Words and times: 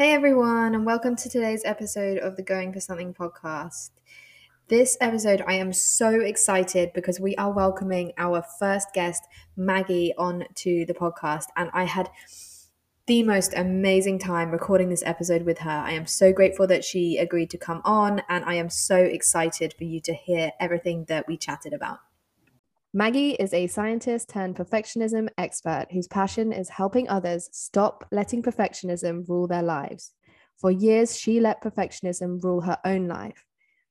Hey 0.00 0.14
everyone, 0.14 0.74
and 0.74 0.86
welcome 0.86 1.14
to 1.14 1.28
today's 1.28 1.60
episode 1.62 2.16
of 2.16 2.36
the 2.36 2.42
Going 2.42 2.72
for 2.72 2.80
Something 2.80 3.12
podcast. 3.12 3.90
This 4.68 4.96
episode, 4.98 5.44
I 5.46 5.52
am 5.56 5.74
so 5.74 6.22
excited 6.22 6.94
because 6.94 7.20
we 7.20 7.36
are 7.36 7.52
welcoming 7.52 8.14
our 8.16 8.42
first 8.58 8.94
guest, 8.94 9.22
Maggie, 9.58 10.14
on 10.16 10.46
to 10.54 10.86
the 10.86 10.94
podcast. 10.94 11.48
And 11.54 11.68
I 11.74 11.84
had 11.84 12.08
the 13.06 13.22
most 13.24 13.52
amazing 13.54 14.20
time 14.20 14.50
recording 14.50 14.88
this 14.88 15.02
episode 15.04 15.42
with 15.42 15.58
her. 15.58 15.70
I 15.70 15.92
am 15.92 16.06
so 16.06 16.32
grateful 16.32 16.66
that 16.68 16.82
she 16.82 17.18
agreed 17.18 17.50
to 17.50 17.58
come 17.58 17.82
on, 17.84 18.22
and 18.30 18.42
I 18.46 18.54
am 18.54 18.70
so 18.70 18.96
excited 18.96 19.74
for 19.76 19.84
you 19.84 20.00
to 20.00 20.14
hear 20.14 20.52
everything 20.58 21.04
that 21.08 21.28
we 21.28 21.36
chatted 21.36 21.74
about. 21.74 21.98
Maggie 22.92 23.34
is 23.34 23.54
a 23.54 23.68
scientist 23.68 24.30
turned 24.30 24.56
perfectionism 24.56 25.28
expert 25.38 25.86
whose 25.92 26.08
passion 26.08 26.52
is 26.52 26.68
helping 26.68 27.08
others 27.08 27.48
stop 27.52 28.04
letting 28.10 28.42
perfectionism 28.42 29.28
rule 29.28 29.46
their 29.46 29.62
lives. 29.62 30.10
For 30.56 30.72
years, 30.72 31.16
she 31.16 31.38
let 31.38 31.62
perfectionism 31.62 32.42
rule 32.42 32.62
her 32.62 32.78
own 32.84 33.06
life 33.06 33.46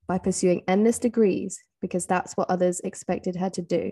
by 0.06 0.18
pursuing 0.18 0.64
endless 0.68 1.00
degrees 1.00 1.64
because 1.80 2.06
that's 2.08 2.34
what 2.34 2.50
others 2.50 2.82
expected 2.82 3.38
her 3.38 3.50
to 3.52 3.62
do, 3.62 3.92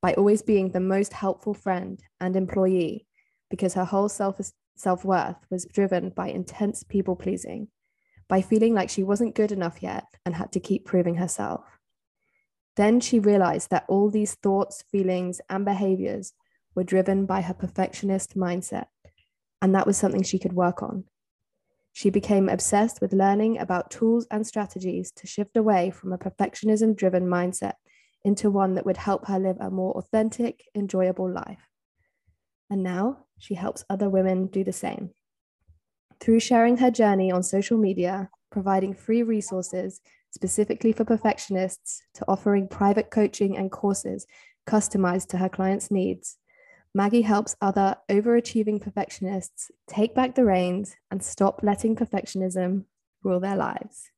by 0.00 0.14
always 0.14 0.40
being 0.40 0.70
the 0.70 0.80
most 0.80 1.12
helpful 1.12 1.52
friend 1.52 2.00
and 2.18 2.34
employee 2.34 3.06
because 3.50 3.74
her 3.74 3.84
whole 3.84 4.08
self 4.08 4.40
self 4.76 5.04
worth 5.04 5.36
was 5.50 5.66
driven 5.66 6.08
by 6.08 6.28
intense 6.28 6.82
people 6.84 7.16
pleasing, 7.16 7.68
by 8.28 8.40
feeling 8.40 8.72
like 8.72 8.88
she 8.88 9.02
wasn't 9.02 9.34
good 9.34 9.52
enough 9.52 9.82
yet 9.82 10.04
and 10.24 10.34
had 10.34 10.52
to 10.52 10.60
keep 10.60 10.86
proving 10.86 11.16
herself. 11.16 11.77
Then 12.78 13.00
she 13.00 13.18
realized 13.18 13.70
that 13.70 13.86
all 13.88 14.08
these 14.08 14.36
thoughts, 14.36 14.84
feelings, 14.88 15.40
and 15.50 15.64
behaviors 15.64 16.32
were 16.76 16.84
driven 16.84 17.26
by 17.26 17.40
her 17.40 17.52
perfectionist 17.52 18.36
mindset, 18.36 18.86
and 19.60 19.74
that 19.74 19.84
was 19.84 19.96
something 19.96 20.22
she 20.22 20.38
could 20.38 20.52
work 20.52 20.80
on. 20.80 21.02
She 21.92 22.08
became 22.08 22.48
obsessed 22.48 23.00
with 23.00 23.12
learning 23.12 23.58
about 23.58 23.90
tools 23.90 24.28
and 24.30 24.46
strategies 24.46 25.10
to 25.16 25.26
shift 25.26 25.56
away 25.56 25.90
from 25.90 26.12
a 26.12 26.18
perfectionism 26.18 26.94
driven 26.94 27.26
mindset 27.26 27.72
into 28.24 28.48
one 28.48 28.76
that 28.76 28.86
would 28.86 28.98
help 28.98 29.26
her 29.26 29.40
live 29.40 29.56
a 29.58 29.72
more 29.72 29.94
authentic, 29.94 30.62
enjoyable 30.72 31.28
life. 31.28 31.66
And 32.70 32.84
now 32.84 33.24
she 33.38 33.54
helps 33.54 33.84
other 33.90 34.08
women 34.08 34.46
do 34.46 34.62
the 34.62 34.72
same. 34.72 35.10
Through 36.20 36.38
sharing 36.38 36.76
her 36.76 36.92
journey 36.92 37.32
on 37.32 37.42
social 37.42 37.76
media, 37.76 38.30
providing 38.52 38.94
free 38.94 39.24
resources, 39.24 40.00
specifically 40.38 40.92
for 40.92 41.04
perfectionists, 41.04 42.00
to 42.14 42.24
offering 42.28 42.68
private 42.68 43.10
coaching 43.10 43.58
and 43.58 43.72
courses 43.72 44.24
customized 44.68 45.26
to 45.26 45.36
her 45.36 45.48
clients' 45.48 45.90
needs. 45.90 46.36
Maggie 46.94 47.22
helps 47.22 47.56
other 47.60 47.96
overachieving 48.08 48.80
perfectionists 48.80 49.72
take 49.88 50.14
back 50.14 50.36
the 50.36 50.44
reins 50.44 50.94
and 51.10 51.20
stop 51.20 51.58
letting 51.64 51.96
perfectionism 51.96 52.84
rule 53.24 53.40
their 53.40 53.56
lives. 53.56 54.12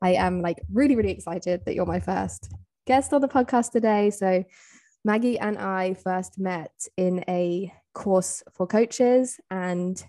I 0.00 0.10
am 0.10 0.42
like 0.42 0.60
really, 0.72 0.94
really 0.94 1.10
excited 1.10 1.62
that 1.64 1.74
you're 1.74 1.86
my 1.86 1.98
first 1.98 2.52
guest 2.86 3.12
on 3.12 3.20
the 3.20 3.26
podcast 3.26 3.72
today. 3.72 4.10
So, 4.10 4.44
Maggie 5.04 5.40
and 5.40 5.58
I 5.58 5.94
first 5.94 6.38
met 6.38 6.70
in 6.96 7.24
a 7.28 7.72
course 7.94 8.44
for 8.52 8.68
coaches. 8.68 9.40
And 9.50 10.00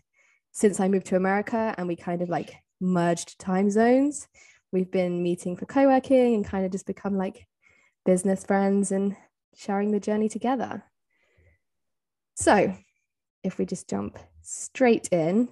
since 0.52 0.80
I 0.80 0.90
moved 0.90 1.08
to 1.08 1.16
America 1.16 1.74
and 1.76 1.88
we 1.88 1.96
kind 1.96 2.22
of 2.22 2.30
like 2.30 2.54
merged 2.80 3.40
time 3.40 3.72
zones, 3.72 4.28
we've 4.74 4.92
been 4.92 5.24
meeting 5.24 5.56
for 5.56 5.66
co-working 5.66 6.34
and 6.34 6.46
kind 6.46 6.66
of 6.66 6.72
just 6.72 6.88
become 6.88 7.16
like 7.16 7.48
business 8.06 8.44
friends 8.44 8.92
and 8.92 9.16
sharing 9.56 9.92
the 9.92 10.00
journey 10.00 10.28
together. 10.28 10.84
So, 12.36 12.76
if 13.44 13.58
we 13.58 13.66
just 13.66 13.90
jump 13.90 14.18
straight 14.42 15.08
in, 15.10 15.50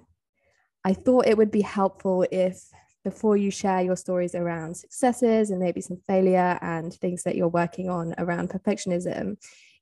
I 0.84 0.92
thought 0.92 1.26
it 1.26 1.38
would 1.38 1.52
be 1.52 1.60
helpful 1.60 2.26
if 2.32 2.68
before 3.04 3.36
you 3.36 3.50
share 3.50 3.82
your 3.82 3.96
stories 3.96 4.34
around 4.34 4.76
successes 4.76 5.50
and 5.50 5.60
maybe 5.60 5.80
some 5.80 5.98
failure 6.06 6.58
and 6.60 6.92
things 6.92 7.22
that 7.22 7.36
you're 7.36 7.48
working 7.48 7.88
on 7.88 8.14
around 8.18 8.50
perfectionism, 8.50 9.36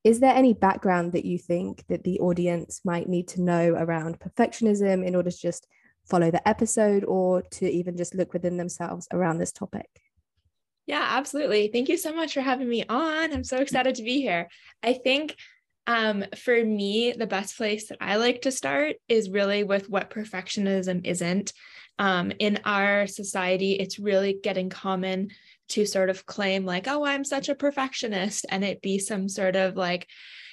is 0.05 0.21
there 0.21 0.35
any 0.35 0.55
background 0.55 1.13
that 1.13 1.27
you 1.27 1.39
think 1.39 1.85
that 1.89 2.05
the 2.05 2.19
audience 2.21 2.81
might 2.85 3.09
need 3.09 3.29
to 3.29 3.43
know 3.43 3.75
around 3.75 4.19
perfectionism 4.19 5.07
in 5.07 5.15
order 5.15 5.31
to 5.31 5.39
just 5.39 5.67
follow 6.11 6.31
the 6.31 6.47
episode 6.47 7.05
or 7.05 7.43
to 7.43 7.71
even 7.71 7.97
just 7.97 8.15
look 8.15 8.33
within 8.33 8.57
themselves 8.57 9.07
around 9.13 9.39
this 9.39 9.53
topic. 9.53 9.89
Yeah, 10.87 11.07
absolutely. 11.09 11.71
Thank 11.73 11.89
you 11.89 11.97
so 11.97 12.13
much 12.13 12.35
for 12.35 12.41
having 12.41 12.69
me 12.69 12.85
on. 12.89 13.33
I'm 13.33 13.45
so 13.45 13.59
excited 13.59 13.95
to 13.95 14.03
be 14.03 14.21
here. 14.21 14.49
I 14.83 14.95
think 14.95 15.37
um, 15.87 16.25
for 16.37 16.65
me, 16.65 17.13
the 17.13 17.27
best 17.27 17.57
place 17.57 17.89
that 17.89 17.99
I 18.01 18.17
like 18.17 18.43
to 18.43 18.53
start 18.53 18.97
is 19.09 19.31
really 19.31 19.63
with 19.63 19.89
what 19.89 20.11
perfectionism 20.11 21.07
isn't. 21.07 21.53
Um, 21.99 22.33
in 22.39 22.59
our 22.65 23.07
society, 23.07 23.73
it's 23.73 23.99
really 23.99 24.39
getting 24.43 24.69
common 24.69 25.29
to 25.71 25.87
sort 25.87 26.11
of 26.11 26.27
claim, 26.27 26.65
like, 26.65 26.89
oh, 26.89 27.05
I'm 27.05 27.25
such 27.25 27.49
a 27.49 27.55
perfectionist, 27.55 28.47
and 28.49 28.65
it 28.65 28.83
be 28.83 28.99
some 28.99 29.29
sort 29.29 29.55
of 29.55 29.77
like, 29.77 30.09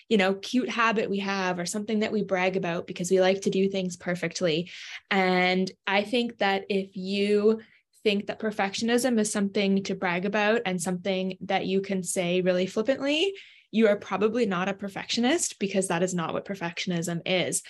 you 0.09 0.17
know, 0.17 0.35
cute 0.35 0.69
habit 0.69 1.09
we 1.09 1.19
have 1.19 1.59
or 1.59 1.65
something 1.65 1.99
that 1.99 2.11
we 2.11 2.23
brag 2.23 2.55
about 2.55 2.87
because 2.87 3.11
we 3.11 3.19
like 3.19 3.41
to 3.41 3.49
do 3.49 3.69
things 3.69 3.97
perfectly. 3.97 4.71
And 5.11 5.69
I 5.85 6.03
think 6.03 6.37
that 6.37 6.65
if 6.69 6.95
you 6.95 7.61
think 8.03 8.27
that 8.27 8.39
perfectionism 8.39 9.19
is 9.19 9.31
something 9.31 9.83
to 9.83 9.95
brag 9.95 10.25
about 10.25 10.61
and 10.65 10.81
something 10.81 11.37
that 11.41 11.65
you 11.65 11.81
can 11.81 12.03
say 12.03 12.41
really 12.41 12.65
flippantly, 12.65 13.33
you 13.71 13.87
are 13.87 13.97
probably 13.97 14.45
not 14.45 14.69
a 14.69 14.73
perfectionist 14.73 15.59
because 15.59 15.89
that 15.89 16.03
is 16.03 16.13
not 16.13 16.33
what 16.33 16.45
perfectionism 16.45 17.21
is. 17.25 17.63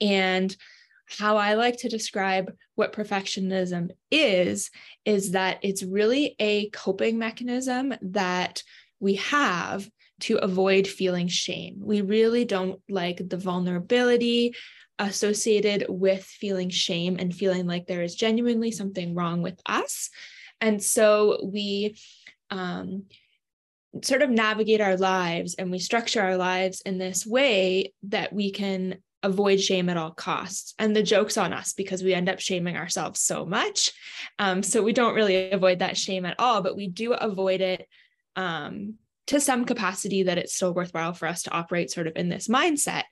And 0.00 0.56
how 1.06 1.36
I 1.36 1.54
like 1.54 1.78
to 1.78 1.88
describe 1.88 2.52
what 2.74 2.94
perfectionism 2.94 3.90
is, 4.10 4.70
is 5.04 5.32
that 5.32 5.58
it's 5.62 5.82
really 5.82 6.36
a 6.38 6.70
coping 6.70 7.18
mechanism 7.18 7.92
that 8.00 8.62
we 8.98 9.16
have 9.16 9.88
to 10.22 10.38
avoid 10.38 10.86
feeling 10.86 11.28
shame. 11.28 11.76
We 11.80 12.00
really 12.00 12.44
don't 12.44 12.80
like 12.88 13.20
the 13.28 13.36
vulnerability 13.36 14.54
associated 14.98 15.86
with 15.88 16.24
feeling 16.24 16.70
shame 16.70 17.16
and 17.18 17.34
feeling 17.34 17.66
like 17.66 17.86
there 17.86 18.02
is 18.02 18.14
genuinely 18.14 18.70
something 18.70 19.14
wrong 19.14 19.42
with 19.42 19.60
us. 19.66 20.10
And 20.60 20.82
so 20.82 21.40
we 21.44 21.96
um, 22.50 23.04
sort 24.02 24.22
of 24.22 24.30
navigate 24.30 24.80
our 24.80 24.96
lives 24.96 25.54
and 25.54 25.70
we 25.70 25.78
structure 25.80 26.22
our 26.22 26.36
lives 26.36 26.82
in 26.82 26.98
this 26.98 27.26
way 27.26 27.92
that 28.04 28.32
we 28.32 28.52
can 28.52 28.98
avoid 29.24 29.60
shame 29.60 29.88
at 29.88 29.96
all 29.96 30.12
costs. 30.12 30.74
And 30.78 30.94
the 30.94 31.02
joke's 31.02 31.36
on 31.36 31.52
us 31.52 31.72
because 31.72 32.02
we 32.02 32.14
end 32.14 32.28
up 32.28 32.38
shaming 32.38 32.76
ourselves 32.76 33.20
so 33.20 33.44
much. 33.44 33.92
Um, 34.38 34.62
so 34.62 34.82
we 34.82 34.92
don't 34.92 35.14
really 35.14 35.50
avoid 35.50 35.80
that 35.80 35.96
shame 35.96 36.24
at 36.24 36.38
all, 36.38 36.62
but 36.62 36.76
we 36.76 36.88
do 36.88 37.12
avoid 37.12 37.60
it 37.60 37.88
um, 38.36 38.94
to 39.28 39.40
some 39.40 39.64
capacity 39.64 40.24
that 40.24 40.38
it's 40.38 40.54
still 40.54 40.74
worthwhile 40.74 41.12
for 41.12 41.26
us 41.28 41.44
to 41.44 41.52
operate 41.52 41.90
sort 41.90 42.06
of 42.06 42.14
in 42.16 42.28
this 42.28 42.48
mindset. 42.48 43.04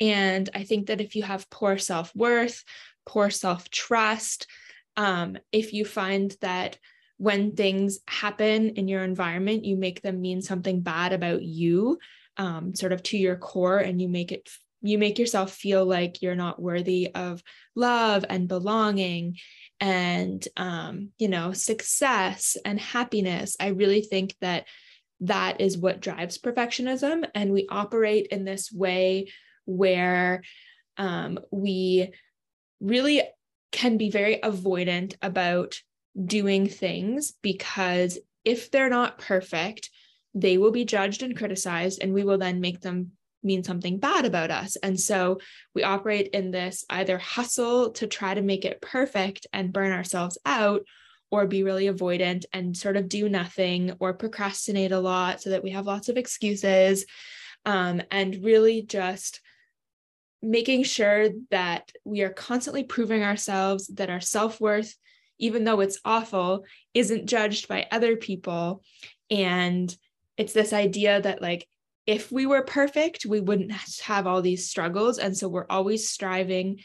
And 0.00 0.48
I 0.54 0.64
think 0.64 0.86
that 0.86 1.00
if 1.00 1.14
you 1.14 1.22
have 1.22 1.50
poor 1.50 1.78
self 1.78 2.14
worth, 2.14 2.64
poor 3.06 3.30
self 3.30 3.70
trust, 3.70 4.46
um, 4.96 5.38
if 5.52 5.72
you 5.72 5.84
find 5.84 6.34
that 6.40 6.78
when 7.16 7.54
things 7.54 8.00
happen 8.08 8.70
in 8.70 8.88
your 8.88 9.04
environment, 9.04 9.64
you 9.64 9.76
make 9.76 10.02
them 10.02 10.20
mean 10.20 10.42
something 10.42 10.80
bad 10.80 11.12
about 11.12 11.42
you, 11.42 11.98
um, 12.36 12.74
sort 12.74 12.92
of 12.92 13.02
to 13.04 13.16
your 13.16 13.36
core, 13.36 13.78
and 13.78 14.00
you 14.00 14.08
make 14.08 14.32
it 14.32 14.48
you 14.84 14.98
make 14.98 15.18
yourself 15.18 15.52
feel 15.52 15.86
like 15.86 16.20
you're 16.20 16.34
not 16.34 16.60
worthy 16.60 17.08
of 17.14 17.42
love 17.76 18.24
and 18.28 18.48
belonging 18.48 19.36
and 19.80 20.46
um, 20.56 21.10
you 21.18 21.28
know 21.28 21.52
success 21.52 22.56
and 22.64 22.80
happiness 22.80 23.56
i 23.60 23.68
really 23.68 24.02
think 24.02 24.34
that 24.40 24.66
that 25.22 25.60
is 25.60 25.78
what 25.78 26.00
drives 26.00 26.38
perfectionism. 26.38 27.24
And 27.34 27.52
we 27.52 27.66
operate 27.70 28.28
in 28.30 28.44
this 28.44 28.70
way 28.72 29.32
where 29.64 30.42
um, 30.96 31.38
we 31.50 32.12
really 32.80 33.22
can 33.70 33.96
be 33.96 34.10
very 34.10 34.38
avoidant 34.42 35.14
about 35.22 35.80
doing 36.22 36.68
things 36.68 37.32
because 37.40 38.18
if 38.44 38.70
they're 38.70 38.90
not 38.90 39.18
perfect, 39.18 39.90
they 40.34 40.58
will 40.58 40.72
be 40.72 40.84
judged 40.84 41.22
and 41.22 41.36
criticized, 41.36 42.02
and 42.02 42.12
we 42.12 42.24
will 42.24 42.38
then 42.38 42.60
make 42.60 42.80
them 42.80 43.12
mean 43.42 43.62
something 43.62 43.98
bad 43.98 44.24
about 44.24 44.50
us. 44.50 44.76
And 44.76 44.98
so 44.98 45.40
we 45.74 45.82
operate 45.82 46.28
in 46.28 46.50
this 46.50 46.84
either 46.90 47.18
hustle 47.18 47.90
to 47.92 48.06
try 48.06 48.34
to 48.34 48.42
make 48.42 48.64
it 48.64 48.80
perfect 48.80 49.46
and 49.52 49.72
burn 49.72 49.92
ourselves 49.92 50.38
out, 50.46 50.82
or 51.32 51.46
be 51.46 51.64
really 51.64 51.86
avoidant 51.86 52.44
and 52.52 52.76
sort 52.76 52.96
of 52.96 53.08
do 53.08 53.28
nothing 53.28 53.96
or 53.98 54.12
procrastinate 54.12 54.92
a 54.92 55.00
lot 55.00 55.40
so 55.40 55.50
that 55.50 55.64
we 55.64 55.70
have 55.70 55.86
lots 55.86 56.08
of 56.08 56.18
excuses. 56.18 57.06
Um, 57.64 58.02
and 58.10 58.44
really 58.44 58.82
just 58.82 59.40
making 60.42 60.82
sure 60.82 61.28
that 61.50 61.90
we 62.04 62.22
are 62.22 62.30
constantly 62.30 62.84
proving 62.84 63.22
ourselves 63.22 63.86
that 63.86 64.10
our 64.10 64.20
self-worth 64.20 64.94
even 65.38 65.64
though 65.64 65.80
it's 65.80 65.98
awful 66.04 66.64
isn't 66.94 67.26
judged 67.26 67.66
by 67.66 67.86
other 67.90 68.16
people. 68.16 68.82
And 69.28 69.94
it's 70.36 70.52
this 70.52 70.72
idea 70.72 71.20
that 71.20 71.42
like 71.42 71.66
if 72.06 72.30
we 72.30 72.46
were 72.46 72.62
perfect 72.62 73.24
we 73.24 73.40
wouldn't 73.40 73.72
have 74.02 74.26
all 74.26 74.42
these 74.42 74.68
struggles. 74.68 75.18
And 75.18 75.36
so 75.36 75.48
we're 75.48 75.66
always 75.70 76.08
striving 76.08 76.80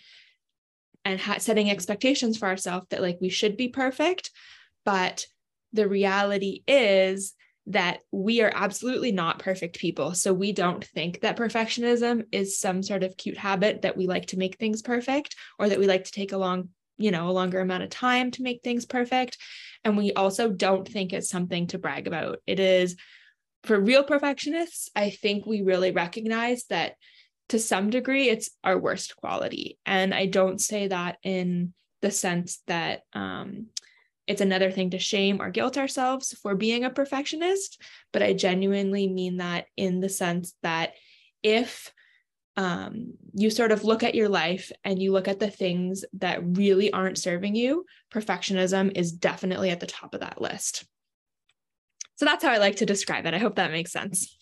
and 1.08 1.20
ha- 1.20 1.38
setting 1.38 1.72
expectations 1.72 2.38
for 2.38 2.48
ourselves 2.48 2.86
that 2.90 3.02
like 3.02 3.18
we 3.22 3.30
should 3.30 3.56
be 3.58 3.70
perfect 3.70 4.32
but 4.86 5.26
the 5.74 5.88
reality 5.88 6.64
is 6.68 7.34
that 7.68 8.00
we 8.12 8.42
are 8.42 8.52
absolutely 8.56 9.12
not 9.12 9.40
perfect 9.40 9.78
people. 9.78 10.14
So 10.14 10.34
we 10.34 10.54
don't 10.54 10.84
think 10.84 11.20
that 11.20 11.36
perfectionism 11.36 12.24
is 12.32 12.58
some 12.58 12.82
sort 12.82 13.04
of 13.04 13.18
cute 13.18 13.38
habit 13.38 13.82
that 13.82 13.98
we 13.98 14.08
like 14.08 14.28
to 14.28 14.38
make 14.38 14.58
things 14.58 14.82
perfect 14.82 15.36
or 15.60 15.68
that 15.68 15.78
we 15.78 15.86
like 15.86 16.06
to 16.06 16.12
take 16.12 16.32
a 16.32 16.38
long 16.38 16.70
you 16.98 17.12
know 17.12 17.30
a 17.30 17.32
longer 17.32 17.60
amount 17.60 17.84
of 17.84 17.90
time 17.90 18.32
to 18.32 18.42
make 18.42 18.62
things 18.64 18.86
perfect. 18.86 19.38
And 19.84 19.98
we 19.98 20.14
also 20.14 20.50
don't 20.50 20.88
think 20.88 21.12
it's 21.12 21.30
something 21.30 21.68
to 21.68 21.78
brag 21.78 22.08
about. 22.08 22.40
It 22.48 22.62
is 22.62 22.96
for 23.64 23.80
real 23.80 24.04
perfectionists 24.04 24.90
i 24.96 25.10
think 25.10 25.46
we 25.46 25.62
really 25.62 25.92
recognize 25.92 26.66
that 26.70 26.94
to 27.50 27.60
some 27.60 27.90
degree 27.90 28.30
it's 28.30 28.50
our 28.64 28.78
worst 28.78 29.16
quality. 29.16 29.78
And 29.86 30.14
i 30.14 30.26
don't 30.26 30.62
say 30.62 30.88
that 30.88 31.18
in 31.24 31.74
the 32.02 32.12
sense 32.12 32.62
that 32.68 33.02
um, 33.14 33.68
it's 34.28 34.42
another 34.42 34.72
thing 34.72 34.92
to 34.92 35.00
shame 35.00 35.42
or 35.42 35.50
guilt 35.50 35.78
ourselves 35.78 36.34
for 36.42 36.54
being 36.54 36.84
a 36.84 36.90
perfectionist 36.90 37.82
but 38.12 38.22
i 38.22 38.34
genuinely 38.34 39.08
mean 39.08 39.38
that 39.38 39.66
in 39.76 40.00
the 40.00 40.10
sense 40.10 40.54
that 40.64 40.94
if 41.44 41.92
um, 42.58 43.14
you 43.36 43.52
sort 43.52 43.72
of 43.72 43.84
look 43.84 44.02
at 44.02 44.16
your 44.16 44.30
life 44.30 44.72
and 44.84 45.00
you 45.00 45.12
look 45.12 45.28
at 45.28 45.40
the 45.40 45.52
things 45.52 46.04
that 46.14 46.40
really 46.44 46.92
aren't 46.92 47.20
serving 47.20 47.56
you 47.56 47.86
perfectionism 48.12 48.92
is 48.96 49.12
definitely 49.12 49.70
at 49.70 49.80
the 49.80 49.86
top 49.86 50.16
of 50.16 50.22
that 50.22 50.42
list. 50.42 50.86
So 52.16 52.26
that's 52.26 52.44
how 52.44 52.52
i 52.52 52.58
like 52.58 52.78
to 52.78 52.86
describe 52.86 53.28
it. 53.28 53.36
I 53.36 53.38
hope 53.38 53.56
that 53.56 53.72
makes 53.72 53.92
sense 53.92 54.36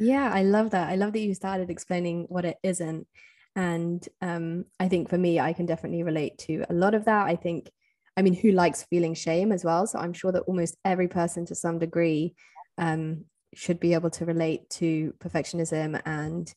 yeah, 0.00 0.30
I 0.32 0.42
love 0.42 0.70
that. 0.70 0.88
I 0.88 0.96
love 0.96 1.12
that 1.12 1.20
you 1.20 1.34
started 1.34 1.70
explaining 1.70 2.24
what 2.28 2.44
it 2.46 2.56
isn't. 2.62 3.06
And 3.54 4.06
um, 4.22 4.64
I 4.78 4.88
think 4.88 5.10
for 5.10 5.18
me, 5.18 5.38
I 5.38 5.52
can 5.52 5.66
definitely 5.66 6.02
relate 6.02 6.38
to 6.38 6.64
a 6.70 6.74
lot 6.74 6.94
of 6.94 7.04
that. 7.04 7.26
I 7.26 7.36
think, 7.36 7.70
I 8.16 8.22
mean, 8.22 8.34
who 8.34 8.52
likes 8.52 8.84
feeling 8.84 9.14
shame 9.14 9.52
as 9.52 9.64
well? 9.64 9.86
So 9.86 9.98
I'm 9.98 10.14
sure 10.14 10.32
that 10.32 10.44
almost 10.44 10.76
every 10.84 11.08
person 11.08 11.44
to 11.46 11.54
some 11.54 11.78
degree 11.78 12.34
um, 12.78 13.26
should 13.54 13.78
be 13.78 13.94
able 13.94 14.10
to 14.10 14.24
relate 14.24 14.70
to 14.70 15.12
perfectionism 15.18 16.00
and 16.06 16.52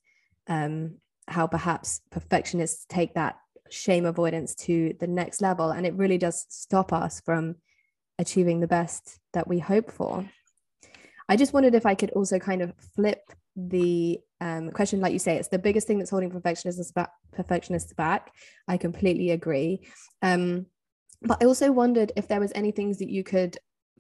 um, 0.47 0.95
how 1.27 1.47
perhaps 1.47 1.99
perfectionists 2.11 2.85
take 2.87 3.15
that 3.15 3.35
shame 3.69 4.05
avoidance 4.05 4.55
to 4.55 4.93
the 4.99 5.07
next 5.07 5.41
level. 5.41 5.71
And 5.71 5.85
it 5.85 5.95
really 5.95 6.17
does 6.17 6.45
stop 6.47 6.93
us 6.93 7.21
from 7.25 7.55
achieving 8.19 8.61
the 8.61 8.67
best 8.67 9.19
that 9.33 9.47
we 9.47 9.59
hope 9.59 9.91
for. 9.91 10.29
I 11.29 11.35
just 11.35 11.53
wondered 11.53 11.75
if 11.75 11.85
I 11.85 11.95
could 11.95 12.11
also 12.11 12.39
kind 12.39 12.61
of 12.61 12.73
flip 12.95 13.21
the 13.55 14.19
um, 14.41 14.71
question, 14.71 14.99
like 14.99 15.13
you 15.13 15.19
say, 15.19 15.37
it's 15.37 15.47
the 15.47 15.59
biggest 15.59 15.87
thing 15.87 15.99
that's 15.99 16.11
holding 16.11 16.31
perfectionists 16.31 16.91
back. 16.91 17.11
Perfectionists 17.31 17.93
back. 17.93 18.33
I 18.67 18.77
completely 18.77 19.31
agree. 19.31 19.87
Um, 20.21 20.65
but 21.21 21.41
I 21.41 21.45
also 21.45 21.71
wondered 21.71 22.11
if 22.15 22.27
there 22.27 22.39
was 22.39 22.51
any 22.55 22.71
things 22.71 22.97
that 22.99 23.09
you 23.09 23.23
could 23.23 23.57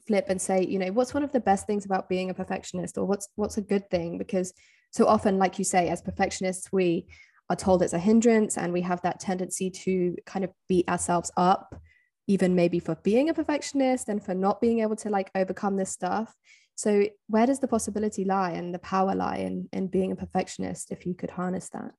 flip 0.07 0.25
and 0.27 0.41
say, 0.41 0.65
you 0.65 0.79
know, 0.79 0.91
what's 0.91 1.13
one 1.13 1.23
of 1.23 1.31
the 1.31 1.39
best 1.39 1.65
things 1.65 1.85
about 1.85 2.09
being 2.09 2.29
a 2.29 2.33
perfectionist, 2.33 2.97
or 2.97 3.05
what's 3.05 3.29
what's 3.35 3.57
a 3.57 3.61
good 3.61 3.89
thing? 3.89 4.17
Because 4.17 4.53
so 4.91 5.07
often, 5.07 5.37
like 5.37 5.57
you 5.57 5.65
say, 5.65 5.89
as 5.89 6.01
perfectionists, 6.01 6.71
we 6.71 7.07
are 7.49 7.55
told 7.55 7.81
it's 7.81 7.93
a 7.93 7.99
hindrance, 7.99 8.57
and 8.57 8.73
we 8.73 8.81
have 8.81 9.01
that 9.03 9.19
tendency 9.19 9.69
to 9.69 10.17
kind 10.25 10.43
of 10.43 10.51
beat 10.67 10.89
ourselves 10.89 11.31
up, 11.37 11.79
even 12.27 12.55
maybe 12.55 12.79
for 12.79 12.95
being 12.95 13.29
a 13.29 13.33
perfectionist 13.33 14.09
and 14.09 14.23
for 14.23 14.33
not 14.33 14.59
being 14.59 14.79
able 14.79 14.97
to 14.97 15.09
like 15.09 15.31
overcome 15.35 15.77
this 15.77 15.91
stuff. 15.91 16.35
So 16.75 17.07
where 17.27 17.45
does 17.45 17.59
the 17.59 17.67
possibility 17.67 18.25
lie 18.25 18.51
and 18.51 18.73
the 18.73 18.79
power 18.79 19.15
lie 19.15 19.37
in, 19.37 19.69
in 19.71 19.87
being 19.87 20.11
a 20.11 20.15
perfectionist 20.15 20.91
if 20.91 21.05
you 21.05 21.13
could 21.13 21.31
harness 21.31 21.69
that? 21.69 21.91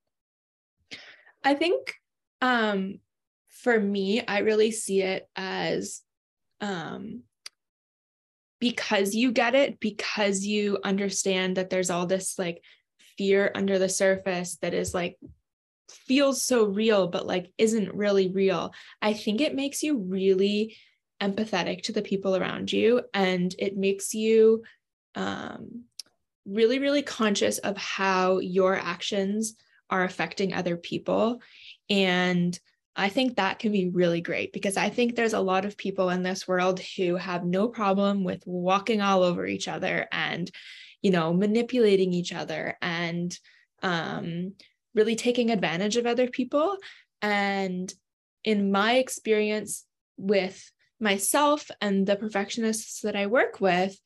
I 1.44 1.54
think 1.54 1.94
um, 2.40 3.00
for 3.48 3.78
me, 3.78 4.24
I 4.26 4.38
really 4.38 4.70
see 4.70 5.02
it 5.02 5.28
as 5.36 6.00
um, 6.60 7.22
because 8.60 9.14
you 9.14 9.30
get 9.30 9.54
it, 9.54 9.78
because 9.78 10.44
you 10.44 10.78
understand 10.82 11.56
that 11.56 11.70
there's 11.70 11.90
all 11.90 12.06
this 12.06 12.38
like 12.38 12.62
fear 13.16 13.52
under 13.54 13.78
the 13.78 13.88
surface 13.88 14.56
that 14.62 14.74
is 14.74 14.94
like 14.94 15.18
feels 15.90 16.42
so 16.42 16.64
real, 16.64 17.08
but 17.08 17.26
like 17.26 17.52
isn't 17.58 17.94
really 17.94 18.28
real. 18.28 18.72
I 19.00 19.12
think 19.12 19.40
it 19.40 19.54
makes 19.54 19.82
you 19.82 19.98
really 19.98 20.76
empathetic 21.20 21.82
to 21.82 21.92
the 21.92 22.02
people 22.02 22.36
around 22.36 22.72
you 22.72 23.02
and 23.14 23.54
it 23.58 23.76
makes 23.76 24.14
you 24.14 24.62
um, 25.14 25.84
really, 26.46 26.78
really 26.78 27.02
conscious 27.02 27.58
of 27.58 27.76
how 27.76 28.38
your 28.38 28.76
actions 28.76 29.56
are 29.90 30.04
affecting 30.04 30.52
other 30.52 30.76
people. 30.76 31.40
And 31.88 32.58
I 32.96 33.08
think 33.08 33.36
that 33.36 33.58
can 33.58 33.72
be 33.72 33.88
really 33.88 34.20
great 34.20 34.52
because 34.52 34.76
I 34.76 34.88
think 34.88 35.14
there's 35.14 35.32
a 35.32 35.40
lot 35.40 35.64
of 35.64 35.76
people 35.76 36.10
in 36.10 36.22
this 36.22 36.46
world 36.46 36.80
who 36.96 37.16
have 37.16 37.44
no 37.44 37.68
problem 37.68 38.24
with 38.24 38.42
walking 38.46 39.00
all 39.00 39.22
over 39.22 39.46
each 39.46 39.66
other 39.68 40.06
and, 40.12 40.50
you 41.02 41.10
know, 41.10 41.32
manipulating 41.32 42.12
each 42.12 42.32
other 42.32 42.76
and 42.80 43.36
um, 43.82 44.52
really 44.94 45.16
taking 45.16 45.50
advantage 45.50 45.96
of 45.96 46.06
other 46.06 46.28
people. 46.28 46.76
And 47.20 47.92
in 48.44 48.70
my 48.70 48.94
experience 48.94 49.84
with 50.16 50.70
myself 51.00 51.70
and 51.80 52.06
the 52.06 52.16
perfectionists 52.16 53.00
that 53.00 53.16
I 53.16 53.26
work 53.26 53.60
with, 53.60 53.98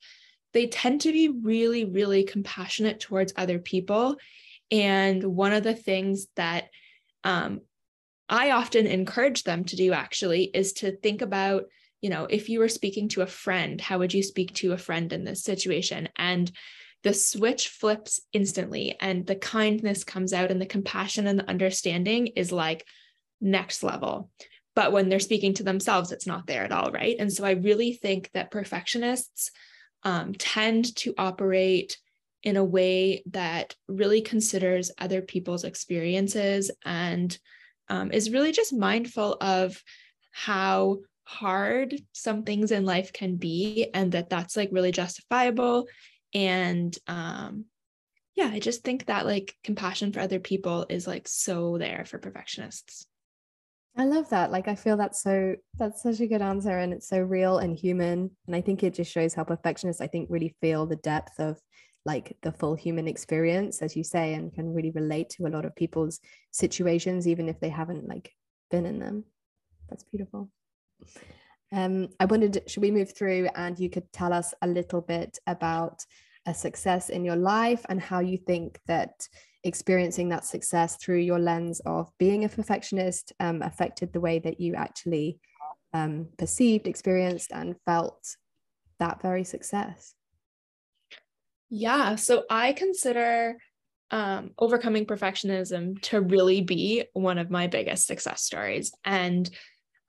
they 0.53 0.67
tend 0.67 1.01
to 1.01 1.11
be 1.11 1.29
really, 1.29 1.85
really 1.85 2.23
compassionate 2.23 2.99
towards 2.99 3.33
other 3.35 3.59
people. 3.59 4.17
And 4.71 5.23
one 5.23 5.53
of 5.53 5.63
the 5.63 5.75
things 5.75 6.27
that 6.35 6.69
um, 7.23 7.61
I 8.27 8.51
often 8.51 8.87
encourage 8.87 9.43
them 9.43 9.63
to 9.65 9.75
do 9.75 9.93
actually 9.93 10.43
is 10.43 10.73
to 10.73 10.95
think 10.95 11.21
about, 11.21 11.65
you 12.01 12.09
know, 12.09 12.25
if 12.25 12.49
you 12.49 12.59
were 12.59 12.69
speaking 12.69 13.09
to 13.09 13.21
a 13.21 13.27
friend, 13.27 13.79
how 13.81 13.99
would 13.99 14.13
you 14.13 14.23
speak 14.23 14.53
to 14.55 14.73
a 14.73 14.77
friend 14.77 15.11
in 15.11 15.23
this 15.23 15.43
situation? 15.43 16.09
And 16.15 16.51
the 17.03 17.13
switch 17.13 17.69
flips 17.69 18.19
instantly, 18.33 18.97
and 18.99 19.25
the 19.25 19.35
kindness 19.35 20.03
comes 20.03 20.33
out, 20.33 20.51
and 20.51 20.61
the 20.61 20.65
compassion 20.65 21.27
and 21.27 21.39
the 21.39 21.49
understanding 21.49 22.27
is 22.27 22.51
like 22.51 22.85
next 23.39 23.83
level 23.83 24.29
but 24.75 24.91
when 24.91 25.09
they're 25.09 25.19
speaking 25.19 25.53
to 25.53 25.63
themselves 25.63 26.11
it's 26.11 26.27
not 26.27 26.47
there 26.47 26.63
at 26.63 26.71
all 26.71 26.91
right? 26.91 27.15
And 27.19 27.31
so 27.31 27.45
i 27.45 27.51
really 27.51 27.93
think 27.93 28.29
that 28.33 28.51
perfectionists 28.51 29.51
um, 30.03 30.33
tend 30.33 30.95
to 30.97 31.13
operate 31.17 31.97
in 32.43 32.55
a 32.55 32.63
way 32.63 33.21
that 33.31 33.75
really 33.87 34.21
considers 34.21 34.91
other 34.97 35.21
people's 35.21 35.65
experiences 35.65 36.71
and 36.85 37.37
um, 37.89 38.11
is 38.11 38.31
really 38.31 38.53
just 38.53 38.71
mindful 38.71 39.35
of 39.41 39.83
how 40.31 40.99
hard 41.23 41.93
some 42.13 42.43
things 42.43 42.71
in 42.71 42.85
life 42.85 43.11
can 43.11 43.35
be 43.35 43.89
and 43.93 44.13
that 44.13 44.29
that's 44.29 44.55
like 44.55 44.69
really 44.71 44.91
justifiable. 44.91 45.85
And 46.33 46.97
um, 47.07 47.65
yeah 48.39 48.49
i 48.53 48.59
just 48.59 48.83
think 48.83 49.05
that 49.05 49.25
like 49.25 49.55
compassion 49.65 50.13
for 50.13 50.21
other 50.21 50.39
people 50.39 50.85
is 50.89 51.05
like 51.05 51.27
so 51.27 51.77
there 51.77 52.05
for 52.05 52.17
perfectionists 52.17 53.05
I 53.99 54.05
love 54.05 54.29
that. 54.29 54.49
Like 54.49 54.69
I 54.69 54.75
feel 54.75 54.95
that's 54.95 55.21
so 55.21 55.57
that's 55.77 56.03
such 56.03 56.21
a 56.21 56.27
good 56.27 56.41
answer 56.41 56.79
and 56.79 56.93
it's 56.93 57.09
so 57.09 57.19
real 57.19 57.57
and 57.57 57.75
human. 57.75 58.31
And 58.47 58.55
I 58.55 58.61
think 58.61 58.81
it 58.81 58.93
just 58.93 59.11
shows 59.11 59.33
how 59.33 59.43
perfectionists 59.43 60.01
I 60.01 60.07
think 60.07 60.29
really 60.29 60.55
feel 60.61 60.85
the 60.85 60.95
depth 60.95 61.37
of 61.37 61.59
like 62.05 62.37
the 62.41 62.53
full 62.53 62.75
human 62.75 63.09
experience, 63.09 63.81
as 63.81 63.97
you 63.97 64.05
say, 64.05 64.35
and 64.35 64.53
can 64.53 64.73
really 64.73 64.91
relate 64.91 65.29
to 65.31 65.47
a 65.47 65.49
lot 65.49 65.65
of 65.65 65.75
people's 65.75 66.21
situations, 66.51 67.27
even 67.27 67.49
if 67.49 67.59
they 67.59 67.67
haven't 67.67 68.07
like 68.07 68.31
been 68.71 68.85
in 68.85 68.99
them. 68.99 69.25
That's 69.89 70.05
beautiful. 70.05 70.49
Um, 71.73 72.07
I 72.21 72.25
wondered, 72.25 72.61
should 72.67 72.81
we 72.81 72.91
move 72.91 73.13
through 73.13 73.49
and 73.53 73.77
you 73.77 73.89
could 73.89 74.09
tell 74.13 74.31
us 74.31 74.53
a 74.61 74.67
little 74.67 75.01
bit 75.01 75.39
about 75.45 76.05
a 76.45 76.53
success 76.53 77.09
in 77.09 77.25
your 77.25 77.35
life 77.35 77.85
and 77.89 77.99
how 77.99 78.21
you 78.21 78.37
think 78.37 78.79
that 78.87 79.27
experiencing 79.63 80.29
that 80.29 80.45
success 80.45 80.95
through 80.97 81.19
your 81.19 81.39
lens 81.39 81.81
of 81.85 82.09
being 82.17 82.45
a 82.45 82.49
perfectionist 82.49 83.33
um, 83.39 83.61
affected 83.61 84.13
the 84.13 84.19
way 84.19 84.39
that 84.39 84.59
you 84.59 84.75
actually 84.75 85.39
um, 85.93 86.27
perceived, 86.37 86.87
experienced, 86.87 87.51
and 87.51 87.75
felt 87.85 88.35
that 88.99 89.21
very 89.21 89.43
success? 89.43 90.13
Yeah, 91.69 92.15
so 92.15 92.43
I 92.49 92.73
consider 92.73 93.57
um, 94.11 94.51
overcoming 94.57 95.05
perfectionism 95.05 96.01
to 96.03 96.21
really 96.21 96.61
be 96.61 97.05
one 97.13 97.37
of 97.37 97.51
my 97.51 97.67
biggest 97.67 98.07
success 98.07 98.43
stories. 98.43 98.91
And 99.05 99.49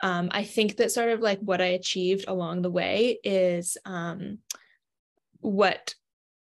um, 0.02 0.30
I 0.32 0.44
think 0.44 0.76
that 0.76 0.92
sort 0.92 1.10
of 1.10 1.20
like 1.20 1.38
what 1.40 1.60
I 1.60 1.66
achieved 1.66 2.24
along 2.26 2.62
the 2.62 2.70
way 2.70 3.18
is 3.22 3.76
um, 3.84 4.38
what 5.40 5.94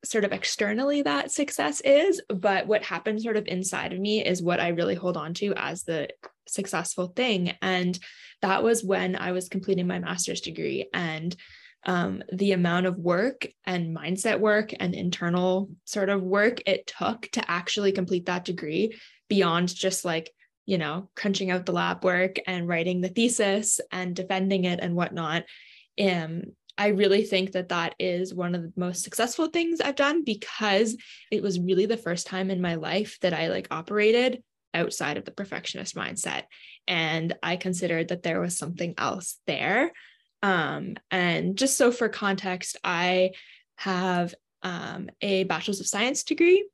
sort 0.05 0.25
of 0.25 0.33
externally 0.33 1.02
that 1.02 1.31
success 1.31 1.81
is, 1.85 2.23
but 2.28 2.67
what 2.67 2.85
happens 2.85 3.25
sort 3.25 3.37
of 3.37 3.47
inside 3.47 3.93
of 3.93 3.99
me 3.99 4.25
is 4.25 4.43
what 4.43 4.61
I 4.61 4.69
really 4.69 4.95
hold 4.95 5.17
on 5.17 5.35
to 5.35 5.55
as 5.57 5.83
the 5.83 6.09
successful 6.47 7.09
thing. 7.09 7.55
And 7.61 7.99
that 8.43 8.62
was 8.62 8.85
when 8.85 9.17
I 9.17 9.33
was 9.33 9.49
completing 9.49 9.87
my 9.87 9.99
master's 9.99 10.40
degree 10.40 10.88
and 10.95 11.35
um, 11.85 12.23
the 12.33 12.52
amount 12.52 12.87
of 12.87 12.99
work 12.99 13.47
and 13.64 13.97
mindset 13.97 14.40
work 14.40 14.73
and 14.78 14.95
internal 14.95 15.71
sort 15.85 16.09
of 16.09 16.23
work 16.23 16.61
it 16.67 16.93
took 16.99 17.23
to 17.33 17.50
actually 17.50 17.93
complete 17.93 18.26
that 18.26 18.45
degree 18.45 18.99
beyond 19.28 19.75
just 19.75 20.05
like 20.05 20.33
you 20.69 20.76
know, 20.76 21.09
crunching 21.17 21.50
out 21.50 21.64
the 21.64 21.73
lab 21.73 22.05
work 22.05 22.37
and 22.47 22.69
writing 22.69 23.00
the 23.00 23.09
thesis 23.09 23.81
and 23.90 24.14
defending 24.14 24.64
it 24.64 24.81
and 24.81 24.95
whatnot. 24.95 25.45
Um, 25.99 26.43
I 26.78 26.88
really 26.88 27.25
think 27.25 27.52
that 27.52 27.70
that 27.70 27.97
is 27.99 28.32
one 28.32 28.54
of 28.54 28.62
the 28.62 28.73
most 28.76 29.02
successful 29.02 29.49
things 29.49 29.80
I've 29.80 29.97
done 29.97 30.23
because 30.25 30.97
it 31.30 31.42
was 31.42 31.58
really 31.58 31.87
the 31.87 31.97
first 31.97 32.28
time 32.28 32.50
in 32.50 32.61
my 32.61 32.76
life 32.76 33.18
that 33.20 33.35
I 33.35 33.49
like 33.49 33.66
operated 33.73 34.42
outside 34.73 35.16
of 35.16 35.25
the 35.25 35.32
perfectionist 35.32 35.97
mindset. 35.97 36.44
And 36.87 37.35
I 37.42 37.56
considered 37.56 38.08
that 38.08 38.23
there 38.23 38.40
was 38.40 38.56
something 38.56 38.94
else 38.97 39.38
there. 39.47 39.92
Um, 40.42 40.94
and 41.11 41.58
just 41.58 41.76
so 41.76 41.90
for 41.90 42.08
context, 42.08 42.76
I 42.85 43.32
have 43.76 44.35
um, 44.62 45.11
a 45.20 45.44
bachelor's 45.44 45.80
of 45.80 45.88
science 45.88 46.23
degree 46.23 46.68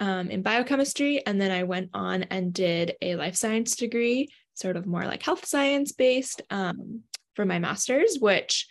um, 0.00 0.30
in 0.30 0.42
biochemistry. 0.42 1.24
And 1.24 1.40
then 1.40 1.52
I 1.52 1.62
went 1.62 1.90
on 1.94 2.24
and 2.24 2.52
did 2.52 2.96
a 3.00 3.14
life 3.14 3.36
science 3.36 3.76
degree, 3.76 4.28
sort 4.54 4.76
of 4.76 4.84
more 4.84 5.04
like 5.04 5.22
health 5.22 5.44
science 5.46 5.92
based 5.92 6.42
um, 6.50 7.02
for 7.34 7.44
my 7.44 7.60
master's, 7.60 8.18
which 8.18 8.66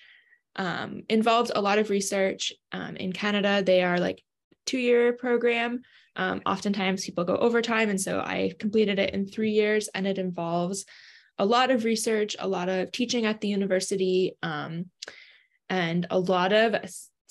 um, 0.55 1.03
involved 1.09 1.51
a 1.53 1.61
lot 1.61 1.79
of 1.79 1.89
research. 1.89 2.53
Um, 2.71 2.95
in 2.95 3.13
Canada, 3.13 3.63
they 3.65 3.83
are 3.83 3.99
like 3.99 4.23
two 4.65 4.77
year 4.77 5.13
program. 5.13 5.81
Um, 6.15 6.41
oftentimes 6.45 7.05
people 7.05 7.23
go 7.23 7.35
overtime. 7.35 7.89
And 7.89 7.99
so 7.99 8.19
I 8.19 8.53
completed 8.59 8.99
it 8.99 9.13
in 9.13 9.27
three 9.27 9.51
years 9.51 9.89
and 9.93 10.05
it 10.05 10.17
involves 10.17 10.85
a 11.39 11.45
lot 11.45 11.71
of 11.71 11.83
research, 11.83 12.35
a 12.37 12.47
lot 12.47 12.69
of 12.69 12.91
teaching 12.91 13.25
at 13.25 13.41
the 13.41 13.47
university, 13.47 14.37
um, 14.43 14.85
and 15.69 16.05
a 16.11 16.19
lot 16.19 16.53
of 16.53 16.75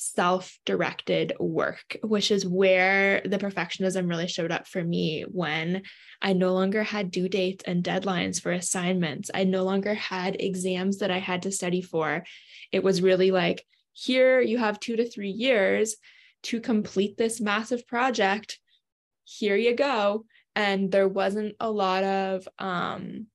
self 0.03 0.59
directed 0.67 1.33
work, 1.39 1.97
which 2.03 2.31
is 2.31 2.47
where 2.47 3.21
the 3.25 3.39
perfectionism 3.39 4.09
really 4.09 4.29
showed 4.29 4.53
up 4.53 4.67
for 4.67 4.83
me 4.83 5.23
when 5.23 5.83
I 6.21 6.33
no 6.33 6.53
longer 6.53 6.83
had 6.83 7.11
due 7.11 7.29
dates 7.29 7.65
and 7.67 7.85
deadlines 7.85 8.41
for 8.41 8.53
assignments. 8.53 9.31
I 9.33 9.45
no 9.45 9.65
longer 9.65 9.95
had 9.95 10.41
exams 10.41 10.99
that 10.99 11.11
I 11.11 11.19
had 11.19 11.43
to 11.43 11.53
study 11.53 11.83
for. 11.83 12.25
It 12.71 12.83
was 12.83 13.03
really 13.03 13.31
like, 13.31 13.65
here 13.93 14.41
you 14.41 14.59
have 14.59 14.81
two 14.81 14.97
to 14.97 15.09
three 15.09 15.31
years 15.31 15.97
to 16.45 16.61
complete 16.61 17.17
this 17.17 17.41
massive 17.41 17.87
project. 17.87 18.59
Here 19.25 19.57
you 19.57 19.75
go. 19.75 20.25
And 20.55 20.91
there 20.91 21.09
wasn't 21.09 21.55
a 21.61 21.71
lot 21.71 22.05
of 22.05 22.49
um, 22.59 23.27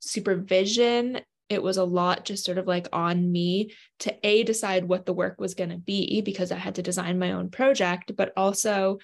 supervision. 0.00 1.20
It 1.48 1.62
was 1.62 1.76
a 1.76 1.84
lot 1.84 2.24
just 2.24 2.44
sort 2.44 2.58
of 2.58 2.66
like 2.66 2.88
on 2.92 3.30
me 3.30 3.72
to 4.00 4.14
A, 4.26 4.42
decide 4.42 4.84
what 4.84 5.06
the 5.06 5.12
work 5.12 5.40
was 5.40 5.54
going 5.54 5.70
to 5.70 5.78
be 5.78 6.20
because 6.20 6.50
I 6.50 6.56
had 6.56 6.76
to 6.76 6.82
design 6.82 7.18
my 7.18 7.32
own 7.32 7.50
project, 7.50 8.16
but 8.16 8.32
also 8.36 8.98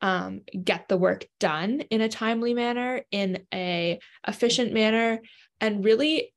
um, 0.00 0.40
get 0.64 0.88
the 0.88 0.96
work 0.96 1.26
done 1.38 1.80
in 1.90 2.00
a 2.00 2.08
timely 2.08 2.54
manner, 2.54 3.02
in 3.10 3.44
a 3.54 4.00
efficient 4.26 4.72
manner, 4.72 5.20
and 5.60 5.84
really 5.84 6.34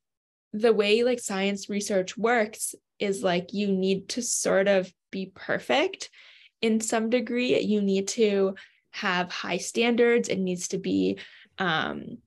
the 0.54 0.74
way 0.74 1.04
like 1.04 1.20
science 1.20 1.70
research 1.70 2.18
works 2.18 2.76
is 3.00 3.24
like 3.24 3.54
you 3.54 3.68
need 3.68 4.10
to 4.10 4.22
sort 4.22 4.68
of 4.68 4.92
be 5.12 5.32
perfect 5.34 6.10
in 6.62 6.80
some 6.80 7.10
degree. 7.10 7.60
You 7.60 7.82
need 7.82 8.08
to 8.10 8.56
have 8.92 9.32
high 9.32 9.58
standards. 9.58 10.30
It 10.30 10.40
needs 10.40 10.70
to 10.70 10.78
be 10.78 11.20
um, 11.58 12.20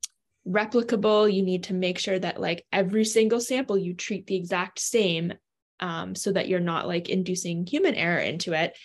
replicable. 0.48 1.32
You 1.32 1.42
need 1.42 1.64
to 1.64 1.74
make 1.74 1.98
sure 1.98 2.18
that 2.18 2.40
like 2.40 2.64
every 2.72 3.04
single 3.04 3.40
sample 3.40 3.76
you 3.76 3.94
treat 3.94 4.26
the 4.26 4.36
exact 4.36 4.78
same 4.78 5.34
um, 5.80 6.14
so 6.14 6.32
that 6.32 6.48
you're 6.48 6.60
not 6.60 6.88
like 6.88 7.08
inducing 7.08 7.66
human 7.66 7.94
error 7.94 8.18
into 8.18 8.52
it. 8.52 8.76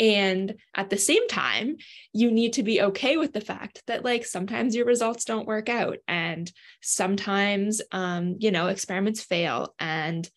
And 0.00 0.56
at 0.74 0.90
the 0.90 0.96
same 0.96 1.28
time, 1.28 1.76
you 2.12 2.32
need 2.32 2.54
to 2.54 2.64
be 2.64 2.82
okay 2.82 3.16
with 3.16 3.32
the 3.32 3.40
fact 3.40 3.80
that, 3.86 4.04
like, 4.04 4.24
sometimes 4.24 4.74
your 4.74 4.86
results 4.86 5.24
don't 5.24 5.46
work 5.46 5.68
out, 5.68 5.98
and 6.08 6.50
sometimes, 6.82 7.80
um, 7.92 8.34
you 8.40 8.50
know, 8.50 8.66
experiments 8.66 9.22
fail, 9.22 9.72
and 9.78 10.28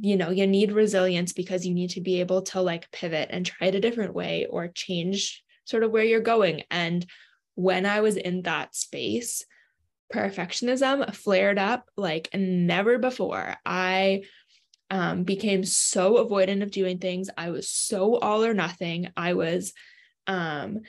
you 0.00 0.16
know 0.16 0.30
you 0.30 0.46
need 0.46 0.72
resilience 0.72 1.32
because 1.32 1.66
you 1.66 1.74
need 1.74 1.90
to 1.90 2.00
be 2.00 2.20
able 2.20 2.42
to 2.42 2.60
like 2.60 2.90
pivot 2.90 3.28
and 3.30 3.44
try 3.44 3.68
it 3.68 3.74
a 3.74 3.80
different 3.80 4.14
way 4.14 4.46
or 4.48 4.68
change 4.68 5.42
sort 5.64 5.82
of 5.82 5.90
where 5.90 6.04
you're 6.04 6.20
going 6.20 6.62
and 6.70 7.06
when 7.54 7.84
i 7.84 8.00
was 8.00 8.16
in 8.16 8.42
that 8.42 8.74
space 8.74 9.44
perfectionism 10.12 11.14
flared 11.14 11.58
up 11.58 11.88
like 11.96 12.28
never 12.34 12.98
before. 12.98 13.56
I 13.64 14.24
um, 14.90 15.22
became 15.22 15.64
so 15.64 16.24
avoidant 16.24 16.62
of 16.62 16.70
doing 16.70 16.98
things. 16.98 17.30
I 17.36 17.50
was 17.50 17.70
so 17.70 18.16
all 18.18 18.44
or 18.44 18.54
nothing. 18.54 19.08
I 19.16 19.34
was 19.34 19.72
um, 20.26 20.80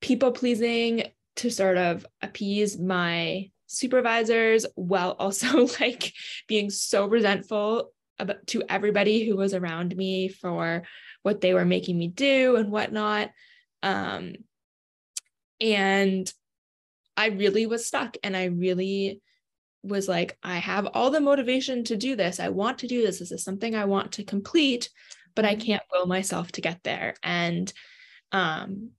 people 0.00 0.32
pleasing 0.32 1.04
to 1.36 1.50
sort 1.50 1.76
of 1.76 2.06
appease 2.22 2.78
my 2.78 3.50
supervisors 3.66 4.64
while 4.74 5.10
also 5.18 5.68
like 5.80 6.12
being 6.48 6.70
so 6.70 7.06
resentful 7.06 7.92
about, 8.18 8.46
to 8.48 8.62
everybody 8.68 9.26
who 9.26 9.36
was 9.36 9.52
around 9.52 9.94
me 9.94 10.28
for 10.28 10.84
what 11.22 11.40
they 11.40 11.52
were 11.52 11.64
making 11.64 11.98
me 11.98 12.08
do 12.08 12.56
and 12.56 12.70
whatnot. 12.70 13.30
Um, 13.82 14.34
and 15.60 16.32
I 17.16 17.26
really 17.26 17.66
was 17.66 17.86
stuck 17.86 18.16
and 18.22 18.36
I 18.36 18.46
really 18.46 19.20
was 19.82 20.08
like, 20.08 20.36
I 20.42 20.58
have 20.58 20.88
all 20.94 21.10
the 21.10 21.20
motivation 21.20 21.84
to 21.84 21.96
do 21.96 22.16
this. 22.16 22.40
I 22.40 22.48
want 22.48 22.78
to 22.78 22.88
do 22.88 23.02
this. 23.02 23.20
This 23.20 23.32
is 23.32 23.44
something 23.44 23.74
I 23.74 23.84
want 23.84 24.12
to 24.12 24.24
complete, 24.24 24.90
but 25.34 25.44
I 25.44 25.54
can't 25.54 25.82
will 25.92 26.06
myself 26.06 26.52
to 26.52 26.60
get 26.60 26.82
there. 26.82 27.14
And 27.22 27.72
um, 28.32 28.90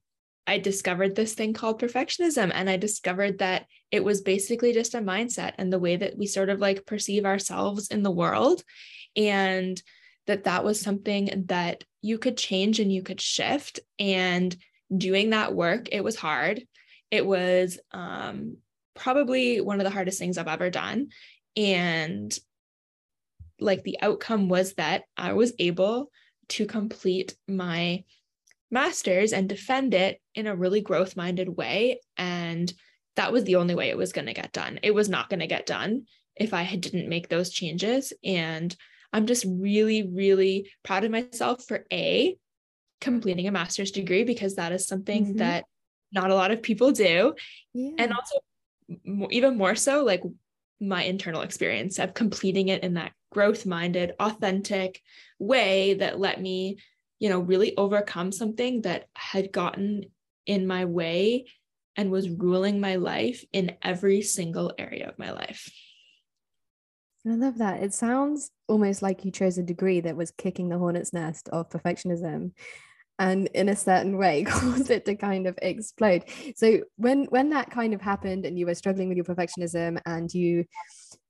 I 0.46 0.60
discovered 0.60 1.16
this 1.16 1.34
thing 1.34 1.54
called 1.54 1.82
perfectionism. 1.82 2.52
And 2.54 2.70
I 2.70 2.78
discovered 2.78 3.40
that 3.40 3.66
it 3.92 4.04
was 4.04 4.22
basically 4.22 4.74
just 4.74 4.96
a 4.96 5.00
mindset 5.00 5.54
and 5.58 5.72
the 5.72 5.80
way 5.80 5.98
that 5.98 6.18
we 6.18 6.26
sort 6.26 6.50
of 6.50 6.60
like 6.60 6.86
perceive 6.86 7.26
ourselves 7.26 7.90
in 7.90 8.04
the 8.04 8.12
world 8.12 8.64
and 9.16 9.82
that 10.28 10.44
that 10.44 10.64
was 10.64 10.80
something 10.80 11.46
that 11.48 11.84
you 12.02 12.18
could 12.18 12.38
change 12.38 12.80
and 12.80 12.92
you 12.92 13.02
could 13.02 13.20
shift 13.20 13.80
and 13.98 14.56
doing 14.96 15.32
that 15.32 15.54
work 15.54 15.90
it 15.92 16.04
was 16.04 16.16
hard 16.16 16.64
it 17.12 17.26
was 17.26 17.80
um, 17.92 18.58
probably 18.96 19.62
one 19.62 19.80
of 19.80 19.84
the 19.84 19.90
hardest 19.90 20.20
things 20.20 20.38
i've 20.38 20.48
ever 20.48 20.70
done. 20.70 21.10
And 21.56 22.38
like 23.60 23.84
the 23.84 23.98
outcome 24.02 24.50
was 24.50 24.76
that 24.76 25.06
i 25.18 25.34
was 25.34 25.52
able 25.58 26.12
to 26.48 26.68
complete 26.68 27.36
my 27.48 28.04
master's 28.70 29.34
and 29.34 29.48
defend 29.48 29.94
it 29.94 30.22
in 30.36 30.48
a 30.48 30.56
really 30.56 30.82
growth 30.82 31.16
minded 31.16 31.50
way. 31.50 32.02
And 32.18 32.72
that 33.16 33.32
was 33.32 33.44
the 33.44 33.56
only 33.56 33.76
way 33.76 33.90
it 33.90 33.98
was 33.98 34.12
going 34.12 34.28
to 34.28 34.34
get 34.34 34.52
done. 34.52 34.80
It 34.84 34.94
was 34.94 35.10
not 35.10 35.30
going 35.30 35.40
to 35.40 35.48
get 35.48 35.66
done 35.66 36.04
if 36.36 36.54
i 36.54 36.64
didn't 36.76 37.10
make 37.10 37.30
those 37.30 37.50
changes. 37.50 38.14
And 38.24 38.76
I'm 39.12 39.26
just 39.26 39.46
really, 39.48 40.04
really 40.04 40.70
proud 40.84 41.04
of 41.04 41.12
myself 41.12 41.64
for 41.66 41.86
A, 41.92 42.38
completing 43.02 43.48
a 43.48 43.52
master's 43.52 43.92
degree 43.92 44.24
because 44.24 44.56
that 44.56 44.72
is 44.72 44.88
something 44.88 45.26
mm-hmm. 45.28 45.38
that 45.38 45.66
not 46.12 46.32
a 46.32 46.36
lot 46.36 46.52
of 46.52 46.62
people 46.62 46.92
do. 46.92 47.34
Yeah. 47.74 47.92
And 47.98 48.14
also, 48.14 48.38
even 49.32 49.58
more 49.58 49.76
so, 49.76 50.04
like 50.04 50.24
my 50.80 51.04
internal 51.04 51.42
experience 51.42 52.00
of 52.00 52.14
completing 52.14 52.70
it 52.70 52.84
in 52.84 52.94
that 52.96 53.12
growth 53.32 53.66
minded, 53.66 54.14
authentic 54.20 55.02
way 55.40 55.96
that 55.96 56.20
let 56.20 56.42
me, 56.42 56.78
you 57.20 57.30
know, 57.30 57.40
really 57.40 57.76
overcome 57.76 58.32
something 58.32 58.82
that 58.84 59.08
had 59.16 59.52
gotten 59.52 60.06
in 60.46 60.68
my 60.68 60.86
way 60.86 61.46
and 61.96 62.12
was 62.12 62.30
ruling 62.30 62.80
my 62.80 62.96
life 62.96 63.44
in 63.52 63.76
every 63.82 64.22
single 64.22 64.72
area 64.78 65.10
of 65.10 65.20
my 65.20 65.32
life. 65.32 65.70
I 67.26 67.32
love 67.32 67.58
that. 67.58 67.84
It 67.84 67.94
sounds 67.94 68.52
almost 68.68 69.02
like 69.02 69.26
you 69.26 69.32
chose 69.32 69.58
a 69.58 69.64
degree 69.64 70.00
that 70.02 70.16
was 70.16 70.32
kicking 70.32 70.70
the 70.70 70.78
hornet's 70.78 71.12
nest 71.12 71.50
of 71.50 71.70
perfectionism 71.70 72.52
and 73.20 73.48
in 73.54 73.70
a 73.70 73.76
certain 73.76 74.18
way 74.18 74.44
caused 74.48 74.90
it 74.90 75.06
to 75.06 75.16
kind 75.16 75.48
of 75.48 75.58
explode. 75.62 76.26
So 76.56 76.82
when 76.96 77.26
when 77.26 77.50
that 77.52 77.72
kind 77.72 77.94
of 77.94 78.02
happened 78.02 78.46
and 78.46 78.58
you 78.58 78.66
were 78.66 78.76
struggling 78.76 79.08
with 79.10 79.18
your 79.18 79.26
perfectionism 79.26 80.00
and 80.06 80.34
you 80.34 80.66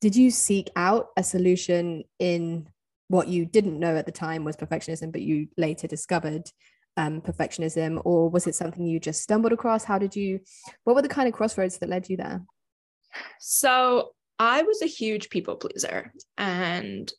did 0.02 0.16
you 0.16 0.32
seek 0.32 0.70
out 0.76 1.08
a 1.18 1.24
solution 1.24 2.04
in 2.20 2.68
what 3.10 3.28
you 3.28 3.46
didn't 3.46 3.80
know 3.80 3.96
at 3.96 4.06
the 4.06 4.12
time 4.12 4.44
was 4.44 4.58
perfectionism 4.58 5.12
but 5.12 5.22
you 5.22 5.48
later 5.58 5.88
discovered 5.88 6.50
um, 6.98 7.22
perfectionism 7.22 8.02
or 8.04 8.30
was 8.30 8.48
it 8.48 8.56
something 8.56 8.86
you 8.86 9.00
just 9.00 9.22
stumbled 9.22 9.54
across 9.54 9.86
how 9.86 9.98
did 9.98 10.16
you 10.16 10.40
what 10.84 10.96
were 10.96 11.02
the 11.02 11.08
kind 11.08 11.28
of 11.28 11.34
crossroads 11.34 11.78
that 11.78 11.90
led 11.90 12.10
you 12.10 12.18
there 12.18 12.42
so 13.40 14.12
I 14.40 14.64
was 14.64 14.82
a 14.82 14.88
huge 14.88 15.30
people 15.30 15.56
pleaser. 15.56 16.14
And 16.38 17.12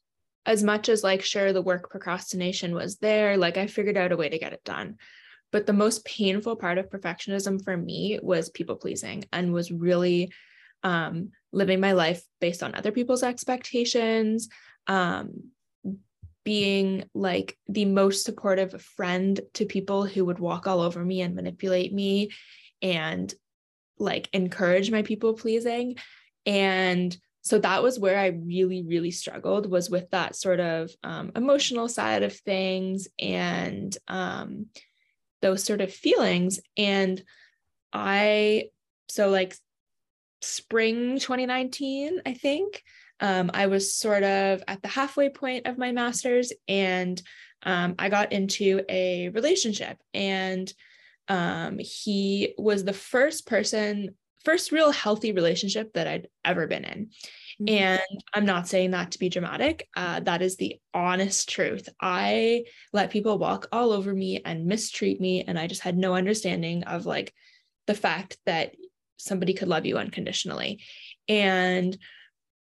as 0.48 0.62
much 0.62 0.88
as, 0.88 1.04
like, 1.04 1.22
sure, 1.22 1.52
the 1.52 1.60
work 1.60 1.90
procrastination 1.90 2.74
was 2.74 2.96
there, 2.96 3.36
like, 3.36 3.58
I 3.58 3.66
figured 3.66 3.98
out 3.98 4.12
a 4.12 4.16
way 4.16 4.30
to 4.30 4.38
get 4.38 4.54
it 4.54 4.64
done. 4.64 4.96
But 5.52 5.66
the 5.66 5.74
most 5.74 6.06
painful 6.06 6.56
part 6.56 6.78
of 6.78 6.88
perfectionism 6.88 7.62
for 7.62 7.76
me 7.76 8.18
was 8.22 8.48
people 8.48 8.76
pleasing 8.76 9.26
and 9.30 9.52
was 9.52 9.70
really 9.70 10.32
um, 10.82 11.32
living 11.52 11.80
my 11.80 11.92
life 11.92 12.22
based 12.40 12.62
on 12.62 12.74
other 12.74 12.92
people's 12.92 13.22
expectations, 13.22 14.48
um, 14.86 15.50
being 16.44 17.04
like 17.12 17.58
the 17.68 17.84
most 17.84 18.24
supportive 18.24 18.80
friend 18.80 19.38
to 19.52 19.66
people 19.66 20.06
who 20.06 20.24
would 20.24 20.38
walk 20.38 20.66
all 20.66 20.80
over 20.80 21.04
me 21.04 21.20
and 21.20 21.34
manipulate 21.34 21.92
me 21.92 22.30
and 22.80 23.34
like 23.98 24.30
encourage 24.32 24.90
my 24.90 25.02
people 25.02 25.34
pleasing 25.34 25.96
and 26.46 27.14
so 27.42 27.58
that 27.58 27.82
was 27.82 27.98
where 27.98 28.18
i 28.18 28.26
really 28.26 28.82
really 28.82 29.10
struggled 29.10 29.70
was 29.70 29.88
with 29.88 30.10
that 30.10 30.36
sort 30.36 30.60
of 30.60 30.90
um, 31.02 31.32
emotional 31.36 31.88
side 31.88 32.22
of 32.22 32.36
things 32.36 33.08
and 33.18 33.96
um, 34.08 34.66
those 35.40 35.62
sort 35.62 35.80
of 35.80 35.92
feelings. 35.92 36.60
And 36.76 37.22
i 37.92 38.64
so 39.08 39.30
like 39.30 39.56
spring 40.42 41.18
2019 41.18 42.20
i 42.26 42.34
think 42.34 42.82
um, 43.20 43.50
i 43.54 43.66
was 43.66 43.94
sort 43.94 44.22
of 44.22 44.62
at 44.68 44.82
the 44.82 44.88
halfway 44.88 45.30
point 45.30 45.66
of 45.66 45.78
my 45.78 45.90
master's 45.90 46.52
and 46.68 47.22
um, 47.62 47.94
i 47.98 48.10
got 48.10 48.32
into 48.32 48.82
a 48.88 49.30
relationship. 49.30 49.96
And 50.12 50.72
um, 51.28 51.78
he 51.78 52.54
was 52.56 52.84
the 52.84 52.92
first 52.92 53.46
person 53.46 54.14
first 54.48 54.72
real 54.72 54.90
healthy 54.90 55.32
relationship 55.32 55.92
that 55.92 56.06
i'd 56.06 56.28
ever 56.44 56.66
been 56.66 56.84
in 56.84 57.06
mm-hmm. 57.60 57.68
and 57.68 58.22
i'm 58.34 58.46
not 58.46 58.68
saying 58.68 58.92
that 58.92 59.10
to 59.10 59.18
be 59.18 59.28
dramatic 59.28 59.88
uh, 59.96 60.20
that 60.20 60.42
is 60.42 60.56
the 60.56 60.76
honest 60.94 61.48
truth 61.48 61.88
i 62.00 62.64
let 62.92 63.10
people 63.10 63.38
walk 63.38 63.66
all 63.72 63.92
over 63.92 64.14
me 64.14 64.40
and 64.44 64.66
mistreat 64.66 65.20
me 65.20 65.42
and 65.42 65.58
i 65.58 65.66
just 65.66 65.82
had 65.82 65.96
no 65.96 66.14
understanding 66.14 66.82
of 66.84 67.06
like 67.06 67.32
the 67.86 67.94
fact 67.94 68.38
that 68.46 68.72
somebody 69.18 69.52
could 69.52 69.68
love 69.68 69.84
you 69.84 69.98
unconditionally. 69.98 70.80
And 71.28 71.96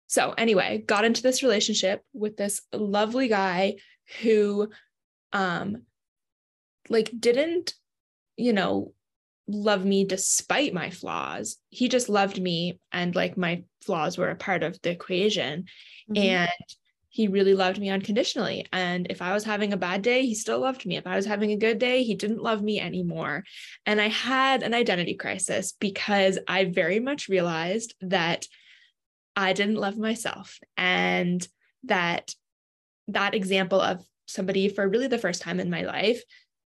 so, 0.06 0.32
anyway, 0.38 0.84
got 0.86 1.04
into 1.04 1.22
this 1.22 1.42
relationship 1.42 2.02
with 2.14 2.36
this 2.36 2.62
lovely 2.72 3.28
guy 3.28 3.76
who, 4.22 4.70
um, 5.32 5.82
like, 6.88 7.10
didn't, 7.18 7.74
you 8.36 8.52
know, 8.52 8.94
love 9.48 9.84
me 9.84 10.04
despite 10.04 10.74
my 10.74 10.90
flaws. 10.90 11.56
He 11.68 11.88
just 11.88 12.08
loved 12.08 12.40
me, 12.40 12.80
and 12.92 13.14
like 13.14 13.36
my 13.36 13.64
flaws 13.82 14.18
were 14.18 14.30
a 14.30 14.36
part 14.36 14.62
of 14.62 14.80
the 14.82 14.90
equation. 14.90 15.66
Mm-hmm. 16.10 16.22
And 16.22 16.50
he 17.08 17.28
really 17.28 17.54
loved 17.54 17.78
me 17.78 17.88
unconditionally. 17.88 18.66
And 18.74 19.06
if 19.08 19.22
I 19.22 19.32
was 19.32 19.44
having 19.44 19.72
a 19.72 19.78
bad 19.78 20.02
day, 20.02 20.26
he 20.26 20.34
still 20.34 20.60
loved 20.60 20.84
me. 20.84 20.98
If 20.98 21.06
I 21.06 21.16
was 21.16 21.24
having 21.24 21.50
a 21.50 21.56
good 21.56 21.78
day, 21.78 22.02
he 22.02 22.14
didn't 22.14 22.42
love 22.42 22.62
me 22.62 22.78
anymore. 22.78 23.44
And 23.86 24.02
I 24.02 24.08
had 24.08 24.62
an 24.62 24.74
identity 24.74 25.14
crisis 25.14 25.72
because 25.80 26.38
I 26.46 26.66
very 26.66 27.00
much 27.00 27.28
realized 27.28 27.94
that 28.02 28.46
I 29.34 29.54
didn't 29.54 29.76
love 29.76 29.96
myself 29.96 30.58
and 30.76 31.46
that 31.84 32.34
that 33.08 33.34
example 33.34 33.80
of 33.80 34.04
somebody 34.26 34.68
for 34.68 34.86
really 34.86 35.06
the 35.06 35.16
first 35.16 35.40
time 35.40 35.60
in 35.60 35.70
my 35.70 35.82
life 35.82 36.22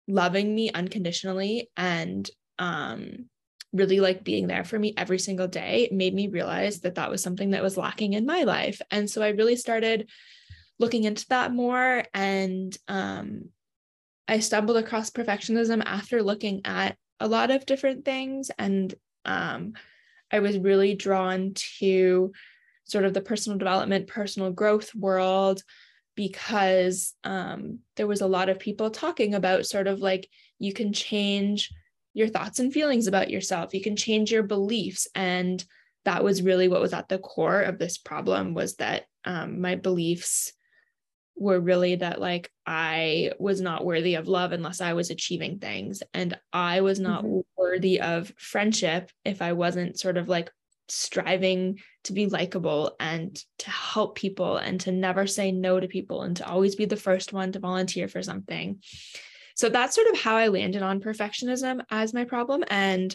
loving 0.08 0.54
me 0.54 0.70
unconditionally 0.72 1.70
and 1.76 2.30
um 2.60 3.28
really 3.74 4.00
like 4.00 4.24
being 4.24 4.48
there 4.48 4.64
for 4.64 4.78
me 4.80 4.94
every 4.98 5.20
single 5.20 5.48
day. 5.48 5.90
Made 5.92 6.14
me 6.14 6.28
realize 6.28 6.82
that 6.82 6.96
that 6.96 7.10
was 7.10 7.22
something 7.22 7.52
that 7.52 7.64
was 7.64 7.78
lacking 7.78 8.14
in 8.14 8.26
my 8.26 8.44
life. 8.44 8.82
And 8.92 9.10
so 9.10 9.22
i 9.22 9.30
really 9.30 9.56
started 9.56 10.10
looking 10.80 11.04
into 11.06 11.26
that 11.30 11.52
more 11.52 12.04
and 12.14 12.78
um, 12.88 13.50
i 14.28 14.40
stumbled 14.40 14.78
across 14.78 15.10
perfectionism 15.10 15.82
after 15.86 16.22
looking 16.22 16.62
at 16.66 16.98
a 17.20 17.28
lot 17.28 17.50
of 17.52 17.66
different 17.66 18.06
things. 18.06 18.52
And 18.58 18.94
um, 19.26 19.74
i 20.32 20.40
was 20.40 20.58
really 20.58 20.96
drawn 20.96 21.54
to 21.80 22.32
sort 22.86 23.06
of 23.06 23.14
the 23.14 23.22
personal 23.22 23.58
development 23.58 24.08
personal 24.08 24.52
growth 24.52 24.96
world 24.96 25.62
because 26.16 27.14
um, 27.24 27.80
there 27.96 28.08
was 28.08 28.22
a 28.22 28.28
lot 28.28 28.50
of 28.50 28.60
people 28.60 28.90
talking 28.90 29.36
about 29.36 29.68
sort 29.68 29.88
of 29.88 30.00
like 30.00 30.28
you 30.58 30.74
can 30.74 30.92
change 30.92 31.72
your 32.18 32.28
thoughts 32.28 32.60
and 32.60 32.74
feelings 32.74 33.08
about 33.08 33.30
yourself 33.30 33.74
you 33.74 33.82
can 33.82 33.96
change 33.96 34.32
your 34.32 34.44
beliefs 34.44 35.08
and 35.16 35.64
that 36.06 36.24
was 36.24 36.42
really 36.42 36.68
what 36.68 36.82
was 36.82 36.94
at 36.94 37.10
the 37.10 37.20
core 37.20 37.62
of 37.62 37.78
this 37.78 37.98
problem 37.98 38.54
was 38.54 38.76
that 38.76 39.04
um, 39.26 39.60
my 39.60 39.76
beliefs 39.76 40.54
were 41.38 41.60
really 41.60 41.96
that 41.96 42.20
like 42.20 42.52
I 42.66 43.32
was 43.40 43.62
not 43.62 43.86
worthy 43.86 44.16
of 44.16 44.28
love 44.28 44.52
unless 44.52 44.82
I 44.82 44.94
was 44.94 45.10
achieving 45.10 45.60
things. 45.60 46.02
And 46.14 46.38
I 46.52 46.82
was 46.82 47.00
not 47.00 47.24
mm-hmm. 47.24 47.42
worthy 47.56 48.02
of 48.02 48.34
friendship 48.38 49.12
if 49.24 49.42
I 49.42 49.54
wasn't 49.54 50.00
sort 50.00 50.18
of 50.18 50.28
like 50.28 50.52
striving 50.90 51.80
to 52.06 52.14
be 52.14 52.28
likable 52.28 52.96
and 53.00 53.38
to 53.60 53.70
help 53.70 54.16
people 54.16 54.58
and 54.58 54.80
to 54.82 54.92
never 54.92 55.28
say 55.28 55.52
no 55.52 55.80
to 55.80 55.88
people 55.88 56.24
and 56.24 56.38
to 56.38 56.48
always 56.48 56.76
be 56.76 56.86
the 56.86 56.96
first 56.96 57.34
one 57.34 57.52
to 57.52 57.60
volunteer 57.60 58.08
for 58.08 58.24
something. 58.24 58.82
So 59.58 59.70
that's 59.70 59.96
sort 59.96 60.08
of 60.08 60.20
how 60.20 60.36
I 60.36 60.50
landed 60.50 60.84
on 60.84 61.02
perfectionism 61.02 61.82
as 61.90 62.14
my 62.14 62.26
problem. 62.26 62.64
And 62.68 63.14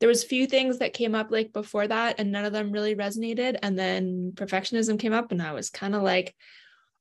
there 0.00 0.08
was 0.08 0.24
a 0.24 0.26
few 0.26 0.46
things 0.46 0.78
that 0.78 0.94
came 0.94 1.14
up 1.14 1.30
like 1.30 1.52
before 1.52 1.86
that 1.86 2.18
and 2.18 2.32
none 2.32 2.46
of 2.46 2.52
them 2.54 2.72
really 2.72 2.96
resonated. 2.96 3.58
And 3.62 3.78
then 3.78 4.32
perfectionism 4.34 4.98
came 4.98 5.12
up 5.12 5.32
and 5.32 5.42
I 5.42 5.52
was 5.52 5.68
kind 5.68 5.94
of 5.94 6.02
like, 6.02 6.34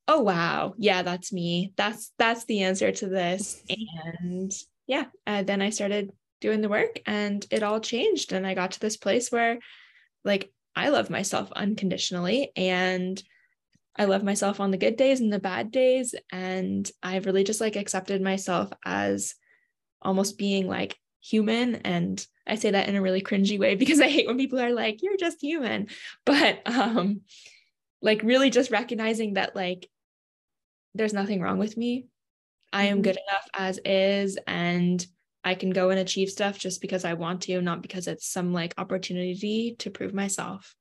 oh 0.09 0.19
wow. 0.19 0.73
Yeah 0.77 1.03
that's 1.03 1.31
me. 1.31 1.71
That's 1.77 2.11
that's 2.19 2.43
the 2.45 2.63
answer 2.63 2.91
to 2.91 3.07
this. 3.07 3.63
And 4.19 4.51
yeah 4.87 5.05
uh, 5.25 5.43
then 5.43 5.61
i 5.61 5.69
started 5.69 6.11
doing 6.41 6.59
the 6.59 6.67
work 6.67 6.99
and 7.05 7.45
it 7.49 7.63
all 7.63 7.79
changed. 7.79 8.33
And 8.33 8.45
i 8.45 8.53
got 8.55 8.71
to 8.71 8.79
this 8.81 8.97
place 8.97 9.31
where 9.31 9.59
like 10.25 10.51
i 10.75 10.89
love 10.89 11.09
myself 11.09 11.49
unconditionally. 11.53 12.51
And 12.57 13.23
i 13.97 14.05
love 14.05 14.23
myself 14.23 14.59
on 14.59 14.71
the 14.71 14.77
good 14.77 14.95
days 14.95 15.19
and 15.19 15.31
the 15.31 15.39
bad 15.39 15.71
days 15.71 16.15
and 16.31 16.91
i've 17.03 17.25
really 17.25 17.43
just 17.43 17.61
like 17.61 17.75
accepted 17.75 18.21
myself 18.21 18.71
as 18.85 19.35
almost 20.01 20.37
being 20.37 20.67
like 20.67 20.97
human 21.19 21.75
and 21.75 22.25
i 22.47 22.55
say 22.55 22.71
that 22.71 22.89
in 22.89 22.95
a 22.95 23.01
really 23.01 23.21
cringy 23.21 23.59
way 23.59 23.75
because 23.83 23.99
i 23.99 24.07
hate 24.07 24.27
when 24.27 24.37
people 24.37 24.59
are 24.59 24.73
like 24.73 25.01
you're 25.01 25.17
just 25.17 25.41
human 25.41 25.87
but 26.25 26.61
um 26.65 27.21
like 28.01 28.23
really 28.23 28.49
just 28.49 28.71
recognizing 28.71 29.33
that 29.33 29.55
like 29.55 29.87
there's 30.95 31.13
nothing 31.13 31.41
wrong 31.41 31.57
with 31.57 31.77
me. 31.77 32.07
I 32.73 32.83
am 32.83 32.97
mm-hmm. 32.97 33.03
good 33.03 33.17
enough 33.27 33.47
as 33.53 33.79
is 33.85 34.37
and 34.47 35.05
I 35.43 35.55
can 35.55 35.71
go 35.71 35.89
and 35.89 35.99
achieve 35.99 36.29
stuff 36.29 36.57
just 36.57 36.81
because 36.81 37.03
I 37.05 37.13
want 37.13 37.43
to, 37.43 37.61
not 37.61 37.81
because 37.81 38.07
it's 38.07 38.27
some 38.27 38.53
like 38.53 38.73
opportunity 38.77 39.75
to 39.79 39.89
prove 39.89 40.13
myself. 40.13 40.75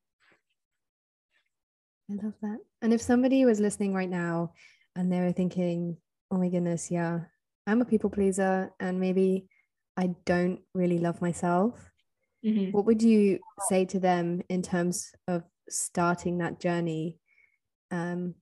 I 2.11 2.15
love 2.23 2.35
that. 2.43 2.59
And 2.83 2.93
if 2.93 3.01
somebody 3.03 3.45
was 3.45 3.61
listening 3.61 3.95
right 3.95 4.09
now 4.09 4.53
and 4.97 5.13
they 5.13 5.21
were 5.21 5.33
thinking, 5.33 5.97
oh 6.31 6.39
my 6.39 6.49
goodness, 6.49 6.91
yeah, 6.91 7.21
I'm 7.67 7.83
a 7.83 7.85
people 7.85 8.11
pleaser 8.11 8.71
and 8.81 8.99
maybe 8.99 9.49
I 9.97 10.15
don't 10.25 10.61
really 10.75 10.99
love 10.99 11.21
myself, 11.21 11.91
mm-hmm. 12.45 12.71
what 12.71 12.87
would 12.87 13.03
you 13.03 13.39
say 13.69 13.85
to 13.87 14.01
them 14.01 14.43
in 14.49 14.63
terms 14.63 15.13
of 15.29 15.43
starting 15.69 16.39
that 16.39 16.59
journey 16.59 17.19
um, 17.91 18.35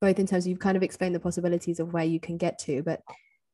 both 0.00 0.18
in 0.18 0.26
terms 0.26 0.44
of 0.44 0.50
you've 0.50 0.58
kind 0.58 0.76
of 0.76 0.82
explained 0.82 1.14
the 1.14 1.20
possibilities 1.20 1.80
of 1.80 1.92
where 1.92 2.04
you 2.04 2.20
can 2.20 2.36
get 2.36 2.58
to, 2.60 2.82
but 2.82 3.00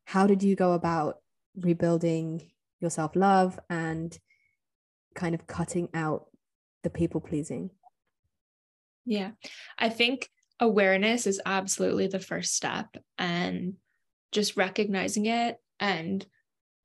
how 0.05 0.27
did 0.27 0.42
you 0.42 0.57
go 0.57 0.73
about 0.73 1.16
rebuilding 1.57 2.51
your 2.81 2.90
self 2.90 3.14
love 3.14 3.59
and 3.71 4.18
kind 5.14 5.35
of 5.35 5.47
cutting 5.47 5.88
out 5.95 6.27
the 6.83 6.90
people 6.90 7.21
pleasing? 7.21 7.71
Yeah, 9.04 9.32
I 9.78 9.88
think 9.88 10.28
awareness 10.60 11.26
is 11.26 11.40
absolutely 11.44 12.06
the 12.06 12.20
first 12.20 12.54
step, 12.54 12.96
and 13.18 13.74
just 14.30 14.56
recognizing 14.56 15.26
it 15.26 15.56
and 15.80 16.24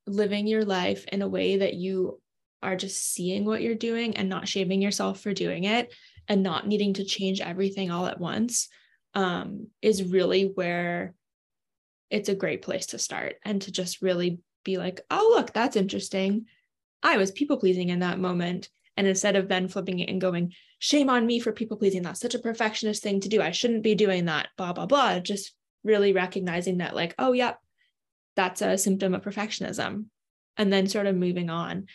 living 0.06 0.48
your 0.48 0.66
life 0.66 1.06
in 1.08 1.22
a 1.22 1.28
way 1.28 1.58
that 1.58 1.74
you 1.74 2.20
are 2.62 2.76
just 2.76 3.14
seeing 3.14 3.46
what 3.46 3.62
you're 3.62 3.76
doing 3.76 4.18
and 4.18 4.30
not 4.30 4.48
shaming 4.48 4.82
yourself 4.82 5.20
for 5.20 5.34
doing 5.34 5.66
it 5.66 5.94
and 6.28 6.44
not 6.44 6.68
needing 6.68 6.94
to 6.96 7.06
change 7.06 7.40
everything 7.40 7.92
all 7.92 8.08
at 8.08 8.20
once 8.20 8.70
um, 9.14 9.68
is 9.82 10.04
really 10.04 10.52
where 10.56 11.14
it's 12.10 12.30
a 12.30 12.36
great 12.36 12.62
place 12.62 12.88
to 12.88 13.00
start 13.00 13.36
and 13.44 13.62
to 13.62 13.72
just 13.72 14.02
really 14.02 14.40
be 14.64 14.78
like, 14.78 15.02
oh, 15.10 15.34
look, 15.36 15.54
that's 15.54 15.76
interesting. 15.76 16.46
I 17.04 17.18
was 17.18 17.32
people 17.32 17.58
pleasing 17.58 17.90
in 17.90 18.00
that 18.00 18.20
moment. 18.20 18.70
And 18.98 19.08
instead 19.08 19.36
of 19.36 19.48
then 19.48 19.68
flipping 19.68 20.00
it 20.00 20.10
and 20.10 20.20
going, 20.20 20.54
shame 20.80 21.10
on 21.10 21.26
me 21.26 21.40
for 21.40 21.52
people 21.52 21.78
pleasing, 21.78 22.02
that's 22.02 22.20
such 22.20 22.36
a 22.36 22.40
perfectionist 22.40 23.04
thing 23.04 23.22
to 23.22 23.30
do. 23.30 23.42
I 23.42 23.52
shouldn't 23.52 23.84
be 23.84 23.96
doing 23.96 24.26
that, 24.26 24.50
blah, 24.58 24.74
blah, 24.74 24.88
blah. 24.88 25.20
Just 25.20 25.54
really 25.84 26.14
recognizing 26.14 26.80
that, 26.80 26.96
like, 26.96 27.16
oh, 27.20 27.32
yep, 27.32 27.60
that's 28.36 28.62
a 28.62 28.78
symptom 28.78 29.14
of 29.14 29.22
perfectionism. 29.22 30.06
And 30.58 30.74
then 30.74 30.88
sort 30.88 31.06
of 31.06 31.16
moving 31.16 31.50
on 31.50 31.86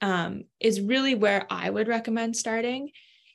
um, 0.00 0.44
is 0.58 0.80
really 0.80 1.14
where 1.14 1.46
I 1.48 1.70
would 1.70 1.88
recommend 1.88 2.36
starting 2.36 2.90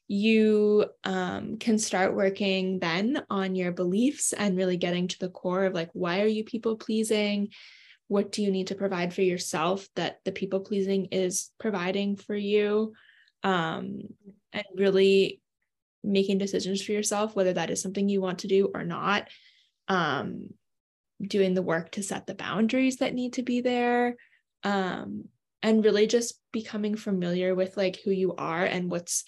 you 0.07 0.85
um, 1.03 1.57
can 1.57 1.79
start 1.79 2.15
working 2.15 2.79
then 2.79 3.23
on 3.29 3.55
your 3.55 3.71
beliefs 3.71 4.33
and 4.33 4.57
really 4.57 4.77
getting 4.77 5.07
to 5.07 5.19
the 5.19 5.29
core 5.29 5.65
of 5.65 5.73
like 5.73 5.89
why 5.93 6.21
are 6.21 6.27
you 6.27 6.43
people 6.43 6.75
pleasing 6.75 7.49
what 8.07 8.31
do 8.31 8.43
you 8.43 8.51
need 8.51 8.67
to 8.67 8.75
provide 8.75 9.13
for 9.13 9.23
yourself 9.23 9.87
that 9.95 10.19
the 10.23 10.31
people 10.31 10.59
pleasing 10.59 11.05
is 11.05 11.49
providing 11.59 12.15
for 12.15 12.35
you 12.35 12.93
um, 13.45 14.01
and 14.51 14.65
really 14.75 15.41
making 16.03 16.37
decisions 16.37 16.83
for 16.83 16.91
yourself 16.91 17.35
whether 17.35 17.53
that 17.53 17.69
is 17.69 17.81
something 17.81 18.09
you 18.09 18.21
want 18.21 18.39
to 18.39 18.47
do 18.47 18.69
or 18.75 18.83
not 18.83 19.29
um, 19.87 20.49
doing 21.21 21.53
the 21.53 21.61
work 21.61 21.91
to 21.91 22.03
set 22.03 22.27
the 22.27 22.35
boundaries 22.35 22.97
that 22.97 23.13
need 23.13 23.33
to 23.33 23.41
be 23.41 23.61
there 23.61 24.17
um, 24.63 25.25
and 25.63 25.83
really 25.83 26.07
just 26.07 26.39
becoming 26.51 26.95
familiar 26.95 27.55
with 27.55 27.77
like 27.77 27.99
who 28.03 28.11
you 28.11 28.35
are 28.35 28.63
and 28.63 28.91
what's 28.91 29.23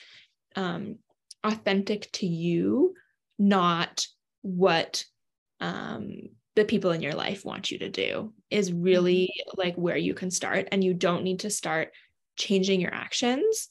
um, 0.55 0.97
authentic 1.43 2.11
to 2.11 2.27
you, 2.27 2.93
not 3.39 4.05
what 4.41 5.03
um, 5.59 6.11
the 6.55 6.65
people 6.65 6.91
in 6.91 7.01
your 7.01 7.13
life 7.13 7.45
want 7.45 7.71
you 7.71 7.79
to 7.79 7.89
do 7.89 8.33
is 8.49 8.73
really 8.73 9.31
mm-hmm. 9.31 9.59
like 9.59 9.75
where 9.75 9.97
you 9.97 10.13
can 10.13 10.31
start. 10.31 10.67
And 10.71 10.83
you 10.83 10.93
don't 10.93 11.23
need 11.23 11.41
to 11.41 11.49
start 11.49 11.91
changing 12.35 12.81
your 12.81 12.93
actions. 12.93 13.69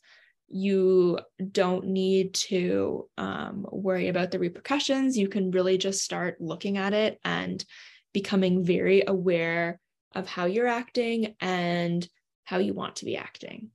You 0.48 1.18
don't 1.52 1.86
need 1.86 2.34
to 2.34 3.08
um, 3.18 3.66
worry 3.70 4.08
about 4.08 4.30
the 4.30 4.38
repercussions. 4.38 5.18
You 5.18 5.28
can 5.28 5.50
really 5.50 5.78
just 5.78 6.02
start 6.02 6.40
looking 6.40 6.78
at 6.78 6.92
it 6.92 7.18
and 7.24 7.64
becoming 8.12 8.64
very 8.64 9.02
aware 9.06 9.80
of 10.14 10.26
how 10.26 10.46
you're 10.46 10.68
acting 10.68 11.34
and 11.40 12.08
how 12.44 12.58
you 12.58 12.74
want 12.74 12.96
to 12.96 13.04
be 13.04 13.16
acting. 13.16 13.70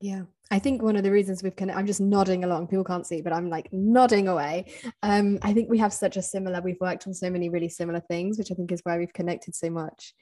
Yeah. 0.00 0.22
I 0.50 0.58
think 0.58 0.82
one 0.82 0.96
of 0.96 1.02
the 1.02 1.10
reasons 1.10 1.42
we've 1.42 1.56
kind 1.56 1.70
of, 1.70 1.76
I'm 1.76 1.86
just 1.86 2.00
nodding 2.00 2.44
along. 2.44 2.68
People 2.68 2.84
can't 2.84 3.06
see, 3.06 3.22
but 3.22 3.32
I'm 3.32 3.48
like 3.48 3.72
nodding 3.72 4.28
away. 4.28 4.66
Um, 5.02 5.38
I 5.42 5.54
think 5.54 5.70
we 5.70 5.78
have 5.78 5.92
such 5.92 6.16
a 6.16 6.22
similar, 6.22 6.60
we've 6.60 6.80
worked 6.80 7.06
on 7.06 7.14
so 7.14 7.30
many 7.30 7.48
really 7.48 7.68
similar 7.68 8.00
things, 8.00 8.38
which 8.38 8.52
I 8.52 8.54
think 8.54 8.70
is 8.70 8.82
why 8.84 8.98
we've 8.98 9.12
connected 9.12 9.54
so 9.54 9.70
much 9.70 10.12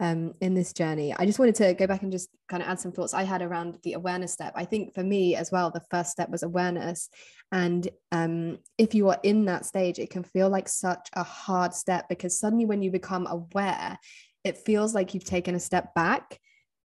um, 0.00 0.34
in 0.40 0.54
this 0.54 0.72
journey. 0.72 1.14
I 1.16 1.26
just 1.26 1.38
wanted 1.38 1.56
to 1.56 1.74
go 1.74 1.86
back 1.86 2.02
and 2.02 2.12
just 2.12 2.28
kind 2.48 2.62
of 2.62 2.68
add 2.68 2.80
some 2.80 2.92
thoughts 2.92 3.14
I 3.14 3.24
had 3.24 3.42
around 3.42 3.78
the 3.82 3.94
awareness 3.94 4.32
step. 4.32 4.52
I 4.54 4.64
think 4.64 4.94
for 4.94 5.02
me 5.02 5.34
as 5.34 5.50
well, 5.50 5.70
the 5.70 5.82
first 5.90 6.10
step 6.10 6.30
was 6.30 6.42
awareness. 6.42 7.08
And 7.50 7.88
um, 8.12 8.58
if 8.76 8.94
you 8.94 9.08
are 9.08 9.18
in 9.22 9.46
that 9.46 9.66
stage, 9.66 9.98
it 9.98 10.10
can 10.10 10.22
feel 10.22 10.48
like 10.48 10.68
such 10.68 11.08
a 11.14 11.22
hard 11.22 11.74
step 11.74 12.08
because 12.08 12.38
suddenly 12.38 12.64
when 12.64 12.82
you 12.82 12.90
become 12.90 13.26
aware, 13.26 13.98
it 14.44 14.58
feels 14.58 14.94
like 14.94 15.14
you've 15.14 15.24
taken 15.24 15.54
a 15.54 15.60
step 15.60 15.94
back 15.94 16.38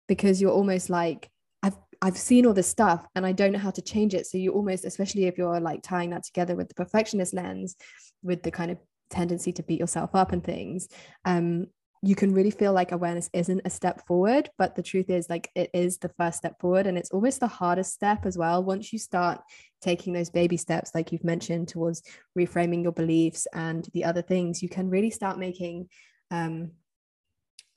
because 0.07 0.41
you're 0.41 0.51
almost 0.51 0.89
like, 0.89 1.29
I've 1.63 1.77
I've 2.01 2.17
seen 2.17 2.45
all 2.45 2.53
this 2.53 2.67
stuff 2.67 3.05
and 3.15 3.25
I 3.25 3.31
don't 3.31 3.51
know 3.51 3.59
how 3.59 3.71
to 3.71 3.81
change 3.81 4.13
it. 4.13 4.27
So 4.27 4.37
you 4.37 4.53
almost, 4.53 4.85
especially 4.85 5.25
if 5.25 5.37
you're 5.37 5.59
like 5.59 5.81
tying 5.81 6.11
that 6.11 6.23
together 6.23 6.55
with 6.55 6.69
the 6.69 6.75
perfectionist 6.75 7.33
lens, 7.33 7.75
with 8.23 8.43
the 8.43 8.51
kind 8.51 8.71
of 8.71 8.77
tendency 9.09 9.51
to 9.53 9.63
beat 9.63 9.79
yourself 9.79 10.11
up 10.13 10.31
and 10.31 10.43
things, 10.43 10.87
um, 11.25 11.67
you 12.01 12.15
can 12.15 12.33
really 12.33 12.51
feel 12.51 12.71
like 12.71 12.93
awareness 12.93 13.29
isn't 13.33 13.61
a 13.65 13.69
step 13.69 14.05
forward. 14.07 14.49
But 14.57 14.75
the 14.75 14.83
truth 14.83 15.09
is, 15.09 15.29
like, 15.29 15.49
it 15.53 15.69
is 15.73 15.97
the 15.97 16.09
first 16.09 16.37
step 16.37 16.59
forward. 16.59 16.87
And 16.87 16.97
it's 16.97 17.11
always 17.11 17.37
the 17.37 17.47
hardest 17.47 17.93
step 17.93 18.25
as 18.25 18.37
well. 18.37 18.63
Once 18.63 18.93
you 18.93 18.99
start 18.99 19.41
taking 19.81 20.13
those 20.13 20.29
baby 20.29 20.55
steps, 20.55 20.91
like 20.95 21.11
you've 21.11 21.25
mentioned, 21.25 21.67
towards 21.67 22.01
reframing 22.37 22.83
your 22.83 22.93
beliefs 22.93 23.47
and 23.53 23.87
the 23.93 24.05
other 24.05 24.21
things, 24.21 24.63
you 24.63 24.69
can 24.69 24.89
really 24.89 25.09
start 25.09 25.37
making 25.37 25.89
um, 26.31 26.71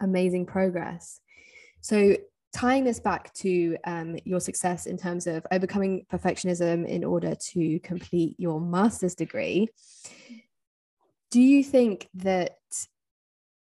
amazing 0.01 0.47
progress. 0.47 1.21
So 1.81 2.17
tying 2.55 2.85
this 2.85 3.01
back 3.01 3.33
to 3.35 3.77
um, 3.85 4.17
your 4.25 4.39
success 4.39 4.87
in 4.87 4.97
terms 4.97 5.27
of 5.27 5.45
overcoming 5.51 6.07
perfectionism 6.13 6.87
in 6.87 7.03
order 7.03 7.35
to 7.35 7.81
complete 7.81 8.37
your 8.39 8.61
master's 8.61 9.17
degree, 9.17 9.69
do 11.33 11.41
you 11.41 11.65
think 11.65 12.09
that, 12.15 12.53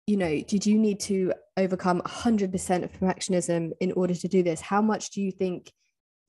you 0.09 0.17
know, 0.17 0.41
did 0.41 0.65
you 0.65 0.79
need 0.79 0.99
to 0.99 1.31
overcome 1.55 2.01
100% 2.01 2.83
of 2.83 2.91
perfectionism 2.91 3.73
in 3.79 3.91
order 3.91 4.15
to 4.15 4.27
do 4.27 4.41
this? 4.41 4.59
How 4.59 4.81
much 4.81 5.11
do 5.11 5.21
you 5.21 5.31
think, 5.31 5.71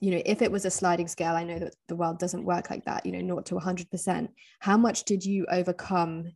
you 0.00 0.10
know, 0.10 0.20
if 0.26 0.42
it 0.42 0.52
was 0.52 0.66
a 0.66 0.70
sliding 0.70 1.08
scale, 1.08 1.34
I 1.34 1.44
know 1.44 1.58
that 1.58 1.74
the 1.88 1.96
world 1.96 2.18
doesn't 2.18 2.44
work 2.44 2.68
like 2.68 2.84
that, 2.84 3.06
you 3.06 3.12
know, 3.12 3.22
not 3.22 3.46
to 3.46 3.54
100%, 3.54 4.28
how 4.58 4.76
much 4.76 5.04
did 5.04 5.24
you 5.24 5.46
overcome 5.50 6.30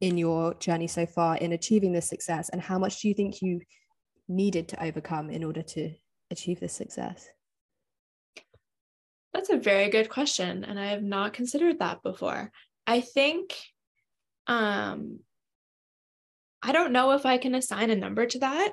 in 0.00 0.16
your 0.16 0.54
journey 0.54 0.86
so 0.86 1.06
far 1.06 1.36
in 1.36 1.50
achieving 1.50 1.92
this 1.92 2.08
success? 2.08 2.50
And 2.50 2.62
how 2.62 2.78
much 2.78 3.00
do 3.00 3.08
you 3.08 3.14
think 3.14 3.42
you 3.42 3.62
needed 4.28 4.68
to 4.68 4.80
overcome 4.80 5.28
in 5.28 5.42
order 5.42 5.62
to 5.62 5.92
achieve 6.30 6.60
this 6.60 6.74
success? 6.74 7.26
That's 9.34 9.50
a 9.50 9.58
very 9.58 9.90
good 9.90 10.08
question. 10.08 10.62
And 10.62 10.78
I 10.78 10.86
have 10.90 11.02
not 11.02 11.32
considered 11.32 11.80
that 11.80 12.04
before. 12.04 12.52
I 12.86 13.00
think 13.00 13.56
um, 14.46 15.18
I 16.66 16.72
don't 16.72 16.92
know 16.92 17.12
if 17.12 17.24
I 17.24 17.38
can 17.38 17.54
assign 17.54 17.90
a 17.90 17.96
number 17.96 18.26
to 18.26 18.40
that. 18.40 18.72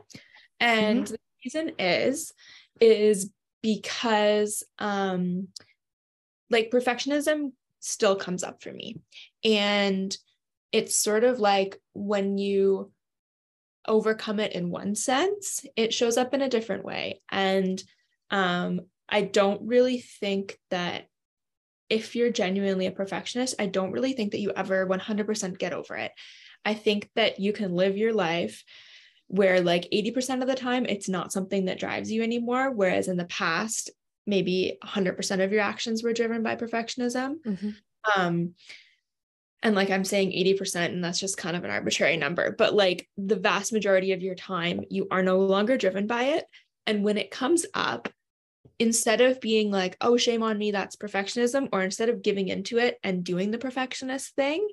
And 0.60 1.04
mm-hmm. 1.06 1.14
the 1.14 1.20
reason 1.46 1.72
is, 1.78 2.34
is 2.82 3.30
because 3.62 4.64
um, 4.80 5.50
like 6.50 6.72
perfectionism 6.72 7.52
still 7.80 8.16
comes 8.16 8.44
up 8.44 8.64
for 8.64 8.74
me. 8.74 8.98
And 9.44 10.16
it's 10.72 10.96
sort 10.96 11.24
of 11.24 11.40
like 11.40 11.80
when 11.94 12.40
you 12.40 12.92
overcome 13.88 14.40
it 14.40 14.54
in 14.54 14.72
one 14.72 14.96
sense, 14.96 15.64
it 15.76 15.94
shows 15.94 16.18
up 16.18 16.34
in 16.34 16.42
a 16.42 16.50
different 16.50 16.84
way. 16.84 17.22
And 17.32 17.82
um, 18.32 18.82
I 19.08 19.22
don't 19.22 19.62
really 19.68 20.00
think 20.00 20.58
that 20.72 21.06
if 21.90 22.16
you're 22.16 22.32
genuinely 22.32 22.88
a 22.88 22.92
perfectionist, 22.92 23.54
I 23.60 23.68
don't 23.68 23.92
really 23.92 24.14
think 24.14 24.32
that 24.32 24.40
you 24.40 24.52
ever 24.56 24.88
100% 24.88 25.60
get 25.60 25.74
over 25.74 25.96
it. 25.96 26.12
I 26.66 26.74
think 26.74 27.10
that 27.16 27.40
you 27.40 27.54
can 27.54 27.76
live 27.76 27.98
your 27.98 28.14
life 28.14 28.64
where, 29.28 29.62
like, 29.62 29.88
80% 29.92 30.42
of 30.42 30.48
the 30.48 30.56
time, 30.56 30.86
it's 30.86 31.10
not 31.10 31.32
something 31.32 31.66
that 31.66 31.80
drives 31.80 32.12
you 32.12 32.24
anymore. 32.24 32.72
Whereas 32.72 33.08
in 33.08 33.18
the 33.18 33.26
past, 33.26 33.90
maybe 34.26 34.78
100% 34.84 35.44
of 35.44 35.52
your 35.52 35.62
actions 35.62 36.04
were 36.04 36.14
driven 36.14 36.44
by 36.44 36.56
perfectionism. 36.56 37.36
Mm-hmm. 37.46 37.70
Um, 38.16 38.54
and 39.64 39.76
like 39.76 39.90
i'm 39.90 40.04
saying 40.04 40.32
80% 40.32 40.88
and 40.88 41.04
that's 41.04 41.20
just 41.20 41.38
kind 41.38 41.56
of 41.56 41.64
an 41.64 41.72
arbitrary 41.72 42.18
number 42.18 42.52
but 42.52 42.76
like 42.76 43.08
the 43.18 43.38
vast 43.38 43.74
majority 43.74 44.12
of 44.12 44.22
your 44.22 44.36
time 44.36 44.82
you 44.90 45.08
are 45.10 45.24
no 45.24 45.40
longer 45.40 45.78
driven 45.78 46.06
by 46.06 46.24
it 46.24 46.46
and 46.86 47.04
when 47.04 47.18
it 47.18 47.32
comes 47.32 47.66
up 47.74 48.10
instead 48.78 49.22
of 49.22 49.42
being 49.42 49.72
like 49.72 49.98
oh 50.02 50.18
shame 50.18 50.44
on 50.44 50.58
me 50.58 50.72
that's 50.72 50.96
perfectionism 50.96 51.70
or 51.72 51.82
instead 51.82 52.10
of 52.10 52.22
giving 52.22 52.50
into 52.50 52.78
it 52.78 53.00
and 53.04 53.24
doing 53.24 53.52
the 53.52 53.58
perfectionist 53.58 54.36
thing 54.36 54.68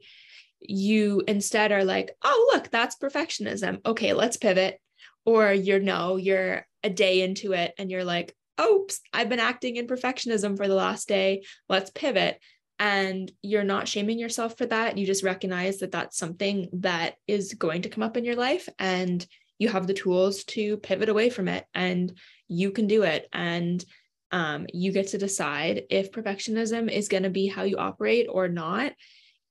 you 0.60 1.22
instead 1.26 1.72
are 1.72 1.84
like 1.84 2.10
oh 2.22 2.50
look 2.52 2.70
that's 2.70 2.96
perfectionism. 2.96 3.84
Okay 3.84 4.12
let's 4.12 4.36
pivot. 4.36 4.80
Or 5.24 5.52
you're 5.52 5.80
no 5.80 6.16
you're 6.16 6.66
a 6.82 6.90
day 6.90 7.22
into 7.22 7.52
it 7.52 7.74
and 7.78 7.90
you're 7.90 8.04
like 8.04 8.34
oops 8.60 9.00
i've 9.12 9.28
been 9.28 9.40
acting 9.40 9.76
in 9.76 9.86
perfectionism 9.86 10.56
for 10.56 10.68
the 10.68 10.74
last 10.74 11.08
day. 11.08 11.42
Let's 11.68 11.90
pivot. 11.90 12.40
And 12.78 13.30
you're 13.42 13.64
not 13.64 13.88
shaming 13.88 14.18
yourself 14.18 14.56
for 14.56 14.64
that. 14.66 14.96
You 14.96 15.04
just 15.04 15.22
recognize 15.22 15.78
that 15.78 15.92
that's 15.92 16.16
something 16.16 16.68
that 16.74 17.16
is 17.26 17.52
going 17.52 17.82
to 17.82 17.90
come 17.90 18.02
up 18.02 18.16
in 18.16 18.24
your 18.24 18.36
life 18.36 18.70
and 18.78 19.24
you 19.58 19.68
have 19.68 19.86
the 19.86 19.92
tools 19.92 20.44
to 20.44 20.78
pivot 20.78 21.10
away 21.10 21.28
from 21.28 21.46
it 21.46 21.66
and 21.74 22.16
you 22.48 22.70
can 22.70 22.86
do 22.86 23.02
it. 23.02 23.28
And 23.32 23.84
um, 24.32 24.66
you 24.72 24.92
get 24.92 25.08
to 25.08 25.18
decide 25.18 25.82
if 25.90 26.12
perfectionism 26.12 26.90
is 26.90 27.08
going 27.08 27.24
to 27.24 27.30
be 27.30 27.46
how 27.46 27.64
you 27.64 27.76
operate 27.76 28.26
or 28.30 28.48
not. 28.48 28.92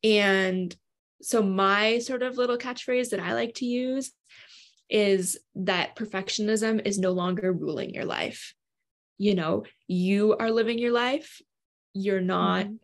And 0.04 0.76
so 1.22 1.42
my 1.42 2.00
sort 2.00 2.24
of 2.24 2.38
little 2.38 2.58
catchphrase 2.58 3.10
that 3.10 3.20
i 3.20 3.34
like 3.34 3.54
to 3.54 3.66
use 3.66 4.12
is 4.90 5.38
that 5.56 5.96
perfectionism 5.96 6.86
is 6.86 6.98
no 6.98 7.12
longer 7.12 7.52
ruling 7.52 7.94
your 7.94 8.06
life 8.06 8.54
you 9.18 9.36
know 9.36 9.64
you 9.88 10.36
are 10.38 10.52
living 10.52 10.80
your 10.80 10.92
life 10.92 11.42
you're 11.94 12.22
not 12.22 12.66
mm-hmm 12.66 12.76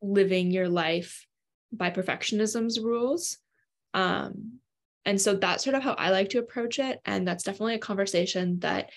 living 0.00 0.50
your 0.50 0.68
life 0.68 1.26
by 1.72 1.90
perfectionism's 1.90 2.80
rules. 2.80 3.38
Um, 3.94 4.60
and 5.04 5.20
so 5.20 5.34
that's 5.34 5.64
sort 5.64 5.76
of 5.76 5.82
how 5.82 5.92
I 5.92 6.10
like 6.10 6.30
to 6.30 6.38
approach 6.38 6.78
it. 6.78 7.00
And 7.04 7.26
that's 7.26 7.44
definitely 7.44 7.74
a 7.74 7.80
conversation 7.80 8.60
that 8.60 8.90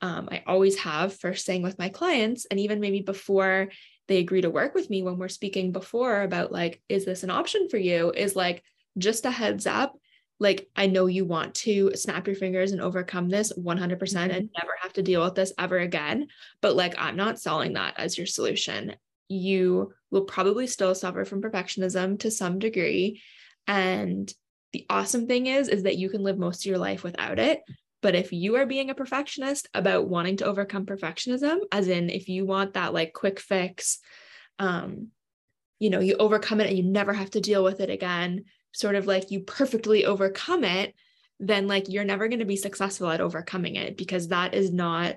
um, 0.00 0.28
I 0.30 0.42
always 0.46 0.78
have 0.78 1.18
first 1.18 1.46
thing 1.46 1.62
with 1.62 1.78
my 1.78 1.88
clients. 1.88 2.46
And 2.50 2.60
even 2.60 2.80
maybe 2.80 3.00
before 3.00 3.68
they 4.08 4.18
agree 4.18 4.40
to 4.40 4.50
work 4.50 4.74
with 4.74 4.90
me, 4.90 5.02
when 5.02 5.18
we're 5.18 5.28
speaking 5.28 5.72
before 5.72 6.22
about 6.22 6.52
like, 6.52 6.80
is 6.88 7.04
this 7.04 7.22
an 7.22 7.30
option 7.30 7.68
for 7.68 7.78
you? 7.78 8.12
Is 8.12 8.36
like, 8.36 8.62
just 8.98 9.26
a 9.26 9.30
heads 9.30 9.66
up. 9.66 9.98
Like, 10.38 10.68
I 10.76 10.86
know 10.86 11.06
you 11.06 11.24
want 11.24 11.54
to 11.56 11.92
snap 11.94 12.26
your 12.26 12.36
fingers 12.36 12.72
and 12.72 12.80
overcome 12.80 13.28
this 13.28 13.52
100% 13.52 13.98
mm-hmm. 13.98 14.18
and 14.18 14.50
never 14.58 14.72
have 14.82 14.92
to 14.94 15.02
deal 15.02 15.24
with 15.24 15.34
this 15.34 15.52
ever 15.58 15.78
again. 15.78 16.28
But 16.60 16.76
like, 16.76 16.94
I'm 16.98 17.16
not 17.16 17.40
selling 17.40 17.72
that 17.74 17.94
as 17.98 18.18
your 18.18 18.26
solution 18.26 18.96
you 19.28 19.92
will 20.10 20.24
probably 20.24 20.66
still 20.66 20.94
suffer 20.94 21.24
from 21.24 21.42
perfectionism 21.42 22.18
to 22.20 22.30
some 22.30 22.58
degree. 22.58 23.22
And 23.66 24.32
the 24.72 24.86
awesome 24.88 25.26
thing 25.26 25.46
is, 25.46 25.68
is 25.68 25.84
that 25.84 25.98
you 25.98 26.08
can 26.08 26.22
live 26.22 26.38
most 26.38 26.64
of 26.64 26.70
your 26.70 26.78
life 26.78 27.02
without 27.02 27.38
it. 27.38 27.62
But 28.02 28.14
if 28.14 28.32
you 28.32 28.56
are 28.56 28.66
being 28.66 28.90
a 28.90 28.94
perfectionist 28.94 29.68
about 29.74 30.08
wanting 30.08 30.36
to 30.38 30.44
overcome 30.44 30.86
perfectionism, 30.86 31.58
as 31.72 31.88
in 31.88 32.10
if 32.10 32.28
you 32.28 32.44
want 32.44 32.74
that 32.74 32.92
like 32.92 33.12
quick 33.12 33.40
fix, 33.40 33.98
um, 34.58 35.08
you 35.78 35.90
know, 35.90 36.00
you 36.00 36.16
overcome 36.16 36.60
it 36.60 36.68
and 36.68 36.76
you 36.76 36.84
never 36.84 37.12
have 37.12 37.30
to 37.30 37.40
deal 37.40 37.64
with 37.64 37.80
it 37.80 37.90
again, 37.90 38.44
sort 38.72 38.94
of 38.94 39.06
like 39.06 39.30
you 39.30 39.40
perfectly 39.40 40.04
overcome 40.04 40.64
it, 40.64 40.94
then 41.40 41.66
like 41.68 41.88
you're 41.88 42.04
never 42.04 42.28
going 42.28 42.40
to 42.40 42.44
be 42.44 42.56
successful 42.56 43.10
at 43.10 43.20
overcoming 43.20 43.76
it 43.76 43.96
because 43.96 44.28
that 44.28 44.54
is 44.54 44.72
not 44.72 45.16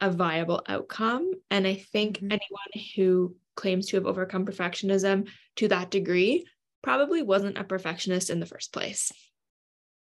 a 0.00 0.10
viable 0.10 0.62
outcome. 0.68 1.32
And 1.50 1.66
I 1.66 1.74
think 1.74 2.16
mm-hmm. 2.16 2.32
anyone 2.32 2.88
who 2.96 3.36
claims 3.54 3.86
to 3.86 3.96
have 3.96 4.06
overcome 4.06 4.46
perfectionism 4.46 5.28
to 5.56 5.68
that 5.68 5.90
degree 5.90 6.46
probably 6.82 7.22
wasn't 7.22 7.58
a 7.58 7.64
perfectionist 7.64 8.30
in 8.30 8.40
the 8.40 8.46
first 8.46 8.72
place. 8.72 9.12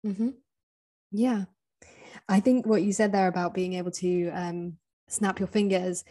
Mm-hmm. 0.04 0.30
Yeah. 1.12 1.44
I 2.28 2.40
think 2.40 2.66
what 2.66 2.82
you 2.82 2.92
said 2.92 3.12
there 3.12 3.28
about 3.28 3.54
being 3.54 3.74
able 3.74 3.90
to 3.92 4.30
um, 4.30 4.74
snap 5.08 5.38
your 5.38 5.48
fingers 5.48 6.04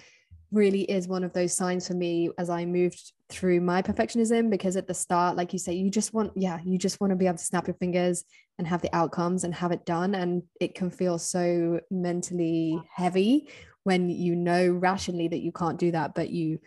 really 0.52 0.84
is 0.84 1.08
one 1.08 1.24
of 1.24 1.34
those 1.34 1.54
signs 1.54 1.88
for 1.88 1.94
me 1.94 2.30
as 2.38 2.50
I 2.50 2.65
moved 2.65 3.12
through 3.30 3.60
my 3.60 3.82
perfectionism 3.82 4.50
because 4.50 4.76
at 4.78 4.88
the 4.88 4.94
start 4.94 5.36
like 5.36 5.52
you 5.52 5.60
say 5.60 5.74
you 5.74 5.89
just 5.89 6.13
want 6.13 6.32
yeah 6.36 6.60
you 6.63 6.78
just 6.78 7.02
want 7.02 7.10
to 7.10 7.15
be 7.15 7.26
able 7.26 7.38
to 7.38 7.44
snap 7.44 7.68
your 7.68 7.76
fingers 7.76 8.24
and 8.58 8.68
have 8.68 8.82
the 8.82 8.96
outcomes 8.96 9.44
and 9.44 9.54
have 9.54 9.72
it 9.72 9.86
done. 9.86 10.15
And 10.15 10.44
it 10.62 10.76
can 10.76 10.89
feel 10.89 11.18
so 11.18 11.80
mentally 11.91 12.82
heavy 12.94 13.50
when 13.84 14.10
you 14.10 14.36
know 14.36 14.70
rationally 14.70 15.28
that 15.28 15.41
you 15.41 15.52
can't 15.52 15.78
do 15.78 15.91
that 15.91 16.15
but 16.15 16.30
you 16.30 16.60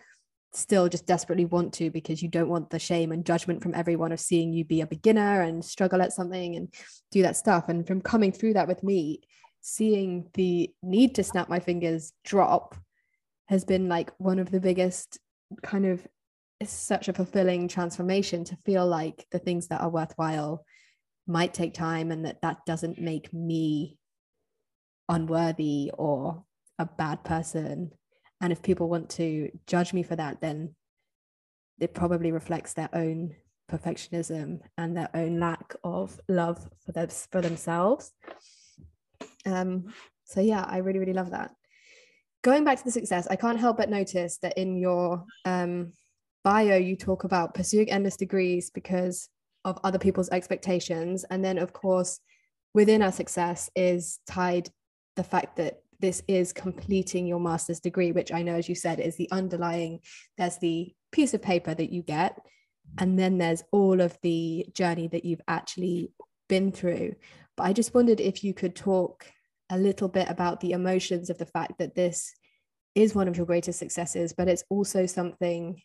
still 0.53 0.89
just 0.89 1.07
desperately 1.07 1.45
want 1.45 1.75
to 1.75 1.91
because 1.91 2.23
you 2.23 2.29
don't 2.29 2.49
want 2.49 2.71
the 2.71 2.79
shame 2.79 3.13
and 3.13 3.25
judgment 3.25 3.63
from 3.63 3.75
everyone 3.75 4.13
of 4.13 4.21
seeing 4.21 4.53
you 4.53 4.65
be 4.65 4.81
a 4.81 4.87
beginner 4.87 5.43
and 5.43 5.65
struggle 5.65 6.01
at 6.01 6.13
something 6.13 6.57
and 6.57 6.73
do 7.11 7.23
that 7.23 7.37
stuff. 7.37 7.69
And 7.69 7.87
from 7.87 8.01
coming 8.01 8.33
through 8.33 8.55
that 8.55 8.69
with 8.69 8.83
me 8.83 9.21
seeing 9.61 10.29
the 10.35 10.71
need 10.83 11.15
to 11.17 11.25
snap 11.25 11.49
my 11.49 11.61
fingers 11.61 12.13
drop 12.25 12.75
has 13.49 13.65
been 13.65 13.89
like 13.89 14.13
one 14.19 14.39
of 14.39 14.51
the 14.51 14.61
biggest 14.61 15.19
kind 15.63 15.87
of 15.87 16.07
it's 16.61 16.73
such 16.73 17.09
a 17.09 17.13
fulfilling 17.13 17.69
transformation 17.69 18.45
to 18.45 18.57
feel 18.65 18.87
like 18.87 19.27
the 19.31 19.39
things 19.39 19.69
that 19.69 19.81
are 19.81 19.91
worthwhile 19.91 20.65
might 21.27 21.55
take 21.55 21.75
time 21.75 22.11
and 22.11 22.25
that 22.25 22.41
that 22.43 22.59
doesn't 22.67 23.01
make 23.01 23.33
me 23.33 23.97
unworthy 25.09 25.91
or 25.97 26.45
a 26.79 26.87
bad 26.87 27.23
person 27.23 27.93
and 28.41 28.53
if 28.53 28.63
people 28.63 28.89
want 28.89 29.11
to 29.11 29.51
judge 29.67 29.93
me 29.93 30.03
for 30.03 30.17
that 30.17 30.41
then 30.41 30.75
it 31.81 31.95
probably 31.95 32.33
reflects 32.33 32.75
their 32.75 32.89
own 32.93 33.35
perfectionism 33.71 34.61
and 34.77 34.97
their 34.97 35.11
own 35.15 35.39
lack 35.39 35.75
of 35.85 36.21
love 36.29 36.69
for 36.85 36.93
them 36.93 37.09
for 37.31 37.41
themselves. 37.41 38.13
Um 39.45 39.93
so 40.25 40.41
yeah 40.41 40.65
i 40.69 40.79
really 40.79 40.99
really 40.99 41.13
love 41.13 41.31
that. 41.31 41.53
Going 42.43 42.65
back 42.65 42.79
to 42.79 42.85
the 42.85 42.91
success 42.91 43.27
i 43.31 43.37
can't 43.37 43.61
help 43.61 43.77
but 43.77 43.91
notice 43.91 44.39
that 44.39 44.57
in 44.57 44.79
your 44.79 45.25
um 45.45 45.93
bio 46.45 46.77
you 46.77 46.97
talk 46.97 47.25
about 47.25 47.55
pursuing 47.55 47.91
endless 47.91 48.17
degrees 48.17 48.71
because 48.71 49.29
of 49.65 49.79
other 49.85 49.99
people's 49.99 50.31
expectations. 50.31 51.25
And 51.31 51.45
then 51.45 51.59
of 51.59 51.73
course 51.73 52.21
within 52.75 53.03
our 53.03 53.13
success 53.13 53.71
is 53.75 54.21
tied 54.27 54.71
the 55.17 55.25
fact 55.25 55.57
that 55.57 55.83
this 56.01 56.23
is 56.29 56.53
completing 56.53 57.27
your 57.27 57.41
master's 57.41 57.81
degree, 57.81 58.13
which 58.13 58.33
I 58.33 58.43
know, 58.43 58.55
as 58.55 58.69
you 58.69 58.75
said, 58.75 59.01
is 59.01 59.17
the 59.17 59.31
underlying, 59.33 60.01
there's 60.37 60.59
the 60.59 60.95
piece 61.13 61.35
of 61.35 61.43
paper 61.43 61.75
that 61.75 61.91
you 61.91 62.03
get. 62.03 62.39
And 62.99 63.19
then 63.19 63.39
there's 63.39 63.65
all 63.73 64.01
of 64.01 64.17
the 64.23 64.67
journey 64.73 65.09
that 65.09 65.25
you've 65.25 65.43
actually 65.47 66.13
been 66.49 66.73
through. 66.73 67.15
But 67.57 67.65
I 67.65 67.73
just 67.73 67.95
wondered 67.95 68.21
if 68.21 68.43
you 68.45 68.55
could 68.55 68.75
talk 68.75 69.27
a 69.71 69.77
little 69.77 70.09
bit 70.09 70.31
about 70.31 70.61
the 70.61 70.73
emotions 70.73 71.29
of 71.29 71.39
the 71.39 71.47
fact 71.47 71.79
that 71.79 71.95
this 71.95 72.33
is 72.95 73.15
one 73.15 73.29
of 73.29 73.37
your 73.37 73.47
greatest 73.47 73.79
successes, 73.79 74.33
but 74.33 74.49
it's 74.49 74.65
also 74.71 75.07
something 75.07 75.83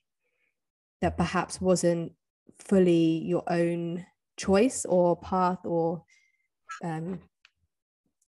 that 1.01 1.17
perhaps 1.17 1.59
wasn't 1.59 2.13
fully 2.59 3.21
your 3.25 3.43
own 3.47 4.05
choice 4.37 4.85
or 4.85 5.17
path 5.17 5.59
or 5.65 6.03
um, 6.83 7.19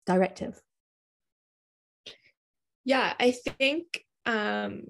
directive. 0.06 0.62
Yeah, 2.86 3.14
I 3.20 3.32
think 3.32 4.06
um, 4.26 4.84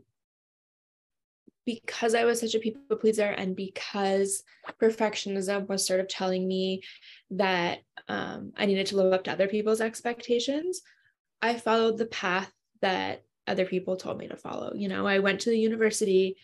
because 1.65 2.13
I 2.13 2.25
was 2.25 2.39
such 2.39 2.53
a 2.53 2.59
people 2.59 2.97
pleaser 2.97 3.23
and 3.23 3.55
because 3.55 4.43
perfectionism 4.81 5.67
was 5.67 5.87
sort 5.87 5.99
of 5.99 6.07
telling 6.07 6.47
me 6.47 6.83
that 7.31 7.79
um, 8.07 8.51
I 8.55 8.65
needed 8.65 8.87
to 8.87 8.97
live 8.97 9.13
up 9.13 9.23
to 9.23 9.31
other 9.31 9.47
people's 9.47 9.81
expectations, 9.81 10.81
I 11.41 11.55
followed 11.55 11.97
the 11.97 12.05
path 12.05 12.51
that 12.81 13.23
other 13.47 13.65
people 13.65 13.95
told 13.95 14.17
me 14.17 14.27
to 14.27 14.37
follow. 14.37 14.73
You 14.75 14.89
know, 14.89 15.07
I 15.07 15.19
went 15.19 15.41
to 15.41 15.49
the 15.49 15.59
university 15.59 16.37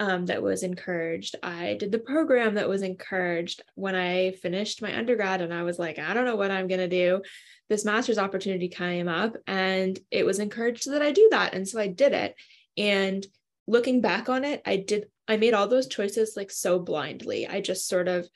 um, 0.00 0.24
that 0.26 0.42
was 0.42 0.62
encouraged. 0.62 1.36
I 1.42 1.76
did 1.78 1.92
the 1.92 1.98
program 1.98 2.54
that 2.54 2.68
was 2.68 2.80
encouraged. 2.80 3.62
When 3.74 3.94
I 3.94 4.32
finished 4.32 4.80
my 4.80 4.96
undergrad 4.96 5.42
and 5.42 5.52
I 5.52 5.62
was 5.62 5.78
like, 5.78 5.98
I 5.98 6.14
don't 6.14 6.24
know 6.24 6.36
what 6.36 6.50
I'm 6.50 6.68
going 6.68 6.80
to 6.80 6.88
do, 6.88 7.20
this 7.68 7.84
master's 7.84 8.18
opportunity 8.18 8.68
came 8.68 9.08
up 9.08 9.36
and 9.46 9.98
it 10.10 10.24
was 10.24 10.38
encouraged 10.38 10.90
that 10.90 11.02
I 11.02 11.12
do 11.12 11.28
that. 11.32 11.52
And 11.52 11.68
so 11.68 11.78
I 11.78 11.86
did 11.86 12.14
it. 12.14 12.34
And 12.78 13.24
looking 13.66 14.00
back 14.00 14.30
on 14.30 14.42
it, 14.42 14.62
I 14.64 14.76
did, 14.76 15.04
I 15.28 15.36
made 15.36 15.52
all 15.52 15.68
those 15.68 15.86
choices 15.86 16.32
like 16.34 16.50
so 16.50 16.78
blindly. 16.78 17.46
I 17.46 17.60
just 17.60 17.86
sort 17.86 18.08
of 18.08 18.26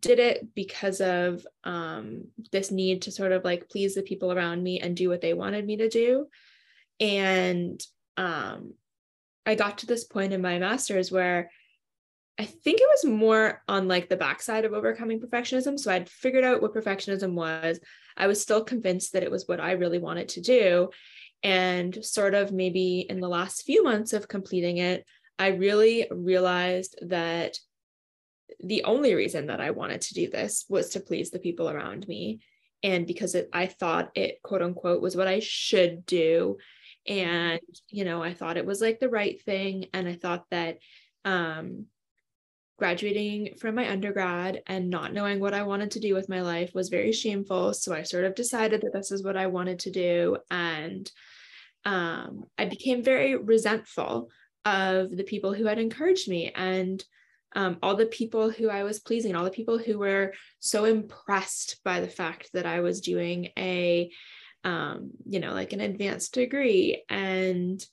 did 0.00 0.20
it 0.20 0.54
because 0.54 1.00
of 1.00 1.44
um, 1.64 2.26
this 2.52 2.70
need 2.70 3.02
to 3.02 3.10
sort 3.10 3.32
of 3.32 3.44
like 3.44 3.68
please 3.68 3.96
the 3.96 4.02
people 4.02 4.32
around 4.32 4.62
me 4.62 4.78
and 4.78 4.96
do 4.96 5.08
what 5.08 5.20
they 5.20 5.34
wanted 5.34 5.66
me 5.66 5.78
to 5.78 5.88
do. 5.88 6.28
And 7.00 7.84
um, 8.16 8.74
I 9.48 9.54
got 9.54 9.78
to 9.78 9.86
this 9.86 10.04
point 10.04 10.34
in 10.34 10.42
my 10.42 10.58
master's 10.58 11.10
where 11.10 11.50
I 12.38 12.44
think 12.44 12.80
it 12.80 12.88
was 12.88 13.10
more 13.10 13.62
on 13.66 13.88
like 13.88 14.10
the 14.10 14.16
backside 14.16 14.66
of 14.66 14.74
overcoming 14.74 15.20
perfectionism. 15.20 15.78
So 15.78 15.90
I'd 15.90 16.10
figured 16.10 16.44
out 16.44 16.60
what 16.60 16.74
perfectionism 16.74 17.32
was. 17.32 17.80
I 18.14 18.26
was 18.26 18.42
still 18.42 18.62
convinced 18.62 19.14
that 19.14 19.22
it 19.22 19.30
was 19.30 19.48
what 19.48 19.58
I 19.58 19.72
really 19.72 19.98
wanted 19.98 20.28
to 20.30 20.42
do. 20.42 20.90
And 21.42 22.04
sort 22.04 22.34
of 22.34 22.52
maybe 22.52 23.06
in 23.08 23.20
the 23.20 23.28
last 23.28 23.62
few 23.62 23.82
months 23.82 24.12
of 24.12 24.28
completing 24.28 24.76
it, 24.76 25.06
I 25.38 25.48
really 25.48 26.06
realized 26.10 26.98
that 27.08 27.58
the 28.62 28.84
only 28.84 29.14
reason 29.14 29.46
that 29.46 29.62
I 29.62 29.70
wanted 29.70 30.02
to 30.02 30.14
do 30.14 30.28
this 30.28 30.66
was 30.68 30.90
to 30.90 31.00
please 31.00 31.30
the 31.30 31.38
people 31.38 31.70
around 31.70 32.06
me. 32.06 32.40
And 32.82 33.06
because 33.06 33.34
it, 33.34 33.48
I 33.52 33.66
thought 33.66 34.10
it, 34.14 34.42
quote 34.42 34.60
unquote, 34.60 35.00
was 35.00 35.16
what 35.16 35.26
I 35.26 35.40
should 35.40 36.04
do. 36.04 36.58
And, 37.06 37.60
you 37.88 38.04
know, 38.04 38.22
I 38.22 38.34
thought 38.34 38.56
it 38.56 38.66
was 38.66 38.80
like 38.80 39.00
the 39.00 39.08
right 39.08 39.42
thing. 39.42 39.86
And 39.92 40.08
I 40.08 40.14
thought 40.14 40.44
that 40.50 40.78
um, 41.24 41.86
graduating 42.78 43.54
from 43.58 43.74
my 43.74 43.90
undergrad 43.90 44.62
and 44.66 44.90
not 44.90 45.12
knowing 45.12 45.40
what 45.40 45.54
I 45.54 45.62
wanted 45.62 45.92
to 45.92 46.00
do 46.00 46.14
with 46.14 46.28
my 46.28 46.42
life 46.42 46.72
was 46.74 46.88
very 46.88 47.12
shameful. 47.12 47.74
So 47.74 47.92
I 47.92 48.02
sort 48.02 48.24
of 48.24 48.34
decided 48.34 48.82
that 48.82 48.92
this 48.92 49.10
is 49.10 49.24
what 49.24 49.36
I 49.36 49.46
wanted 49.46 49.80
to 49.80 49.90
do. 49.90 50.36
And 50.50 51.10
um, 51.84 52.44
I 52.56 52.66
became 52.66 53.02
very 53.02 53.36
resentful 53.36 54.30
of 54.64 55.16
the 55.16 55.24
people 55.24 55.54
who 55.54 55.64
had 55.64 55.78
encouraged 55.78 56.28
me 56.28 56.52
and 56.54 57.02
um, 57.56 57.78
all 57.82 57.96
the 57.96 58.06
people 58.06 58.50
who 58.50 58.68
I 58.68 58.84
was 58.84 59.00
pleasing, 59.00 59.34
all 59.34 59.44
the 59.44 59.50
people 59.50 59.78
who 59.78 59.98
were 59.98 60.34
so 60.60 60.84
impressed 60.84 61.80
by 61.84 62.00
the 62.00 62.08
fact 62.08 62.50
that 62.52 62.66
I 62.66 62.80
was 62.80 63.00
doing 63.00 63.48
a, 63.58 64.10
um, 64.64 65.10
you 65.26 65.40
know, 65.40 65.52
like 65.52 65.72
an 65.72 65.80
advanced 65.80 66.34
degree. 66.34 67.04
And 67.08 67.84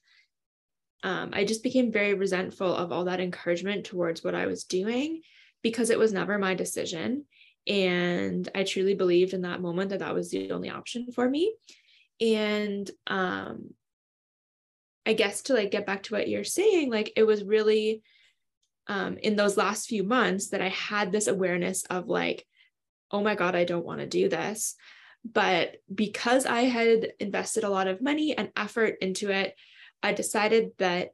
um, 1.04 1.32
I 1.34 1.46
just 1.46 1.64
became 1.64 1.92
very 1.92 2.14
resentful 2.14 2.74
of 2.74 2.92
all 2.92 3.06
that 3.06 3.20
encouragement 3.20 3.86
towards 3.86 4.24
what 4.24 4.36
I 4.36 4.48
was 4.48 4.64
doing 4.64 5.22
because 5.62 5.90
it 5.90 6.00
was 6.00 6.14
never 6.14 6.38
my 6.38 6.56
decision. 6.56 7.26
And 7.68 8.48
I 8.54 8.64
truly 8.64 8.94
believed 8.94 9.34
in 9.34 9.42
that 9.42 9.62
moment 9.62 9.90
that 9.90 10.00
that 10.00 10.14
was 10.14 10.30
the 10.30 10.52
only 10.52 10.70
option 10.70 11.12
for 11.12 11.28
me. 11.28 11.56
And 12.22 12.90
um, 13.08 13.72
I 15.06 15.14
guess 15.14 15.44
to 15.44 15.54
like 15.54 15.72
get 15.72 15.86
back 15.86 16.04
to 16.04 16.14
what 16.14 16.30
you're 16.30 16.44
saying, 16.44 16.90
like 16.90 17.14
it 17.16 17.24
was 17.24 17.44
really 17.44 18.02
um, 18.88 19.18
in 19.18 19.36
those 19.36 19.58
last 19.58 19.88
few 19.88 20.04
months 20.04 20.50
that 20.50 20.62
I 20.62 20.70
had 20.70 21.12
this 21.12 21.28
awareness 21.28 21.84
of 21.84 22.08
like, 22.08 22.46
oh 23.12 23.22
my 23.22 23.36
God, 23.36 23.56
I 23.56 23.64
don't 23.64 23.86
want 23.86 24.00
to 24.00 24.08
do 24.08 24.30
this. 24.30 24.76
But 25.26 25.78
because 25.94 26.46
I 26.46 26.62
had 26.62 27.14
invested 27.20 27.64
a 27.64 27.70
lot 27.70 27.88
of 27.88 28.02
money 28.02 28.38
and 28.38 28.52
effort 28.56 28.98
into 29.02 29.32
it, 29.32 29.56
I 30.04 30.14
decided 30.14 30.72
that 30.78 31.10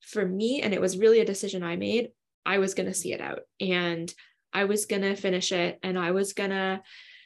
for 0.00 0.24
me, 0.24 0.62
and 0.62 0.72
it 0.72 0.80
was 0.80 0.96
really 0.96 1.20
a 1.20 1.24
decision 1.24 1.62
I 1.62 1.76
made, 1.76 2.10
I 2.46 2.58
was 2.58 2.74
going 2.74 2.88
to 2.88 2.94
see 2.94 3.12
it 3.12 3.20
out 3.20 3.40
and 3.60 4.12
I 4.52 4.64
was 4.64 4.86
going 4.86 5.02
to 5.02 5.14
finish 5.14 5.52
it 5.52 5.78
and 5.82 5.98
I 5.98 6.12
was 6.12 6.32
going 6.32 6.50
to 6.50 6.80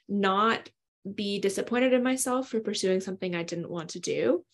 not 0.08 0.68
be 1.14 1.38
disappointed 1.38 1.92
in 1.92 2.02
myself 2.02 2.48
for 2.48 2.60
pursuing 2.60 3.00
something 3.00 3.34
I 3.34 3.42
didn't 3.42 3.70
want 3.70 3.90
to 3.90 4.00
do. 4.00 4.44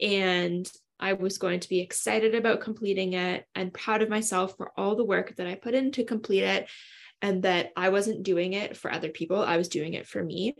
And 0.00 0.70
I 1.00 1.14
was 1.14 1.38
going 1.38 1.60
to 1.60 1.68
be 1.68 1.80
excited 1.80 2.34
about 2.34 2.60
completing 2.60 3.14
it 3.14 3.46
and 3.54 3.72
proud 3.72 4.02
of 4.02 4.08
myself 4.08 4.56
for 4.56 4.72
all 4.76 4.94
the 4.94 5.04
work 5.04 5.36
that 5.36 5.46
I 5.46 5.54
put 5.54 5.74
in 5.74 5.92
to 5.92 6.04
complete 6.04 6.42
it 6.42 6.68
and 7.22 7.42
that 7.42 7.72
I 7.76 7.88
wasn't 7.88 8.22
doing 8.22 8.52
it 8.52 8.76
for 8.76 8.92
other 8.92 9.08
people, 9.08 9.40
I 9.40 9.56
was 9.56 9.68
doing 9.68 9.94
it 9.94 10.06
for 10.06 10.22
me. 10.22 10.54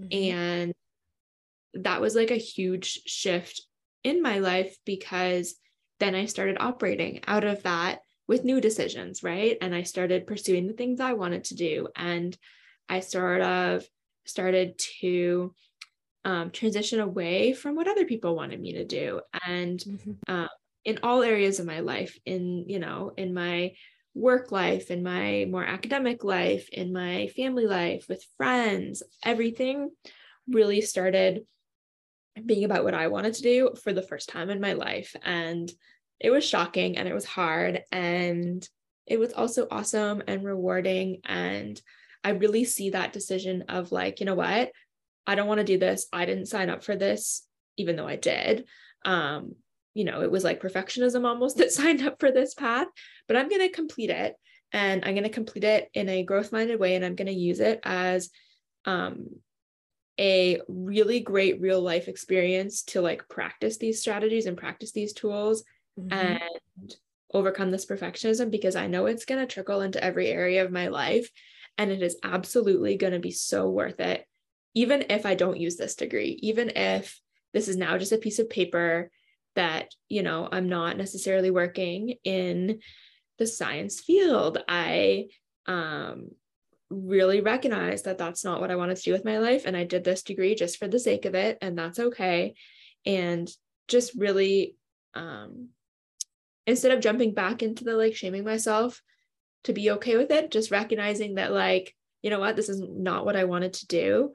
Mm-hmm. 0.00 0.36
And 0.36 0.74
that 1.74 2.00
was 2.00 2.14
like 2.14 2.30
a 2.30 2.36
huge 2.36 3.00
shift 3.06 3.62
in 4.02 4.22
my 4.22 4.38
life 4.38 4.76
because 4.84 5.54
then 5.98 6.14
I 6.14 6.24
started 6.24 6.56
operating 6.58 7.20
out 7.26 7.44
of 7.44 7.62
that 7.64 8.00
with 8.26 8.44
new 8.44 8.60
decisions, 8.60 9.22
right? 9.22 9.58
And 9.60 9.74
I 9.74 9.82
started 9.82 10.26
pursuing 10.26 10.66
the 10.66 10.72
things 10.72 11.00
I 11.00 11.12
wanted 11.12 11.44
to 11.44 11.54
do. 11.54 11.88
And 11.94 12.36
I 12.88 13.00
sort 13.00 13.42
of 13.42 13.84
started 14.24 14.78
to 15.00 15.54
um, 16.24 16.50
transition 16.50 17.00
away 17.00 17.52
from 17.52 17.76
what 17.76 17.88
other 17.88 18.04
people 18.04 18.36
wanted 18.36 18.60
me 18.60 18.74
to 18.74 18.84
do. 18.84 19.20
And 19.46 19.80
mm-hmm. 19.80 20.12
uh, 20.28 20.48
in 20.84 21.00
all 21.02 21.22
areas 21.22 21.60
of 21.60 21.66
my 21.66 21.80
life, 21.80 22.18
in, 22.24 22.64
you 22.68 22.78
know, 22.78 23.12
in 23.16 23.34
my 23.34 23.72
work 24.14 24.50
life, 24.50 24.90
in 24.90 25.02
my 25.02 25.46
more 25.48 25.64
academic 25.64 26.24
life, 26.24 26.68
in 26.70 26.92
my 26.92 27.28
family 27.28 27.66
life, 27.66 28.06
with 28.08 28.26
friends, 28.36 29.02
everything 29.24 29.90
really 30.48 30.80
started 30.80 31.42
being 32.44 32.64
about 32.64 32.84
what 32.84 32.94
I 32.94 33.08
wanted 33.08 33.34
to 33.34 33.42
do 33.42 33.74
for 33.82 33.92
the 33.92 34.02
first 34.02 34.28
time 34.28 34.50
in 34.50 34.60
my 34.60 34.72
life. 34.72 35.14
And 35.22 35.70
it 36.18 36.30
was 36.30 36.44
shocking 36.44 36.96
and 36.96 37.08
it 37.08 37.14
was 37.14 37.24
hard. 37.24 37.82
And 37.92 38.66
it 39.06 39.18
was 39.18 39.32
also 39.32 39.66
awesome 39.70 40.22
and 40.26 40.44
rewarding. 40.44 41.20
And 41.24 41.80
I 42.22 42.30
really 42.30 42.64
see 42.64 42.90
that 42.90 43.12
decision 43.12 43.64
of 43.68 43.92
like, 43.92 44.20
you 44.20 44.26
know 44.26 44.34
what? 44.34 44.70
I 45.26 45.34
don't 45.34 45.48
want 45.48 45.58
to 45.58 45.64
do 45.64 45.78
this. 45.78 46.06
I 46.12 46.26
didn't 46.26 46.46
sign 46.46 46.70
up 46.70 46.84
for 46.84 46.96
this, 46.96 47.46
even 47.76 47.96
though 47.96 48.08
I 48.08 48.16
did. 48.16 48.66
Um, 49.04 49.54
you 49.94 50.04
know, 50.04 50.22
it 50.22 50.30
was 50.30 50.44
like 50.44 50.62
perfectionism 50.62 51.24
almost 51.24 51.56
that 51.58 51.72
signed 51.72 52.02
up 52.02 52.20
for 52.20 52.30
this 52.30 52.54
path, 52.54 52.88
but 53.26 53.36
I'm 53.36 53.48
going 53.48 53.62
to 53.62 53.74
complete 53.74 54.10
it 54.10 54.34
and 54.72 55.04
I'm 55.04 55.14
going 55.14 55.24
to 55.24 55.30
complete 55.30 55.64
it 55.64 55.90
in 55.94 56.08
a 56.08 56.22
growth 56.22 56.52
minded 56.52 56.78
way. 56.78 56.94
And 56.94 57.04
I'm 57.04 57.16
going 57.16 57.26
to 57.26 57.32
use 57.32 57.60
it 57.60 57.80
as 57.82 58.30
um, 58.84 59.26
a 60.18 60.60
really 60.68 61.20
great 61.20 61.60
real 61.60 61.80
life 61.80 62.08
experience 62.08 62.82
to 62.84 63.00
like 63.00 63.28
practice 63.28 63.78
these 63.78 64.00
strategies 64.00 64.46
and 64.46 64.56
practice 64.56 64.92
these 64.92 65.12
tools 65.12 65.64
mm-hmm. 65.98 66.12
and 66.12 66.94
overcome 67.32 67.70
this 67.70 67.86
perfectionism 67.86 68.50
because 68.50 68.76
I 68.76 68.86
know 68.86 69.06
it's 69.06 69.24
going 69.24 69.40
to 69.40 69.52
trickle 69.52 69.80
into 69.80 70.02
every 70.02 70.28
area 70.28 70.64
of 70.64 70.72
my 70.72 70.88
life. 70.88 71.30
And 71.78 71.90
it 71.90 72.02
is 72.02 72.18
absolutely 72.22 72.96
going 72.96 73.14
to 73.14 73.20
be 73.20 73.30
so 73.30 73.68
worth 73.68 74.00
it, 74.00 74.26
even 74.74 75.06
if 75.08 75.24
I 75.24 75.34
don't 75.34 75.58
use 75.58 75.76
this 75.76 75.94
degree, 75.94 76.38
even 76.42 76.70
if 76.76 77.18
this 77.54 77.68
is 77.68 77.76
now 77.76 77.96
just 77.96 78.12
a 78.12 78.18
piece 78.18 78.38
of 78.38 78.50
paper 78.50 79.10
that, 79.56 79.92
you 80.08 80.22
know, 80.22 80.48
I'm 80.50 80.68
not 80.68 80.96
necessarily 80.96 81.50
working 81.50 82.14
in 82.24 82.80
the 83.38 83.46
science 83.46 84.00
field. 84.00 84.58
I 84.68 85.26
um, 85.66 86.30
really 86.90 87.40
recognize 87.40 88.02
that 88.02 88.18
that's 88.18 88.44
not 88.44 88.60
what 88.60 88.70
I 88.70 88.76
wanted 88.76 88.96
to 88.96 89.02
do 89.02 89.12
with 89.12 89.24
my 89.24 89.38
life. 89.38 89.64
And 89.66 89.76
I 89.76 89.84
did 89.84 90.04
this 90.04 90.22
degree 90.22 90.54
just 90.54 90.78
for 90.78 90.88
the 90.88 90.98
sake 90.98 91.24
of 91.24 91.34
it, 91.34 91.58
and 91.62 91.76
that's 91.76 91.98
okay. 91.98 92.54
And 93.06 93.50
just 93.88 94.14
really, 94.14 94.76
um, 95.14 95.68
instead 96.66 96.92
of 96.92 97.00
jumping 97.00 97.34
back 97.34 97.62
into 97.62 97.84
the 97.84 97.94
like 97.94 98.14
shaming 98.14 98.44
myself 98.44 99.02
to 99.64 99.72
be 99.72 99.90
okay 99.92 100.16
with 100.16 100.30
it, 100.30 100.50
just 100.50 100.70
recognizing 100.70 101.34
that, 101.36 101.52
like, 101.52 101.94
you 102.22 102.30
know 102.30 102.40
what, 102.40 102.56
this 102.56 102.68
is 102.68 102.80
not 102.80 103.24
what 103.24 103.36
I 103.36 103.44
wanted 103.44 103.72
to 103.74 103.86
do. 103.86 104.32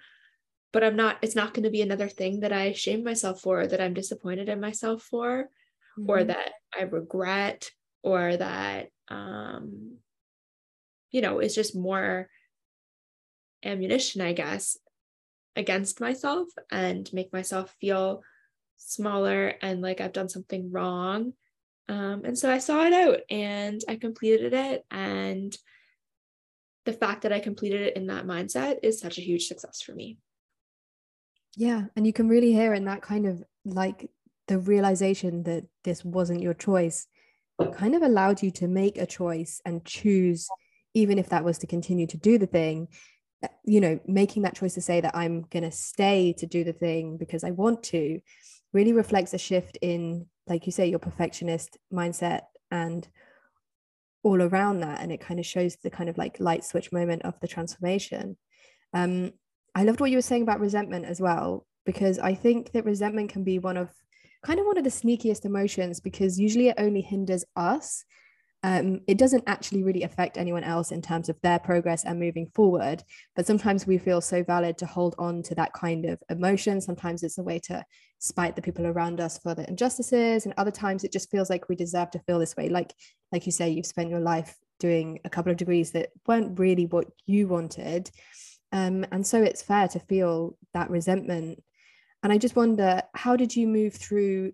But 0.75 0.83
I'm 0.83 0.97
not, 0.97 1.19
it's 1.21 1.37
not 1.37 1.53
going 1.53 1.63
to 1.63 1.69
be 1.69 1.81
another 1.81 2.09
thing 2.09 2.41
that 2.41 2.51
I 2.51 2.73
shame 2.73 3.05
myself 3.05 3.39
for, 3.39 3.65
that 3.65 3.79
I'm 3.79 3.93
disappointed 3.93 4.49
in 4.49 4.59
myself 4.59 5.03
for, 5.03 5.43
mm-hmm. 5.97 6.09
or 6.09 6.25
that 6.25 6.51
I 6.77 6.81
regret, 6.81 7.71
or 8.03 8.35
that, 8.35 8.89
um, 9.07 9.99
you 11.11 11.21
know, 11.21 11.39
is 11.39 11.55
just 11.55 11.77
more 11.77 12.27
ammunition, 13.63 14.19
I 14.19 14.33
guess, 14.33 14.77
against 15.55 16.01
myself 16.01 16.49
and 16.69 17.09
make 17.13 17.31
myself 17.31 17.73
feel 17.79 18.21
smaller 18.75 19.53
and 19.61 19.81
like 19.81 20.01
I've 20.01 20.11
done 20.11 20.27
something 20.27 20.73
wrong. 20.73 21.31
Um, 21.87 22.23
and 22.25 22.37
so 22.37 22.51
I 22.51 22.57
saw 22.57 22.83
it 22.85 22.91
out 22.91 23.21
and 23.29 23.79
I 23.87 23.95
completed 23.95 24.51
it. 24.51 24.83
And 24.91 25.57
the 26.83 26.91
fact 26.91 27.21
that 27.21 27.31
I 27.31 27.39
completed 27.39 27.79
it 27.79 27.95
in 27.95 28.07
that 28.07 28.27
mindset 28.27 28.79
is 28.83 28.99
such 28.99 29.17
a 29.17 29.21
huge 29.21 29.47
success 29.47 29.81
for 29.81 29.95
me. 29.95 30.17
Yeah. 31.55 31.85
And 31.95 32.05
you 32.05 32.13
can 32.13 32.27
really 32.27 32.51
hear 32.51 32.73
in 32.73 32.85
that 32.85 33.01
kind 33.01 33.25
of 33.25 33.43
like 33.63 34.09
the 34.47 34.59
realization 34.59 35.43
that 35.43 35.65
this 35.83 36.03
wasn't 36.03 36.41
your 36.41 36.53
choice 36.53 37.07
kind 37.73 37.95
of 37.95 38.01
allowed 38.01 38.43
you 38.43 38.51
to 38.51 38.67
make 38.67 38.97
a 38.97 39.05
choice 39.05 39.61
and 39.65 39.85
choose, 39.85 40.47
even 40.93 41.17
if 41.17 41.29
that 41.29 41.43
was 41.43 41.57
to 41.59 41.67
continue 41.67 42.07
to 42.07 42.17
do 42.17 42.37
the 42.37 42.45
thing, 42.45 42.89
you 43.63 43.81
know 43.81 43.99
making 44.05 44.43
that 44.43 44.55
choice 44.55 44.73
to 44.73 44.81
say 44.81 45.01
that 45.01 45.15
i'm 45.15 45.41
going 45.49 45.63
to 45.63 45.71
stay 45.71 46.33
to 46.33 46.45
do 46.45 46.63
the 46.63 46.73
thing 46.73 47.17
because 47.17 47.43
i 47.43 47.51
want 47.51 47.83
to 47.83 48.19
really 48.73 48.93
reflects 48.93 49.33
a 49.33 49.37
shift 49.37 49.77
in 49.81 50.25
like 50.47 50.65
you 50.65 50.71
say 50.71 50.87
your 50.87 50.99
perfectionist 50.99 51.77
mindset 51.93 52.41
and 52.71 53.07
all 54.23 54.41
around 54.41 54.79
that 54.79 55.01
and 55.01 55.11
it 55.11 55.21
kind 55.21 55.39
of 55.39 55.45
shows 55.45 55.75
the 55.77 55.89
kind 55.89 56.09
of 56.09 56.17
like 56.17 56.39
light 56.39 56.63
switch 56.63 56.91
moment 56.91 57.21
of 57.23 57.39
the 57.39 57.47
transformation 57.47 58.37
um 58.93 59.31
i 59.75 59.83
loved 59.83 59.99
what 59.99 60.09
you 60.09 60.17
were 60.17 60.21
saying 60.21 60.41
about 60.41 60.59
resentment 60.59 61.05
as 61.05 61.21
well 61.21 61.65
because 61.85 62.17
i 62.19 62.33
think 62.33 62.71
that 62.71 62.85
resentment 62.85 63.29
can 63.29 63.43
be 63.43 63.59
one 63.59 63.77
of 63.77 63.89
kind 64.43 64.59
of 64.59 64.65
one 64.65 64.77
of 64.77 64.83
the 64.83 64.89
sneakiest 64.89 65.45
emotions 65.45 65.99
because 65.99 66.39
usually 66.39 66.69
it 66.69 66.75
only 66.77 67.01
hinders 67.01 67.43
us 67.55 68.05
um, 68.65 69.01
it 69.05 69.19
doesn't 69.19 69.43
actually 69.45 69.83
really 69.83 70.01
affect 70.01 70.39
anyone 70.39 70.63
else 70.63 70.91
in 70.91 70.99
terms 70.99 71.29
of 71.29 71.39
their 71.43 71.59
progress 71.59 72.03
and 72.03 72.19
moving 72.19 72.47
forward. 72.55 73.03
But 73.35 73.45
sometimes 73.45 73.85
we 73.85 73.99
feel 73.99 74.21
so 74.21 74.43
valid 74.43 74.79
to 74.79 74.87
hold 74.87 75.13
on 75.19 75.43
to 75.43 75.53
that 75.53 75.71
kind 75.73 76.05
of 76.05 76.17
emotion. 76.31 76.81
Sometimes 76.81 77.21
it's 77.21 77.37
a 77.37 77.43
way 77.43 77.59
to 77.65 77.85
spite 78.17 78.55
the 78.55 78.63
people 78.63 78.87
around 78.87 79.21
us 79.21 79.37
for 79.37 79.53
the 79.53 79.69
injustices, 79.69 80.45
and 80.45 80.53
other 80.57 80.71
times 80.71 81.03
it 81.03 81.11
just 81.11 81.29
feels 81.29 81.47
like 81.47 81.69
we 81.69 81.75
deserve 81.75 82.09
to 82.09 82.19
feel 82.25 82.39
this 82.39 82.57
way. 82.57 82.69
Like, 82.69 82.91
like 83.31 83.45
you 83.45 83.51
say, 83.51 83.69
you've 83.69 83.85
spent 83.85 84.09
your 84.09 84.19
life 84.19 84.55
doing 84.79 85.19
a 85.25 85.29
couple 85.29 85.51
of 85.51 85.59
degrees 85.59 85.91
that 85.91 86.09
weren't 86.25 86.57
really 86.57 86.87
what 86.87 87.05
you 87.27 87.47
wanted. 87.47 88.09
Um, 88.75 89.05
and 89.13 89.25
so 89.25 89.41
it's 89.41 89.61
fair 89.61 89.87
to 89.87 89.99
feel 89.99 90.57
that 90.73 90.89
resentment. 90.89 91.63
And 92.21 92.33
I 92.33 92.37
just 92.37 92.57
wonder, 92.57 93.01
how 93.13 93.37
did 93.37 93.55
you 93.55 93.67
move 93.67 93.93
through 93.93 94.51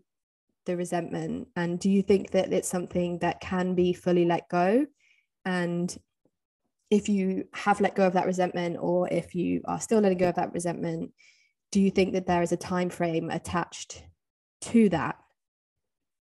the 0.68 0.78
resentment? 0.78 1.48
And 1.56 1.80
do 1.80 1.90
you 1.90 2.04
think 2.04 2.30
that 2.32 2.54
it's 2.54 2.70
something 2.70 3.18
that 3.20 3.42
can 3.42 3.74
be 3.74 3.94
fully 3.94 4.26
let 4.26 4.48
go? 4.48 4.86
And 5.44 5.98
if 6.92 7.10
you 7.10 7.46
have 7.54 7.82
let 7.82 7.96
go 7.96 8.06
of 8.06 8.14
that 8.14 8.28
resentment 8.28 8.78
or 8.80 9.08
if 9.12 9.34
you 9.34 9.62
are 9.66 9.80
still 9.80 10.02
letting 10.02 10.20
go 10.20 10.30
of 10.30 10.36
that 10.36 10.54
resentment 10.54 11.12
do 11.72 11.80
you 11.80 11.90
think 11.90 12.14
that 12.14 12.28
there 12.28 12.42
is 12.42 12.52
a 12.52 12.58
time 12.58 12.90
frame 12.90 13.30
attached 13.30 14.04
to 14.60 14.90
that 14.90 15.16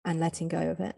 and 0.05 0.21
letting 0.21 0.47
go 0.47 0.71
of 0.71 0.79
it? 0.81 0.95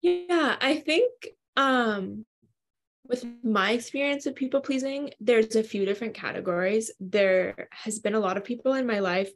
Yeah 0.00 0.56
i 0.60 0.76
think 0.76 1.10
um 1.56 2.24
with 3.12 3.24
my 3.44 3.72
experience 3.72 4.26
of 4.26 4.34
people 4.34 4.60
pleasing 4.60 5.10
there's 5.20 5.54
a 5.54 5.62
few 5.62 5.84
different 5.84 6.14
categories 6.14 6.90
there 6.98 7.68
has 7.70 8.00
been 8.00 8.14
a 8.14 8.20
lot 8.20 8.36
of 8.36 8.44
people 8.44 8.74
in 8.74 8.86
my 8.86 8.98
life 8.98 9.30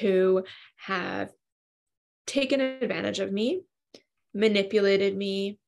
who 0.00 0.44
have 0.76 1.30
taken 2.26 2.60
advantage 2.60 3.20
of 3.20 3.32
me, 3.32 3.62
manipulated 4.34 5.16
me, 5.16 5.58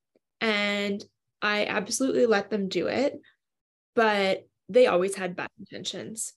and 0.41 1.05
I 1.43 1.67
absolutely 1.67 2.27
let 2.27 2.51
them 2.51 2.69
do 2.69 2.87
it. 2.87 3.21
But 3.95 4.47
they 4.69 4.87
always 4.87 5.15
had 5.15 5.37
bad 5.37 5.51
intentions. 5.59 6.33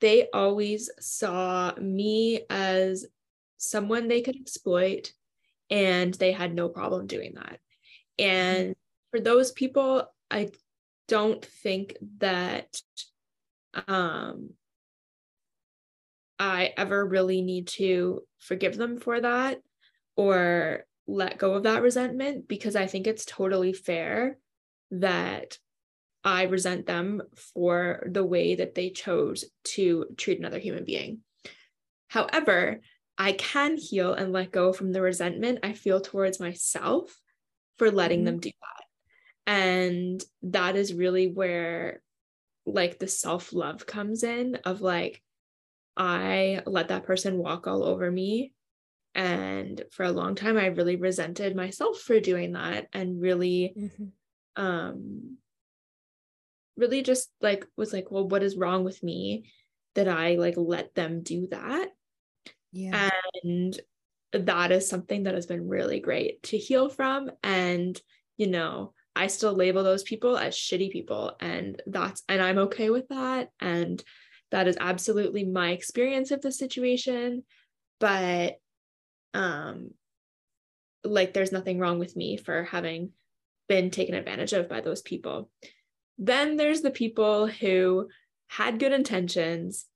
They 0.00 0.28
always 0.32 0.90
saw 1.00 1.72
me 1.80 2.42
as 2.48 3.06
someone 3.58 4.08
they 4.08 4.22
could 4.22 4.36
exploit, 4.36 5.12
and 5.70 6.14
they 6.14 6.32
had 6.32 6.54
no 6.54 6.68
problem 6.68 7.06
doing 7.06 7.34
that. 7.34 7.58
And 8.18 8.74
for 9.10 9.20
those 9.20 9.52
people, 9.52 10.04
I 10.30 10.50
don't 11.08 11.44
think 11.44 11.96
that 12.18 12.80
um, 13.88 14.50
I 16.38 16.72
ever 16.76 17.04
really 17.04 17.42
need 17.42 17.68
to 17.68 18.22
forgive 18.38 18.76
them 18.76 18.98
for 18.98 19.20
that 19.20 19.60
or 20.16 20.84
let 21.06 21.38
go 21.38 21.54
of 21.54 21.64
that 21.64 21.82
resentment 21.82 22.48
because 22.48 22.76
I 22.76 22.86
think 22.86 23.06
it's 23.06 23.24
totally 23.24 23.72
fair 23.72 24.38
that 24.92 25.58
I 26.22 26.44
resent 26.44 26.86
them 26.86 27.22
for 27.54 28.06
the 28.10 28.24
way 28.24 28.54
that 28.54 28.74
they 28.74 28.90
chose 28.90 29.44
to 29.64 30.06
treat 30.16 30.38
another 30.38 30.58
human 30.58 30.84
being. 30.84 31.20
However, 32.08 32.80
I 33.16 33.32
can 33.32 33.76
heal 33.76 34.14
and 34.14 34.32
let 34.32 34.52
go 34.52 34.72
from 34.72 34.92
the 34.92 35.02
resentment 35.02 35.60
I 35.62 35.72
feel 35.72 36.00
towards 36.00 36.40
myself 36.40 37.14
for 37.78 37.90
letting 37.90 38.20
mm-hmm. 38.20 38.26
them 38.26 38.40
do 38.40 38.50
that. 38.50 38.79
And 39.46 40.22
that 40.42 40.76
is 40.76 40.94
really 40.94 41.28
where 41.28 42.02
like 42.66 42.98
the 42.98 43.08
self 43.08 43.52
love 43.52 43.86
comes 43.86 44.22
in 44.22 44.56
of 44.64 44.80
like, 44.80 45.22
I 45.96 46.62
let 46.66 46.88
that 46.88 47.04
person 47.04 47.38
walk 47.38 47.66
all 47.66 47.84
over 47.84 48.10
me. 48.10 48.52
And 49.14 49.82
for 49.90 50.04
a 50.04 50.12
long 50.12 50.34
time, 50.34 50.56
I 50.56 50.66
really 50.66 50.96
resented 50.96 51.56
myself 51.56 51.98
for 51.98 52.20
doing 52.20 52.52
that 52.52 52.86
and 52.92 53.20
really, 53.20 53.74
mm-hmm. 53.76 54.62
um, 54.62 55.36
really 56.76 57.02
just 57.02 57.30
like 57.40 57.66
was 57.76 57.92
like, 57.92 58.10
well, 58.10 58.28
what 58.28 58.42
is 58.42 58.56
wrong 58.56 58.84
with 58.84 59.02
me 59.02 59.50
that 59.94 60.08
I 60.08 60.36
like 60.36 60.54
let 60.56 60.94
them 60.94 61.22
do 61.22 61.48
that? 61.50 61.88
Yeah. 62.72 63.10
And 63.42 63.78
that 64.32 64.70
is 64.70 64.88
something 64.88 65.24
that 65.24 65.34
has 65.34 65.46
been 65.46 65.68
really 65.68 66.00
great 66.00 66.42
to 66.44 66.56
heal 66.56 66.88
from. 66.88 67.30
And, 67.42 68.00
you 68.36 68.46
know, 68.46 68.94
I 69.16 69.26
still 69.26 69.54
label 69.54 69.82
those 69.82 70.02
people 70.02 70.36
as 70.36 70.54
shitty 70.54 70.90
people. 70.90 71.36
And 71.40 71.80
that's, 71.86 72.22
and 72.28 72.40
I'm 72.40 72.58
okay 72.58 72.90
with 72.90 73.08
that. 73.08 73.50
And 73.60 74.02
that 74.50 74.68
is 74.68 74.76
absolutely 74.80 75.44
my 75.44 75.70
experience 75.70 76.30
of 76.30 76.40
the 76.40 76.52
situation 76.52 77.44
but 78.00 78.56
um 79.34 79.90
like 81.04 81.32
there's 81.32 81.52
nothing 81.52 81.78
wrong 81.78 81.98
with 81.98 82.16
me 82.16 82.36
for 82.36 82.64
having 82.64 83.10
been 83.68 83.90
taken 83.90 84.14
advantage 84.14 84.52
of 84.52 84.68
by 84.68 84.80
those 84.80 85.02
people 85.02 85.50
then 86.18 86.56
there's 86.56 86.82
the 86.82 86.90
people 86.90 87.46
who 87.46 88.08
had 88.48 88.80
good 88.80 88.92
intentions 88.92 89.86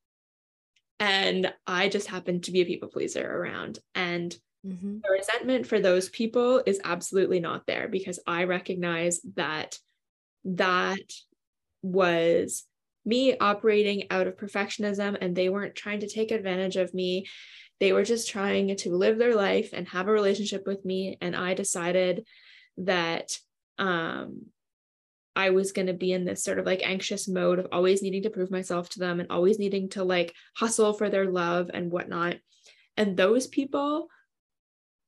and 1.01 1.53
I 1.67 1.89
just 1.89 2.07
happened 2.07 2.45
to 2.45 2.53
be 2.53 2.63
a 2.63 2.65
people 2.65 2.89
pleaser 2.89 3.29
around. 3.29 3.81
And 3.95 4.35
mm-hmm. 4.67 4.99
the 5.03 5.11
resentment 5.11 5.67
for 5.67 5.81
those 5.81 6.09
people 6.09 6.63
is 6.65 6.81
absolutely 6.85 7.41
not 7.41 7.67
there 7.67 7.89
because 7.89 8.21
I 8.27 8.45
recognize 8.45 9.21
that 9.37 9.79
that 10.45 11.13
was 11.83 12.65
me 13.05 13.37
operating 13.39 14.05
out 14.11 14.27
of 14.27 14.37
perfectionism 14.37 15.17
and 15.21 15.37
they 15.37 15.49
weren't 15.49 15.75
trying 15.75 16.01
to 16.01 16.09
take 16.09 16.31
advantage 16.31 16.77
of 16.77 16.95
me. 16.95 17.27
They 17.81 17.93
were 17.93 18.05
just 18.05 18.31
trying 18.31 18.75
to 18.75 18.97
live 18.97 19.19
their 19.19 19.35
life 19.35 19.71
and 19.73 19.87
have 19.89 20.09
a 20.09 20.13
relationship 20.13 20.67
with 20.67 20.85
me. 20.85 21.19
And 21.21 21.37
I 21.37 21.55
decided 21.55 22.27
that 22.79 23.37
um, 23.79 24.47
I 25.37 25.51
was 25.51 25.73
going 25.73 25.89
to 25.89 25.95
be 25.95 26.13
in 26.13 26.25
this 26.25 26.43
sort 26.43 26.59
of 26.59 26.67
like 26.67 26.83
anxious 26.85 27.29
mode 27.29 27.59
of 27.59 27.67
always 27.73 28.03
needing 28.03 28.23
to 28.23 28.31
prove 28.31 28.51
myself 28.51 28.89
to 28.91 29.01
them 29.01 29.21
and 29.21 29.31
always 29.31 29.59
needing 29.59 29.89
to 29.91 30.05
like 30.05 30.33
hustle 30.57 30.93
for 30.93 31.11
their 31.11 31.27
love 31.27 31.71
and 31.75 31.91
whatnot. 31.91 32.37
And 32.97 33.17
those 33.17 33.47
people, 33.47 34.09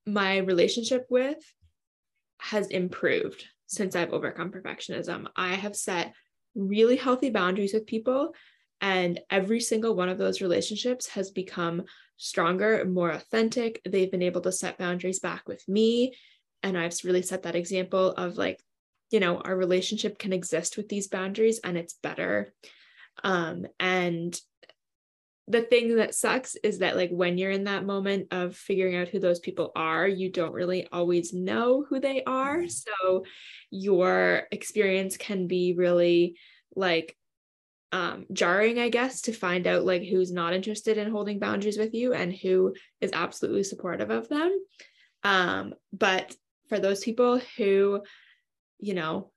my 0.07 0.38
relationship 0.38 1.07
with 1.11 1.38
has 2.38 2.68
improved 2.68 3.44
since 3.66 3.96
I've 3.96 4.12
overcome 4.12 4.52
perfectionism. 4.52 5.26
I 5.34 5.54
have 5.54 5.74
set 5.74 6.12
really 6.54 6.96
healthy 6.96 7.30
boundaries 7.30 7.74
with 7.74 7.86
people, 7.86 8.34
and 8.80 9.20
every 9.30 9.61
single 9.61 9.94
one 9.94 10.09
of 10.09 10.18
those 10.18 10.40
relationships 10.40 11.09
has 11.09 11.30
become 11.30 11.84
stronger, 12.16 12.84
more 12.84 13.11
authentic. 13.11 13.80
They've 13.84 14.11
been 14.11 14.22
able 14.22 14.42
to 14.42 14.52
set 14.52 14.78
boundaries 14.78 15.18
back 15.18 15.48
with 15.48 15.66
me. 15.68 16.14
And 16.62 16.78
I've 16.78 16.96
really 17.04 17.22
set 17.22 17.42
that 17.42 17.57
example 17.57 18.12
of 18.12 18.36
like 18.36 18.62
you 19.11 19.20
know 19.20 19.38
our 19.38 19.57
relationship 19.57 20.18
can 20.18 20.32
exist 20.32 20.76
with 20.76 20.88
these 20.88 21.09
boundaries 21.09 21.61
and 21.62 21.76
it's 21.76 21.94
better 22.02 22.52
um 23.24 23.66
and 23.78 24.38
the 25.49 25.62
thing 25.62 25.97
that 25.97 26.14
sucks 26.14 26.57
is 26.57 26.78
that 26.78 26.97
like 26.97 27.11
when 27.11 27.38
you're 27.38 27.51
in 27.51 27.64
that 27.64 27.84
moment 27.84 28.28
of 28.32 28.57
figuring 28.57 28.97
out 28.97 29.09
who 29.09 29.18
those 29.18 29.38
people 29.38 29.70
are 29.76 30.07
you 30.07 30.30
don't 30.30 30.53
really 30.53 30.86
always 30.90 31.32
know 31.32 31.84
who 31.88 32.01
they 32.01 32.22
are 32.24 32.59
mm-hmm. 32.59 32.68
so 32.68 33.24
your 33.70 34.42
experience 34.51 35.16
can 35.16 35.47
be 35.47 35.74
really 35.76 36.36
like 36.74 37.16
um 37.92 38.26
jarring 38.32 38.78
i 38.78 38.88
guess 38.88 39.22
to 39.22 39.32
find 39.32 39.66
out 39.66 39.84
like 39.84 40.03
who's 40.03 40.32
not 40.32 40.53
interested 40.53 40.99
in 40.99 41.11
holding 41.11 41.38
boundaries 41.38 41.78
with 41.78 41.94
you 41.94 42.12
and 42.12 42.34
who 42.34 42.74
is 43.01 43.11
absolutely 43.12 43.62
supportive 43.62 44.11
of 44.11 44.28
them 44.28 44.59
um 45.22 45.72
but 45.92 46.34
for 46.68 46.80
those 46.80 47.05
people 47.05 47.40
who 47.57 48.03
you 48.78 48.94
know, 48.94 49.30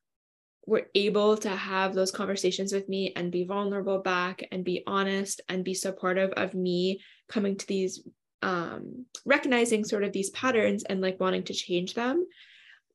were 0.69 0.87
able 0.95 1.35
to 1.37 1.49
have 1.49 1.93
those 1.93 2.11
conversations 2.11 2.71
with 2.71 2.87
me 2.87 3.11
and 3.15 3.31
be 3.31 3.43
vulnerable 3.43 3.99
back 3.99 4.43
and 4.51 4.63
be 4.63 4.83
honest 4.85 5.41
and 5.49 5.63
be 5.63 5.73
supportive 5.73 6.31
of 6.33 6.53
me 6.53 7.01
coming 7.27 7.57
to 7.57 7.67
these 7.67 8.03
um 8.41 9.05
recognizing 9.25 9.83
sort 9.83 10.03
of 10.03 10.13
these 10.13 10.29
patterns 10.29 10.83
and 10.85 11.01
like 11.01 11.19
wanting 11.19 11.43
to 11.43 11.53
change 11.53 11.93
them 11.93 12.25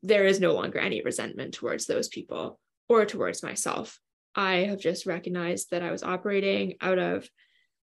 there 0.04 0.26
is 0.26 0.38
no 0.38 0.52
longer 0.52 0.78
any 0.78 1.00
resentment 1.02 1.54
towards 1.54 1.86
those 1.86 2.08
people 2.08 2.60
or 2.88 3.06
towards 3.06 3.42
myself. 3.42 3.98
I 4.34 4.56
have 4.56 4.78
just 4.78 5.06
recognized 5.06 5.70
that 5.70 5.82
i 5.82 5.90
was 5.90 6.02
operating 6.02 6.74
out 6.80 6.98
of 6.98 7.28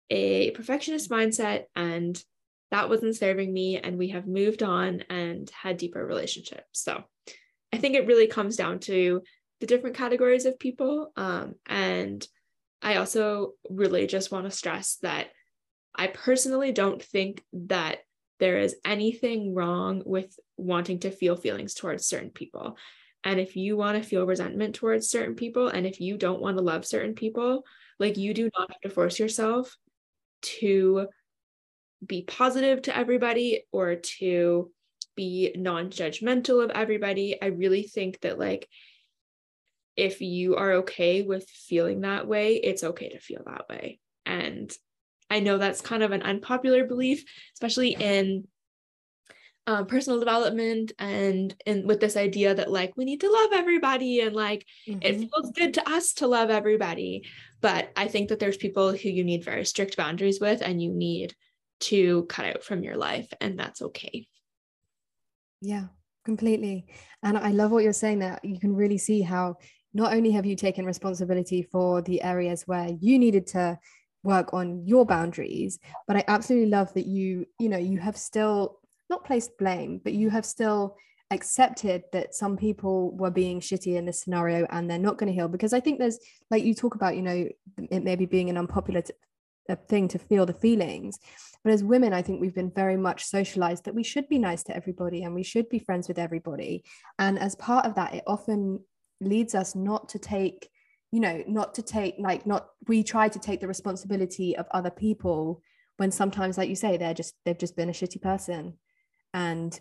a 0.09 0.51
perfectionist 0.53 1.11
mindset 1.11 1.64
and 1.74 2.20
that 2.70 2.89
wasn't 2.89 3.16
serving 3.16 3.53
me 3.53 3.78
and 3.78 3.99
we 3.99 4.09
have 4.09 4.26
moved 4.26 4.62
on 4.62 5.03
and 5.11 5.51
had 5.51 5.76
deeper 5.76 6.05
relationships. 6.05 6.64
So 6.72 7.05
I 7.72 7.78
think 7.78 7.95
it 7.95 8.07
really 8.07 8.28
comes 8.28 8.57
down 8.57 8.78
to 8.80 9.22
the 9.61 9.67
different 9.67 9.97
categories 9.97 10.45
of 10.45 10.59
people. 10.59 11.13
Um, 11.17 11.55
and 11.67 12.27
I 12.83 12.97
also 12.97 13.53
really 13.71 14.07
just 14.07 14.31
want 14.31 14.45
to 14.45 14.51
stress 14.51 14.97
that 15.03 15.29
I 15.95 16.09
personally 16.09 16.73
don't 16.73 17.03
think 17.03 17.43
that 17.53 17.99
there 18.39 18.59
is 18.59 18.77
anything 18.85 19.55
wrong 19.55 20.03
with 20.05 20.39
wanting 20.59 21.01
to 21.01 21.11
feel 21.11 21.37
feelings 21.37 21.75
towards 21.75 22.07
certain 22.07 22.31
people. 22.31 22.77
And 23.25 23.41
if 23.41 23.57
you 23.57 23.77
want 23.77 24.01
to 24.01 24.09
feel 24.09 24.27
resentment 24.27 24.75
towards 24.75 25.09
certain 25.09 25.35
people, 25.35 25.69
and 25.69 25.87
if 25.87 26.01
you 26.01 26.19
don't 26.19 26.41
want 26.41 26.59
to 26.59 26.63
love 26.63 26.85
certain 26.85 27.15
people, 27.15 27.65
like 27.99 28.17
you 28.17 28.35
do 28.35 28.51
not 28.57 28.71
have 28.71 28.81
to 28.83 28.91
force 28.91 29.19
yourself 29.19 29.75
to 30.43 31.09
be 32.05 32.23
positive 32.23 32.83
to 32.83 32.97
everybody 32.97 33.65
or 33.73 33.97
to 33.97 34.71
be 35.17 35.55
non-judgmental 35.57 36.63
of 36.63 36.71
everybody 36.71 37.41
i 37.41 37.47
really 37.47 37.83
think 37.83 38.21
that 38.21 38.39
like 38.39 38.69
if 39.97 40.20
you 40.20 40.57
are 40.57 40.72
okay 40.72 41.22
with 41.22 41.49
feeling 41.49 42.03
that 42.03 42.26
way 42.26 42.57
it's 42.57 42.84
okay 42.84 43.09
to 43.09 43.18
feel 43.18 43.42
that 43.47 43.68
way 43.68 43.99
and 44.24 44.72
i 45.30 45.40
know 45.40 45.59
that's 45.59 45.80
kind 45.80 46.03
of 46.03 46.12
an 46.12 46.22
unpopular 46.22 46.84
belief 46.84 47.24
especially 47.55 47.97
in 47.99 48.47
um, 49.68 49.86
personal 49.86 50.20
development 50.20 50.92
and 50.99 51.55
and 51.66 51.88
with 51.88 51.99
this 51.99 52.16
idea 52.16 52.55
that 52.55 52.70
like 52.70 52.92
we 52.97 53.05
need 53.05 53.20
to 53.22 53.30
love 53.30 53.51
everybody 53.53 54.20
and 54.20 54.36
like 54.36 54.64
mm-hmm. 54.88 55.01
it 55.03 55.18
feels 55.18 55.51
good 55.57 55.74
to 55.74 55.90
us 55.90 56.12
to 56.14 56.28
love 56.28 56.51
everybody 56.51 57.24
but 57.61 57.90
i 57.97 58.07
think 58.07 58.28
that 58.28 58.38
there's 58.38 58.57
people 58.57 58.92
who 58.92 59.09
you 59.09 59.24
need 59.24 59.44
very 59.44 59.64
strict 59.64 59.97
boundaries 59.97 60.38
with 60.40 60.61
and 60.62 60.80
you 60.80 60.92
need 60.92 61.34
to 61.80 62.24
cut 62.26 62.47
out 62.47 62.62
from 62.62 62.84
your 62.84 62.97
life 62.97 63.28
and 63.40 63.59
that's 63.59 63.82
okay 63.82 64.28
yeah, 65.61 65.86
completely. 66.24 66.86
And 67.22 67.38
I 67.38 67.51
love 67.51 67.70
what 67.70 67.82
you're 67.82 67.92
saying 67.92 68.20
that 68.20 68.44
you 68.44 68.61
can 68.61 68.74
really 68.74 68.99
see 68.99 69.22
how 69.22 69.57
not 69.97 70.12
only 70.12 70.30
have 70.30 70.47
you 70.47 70.57
taken 70.57 70.84
responsibility 70.84 71.62
for 71.62 72.03
the 72.03 72.22
areas 72.22 72.62
where 72.66 72.90
you 73.01 73.18
needed 73.18 73.47
to 73.49 73.78
work 74.22 74.53
on 74.53 74.86
your 74.86 75.07
boundaries, 75.07 75.78
but 76.07 76.16
I 76.16 76.24
absolutely 76.28 76.68
love 76.68 76.92
that 76.94 77.07
you, 77.07 77.47
you 77.59 77.68
know, 77.68 77.78
you 77.78 77.99
have 77.99 78.16
still 78.16 78.78
not 79.09 79.24
placed 79.24 79.57
blame, 79.59 80.01
but 80.03 80.12
you 80.12 80.30
have 80.30 80.44
still 80.44 80.97
accepted 81.30 82.03
that 82.12 82.34
some 82.34 82.57
people 82.57 83.16
were 83.16 83.30
being 83.30 83.61
shitty 83.61 83.97
in 83.97 84.05
this 84.05 84.20
scenario 84.20 84.66
and 84.70 84.88
they're 84.88 84.99
not 84.99 85.18
going 85.18 85.26
to 85.26 85.34
heal 85.34 85.49
because 85.49 85.72
i 85.72 85.80
think 85.80 85.99
there's 85.99 86.20
like 86.53 86.62
you 86.62 86.72
talk 86.72 86.94
about 86.94 87.16
you 87.16 87.22
know 87.22 87.49
it 87.90 88.05
maybe 88.05 88.26
being 88.26 88.49
an 88.49 88.57
unpopular 88.57 89.03
thing 89.88 90.07
to 90.07 90.20
feel 90.20 90.47
the 90.47 90.53
feelings 90.53 91.18
but 91.66 91.72
as 91.72 91.82
women, 91.82 92.12
I 92.12 92.22
think 92.22 92.40
we've 92.40 92.55
been 92.55 92.70
very 92.70 92.97
much 92.97 93.24
socialized 93.24 93.86
that 93.86 93.94
we 93.97 94.05
should 94.05 94.28
be 94.28 94.38
nice 94.38 94.62
to 94.62 94.76
everybody 94.76 95.24
and 95.24 95.34
we 95.34 95.42
should 95.42 95.68
be 95.68 95.80
friends 95.80 96.07
with 96.07 96.16
everybody. 96.16 96.84
And 97.18 97.40
as 97.40 97.57
part 97.57 97.86
of 97.86 97.97
that, 97.97 98.14
it 98.14 98.22
often 98.24 98.84
leads 99.21 99.55
us 99.55 99.75
not 99.75 100.09
to 100.11 100.19
take, 100.19 100.69
you 101.12 101.21
know, 101.21 101.43
not 101.47 101.75
to 101.75 101.83
take, 101.83 102.17
like, 102.19 102.47
not, 102.47 102.69
we 102.89 103.03
try 103.03 103.29
to 103.29 103.39
take 103.39 103.61
the 103.61 103.69
responsibility 103.69 104.57
of 104.57 104.67
other 104.71 104.91
people 104.91 105.62
when 105.97 106.11
sometimes, 106.11 106.59
like 106.59 106.69
you 106.69 106.77
say, 106.77 106.97
they're 106.97 107.14
just, 107.14 107.35
they've 107.45 107.59
just 107.59 107.77
been 107.77 107.89
a 107.89 107.93
shitty 107.93 108.21
person. 108.21 108.75
And 109.33 109.79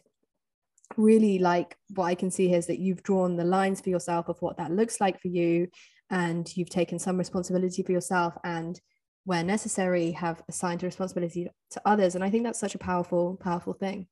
really, 0.98 1.40
like, 1.40 1.78
what 1.96 2.06
I 2.06 2.16
can 2.16 2.32
see 2.32 2.48
here 2.48 2.58
is 2.58 2.68
that 2.68 2.80
you've 2.80 3.04
drawn 3.04 3.36
the 3.36 3.44
lines 3.44 3.82
for 3.82 3.90
yourself 3.90 4.30
of 4.30 4.42
what 4.42 4.58
that 4.58 4.72
looks 4.72 5.02
like 5.02 5.22
for 5.22 5.28
you. 5.28 5.68
And 6.10 6.50
you've 6.56 6.70
taken 6.70 7.00
some 7.00 7.18
responsibility 7.18 7.84
for 7.84 7.92
yourself 7.92 8.38
and 8.44 8.80
where 9.26 9.44
necessary 9.44 10.12
have 10.12 10.42
assigned 10.48 10.84
a 10.84 10.86
responsibility 10.86 11.50
to 11.72 11.82
others 11.84 12.16
and 12.16 12.24
i 12.24 12.30
think 12.30 12.44
that's 12.44 12.60
such 12.60 12.76
a 12.76 12.80
powerful 12.80 13.38
powerful 13.42 13.74
thing 13.74 14.08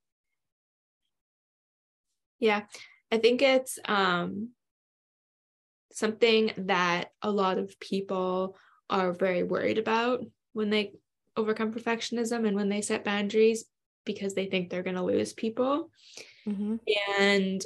yeah 2.40 2.64
i 3.12 3.18
think 3.18 3.42
it's 3.42 3.80
um 3.86 4.50
something 5.94 6.52
that 6.58 7.12
a 7.22 7.32
lot 7.32 7.58
of 7.58 7.80
people 7.80 8.58
are 8.90 9.14
very 9.14 9.44
worried 9.44 9.78
about 9.78 10.22
when 10.54 10.70
they 10.70 10.94
overcome 11.36 11.74
perfectionism 11.74 12.48
and 12.48 12.56
when 12.56 12.70
they 12.70 12.82
set 12.82 13.04
boundaries 13.04 13.66
because 14.06 14.34
they 14.34 14.46
think 14.46 14.70
they're 14.70 14.84
going 14.84 14.96
to 14.96 15.04
lose 15.04 15.34
people. 15.34 15.90
Mm-hmm. 16.46 16.76
and 17.22 17.64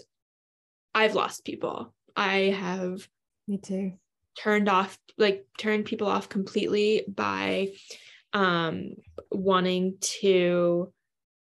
i've 0.93 1.15
lost 1.15 1.43
people. 1.43 1.95
I 2.15 2.55
have 2.55 3.07
me 3.47 3.57
too. 3.57 3.93
turned 4.37 4.69
off 4.69 4.99
like 5.17 5.47
turned 5.57 5.85
people 5.85 6.07
off 6.07 6.29
completely 6.29 7.03
by 7.07 7.69
um 8.33 8.91
wanting 9.31 9.95
to 10.21 10.93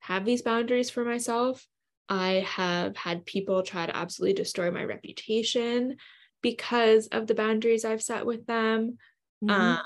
have 0.01 0.27
these 0.27 0.43
boundaries 0.43 0.91
for 0.91 1.05
myself. 1.07 1.67
I 2.09 2.45
have 2.47 2.97
had 2.97 3.25
people 3.25 3.63
try 3.63 3.87
to 3.87 3.97
absolutely 3.97 4.35
destroy 4.35 4.71
my 4.71 4.85
reputation 4.85 5.97
because 6.43 7.07
of 7.09 7.27
the 7.27 7.35
boundaries 7.35 7.85
i've 7.85 8.03
set 8.03 8.27
with 8.27 8.47
them 8.47 8.99
mm-hmm. 9.43 9.51
um, 9.51 9.83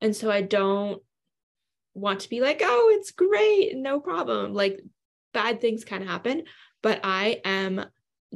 and 0.00 0.14
so 0.14 0.30
i 0.30 0.40
don't 0.40 1.02
want 1.94 2.20
to 2.20 2.30
be 2.30 2.40
like 2.40 2.60
oh 2.64 2.90
it's 2.94 3.10
great 3.10 3.76
no 3.76 4.00
problem 4.00 4.54
like 4.54 4.80
bad 5.34 5.60
things 5.60 5.84
can 5.84 6.06
happen 6.06 6.42
but 6.82 7.00
i 7.04 7.40
am 7.44 7.84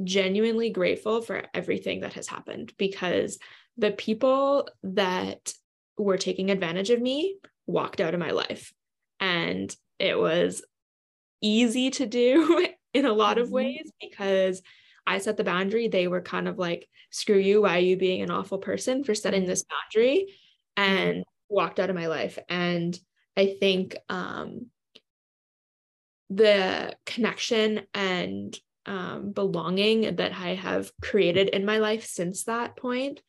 genuinely 0.03 0.69
grateful 0.69 1.21
for 1.21 1.43
everything 1.53 2.01
that 2.01 2.13
has 2.13 2.27
happened 2.27 2.71
because 2.77 3.39
the 3.77 3.91
people 3.91 4.67
that 4.83 5.53
were 5.97 6.17
taking 6.17 6.51
advantage 6.51 6.89
of 6.89 7.01
me 7.01 7.37
walked 7.65 8.01
out 8.01 8.13
of 8.13 8.19
my 8.19 8.31
life. 8.31 8.73
And 9.19 9.75
it 9.99 10.17
was 10.17 10.63
easy 11.41 11.89
to 11.91 12.05
do 12.05 12.67
in 12.93 13.05
a 13.05 13.13
lot 13.13 13.37
of 13.37 13.47
mm-hmm. 13.47 13.55
ways 13.55 13.91
because 13.99 14.61
I 15.07 15.17
set 15.17 15.37
the 15.37 15.43
boundary. 15.43 15.87
They 15.87 16.07
were 16.07 16.21
kind 16.21 16.47
of 16.47 16.59
like, 16.59 16.87
screw 17.09 17.37
you, 17.37 17.63
why 17.63 17.77
are 17.77 17.79
you 17.79 17.97
being 17.97 18.21
an 18.21 18.29
awful 18.29 18.59
person 18.59 19.03
for 19.03 19.15
setting 19.15 19.41
mm-hmm. 19.41 19.49
this 19.49 19.63
boundary? 19.63 20.27
and 20.77 21.25
walked 21.49 21.79
out 21.79 21.89
of 21.89 21.95
my 21.95 22.07
life. 22.07 22.37
And 22.47 22.97
I 23.35 23.57
think 23.59 23.97
um, 24.07 24.67
the 26.29 26.95
connection 27.05 27.81
and 27.93 28.57
um, 28.85 29.31
belonging 29.31 30.15
that 30.15 30.31
I 30.33 30.55
have 30.55 30.91
created 31.01 31.49
in 31.49 31.65
my 31.65 31.79
life 31.79 32.05
since 32.05 32.43
that 32.43 32.77
point 32.77 33.21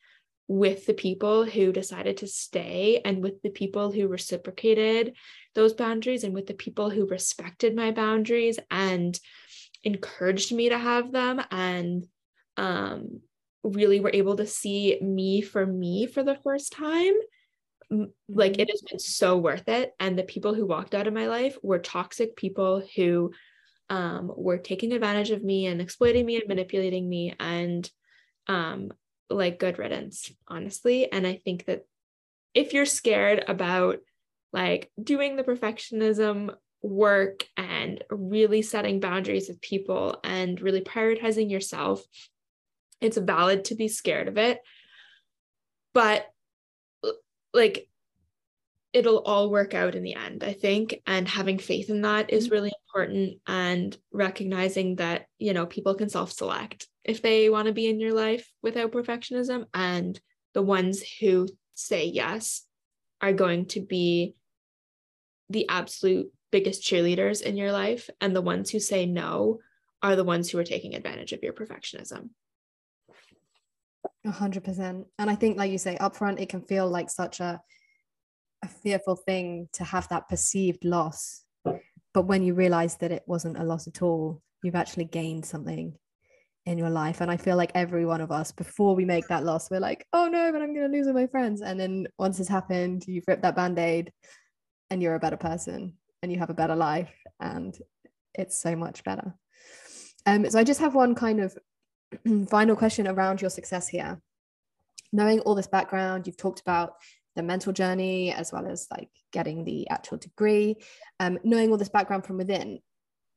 with 0.46 0.86
the 0.86 0.94
people 0.94 1.44
who 1.44 1.72
decided 1.72 2.18
to 2.18 2.26
stay 2.26 3.02
and 3.04 3.22
with 3.22 3.42
the 3.42 3.50
people 3.50 3.90
who 3.90 4.06
reciprocated 4.06 5.14
those 5.54 5.74
boundaries 5.74 6.24
and 6.24 6.32
with 6.32 6.46
the 6.46 6.54
people 6.54 6.88
who 6.88 7.06
respected 7.06 7.74
my 7.74 7.90
boundaries 7.90 8.58
and 8.70 9.18
encouraged 9.88 10.52
me 10.52 10.68
to 10.68 10.78
have 10.78 11.12
them 11.12 11.40
and 11.50 12.06
um, 12.56 13.20
really 13.62 14.00
were 14.00 14.10
able 14.12 14.36
to 14.36 14.46
see 14.46 14.98
me 15.00 15.40
for 15.40 15.64
me 15.64 16.06
for 16.06 16.22
the 16.22 16.38
first 16.44 16.72
time 16.72 17.14
like 18.28 18.52
mm-hmm. 18.52 18.60
it 18.60 18.70
has 18.70 18.82
been 18.82 18.98
so 18.98 19.38
worth 19.38 19.68
it 19.68 19.92
and 19.98 20.18
the 20.18 20.22
people 20.22 20.54
who 20.54 20.66
walked 20.66 20.94
out 20.94 21.06
of 21.06 21.14
my 21.14 21.26
life 21.26 21.56
were 21.62 21.78
toxic 21.78 22.36
people 22.36 22.82
who 22.96 23.32
um, 23.90 24.30
were 24.36 24.58
taking 24.58 24.92
advantage 24.92 25.30
of 25.30 25.42
me 25.42 25.66
and 25.66 25.80
exploiting 25.80 26.26
me 26.26 26.36
and 26.36 26.48
manipulating 26.48 27.08
me 27.08 27.34
and 27.40 27.90
um, 28.46 28.92
like 29.30 29.58
good 29.58 29.78
riddance, 29.78 30.30
honestly. 30.46 31.10
And 31.10 31.26
I 31.26 31.36
think 31.36 31.66
that 31.66 31.84
if 32.54 32.72
you're 32.72 32.86
scared 32.86 33.44
about 33.46 33.98
like 34.52 34.90
doing 35.02 35.36
the 35.36 35.44
perfectionism 35.44 36.54
work 36.82 37.44
and 37.56 38.02
really 38.10 38.62
setting 38.62 39.00
boundaries 39.00 39.48
with 39.48 39.60
people 39.60 40.20
and 40.24 40.60
really 40.60 40.80
prioritizing 40.80 41.50
yourself, 41.50 42.02
it's 43.00 43.16
valid 43.16 43.64
to 43.66 43.74
be 43.74 43.88
scared 43.88 44.28
of 44.28 44.38
it. 44.38 44.60
But 45.92 46.26
like 47.52 47.88
it'll 48.92 49.18
all 49.18 49.50
work 49.50 49.74
out 49.74 49.94
in 49.94 50.02
the 50.02 50.14
end, 50.14 50.42
I 50.42 50.52
think. 50.52 51.00
And 51.06 51.28
having 51.28 51.58
faith 51.58 51.90
in 51.90 52.02
that 52.02 52.32
is 52.32 52.46
mm-hmm. 52.46 52.54
really 52.54 52.72
important. 52.86 53.38
And 53.46 53.96
recognizing 54.12 54.96
that, 54.96 55.26
you 55.38 55.52
know, 55.52 55.66
people 55.66 55.94
can 55.94 56.08
self 56.08 56.32
select 56.32 56.86
if 57.04 57.22
they 57.22 57.50
want 57.50 57.66
to 57.66 57.72
be 57.72 57.88
in 57.88 58.00
your 58.00 58.12
life 58.12 58.50
without 58.62 58.92
perfectionism. 58.92 59.66
And 59.74 60.18
the 60.54 60.62
ones 60.62 61.02
who 61.20 61.48
say 61.74 62.06
yes 62.06 62.64
are 63.20 63.32
going 63.32 63.66
to 63.66 63.80
be 63.80 64.34
the 65.50 65.68
absolute 65.68 66.32
biggest 66.50 66.82
cheerleaders 66.82 67.42
in 67.42 67.56
your 67.56 67.72
life. 67.72 68.08
And 68.20 68.34
the 68.34 68.42
ones 68.42 68.70
who 68.70 68.80
say 68.80 69.06
no 69.06 69.60
are 70.02 70.16
the 70.16 70.24
ones 70.24 70.50
who 70.50 70.58
are 70.58 70.64
taking 70.64 70.94
advantage 70.94 71.32
of 71.32 71.42
your 71.42 71.52
perfectionism. 71.52 72.30
A 74.24 74.30
hundred 74.30 74.64
percent. 74.64 75.06
And 75.18 75.30
I 75.30 75.34
think, 75.34 75.56
like 75.56 75.70
you 75.70 75.78
say, 75.78 75.96
upfront, 76.00 76.40
it 76.40 76.48
can 76.48 76.62
feel 76.62 76.88
like 76.88 77.10
such 77.10 77.40
a 77.40 77.60
a 78.62 78.68
fearful 78.68 79.16
thing 79.16 79.68
to 79.72 79.84
have 79.84 80.08
that 80.08 80.28
perceived 80.28 80.84
loss. 80.84 81.44
But 82.12 82.26
when 82.26 82.42
you 82.42 82.54
realize 82.54 82.96
that 82.96 83.12
it 83.12 83.22
wasn't 83.26 83.58
a 83.58 83.64
loss 83.64 83.86
at 83.86 84.02
all, 84.02 84.42
you've 84.62 84.74
actually 84.74 85.04
gained 85.04 85.46
something 85.46 85.94
in 86.66 86.78
your 86.78 86.90
life. 86.90 87.20
And 87.20 87.30
I 87.30 87.36
feel 87.36 87.56
like 87.56 87.70
every 87.74 88.04
one 88.04 88.20
of 88.20 88.32
us, 88.32 88.50
before 88.50 88.96
we 88.96 89.04
make 89.04 89.28
that 89.28 89.44
loss, 89.44 89.70
we're 89.70 89.80
like, 89.80 90.06
oh 90.12 90.26
no, 90.28 90.50
but 90.50 90.60
I'm 90.60 90.74
going 90.74 90.90
to 90.90 90.96
lose 90.96 91.06
all 91.06 91.14
my 91.14 91.26
friends. 91.28 91.62
And 91.62 91.78
then 91.78 92.08
once 92.18 92.40
it's 92.40 92.48
happened, 92.48 93.04
you've 93.06 93.28
ripped 93.28 93.42
that 93.42 93.56
band 93.56 93.78
aid 93.78 94.12
and 94.90 95.02
you're 95.02 95.14
a 95.14 95.20
better 95.20 95.36
person 95.36 95.94
and 96.22 96.32
you 96.32 96.38
have 96.38 96.50
a 96.50 96.54
better 96.54 96.76
life. 96.76 97.12
And 97.40 97.76
it's 98.34 98.60
so 98.60 98.76
much 98.76 99.04
better. 99.04 99.34
Um, 100.26 100.48
so 100.50 100.58
I 100.58 100.64
just 100.64 100.80
have 100.80 100.94
one 100.94 101.14
kind 101.14 101.40
of 101.40 101.56
final 102.48 102.76
question 102.76 103.08
around 103.08 103.40
your 103.40 103.50
success 103.50 103.88
here. 103.88 104.20
Knowing 105.12 105.40
all 105.40 105.54
this 105.54 105.68
background, 105.68 106.26
you've 106.26 106.36
talked 106.36 106.60
about 106.60 106.94
the 107.38 107.42
mental 107.44 107.72
journey 107.72 108.32
as 108.32 108.52
well 108.52 108.66
as 108.66 108.88
like 108.90 109.08
getting 109.32 109.64
the 109.64 109.88
actual 109.90 110.18
degree 110.18 110.74
um, 111.20 111.38
knowing 111.44 111.70
all 111.70 111.76
this 111.76 111.88
background 111.88 112.26
from 112.26 112.36
within 112.36 112.80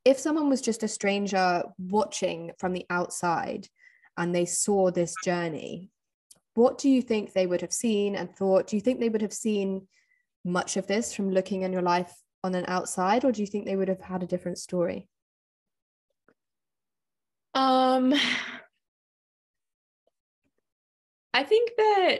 if 0.04 0.18
someone 0.18 0.50
was 0.50 0.60
just 0.60 0.82
a 0.82 0.88
stranger 0.88 1.64
watching 1.78 2.52
from 2.58 2.74
the 2.74 2.84
outside 2.90 3.68
and 4.18 4.34
they 4.34 4.46
saw 4.46 4.90
this 4.90 5.14
journey 5.24 5.92
what 6.56 6.80
do 6.80 6.90
you 6.90 7.00
think 7.00 7.32
they 7.32 7.46
would 7.46 7.62
have 7.62 7.72
seen 7.72 8.16
and 8.16 8.36
thought 8.36 8.66
do 8.66 8.76
you 8.76 8.82
think 8.82 9.00
they 9.00 9.10
would 9.10 9.22
have 9.22 9.32
seen 9.32 9.88
much 10.44 10.78
of 10.78 10.88
this 10.88 11.14
from 11.14 11.30
looking 11.30 11.62
in 11.62 11.72
your 11.72 11.84
life 11.84 12.12
on 12.44 12.56
an 12.56 12.66
outside 12.68 13.24
or 13.24 13.32
do 13.32 13.42
you 13.42 13.48
think 13.48 13.66
they 13.66 13.76
would 13.76 13.88
have 13.88 14.02
had 14.02 14.24
a 14.24 14.28
different 14.28 14.58
story 14.58 15.08
um 17.54 18.14
i 21.34 21.44
think 21.44 21.72
that 21.78 22.20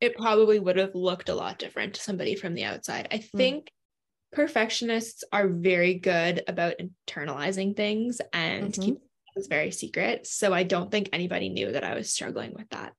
it 0.00 0.16
probably 0.16 0.58
would 0.58 0.76
have 0.76 0.94
looked 0.94 1.28
a 1.28 1.34
lot 1.34 1.58
different 1.58 1.94
to 1.94 2.00
somebody 2.00 2.34
from 2.34 2.54
the 2.54 2.64
outside. 2.64 3.08
I 3.10 3.16
hmm. 3.16 3.36
think 3.36 3.64
mm. 3.66 4.36
perfectionists 4.36 5.24
are 5.32 5.48
very 5.48 5.94
good 5.94 6.42
about 6.46 6.74
internalizing 6.78 7.76
things 7.76 8.20
and 8.32 8.72
mm-hmm. 8.72 8.82
keep 8.82 8.98
things 9.34 9.46
very 9.48 9.70
secret. 9.70 10.26
So 10.26 10.52
I 10.52 10.62
don't 10.62 10.90
think 10.90 11.10
anybody 11.12 11.48
knew 11.48 11.72
that 11.72 11.84
I 11.84 11.94
was 11.94 12.10
struggling 12.10 12.54
with 12.54 12.68
that. 12.70 12.92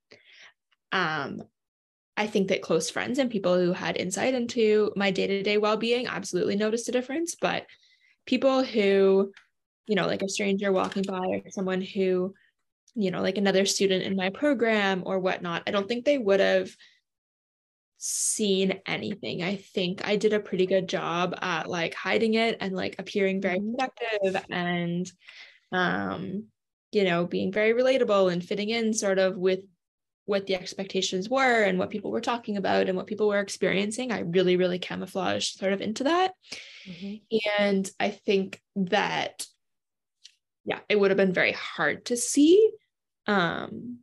Um, 0.91 1.43
I 2.19 2.27
think 2.27 2.49
that 2.49 2.61
close 2.61 2.89
friends 2.89 3.17
and 3.17 3.31
people 3.31 3.57
who 3.57 3.73
had 3.73 3.97
insight 3.97 4.35
into 4.35 4.91
my 4.95 5.09
day-to-day 5.09 5.57
well-being 5.57 6.05
absolutely 6.05 6.55
noticed 6.55 6.89
a 6.89 6.91
difference, 6.91 7.35
but 7.39 7.65
people 8.27 8.63
who, 8.63 9.31
you 9.87 9.95
know, 9.95 10.05
like 10.05 10.21
a 10.21 10.29
stranger 10.29 10.71
walking 10.71 11.03
by 11.07 11.25
or 11.25 11.49
someone 11.49 11.81
who 11.81 12.35
you 12.95 13.11
know, 13.11 13.21
like 13.21 13.37
another 13.37 13.65
student 13.65 14.03
in 14.03 14.15
my 14.15 14.29
program 14.29 15.03
or 15.05 15.19
whatnot, 15.19 15.63
I 15.67 15.71
don't 15.71 15.87
think 15.87 16.05
they 16.05 16.17
would 16.17 16.39
have 16.39 16.69
seen 17.97 18.79
anything. 18.85 19.43
I 19.43 19.57
think 19.57 20.07
I 20.07 20.15
did 20.15 20.33
a 20.33 20.39
pretty 20.39 20.65
good 20.65 20.87
job 20.87 21.35
at 21.41 21.67
like 21.69 21.93
hiding 21.93 22.33
it 22.33 22.57
and 22.59 22.73
like 22.73 22.95
appearing 22.97 23.41
very 23.41 23.59
mm-hmm. 23.59 23.75
productive 23.75 24.43
and 24.49 25.11
um 25.71 26.45
you 26.91 27.03
know 27.03 27.27
being 27.27 27.51
very 27.51 27.73
relatable 27.73 28.31
and 28.31 28.43
fitting 28.43 28.69
in 28.69 28.91
sort 28.93 29.19
of 29.19 29.37
with 29.37 29.59
what 30.29 30.45
the 30.45 30.53
expectations 30.53 31.27
were 31.27 31.63
and 31.63 31.79
what 31.79 31.89
people 31.89 32.11
were 32.11 32.21
talking 32.21 32.55
about 32.55 32.87
and 32.87 32.95
what 32.95 33.07
people 33.07 33.27
were 33.27 33.39
experiencing. 33.39 34.11
I 34.11 34.19
really 34.19 34.57
really 34.57 34.77
camouflaged 34.77 35.57
sort 35.57 35.73
of 35.73 35.81
into 35.81 36.03
that. 36.03 36.33
Mm-hmm. 36.87 37.37
And 37.59 37.91
I 37.99 38.09
think 38.11 38.61
that 38.75 39.47
yeah, 40.65 40.79
it 40.87 40.99
would 40.99 41.09
have 41.09 41.17
been 41.17 41.33
very 41.33 41.53
hard 41.53 42.05
to 42.05 42.15
see. 42.15 42.69
Um, 43.25 43.97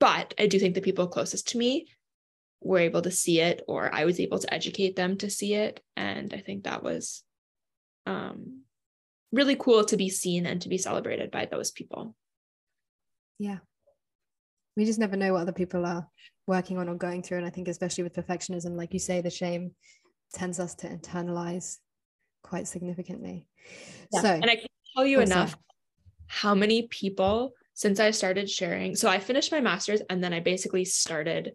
but 0.00 0.34
I 0.36 0.48
do 0.48 0.58
think 0.58 0.74
the 0.74 0.80
people 0.80 1.06
closest 1.06 1.48
to 1.50 1.58
me 1.58 1.86
were 2.60 2.80
able 2.80 3.02
to 3.02 3.12
see 3.12 3.40
it, 3.40 3.62
or 3.68 3.94
I 3.94 4.04
was 4.04 4.18
able 4.18 4.40
to 4.40 4.52
educate 4.52 4.96
them 4.96 5.18
to 5.18 5.30
see 5.30 5.54
it. 5.54 5.80
And 5.96 6.34
I 6.34 6.38
think 6.38 6.64
that 6.64 6.82
was 6.82 7.22
um, 8.06 8.62
really 9.30 9.54
cool 9.54 9.84
to 9.84 9.96
be 9.96 10.08
seen 10.08 10.46
and 10.46 10.60
to 10.62 10.68
be 10.68 10.78
celebrated 10.78 11.30
by 11.30 11.46
those 11.46 11.70
people. 11.70 12.16
Yeah. 13.38 13.58
We 14.76 14.84
just 14.84 14.98
never 14.98 15.16
know 15.16 15.32
what 15.32 15.42
other 15.42 15.52
people 15.52 15.84
are 15.84 16.06
working 16.46 16.78
on 16.78 16.88
or 16.88 16.94
going 16.94 17.22
through. 17.22 17.38
And 17.38 17.46
I 17.46 17.50
think, 17.50 17.68
especially 17.68 18.04
with 18.04 18.14
perfectionism, 18.14 18.76
like 18.76 18.92
you 18.92 18.98
say, 18.98 19.20
the 19.20 19.30
shame 19.30 19.72
tends 20.32 20.58
us 20.58 20.74
to 20.76 20.88
internalize 20.88 21.78
quite 22.42 22.66
significantly. 22.66 23.46
Yeah. 24.12 24.22
So, 24.22 24.28
and 24.28 24.46
I 24.46 24.56
can't 24.56 24.70
tell 24.96 25.06
you 25.06 25.20
enough 25.20 25.56
how 26.26 26.54
many 26.54 26.88
people 26.88 27.52
since 27.74 28.00
I 28.00 28.10
started 28.10 28.48
sharing. 28.48 28.96
So 28.96 29.08
I 29.08 29.18
finished 29.18 29.52
my 29.52 29.60
master's 29.60 30.02
and 30.08 30.22
then 30.22 30.32
I 30.32 30.40
basically 30.40 30.84
started 30.84 31.52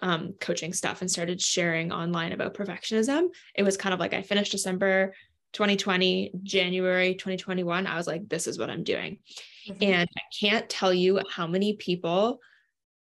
um, 0.00 0.34
coaching 0.40 0.72
stuff 0.72 1.00
and 1.00 1.10
started 1.10 1.40
sharing 1.40 1.92
online 1.92 2.32
about 2.32 2.54
perfectionism. 2.54 3.28
It 3.54 3.62
was 3.62 3.76
kind 3.76 3.94
of 3.94 4.00
like 4.00 4.14
I 4.14 4.22
finished 4.22 4.52
December 4.52 5.14
2020, 5.52 6.32
January 6.42 7.14
2021. 7.14 7.86
I 7.86 7.96
was 7.96 8.06
like, 8.06 8.28
this 8.28 8.46
is 8.46 8.58
what 8.58 8.70
I'm 8.70 8.84
doing. 8.84 9.18
Mm-hmm. 9.68 9.82
And 9.82 10.08
I 10.16 10.22
can't 10.38 10.68
tell 10.68 10.92
you 10.92 11.20
how 11.30 11.46
many 11.46 11.74
people 11.74 12.40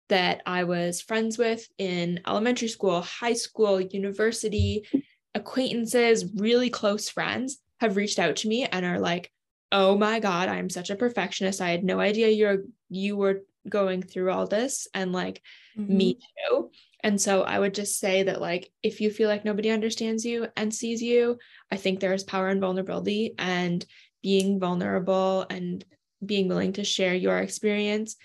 that 0.09 0.41
I 0.45 0.63
was 0.65 1.01
friends 1.01 1.37
with 1.37 1.67
in 1.77 2.19
elementary 2.27 2.67
school, 2.67 3.01
high 3.01 3.33
school, 3.33 3.81
university, 3.81 4.87
acquaintances, 5.33 6.25
really 6.35 6.69
close 6.69 7.09
friends 7.09 7.57
have 7.81 7.97
reached 7.97 8.19
out 8.19 8.37
to 8.37 8.47
me 8.47 8.65
and 8.65 8.85
are 8.85 8.99
like, 8.99 9.31
oh 9.71 9.97
my 9.97 10.19
god 10.19 10.47
i'm 10.47 10.69
such 10.69 10.89
a 10.89 10.95
perfectionist 10.95 11.61
i 11.61 11.69
had 11.69 11.83
no 11.83 11.99
idea 11.99 12.29
you're 12.29 12.59
you 12.89 13.17
were 13.17 13.43
going 13.67 14.01
through 14.01 14.31
all 14.31 14.47
this 14.47 14.87
and 14.93 15.11
like 15.11 15.41
mm-hmm. 15.77 15.97
me 15.97 16.19
too 16.49 16.69
and 17.03 17.19
so 17.19 17.41
i 17.41 17.57
would 17.57 17.73
just 17.73 17.99
say 17.99 18.23
that 18.23 18.39
like 18.39 18.71
if 18.83 19.01
you 19.01 19.09
feel 19.09 19.27
like 19.27 19.43
nobody 19.43 19.69
understands 19.69 20.23
you 20.23 20.47
and 20.55 20.73
sees 20.73 21.01
you 21.01 21.37
i 21.71 21.75
think 21.75 21.99
there 21.99 22.13
is 22.13 22.23
power 22.23 22.49
in 22.49 22.59
vulnerability 22.59 23.33
and 23.39 23.85
being 24.21 24.59
vulnerable 24.59 25.45
and 25.49 25.83
being 26.24 26.47
willing 26.47 26.74
to 26.74 26.84
share 26.84 27.16
your 27.16 27.39
experience 27.39 28.16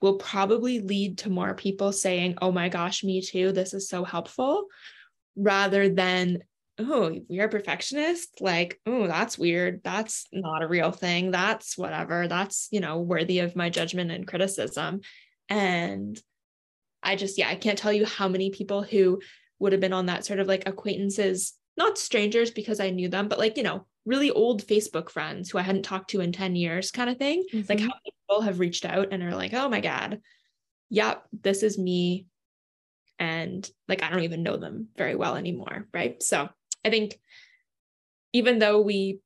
will 0.00 0.16
probably 0.16 0.80
lead 0.80 1.18
to 1.18 1.30
more 1.30 1.54
people 1.54 1.92
saying 1.92 2.36
oh 2.40 2.52
my 2.52 2.68
gosh 2.68 3.02
me 3.02 3.20
too 3.20 3.52
this 3.52 3.74
is 3.74 3.88
so 3.88 4.04
helpful 4.04 4.66
rather 5.36 5.88
than 5.88 6.38
oh, 6.78 7.18
you're 7.28 7.46
a 7.46 7.50
perfectionist? 7.50 8.40
Like, 8.40 8.80
oh, 8.86 9.06
that's 9.06 9.38
weird. 9.38 9.80
That's 9.82 10.26
not 10.32 10.62
a 10.62 10.68
real 10.68 10.92
thing. 10.92 11.30
That's 11.30 11.76
whatever. 11.76 12.28
That's, 12.28 12.68
you 12.70 12.80
know, 12.80 13.00
worthy 13.00 13.40
of 13.40 13.56
my 13.56 13.68
judgment 13.68 14.10
and 14.10 14.26
criticism. 14.26 15.00
And 15.48 16.20
I 17.02 17.16
just, 17.16 17.38
yeah, 17.38 17.48
I 17.48 17.56
can't 17.56 17.78
tell 17.78 17.92
you 17.92 18.06
how 18.06 18.28
many 18.28 18.50
people 18.50 18.82
who 18.82 19.20
would 19.58 19.72
have 19.72 19.80
been 19.80 19.92
on 19.92 20.06
that 20.06 20.24
sort 20.24 20.38
of 20.38 20.46
like 20.46 20.68
acquaintances, 20.68 21.54
not 21.78 21.96
strangers 21.96 22.50
because 22.50 22.80
I 22.80 22.90
knew 22.90 23.08
them, 23.08 23.28
but 23.28 23.38
like, 23.38 23.56
you 23.56 23.62
know, 23.62 23.86
really 24.04 24.30
old 24.30 24.66
Facebook 24.66 25.08
friends 25.08 25.48
who 25.48 25.58
I 25.58 25.62
hadn't 25.62 25.84
talked 25.84 26.10
to 26.10 26.20
in 26.20 26.32
10 26.32 26.56
years 26.56 26.90
kind 26.90 27.08
of 27.08 27.16
thing. 27.16 27.44
Mm-hmm. 27.52 27.66
Like 27.68 27.80
how 27.80 27.92
people 28.04 28.42
have 28.42 28.58
reached 28.58 28.84
out 28.84 29.08
and 29.12 29.22
are 29.22 29.34
like, 29.34 29.54
oh 29.54 29.68
my 29.68 29.80
God, 29.80 30.20
yep, 30.90 31.24
this 31.32 31.62
is 31.62 31.78
me. 31.78 32.26
And 33.18 33.68
like, 33.86 34.02
I 34.02 34.10
don't 34.10 34.24
even 34.24 34.42
know 34.42 34.56
them 34.56 34.88
very 34.96 35.14
well 35.14 35.36
anymore. 35.36 35.86
Right. 35.94 36.22
So 36.22 36.48
I 36.84 36.90
think 36.90 37.18
even 38.32 38.58
though 38.58 38.80
we 38.80 39.20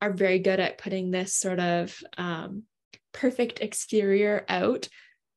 are 0.00 0.12
very 0.12 0.38
good 0.38 0.60
at 0.60 0.78
putting 0.78 1.10
this 1.10 1.34
sort 1.34 1.58
of 1.58 1.96
um, 2.16 2.64
perfect 3.12 3.60
exterior 3.60 4.44
out, 4.48 4.88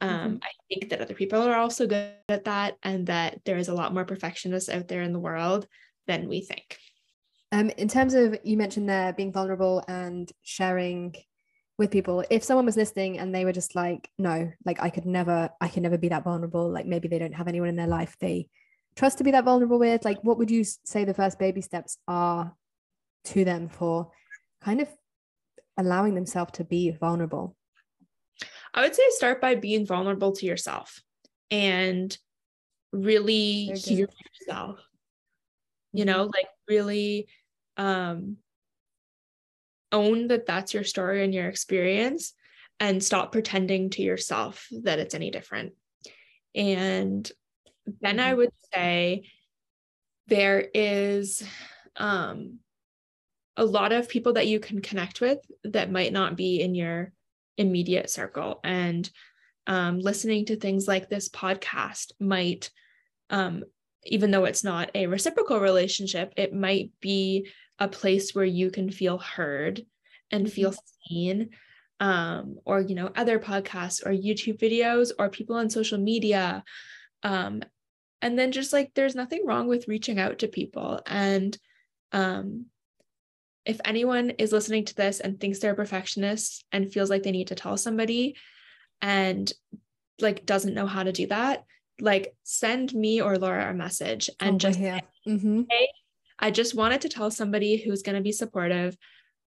um, 0.02 0.10
mm-hmm. 0.10 0.36
I 0.42 0.50
think 0.68 0.90
that 0.90 1.02
other 1.02 1.14
people 1.14 1.42
are 1.42 1.56
also 1.56 1.88
good 1.88 2.14
at 2.28 2.46
that, 2.46 2.78
and 2.82 3.06
that 3.08 3.42
there 3.46 3.58
is 3.58 3.68
a 3.68 3.74
lot 3.74 3.94
more 3.94 4.06
perfectionists 4.06 4.70
out 4.70 4.88
there 4.88 5.04
in 5.04 5.14
the 5.14 5.20
world 5.20 5.68
than 6.08 6.28
we 6.28 6.42
think. 6.42 6.78
Um, 7.52 7.70
in 7.72 7.88
terms 7.88 8.14
of 8.14 8.38
you 8.44 8.58
mentioned 8.58 8.88
there 8.88 9.14
being 9.14 9.34
vulnerable 9.34 9.84
and 9.88 10.32
sharing 10.42 11.16
with 11.78 11.92
people, 11.92 12.24
if 12.30 12.44
someone 12.44 12.66
was 12.66 12.78
listening 12.78 13.20
and 13.20 13.34
they 13.34 13.44
were 13.44 13.52
just 13.52 13.76
like, 13.76 14.10
no, 14.18 14.52
like 14.66 14.82
I 14.82 14.90
could 14.90 15.06
never, 15.06 15.50
I 15.60 15.68
could 15.68 15.84
never 15.84 15.98
be 15.98 16.10
that 16.10 16.24
vulnerable. 16.24 16.70
Like 16.70 16.86
maybe 16.86 17.08
they 17.08 17.20
don't 17.20 17.36
have 17.36 17.48
anyone 17.48 17.70
in 17.70 17.76
their 17.76 17.88
life 17.88 18.16
they 18.20 18.48
trust 18.96 19.18
to 19.18 19.24
be 19.24 19.32
that 19.32 19.46
vulnerable 19.46 19.80
with. 19.80 20.06
Like, 20.06 20.24
what 20.24 20.38
would 20.38 20.52
you 20.52 20.64
say 20.64 21.04
the 21.04 21.14
first 21.14 21.40
baby 21.40 21.62
steps 21.62 21.98
are 22.08 22.56
to 23.26 23.44
them 23.46 23.70
for 23.70 24.12
kind 24.62 24.82
of 24.82 24.88
allowing 25.78 26.16
themselves 26.16 26.54
to 26.54 26.64
be 26.64 26.92
vulnerable? 26.92 27.56
I 28.74 28.82
would 28.82 28.96
say 28.96 29.04
start 29.10 29.42
by 29.42 29.56
being 29.56 29.86
vulnerable 29.86 30.32
to 30.34 30.46
yourself 30.46 31.02
and 31.50 32.18
really 32.94 33.74
hear 33.76 34.08
yourself. 34.40 34.80
You 35.94 36.06
know, 36.06 36.24
mm-hmm. 36.24 36.32
like 36.34 36.48
really 36.68 37.28
um 37.78 38.38
own 39.92 40.28
that 40.28 40.46
that's 40.46 40.74
your 40.74 40.84
story 40.84 41.24
and 41.24 41.34
your 41.34 41.48
experience 41.48 42.34
and 42.80 43.04
stop 43.04 43.32
pretending 43.32 43.90
to 43.92 44.02
yourself 44.02 44.68
that 44.84 45.00
it's 45.00 45.16
any 45.16 45.32
different. 45.32 45.74
And 46.56 47.30
then 48.02 48.20
I 48.20 48.30
mm-hmm. 48.30 48.38
would 48.38 48.54
say 48.74 49.24
there 50.28 50.66
is 50.74 51.44
um 51.98 52.60
a 53.58 53.66
lot 53.66 53.92
of 53.92 54.10
people 54.10 54.34
that 54.34 54.48
you 54.48 54.60
can 54.60 54.82
connect 54.82 55.22
with 55.22 55.40
that 55.64 55.92
might 55.92 56.14
not 56.14 56.38
be 56.38 56.62
in 56.62 56.74
your 56.74 57.12
immediate 57.58 58.10
circle. 58.10 58.60
And 58.64 59.10
um, 59.68 60.00
listening 60.00 60.46
to 60.46 60.56
things 60.56 60.88
like 60.88 61.10
this 61.10 61.30
podcast 61.30 62.12
might, 62.20 62.72
um, 63.30 63.64
even 64.06 64.32
though 64.32 64.46
it's 64.46 64.64
not 64.64 64.92
a 64.96 65.08
reciprocal 65.08 65.60
relationship, 65.60 66.34
it 66.38 66.54
might 66.54 66.92
be 67.00 67.48
a 67.80 67.88
place 67.88 68.34
where 68.34 68.46
you 68.46 68.72
can 68.72 68.90
feel 68.90 69.18
heard 69.18 69.86
and 70.30 70.52
feel 70.52 70.72
mm-hmm. 70.72 71.14
seen. 71.14 71.50
Um, 72.00 72.58
or 72.66 72.82
you 72.82 72.96
know 72.96 73.12
other 73.16 73.38
podcasts 73.38 74.04
or 74.04 74.10
youtube 74.10 74.58
videos 74.60 75.12
or 75.20 75.30
people 75.30 75.56
on 75.56 75.70
social 75.70 76.00
media 76.00 76.64
um, 77.22 77.62
and 78.24 78.40
then 78.40 78.52
just 78.52 78.74
like 78.74 78.92
there's 78.96 79.14
nothing 79.14 79.46
wrong 79.46 79.68
with 79.68 79.88
reaching 79.88 80.18
out 80.18 80.40
to 80.40 80.48
people 80.48 81.00
and 81.06 81.56
um, 82.12 82.66
if 83.66 83.80
anyone 83.86 84.32
is 84.32 84.52
listening 84.52 84.86
to 84.86 84.96
this 84.96 85.20
and 85.20 85.40
thinks 85.40 85.60
they're 85.60 85.74
a 85.74 85.76
perfectionist 85.76 86.66
and 86.72 86.92
feels 86.92 87.10
like 87.10 87.24
they 87.24 87.32
need 87.32 87.48
to 87.48 87.56
tell 87.56 87.78
somebody 87.78 88.36
and 89.02 89.52
like 90.20 90.46
doesn't 90.46 90.74
know 90.74 90.88
how 90.88 91.04
to 91.04 91.12
do 91.12 91.28
that, 91.28 91.64
like 92.02 92.36
send 92.44 92.94
me 92.94 93.22
or 93.22 93.38
Laura 93.38 93.70
a 93.70 93.74
message 93.74 94.30
and 94.40 94.56
oh, 94.56 94.58
just 94.58 94.80
say, 94.80 95.02
mm-hmm. 95.28 95.64
hey, 95.70 95.90
I 96.40 96.52
just 96.52 96.76
wanted 96.76 97.02
to 97.02 97.10
tell 97.10 97.32
somebody 97.32 97.78
who's 97.78 98.04
going 98.04 98.16
to 98.16 98.22
be 98.22 98.32
supportive. 98.32 98.98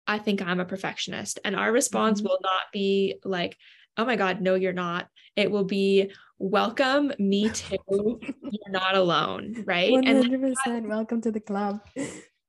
I 0.05 0.19
think 0.19 0.41
I'm 0.41 0.59
a 0.59 0.65
perfectionist. 0.65 1.39
And 1.45 1.55
our 1.55 1.71
response 1.71 2.19
mm-hmm. 2.19 2.27
will 2.27 2.39
not 2.43 2.63
be 2.71 3.15
like, 3.23 3.57
oh 3.97 4.05
my 4.05 4.15
God, 4.15 4.41
no, 4.41 4.55
you're 4.55 4.73
not. 4.73 5.07
It 5.35 5.49
will 5.49 5.63
be, 5.63 6.11
welcome, 6.37 7.13
me 7.19 7.49
too. 7.53 7.77
you're 7.87 8.69
not 8.69 8.95
alone. 8.95 9.63
Right. 9.65 9.93
100% 9.93 10.53
and 10.65 10.89
welcome 10.89 11.21
to 11.21 11.31
the 11.31 11.39
club. 11.39 11.79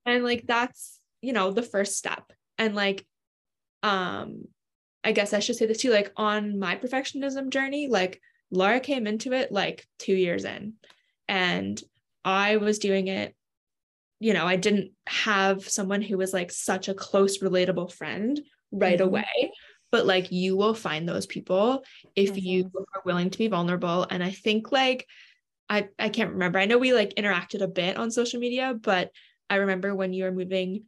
And 0.06 0.22
like, 0.22 0.46
that's 0.46 1.00
you 1.24 1.32
know 1.32 1.50
the 1.50 1.62
first 1.62 1.96
step 1.96 2.30
and 2.58 2.74
like 2.74 3.06
um 3.82 4.44
i 5.02 5.10
guess 5.10 5.32
i 5.32 5.38
should 5.38 5.56
say 5.56 5.64
this 5.64 5.78
too 5.78 5.90
like 5.90 6.12
on 6.16 6.58
my 6.58 6.76
perfectionism 6.76 7.48
journey 7.48 7.88
like 7.88 8.20
laura 8.54 8.80
came 8.80 9.06
into 9.06 9.32
it 9.32 9.52
like 9.52 9.86
two 9.98 10.14
years 10.14 10.44
in 10.44 10.74
and 11.28 11.82
i 12.24 12.56
was 12.56 12.78
doing 12.78 13.08
it 13.08 13.34
you 14.20 14.32
know 14.32 14.46
i 14.46 14.56
didn't 14.56 14.92
have 15.06 15.68
someone 15.68 16.02
who 16.02 16.16
was 16.16 16.32
like 16.32 16.50
such 16.50 16.88
a 16.88 16.94
close 16.94 17.38
relatable 17.38 17.92
friend 17.92 18.40
right 18.72 18.98
mm-hmm. 18.98 19.08
away 19.08 19.52
but 19.90 20.06
like 20.06 20.32
you 20.32 20.56
will 20.56 20.74
find 20.74 21.08
those 21.08 21.26
people 21.26 21.84
if 22.16 22.30
mm-hmm. 22.30 22.38
you 22.38 22.70
are 22.94 23.02
willing 23.04 23.30
to 23.30 23.38
be 23.38 23.48
vulnerable 23.48 24.06
and 24.10 24.22
i 24.22 24.30
think 24.30 24.72
like 24.72 25.06
i 25.68 25.88
i 25.98 26.08
can't 26.08 26.32
remember 26.32 26.58
i 26.58 26.66
know 26.66 26.78
we 26.78 26.92
like 26.92 27.14
interacted 27.14 27.60
a 27.60 27.68
bit 27.68 27.96
on 27.96 28.10
social 28.10 28.40
media 28.40 28.74
but 28.80 29.10
i 29.50 29.56
remember 29.56 29.94
when 29.94 30.12
you 30.12 30.24
were 30.24 30.32
moving 30.32 30.84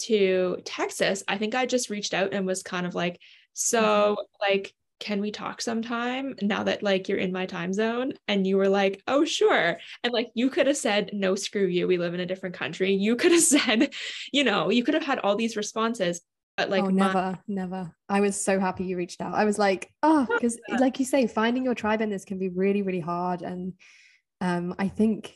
to 0.00 0.58
Texas, 0.64 1.22
I 1.28 1.38
think 1.38 1.54
I 1.54 1.66
just 1.66 1.90
reached 1.90 2.14
out 2.14 2.32
and 2.32 2.46
was 2.46 2.62
kind 2.62 2.86
of 2.86 2.94
like, 2.94 3.20
so 3.52 3.82
mm-hmm. 3.82 4.52
like, 4.52 4.74
can 5.00 5.20
we 5.20 5.30
talk 5.30 5.60
sometime 5.60 6.34
now 6.42 6.62
that 6.62 6.82
like 6.82 7.08
you're 7.08 7.18
in 7.18 7.32
my 7.32 7.46
time 7.46 7.72
zone? 7.72 8.12
And 8.28 8.46
you 8.46 8.56
were 8.56 8.68
like, 8.68 9.02
oh, 9.08 9.24
sure. 9.24 9.78
And 10.04 10.12
like, 10.12 10.30
you 10.34 10.50
could 10.50 10.66
have 10.66 10.76
said, 10.76 11.10
no, 11.12 11.34
screw 11.34 11.66
you. 11.66 11.88
We 11.88 11.98
live 11.98 12.14
in 12.14 12.20
a 12.20 12.26
different 12.26 12.54
country. 12.54 12.92
You 12.92 13.16
could 13.16 13.32
have 13.32 13.42
said, 13.58 13.92
you 14.32 14.44
know, 14.44 14.70
you 14.70 14.84
could 14.84 14.94
have 14.94 15.04
had 15.04 15.18
all 15.18 15.36
these 15.36 15.56
responses. 15.56 16.20
But 16.56 16.68
like, 16.68 16.84
oh, 16.84 16.88
never, 16.88 17.12
my- 17.14 17.38
never. 17.48 17.96
I 18.08 18.20
was 18.20 18.42
so 18.42 18.60
happy 18.60 18.84
you 18.84 18.96
reached 18.96 19.20
out. 19.20 19.34
I 19.34 19.44
was 19.44 19.58
like, 19.58 19.90
oh, 20.02 20.26
because 20.28 20.58
like 20.78 20.98
you 20.98 21.06
say, 21.06 21.26
finding 21.26 21.64
your 21.64 21.74
tribe 21.74 22.02
in 22.02 22.10
this 22.10 22.24
can 22.24 22.38
be 22.38 22.50
really, 22.50 22.82
really 22.82 23.00
hard. 23.00 23.40
And 23.40 23.72
um, 24.42 24.74
I 24.78 24.88
think 24.88 25.34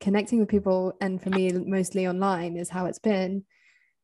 connecting 0.00 0.38
with 0.38 0.48
people, 0.48 0.94
and 1.00 1.20
for 1.20 1.30
me, 1.30 1.50
mostly 1.52 2.06
online, 2.06 2.56
is 2.56 2.68
how 2.70 2.86
it's 2.86 3.00
been 3.00 3.44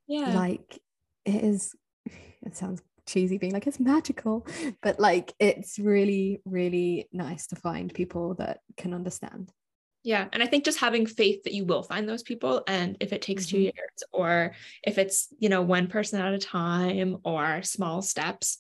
yeah 0.09 0.33
like 0.35 0.81
it 1.25 1.45
is 1.45 1.75
it 2.07 2.57
sounds 2.57 2.83
cheesy 3.09 3.39
being 3.39 3.53
like 3.53 3.67
it's 3.67 3.81
magical 3.81 4.47
but 4.83 5.01
like 5.01 5.33
it's 5.41 5.79
really 5.79 6.41
really 6.45 7.09
nice 7.13 7.47
to 7.47 7.57
find 7.57 7.93
people 7.93 8.35
that 8.35 8.61
can 8.77 8.93
understand 8.95 9.51
yeah 10.05 10.29
and 10.33 10.43
i 10.43 10.47
think 10.47 10.65
just 10.65 10.79
having 10.79 11.07
faith 11.07 11.43
that 11.43 11.55
you 11.55 11.65
will 11.65 11.83
find 11.83 12.09
those 12.09 12.23
people 12.23 12.63
and 12.69 12.97
if 13.01 13.13
it 13.13 13.23
takes 13.23 13.47
mm-hmm. 13.47 13.57
two 13.57 13.63
years 13.63 14.03
or 14.13 14.53
if 14.85 14.99
it's 14.99 15.29
you 15.39 15.49
know 15.49 15.63
one 15.63 15.87
person 15.87 16.21
at 16.21 16.35
a 16.35 16.39
time 16.39 17.17
or 17.25 17.63
small 17.63 18.03
steps 18.03 18.59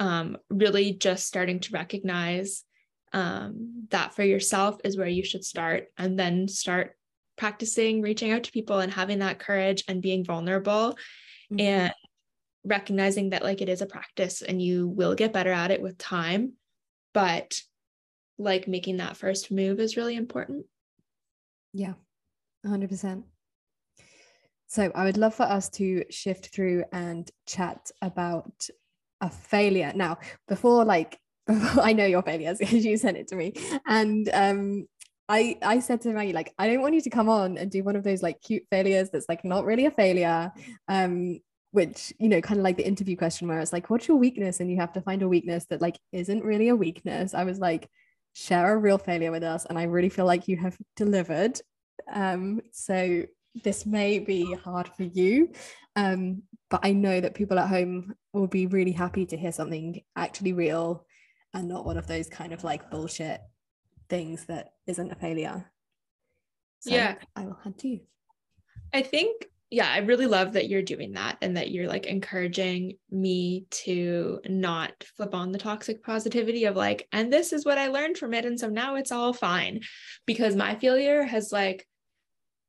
um, 0.00 0.36
really 0.48 0.92
just 0.92 1.26
starting 1.26 1.58
to 1.58 1.72
recognize 1.72 2.62
um, 3.12 3.86
that 3.90 4.14
for 4.14 4.22
yourself 4.22 4.78
is 4.84 4.96
where 4.96 5.08
you 5.08 5.24
should 5.24 5.44
start 5.44 5.88
and 5.96 6.16
then 6.16 6.46
start 6.46 6.94
practicing 7.36 8.00
reaching 8.02 8.30
out 8.30 8.44
to 8.44 8.52
people 8.52 8.78
and 8.80 8.92
having 8.92 9.20
that 9.20 9.38
courage 9.38 9.82
and 9.88 10.02
being 10.02 10.24
vulnerable 10.24 10.96
mm-hmm. 11.50 11.60
and 11.60 11.94
recognizing 12.64 13.30
that 13.30 13.42
like 13.42 13.60
it 13.60 13.68
is 13.68 13.82
a 13.82 13.86
practice 13.86 14.42
and 14.42 14.60
you 14.60 14.88
will 14.88 15.14
get 15.14 15.32
better 15.32 15.52
at 15.52 15.70
it 15.70 15.80
with 15.80 15.96
time 15.98 16.52
but 17.14 17.62
like 18.38 18.68
making 18.68 18.98
that 18.98 19.16
first 19.16 19.50
move 19.50 19.80
is 19.80 19.96
really 19.96 20.16
important. 20.16 20.66
Yeah 21.72 21.94
100% 22.66 23.22
so 24.66 24.92
i 24.94 25.04
would 25.04 25.16
love 25.16 25.34
for 25.34 25.44
us 25.44 25.68
to 25.70 26.04
shift 26.10 26.48
through 26.48 26.84
and 26.92 27.30
chat 27.46 27.90
about 28.02 28.68
a 29.20 29.30
failure. 29.30 29.92
Now 29.94 30.18
before 30.46 30.84
like 30.84 31.18
before 31.46 31.82
i 31.82 31.92
know 31.92 32.04
your 32.04 32.22
failures 32.22 32.58
because 32.60 32.84
you 32.84 32.96
sent 32.96 33.16
it 33.16 33.28
to 33.28 33.36
me. 33.36 33.52
And 33.86 34.28
um 34.32 34.86
I 35.28 35.58
I 35.62 35.80
said 35.80 36.00
to 36.02 36.10
Maggie 36.10 36.32
like 36.32 36.54
I 36.58 36.68
don't 36.68 36.80
want 36.80 36.94
you 36.94 37.00
to 37.02 37.10
come 37.10 37.28
on 37.28 37.58
and 37.58 37.70
do 37.70 37.82
one 37.84 37.96
of 37.96 38.04
those 38.04 38.22
like 38.22 38.40
cute 38.40 38.64
failures 38.70 39.10
that's 39.10 39.28
like 39.28 39.44
not 39.44 39.64
really 39.64 39.86
a 39.86 39.90
failure. 39.90 40.52
Um 40.88 41.40
which 41.70 42.12
you 42.18 42.28
know 42.28 42.40
kind 42.40 42.58
of 42.58 42.64
like 42.64 42.76
the 42.76 42.86
interview 42.86 43.16
question 43.16 43.48
where 43.48 43.60
it's 43.60 43.72
like 43.72 43.90
what's 43.90 44.08
your 44.08 44.16
weakness 44.16 44.60
and 44.60 44.70
you 44.70 44.76
have 44.76 44.92
to 44.92 45.00
find 45.00 45.22
a 45.22 45.28
weakness 45.28 45.66
that 45.66 45.80
like 45.80 45.98
isn't 46.12 46.44
really 46.44 46.68
a 46.68 46.76
weakness 46.76 47.34
I 47.34 47.44
was 47.44 47.58
like 47.58 47.88
share 48.32 48.74
a 48.74 48.78
real 48.78 48.98
failure 48.98 49.30
with 49.30 49.42
us 49.42 49.66
and 49.66 49.78
I 49.78 49.84
really 49.84 50.08
feel 50.08 50.26
like 50.26 50.48
you 50.48 50.56
have 50.56 50.76
delivered 50.96 51.60
um 52.12 52.60
so 52.72 53.24
this 53.64 53.84
may 53.84 54.18
be 54.18 54.54
hard 54.54 54.88
for 54.96 55.02
you 55.02 55.50
um 55.96 56.42
but 56.70 56.80
I 56.82 56.92
know 56.92 57.20
that 57.20 57.34
people 57.34 57.58
at 57.58 57.68
home 57.68 58.14
will 58.32 58.46
be 58.46 58.66
really 58.66 58.92
happy 58.92 59.26
to 59.26 59.36
hear 59.36 59.52
something 59.52 60.00
actually 60.16 60.52
real 60.52 61.06
and 61.54 61.68
not 61.68 61.84
one 61.84 61.96
of 61.96 62.06
those 62.06 62.28
kind 62.28 62.52
of 62.52 62.64
like 62.64 62.90
bullshit 62.90 63.40
things 64.08 64.44
that 64.46 64.72
isn't 64.86 65.12
a 65.12 65.14
failure. 65.14 65.70
So 66.80 66.94
yeah. 66.94 67.16
I 67.36 67.42
will 67.42 67.58
hand 67.62 67.78
to 67.78 67.88
you. 67.88 68.00
I 68.92 69.02
think 69.02 69.46
yeah, 69.70 69.90
I 69.90 69.98
really 69.98 70.26
love 70.26 70.54
that 70.54 70.68
you're 70.68 70.82
doing 70.82 71.12
that 71.12 71.36
and 71.42 71.56
that 71.58 71.70
you're 71.70 71.88
like 71.88 72.06
encouraging 72.06 72.96
me 73.10 73.66
to 73.70 74.40
not 74.48 74.92
flip 75.16 75.34
on 75.34 75.52
the 75.52 75.58
toxic 75.58 76.02
positivity 76.02 76.64
of 76.64 76.74
like, 76.74 77.06
and 77.12 77.30
this 77.30 77.52
is 77.52 77.66
what 77.66 77.76
I 77.76 77.88
learned 77.88 78.16
from 78.16 78.32
it. 78.32 78.46
And 78.46 78.58
so 78.58 78.68
now 78.68 78.94
it's 78.94 79.12
all 79.12 79.34
fine 79.34 79.80
because 80.24 80.56
my 80.56 80.74
failure 80.76 81.22
has 81.22 81.52
like, 81.52 81.86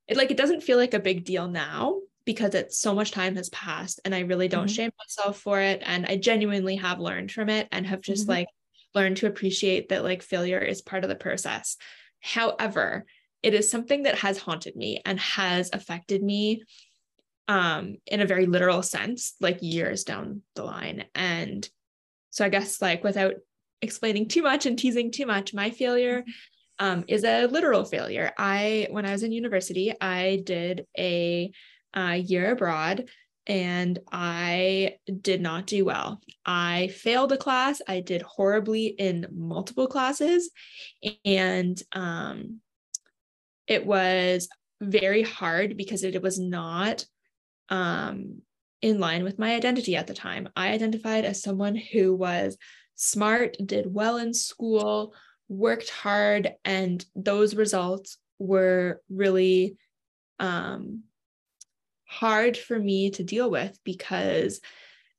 it 0.07 0.17
like, 0.17 0.31
it 0.31 0.37
doesn't 0.37 0.63
feel 0.63 0.77
like 0.77 0.93
a 0.93 0.99
big 0.99 1.23
deal 1.23 1.47
now 1.47 1.99
because 2.25 2.53
it's 2.53 2.77
so 2.77 2.93
much 2.93 3.11
time 3.11 3.37
has 3.37 3.49
passed 3.49 4.01
and 4.03 4.13
I 4.13 4.19
really 4.21 4.49
don't 4.49 4.65
mm-hmm. 4.65 4.73
shame 4.73 4.91
myself 4.99 5.39
for 5.39 5.61
it. 5.61 5.81
And 5.85 6.05
I 6.05 6.17
genuinely 6.17 6.75
have 6.75 6.99
learned 6.99 7.31
from 7.31 7.47
it 7.47 7.69
and 7.71 7.87
have 7.87 8.01
just 8.01 8.23
mm-hmm. 8.23 8.31
like 8.31 8.47
learned 8.93 9.17
to 9.17 9.27
appreciate 9.27 9.89
that 9.89 10.03
like 10.03 10.21
failure 10.21 10.59
is 10.59 10.81
part 10.81 11.05
of 11.05 11.09
the 11.09 11.15
process. 11.15 11.77
However, 12.19 13.05
it 13.41 13.53
is 13.53 13.71
something 13.71 14.03
that 14.03 14.15
has 14.15 14.37
haunted 14.37 14.75
me 14.75 15.01
and 15.05 15.17
has 15.19 15.69
affected 15.71 16.21
me 16.21 16.63
um, 17.49 17.97
in 18.05 18.21
a 18.21 18.27
very 18.27 18.45
literal 18.45 18.83
sense, 18.83 19.33
like 19.41 19.57
years 19.61 20.03
down 20.03 20.43
the 20.55 20.63
line. 20.63 21.05
And 21.15 21.67
so 22.29 22.45
I 22.45 22.49
guess 22.49 22.79
like 22.79 23.03
without 23.03 23.33
explaining 23.81 24.27
too 24.27 24.43
much 24.43 24.67
and 24.67 24.77
teasing 24.77 25.11
too 25.11 25.25
much, 25.25 25.53
my 25.53 25.71
failure 25.71 26.21
mm-hmm. 26.21 26.85
um, 26.85 27.05
is 27.07 27.23
a 27.23 27.47
literal 27.47 27.85
failure. 27.85 28.31
I, 28.37 28.87
when 28.91 29.05
I 29.05 29.11
was 29.11 29.23
in 29.23 29.31
university, 29.31 29.91
I 29.99 30.43
did 30.45 30.85
a, 30.95 31.51
a 31.95 32.17
year 32.17 32.51
abroad 32.51 33.09
and 33.47 33.97
I 34.11 34.97
did 35.19 35.41
not 35.41 35.65
do 35.65 35.83
well. 35.85 36.21
I 36.45 36.89
failed 36.89 37.31
a 37.31 37.37
class. 37.37 37.81
I 37.87 38.01
did 38.01 38.21
horribly 38.21 38.85
in 38.85 39.25
multiple 39.31 39.87
classes. 39.87 40.51
And 41.25 41.81
um, 41.93 42.59
it 43.65 43.87
was 43.87 44.49
very 44.79 45.23
hard 45.23 45.77
because 45.77 46.03
it, 46.03 46.13
it 46.13 46.21
was 46.21 46.37
not 46.37 47.05
um, 47.69 48.41
in 48.81 48.99
line 48.99 49.23
with 49.23 49.39
my 49.39 49.55
identity 49.55 49.95
at 49.95 50.07
the 50.07 50.13
time. 50.13 50.49
I 50.55 50.69
identified 50.69 51.25
as 51.25 51.41
someone 51.41 51.75
who 51.75 52.15
was 52.15 52.57
smart, 52.95 53.57
did 53.63 53.93
well 53.93 54.17
in 54.17 54.33
school, 54.33 55.13
worked 55.47 55.89
hard, 55.89 56.53
and 56.63 57.03
those 57.15 57.55
results 57.55 58.17
were 58.37 59.01
really 59.09 59.77
um, 60.39 61.03
hard 62.05 62.57
for 62.57 62.79
me 62.79 63.11
to 63.11 63.23
deal 63.23 63.49
with 63.49 63.77
because 63.83 64.61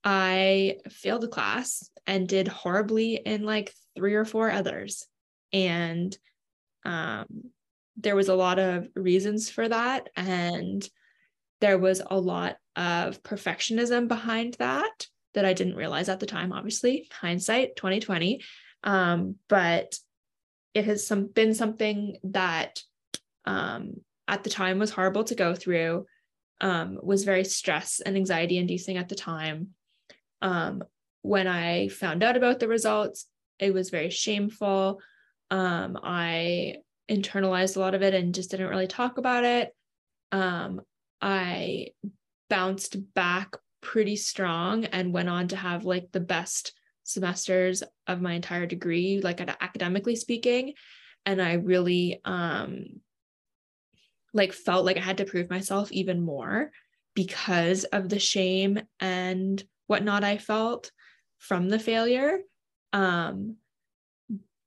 I 0.03 0.78
failed 0.88 1.24
a 1.24 1.28
class 1.28 1.90
and 2.07 2.28
did 2.28 2.48
horribly 2.48 3.14
in 3.14 3.44
like 3.44 3.72
three 3.94 4.14
or 4.14 4.24
four 4.24 4.51
others. 4.51 5.07
And 5.53 6.16
um, 6.84 7.26
there 7.96 8.16
was 8.16 8.28
a 8.28 8.34
lot 8.34 8.59
of 8.59 8.88
reasons 8.94 9.51
for 9.51 9.68
that. 9.68 10.09
And 10.16 10.88
there 11.61 11.79
was 11.79 12.03
a 12.11 12.19
lot 12.19 12.57
of 12.77 13.23
perfectionism 13.23 14.09
behind 14.09 14.57
that 14.59 15.07
that 15.35 15.45
I 15.45 15.53
didn't 15.53 15.77
realize 15.77 16.09
at 16.09 16.21
the 16.21 16.27
time, 16.27 16.53
obviously, 16.53 17.09
hindsight 17.13 17.77
2020. 17.77 18.43
Um, 18.83 19.37
but 19.49 19.97
it 20.75 20.85
has 20.87 21.07
some 21.07 21.27
been 21.27 21.55
something 21.55 22.17
that 22.25 22.81
um, 23.45 23.95
at 24.27 24.45
the 24.45 24.51
time 24.51 24.79
was 24.79 24.91
horrible 24.91 25.25
to 25.25 25.35
go 25.35 25.55
through, 25.55 26.07
um, 26.61 26.99
was 27.03 27.25
very 27.25 27.45
stress 27.45 28.01
and 28.01 28.17
anxiety 28.17 28.59
inducing 28.59 28.97
at 28.97 29.09
the 29.09 29.15
time. 29.15 29.69
Um, 30.43 30.83
when 31.23 31.47
I 31.47 31.89
found 31.89 32.23
out 32.23 32.37
about 32.37 32.61
the 32.61 32.69
results, 32.69 33.27
it 33.59 33.75
was 33.75 33.91
very 33.91 34.11
shameful. 34.11 35.01
Um, 35.51 35.99
I 36.03 36.77
internalized 37.11 37.77
a 37.77 37.81
lot 37.81 37.95
of 37.95 38.03
it 38.03 38.15
and 38.15 38.35
just 38.35 38.51
didn't 38.51 38.69
really 38.69 38.87
talk 38.87 39.19
about 39.19 39.45
it. 39.45 39.75
Um, 40.33 40.81
I 41.21 41.89
bounced 42.49 43.14
back 43.14 43.57
pretty 43.81 44.16
strong 44.16 44.85
and 44.87 45.12
went 45.12 45.29
on 45.29 45.49
to 45.49 45.57
have 45.57 45.85
like 45.85 46.12
the 46.12 46.21
best 46.21 46.73
semesters 47.05 47.83
of 48.07 48.21
my 48.21 48.35
entire 48.35 48.66
degree, 48.66 49.21
like 49.23 49.41
academically 49.41 50.16
speaking. 50.16 50.75
And 51.27 51.41
I 51.41 51.55
really 51.55 52.21
um 52.25 53.01
like 54.33 54.53
felt 54.53 54.85
like 54.85 54.97
I 54.97 55.01
had 55.01 55.18
to 55.18 55.25
prove 55.25 55.51
myself 55.51 55.91
even 55.93 56.21
more 56.21 56.71
because 57.14 57.85
of 57.85 58.09
the 58.09 58.18
shame 58.18 58.81
and 59.01 59.62
whatnot 59.87 60.23
I 60.23 60.39
felt 60.39 60.93
from 61.39 61.68
the 61.68 61.79
failure. 61.79 62.39
Um, 62.93 63.57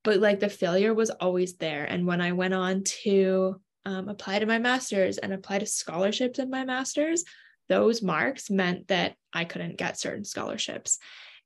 but 0.03 0.19
like 0.19 0.41
the 0.41 0.49
failure 0.49 0.93
was 0.93 1.09
always 1.09 1.55
there. 1.55 1.85
And 1.85 2.05
when 2.05 2.19
I 2.19 2.33
went 2.33 2.53
on 2.53 2.83
to 3.03 3.61
um, 3.85 4.09
apply 4.09 4.39
to 4.39 4.45
my 4.45 4.59
master's 4.59 5.17
and 5.17 5.33
apply 5.33 5.59
to 5.59 5.65
scholarships 5.65 6.39
in 6.39 6.49
my 6.49 6.65
master's, 6.65 7.23
those 7.69 8.01
marks 8.01 8.49
meant 8.49 8.87
that 8.87 9.15
I 9.33 9.45
couldn't 9.45 9.77
get 9.77 9.99
certain 9.99 10.25
scholarships. 10.25 10.99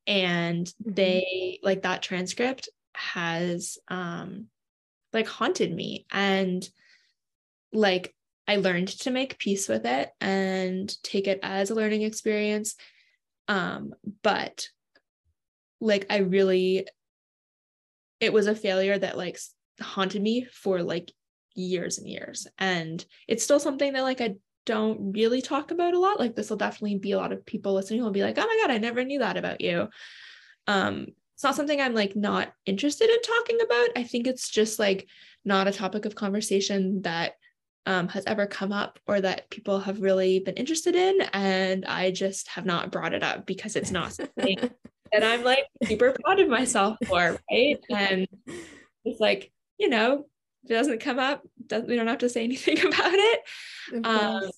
And 0.06 0.66
mm-hmm. 0.66 0.94
they, 0.94 1.60
like 1.64 1.84
that 1.84 2.02
transcript 2.02 2.70
has 2.96 3.78
um, 3.88 4.48
like 5.14 5.28
haunted 5.28 5.74
me. 5.74 6.06
And 6.12 6.68
like 7.74 8.14
I 8.48 8.58
learned 8.58 8.88
to 9.00 9.12
make 9.12 9.38
peace 9.38 9.68
with 9.68 9.86
it 9.86 10.10
and 10.22 10.96
take 11.04 11.28
it 11.28 11.40
as 11.44 11.70
a 11.70 11.76
learning 11.76 12.04
experience. 12.04 12.76
Um, 13.48 13.94
but 14.24 14.70
like 15.80 16.06
I 16.10 16.18
really, 16.18 16.88
it 18.20 18.34
was 18.34 18.48
a 18.48 18.56
failure 18.56 18.98
that 18.98 19.18
like 19.18 19.40
haunted 19.80 20.22
me 20.22 20.46
for 20.52 20.82
like 20.82 21.12
years 21.58 21.98
and 21.98 22.08
years. 22.08 22.48
And 22.58 23.04
it's 23.28 23.44
still 23.44 23.60
something 23.60 23.94
that 23.94 24.04
like 24.04 24.22
I 24.22 24.36
don't 24.66 25.14
really 25.14 25.42
talk 25.42 25.72
about 25.72 25.94
a 25.94 26.00
lot. 26.00 26.20
Like 26.20 26.36
this 26.36 26.50
will 26.50 26.58
definitely 26.58 26.98
be 26.98 27.14
a 27.14 27.18
lot 27.18 27.32
of 27.32 27.46
people 27.46 27.74
listening 27.74 28.04
will 28.04 28.12
be 28.12 28.24
like, 28.24 28.38
oh 28.38 28.46
my 28.46 28.60
God, 28.62 28.72
I 28.72 28.78
never 28.78 29.04
knew 29.04 29.20
that 29.20 29.38
about 29.38 29.62
you. 29.62 29.88
Um, 30.68 31.08
it's 31.34 31.44
not 31.44 31.56
something 31.56 31.80
I'm 31.80 31.94
like 31.94 32.16
not 32.16 32.52
interested 32.66 33.10
in 33.10 33.22
talking 33.22 33.60
about. 33.64 33.90
I 33.96 34.04
think 34.04 34.28
it's 34.28 34.50
just 34.50 34.80
like 34.80 35.08
not 35.46 35.68
a 35.68 35.72
topic 35.72 36.06
of 36.06 36.16
conversation 36.16 37.02
that 37.04 37.34
um, 37.86 38.10
has 38.10 38.26
ever 38.26 38.46
come 38.46 38.74
up 38.74 39.00
or 39.08 39.22
that 39.22 39.50
people 39.50 39.80
have 39.80 40.02
really 40.02 40.40
been 40.40 40.56
interested 40.56 40.96
in. 40.96 41.22
And 41.34 41.86
I 41.86 42.12
just 42.12 42.50
have 42.50 42.66
not 42.66 42.92
brought 42.92 43.14
it 43.14 43.24
up 43.24 43.46
because 43.46 43.76
it's 43.78 43.92
not 43.92 44.14
something 44.14 44.58
that 45.14 45.24
I'm 45.24 45.44
like 45.44 45.66
super 45.86 46.14
proud 46.24 46.40
of 46.42 46.50
myself 46.50 46.98
for. 47.08 47.40
Right. 47.50 47.80
And 47.90 48.28
it's 49.06 49.22
like, 49.22 49.52
you 49.78 49.88
know, 49.88 50.26
if 50.68 50.72
it 50.72 50.76
doesn't 50.76 51.00
come 51.00 51.18
up, 51.18 51.44
we 51.72 51.96
don't 51.96 52.08
have 52.08 52.18
to 52.18 52.30
say 52.30 52.44
anything 52.44 52.80
about 52.80 53.14
it. 53.14 53.40
Um, 54.04 54.50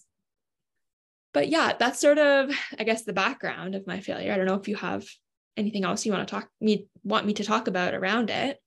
but 1.34 1.50
yeah, 1.50 1.74
that's 1.78 2.02
sort 2.02 2.18
of, 2.18 2.52
I 2.80 2.84
guess, 2.84 3.04
the 3.04 3.14
background 3.14 3.76
of 3.76 3.86
my 3.86 4.00
failure. 4.00 4.34
I 4.34 4.38
don't 4.38 4.48
know 4.48 4.56
if 4.56 4.68
you 4.68 4.76
have 4.76 5.06
anything 5.56 5.84
else 5.84 6.06
you 6.06 6.12
want 6.12 6.28
to 6.28 6.32
talk 6.34 6.50
me 6.62 6.88
want 7.04 7.26
me 7.26 7.34
to 7.34 7.44
talk 7.44 7.68
about 7.68 7.94
around 7.94 8.30
it. 8.32 8.58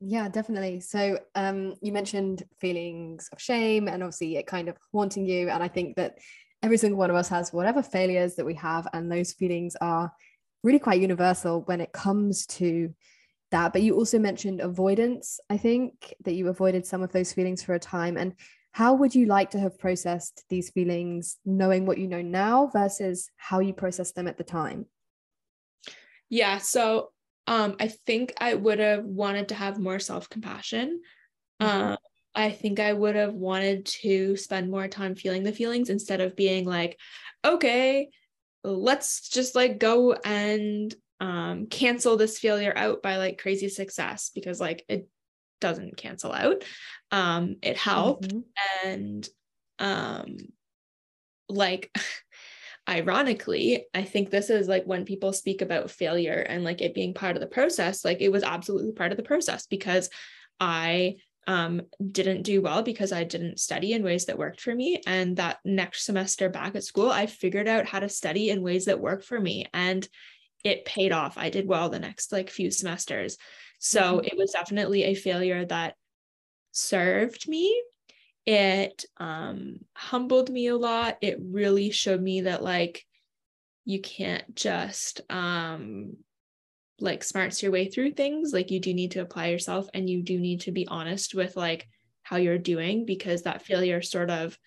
Yeah, 0.00 0.28
definitely. 0.28 0.80
So 0.80 1.18
um, 1.34 1.74
you 1.80 1.92
mentioned 1.92 2.44
feelings 2.60 3.28
of 3.32 3.40
shame 3.40 3.88
and 3.88 4.02
obviously 4.02 4.36
it 4.36 4.46
kind 4.46 4.68
of 4.68 4.76
haunting 4.92 5.26
you. 5.26 5.48
And 5.48 5.62
I 5.62 5.68
think 5.68 5.96
that 5.96 6.18
every 6.62 6.76
single 6.76 6.98
one 6.98 7.10
of 7.10 7.16
us 7.16 7.28
has 7.28 7.52
whatever 7.52 7.82
failures 7.82 8.36
that 8.36 8.46
we 8.46 8.54
have, 8.54 8.86
and 8.92 9.10
those 9.10 9.32
feelings 9.32 9.76
are 9.80 10.12
really 10.62 10.78
quite 10.78 11.00
universal 11.00 11.62
when 11.62 11.80
it 11.80 11.92
comes 11.92 12.46
to 12.46 12.94
that 13.52 13.72
but 13.72 13.82
you 13.82 13.94
also 13.94 14.18
mentioned 14.18 14.60
avoidance 14.60 15.38
i 15.48 15.56
think 15.56 16.12
that 16.24 16.34
you 16.34 16.48
avoided 16.48 16.84
some 16.84 17.02
of 17.02 17.12
those 17.12 17.32
feelings 17.32 17.62
for 17.62 17.74
a 17.74 17.78
time. 17.78 18.16
And 18.16 18.34
how 18.72 18.94
would 18.94 19.14
you 19.14 19.26
like 19.26 19.50
to 19.50 19.60
have 19.60 19.78
processed 19.78 20.44
these 20.48 20.70
feelings 20.70 21.38
knowing 21.44 21.84
what 21.84 21.98
you 21.98 22.08
know 22.08 22.22
now 22.22 22.70
versus 22.72 23.30
how 23.36 23.60
you 23.60 23.74
processed 23.74 24.14
them 24.14 24.26
at 24.26 24.38
the 24.38 24.44
time? 24.44 24.86
Yeah 26.28 26.58
so 26.58 27.10
um 27.46 27.76
i 27.80 27.88
think 27.88 28.32
i 28.40 28.54
would 28.54 28.78
have 28.78 29.04
wanted 29.04 29.48
to 29.48 29.54
have 29.54 29.78
more 29.78 29.98
self-compassion. 29.98 31.00
Mm-hmm. 31.60 31.90
um 31.92 31.96
i 32.34 32.50
think 32.50 32.80
i 32.80 32.92
would 32.92 33.16
have 33.16 33.34
wanted 33.34 33.84
to 33.84 34.36
spend 34.36 34.70
more 34.70 34.88
time 34.88 35.14
feeling 35.14 35.42
the 35.42 35.52
feelings 35.52 35.90
instead 35.90 36.20
of 36.20 36.36
being 36.36 36.64
like 36.64 36.98
okay 37.44 38.08
let's 38.64 39.28
just 39.28 39.54
like 39.54 39.78
go 39.78 40.12
and 40.12 40.94
um, 41.22 41.66
cancel 41.66 42.16
this 42.16 42.40
failure 42.40 42.72
out 42.74 43.00
by 43.00 43.16
like 43.16 43.38
crazy 43.38 43.68
success 43.68 44.32
because 44.34 44.60
like 44.60 44.84
it 44.88 45.08
doesn't 45.60 45.96
cancel 45.96 46.32
out. 46.32 46.64
Um, 47.12 47.56
it 47.62 47.76
helped. 47.76 48.28
Mm-hmm. 48.28 48.88
And 48.88 49.28
um, 49.78 50.36
like, 51.48 51.96
ironically, 52.88 53.86
I 53.94 54.02
think 54.02 54.30
this 54.30 54.50
is 54.50 54.66
like 54.66 54.84
when 54.84 55.04
people 55.04 55.32
speak 55.32 55.62
about 55.62 55.92
failure 55.92 56.44
and 56.48 56.64
like 56.64 56.80
it 56.80 56.92
being 56.92 57.14
part 57.14 57.36
of 57.36 57.40
the 57.40 57.46
process, 57.46 58.04
like 58.04 58.20
it 58.20 58.32
was 58.32 58.42
absolutely 58.42 58.90
part 58.90 59.12
of 59.12 59.16
the 59.16 59.22
process 59.22 59.68
because 59.68 60.10
I 60.58 61.18
um, 61.46 61.82
didn't 62.10 62.42
do 62.42 62.62
well 62.62 62.82
because 62.82 63.12
I 63.12 63.22
didn't 63.22 63.60
study 63.60 63.92
in 63.92 64.02
ways 64.02 64.26
that 64.26 64.38
worked 64.38 64.60
for 64.60 64.74
me. 64.74 65.00
And 65.06 65.36
that 65.36 65.58
next 65.64 66.04
semester 66.04 66.48
back 66.48 66.74
at 66.74 66.82
school, 66.82 67.12
I 67.12 67.26
figured 67.26 67.68
out 67.68 67.86
how 67.86 68.00
to 68.00 68.08
study 68.08 68.50
in 68.50 68.62
ways 68.62 68.86
that 68.86 69.00
work 69.00 69.22
for 69.22 69.38
me. 69.38 69.66
And 69.72 70.08
it 70.64 70.84
paid 70.84 71.12
off. 71.12 71.38
I 71.38 71.50
did 71.50 71.66
well 71.66 71.88
the 71.88 71.98
next 71.98 72.32
like 72.32 72.50
few 72.50 72.70
semesters. 72.70 73.36
So 73.78 74.00
mm-hmm. 74.00 74.26
it 74.26 74.36
was 74.36 74.52
definitely 74.52 75.04
a 75.04 75.14
failure 75.14 75.64
that 75.64 75.96
served 76.72 77.48
me 77.48 77.82
it 78.44 79.04
um 79.18 79.78
humbled 79.94 80.50
me 80.50 80.66
a 80.66 80.76
lot 80.76 81.16
it 81.20 81.38
really 81.40 81.90
showed 81.90 82.20
me 82.20 82.42
that 82.42 82.62
like 82.62 83.04
you 83.84 84.00
can't 84.00 84.54
just 84.54 85.20
um 85.30 86.16
like 86.98 87.22
smarts 87.22 87.62
your 87.62 87.72
way 87.72 87.88
through 87.88 88.12
things 88.12 88.52
like 88.52 88.70
you 88.70 88.80
do 88.80 88.94
need 88.94 89.12
to 89.12 89.20
apply 89.20 89.48
yourself 89.48 89.88
and 89.94 90.10
you 90.10 90.22
do 90.22 90.38
need 90.38 90.62
to 90.62 90.72
be 90.72 90.86
honest 90.88 91.34
with 91.34 91.56
like 91.56 91.86
how 92.22 92.36
you're 92.36 92.58
doing 92.58 93.04
because 93.04 93.42
that 93.42 93.62
failure 93.62 94.02
sort 94.02 94.30
of 94.30 94.58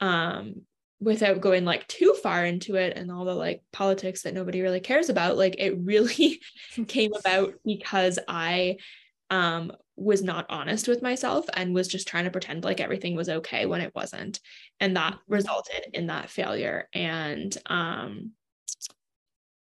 um 0.00 0.62
without 1.02 1.40
going 1.40 1.64
like 1.64 1.86
too 1.88 2.14
far 2.22 2.44
into 2.44 2.76
it 2.76 2.96
and 2.96 3.10
all 3.10 3.24
the 3.24 3.34
like 3.34 3.60
politics 3.72 4.22
that 4.22 4.34
nobody 4.34 4.60
really 4.60 4.80
cares 4.80 5.08
about 5.08 5.36
like 5.36 5.56
it 5.58 5.76
really 5.78 6.40
came 6.86 7.12
about 7.12 7.54
because 7.64 8.18
i 8.28 8.76
um 9.30 9.72
was 9.96 10.22
not 10.22 10.46
honest 10.48 10.86
with 10.86 11.02
myself 11.02 11.44
and 11.54 11.74
was 11.74 11.88
just 11.88 12.06
trying 12.06 12.24
to 12.24 12.30
pretend 12.30 12.62
like 12.62 12.80
everything 12.80 13.16
was 13.16 13.28
okay 13.28 13.66
when 13.66 13.80
it 13.80 13.92
wasn't 13.94 14.38
and 14.78 14.96
that 14.96 15.14
mm-hmm. 15.14 15.34
resulted 15.34 15.84
in 15.92 16.06
that 16.06 16.30
failure 16.30 16.88
and 16.94 17.58
um 17.66 18.30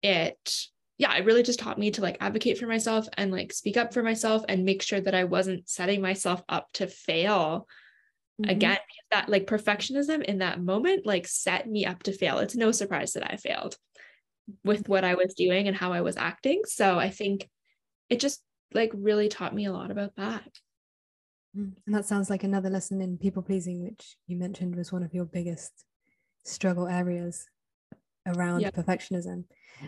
it 0.04 0.68
yeah 1.00 1.16
it 1.16 1.26
really 1.26 1.44
just 1.44 1.60
taught 1.60 1.80
me 1.80 1.90
to 1.90 2.02
like 2.02 2.18
advocate 2.22 2.60
for 2.60 2.68
myself 2.68 3.08
and 3.18 3.32
like 3.32 3.52
speak 3.52 3.78
up 3.78 3.94
for 3.94 4.04
myself 4.04 4.44
and 4.48 4.64
make 4.64 4.84
sure 4.84 5.02
that 5.02 5.16
i 5.16 5.24
wasn't 5.24 5.68
setting 5.68 6.02
myself 6.02 6.44
up 6.48 6.68
to 6.74 6.86
fail 6.86 7.68
mm-hmm. 8.40 8.50
again 8.50 8.78
that 9.12 9.30
like 9.30 9.46
perfectionism 9.48 10.24
in 10.24 10.40
that 10.40 10.62
moment 10.62 11.06
like 11.06 11.28
set 11.28 11.68
me 11.68 11.86
up 11.86 12.04
to 12.04 12.14
fail 12.14 12.40
it's 12.40 12.56
no 12.56 12.72
surprise 12.72 13.14
that 13.14 13.32
i 13.32 13.36
failed 13.36 13.76
with 14.64 14.88
what 14.88 15.04
i 15.04 15.16
was 15.16 15.34
doing 15.34 15.68
and 15.68 15.78
how 15.78 15.94
i 15.94 16.02
was 16.02 16.18
acting 16.18 16.62
so 16.66 17.00
i 17.00 17.10
think 17.10 17.50
it 18.10 18.20
just 18.20 18.42
like 18.74 18.92
really 18.94 19.30
taught 19.30 19.56
me 19.56 19.66
a 19.66 19.74
lot 19.74 19.92
about 19.92 20.16
that 20.16 20.50
mm, 21.58 21.72
and 21.86 21.96
that 21.96 22.06
sounds 22.06 22.30
like 22.30 22.44
another 22.44 22.70
lesson 22.70 23.02
in 23.02 23.18
people 23.18 23.42
pleasing 23.42 23.84
which 23.84 24.16
you 24.28 24.38
mentioned 24.38 24.76
was 24.76 24.92
one 24.92 25.04
of 25.04 25.14
your 25.14 25.26
biggest 25.26 25.86
struggle 26.44 26.88
areas 26.88 27.46
around 28.28 28.62
yep. 28.62 28.76
perfectionism 28.76 29.44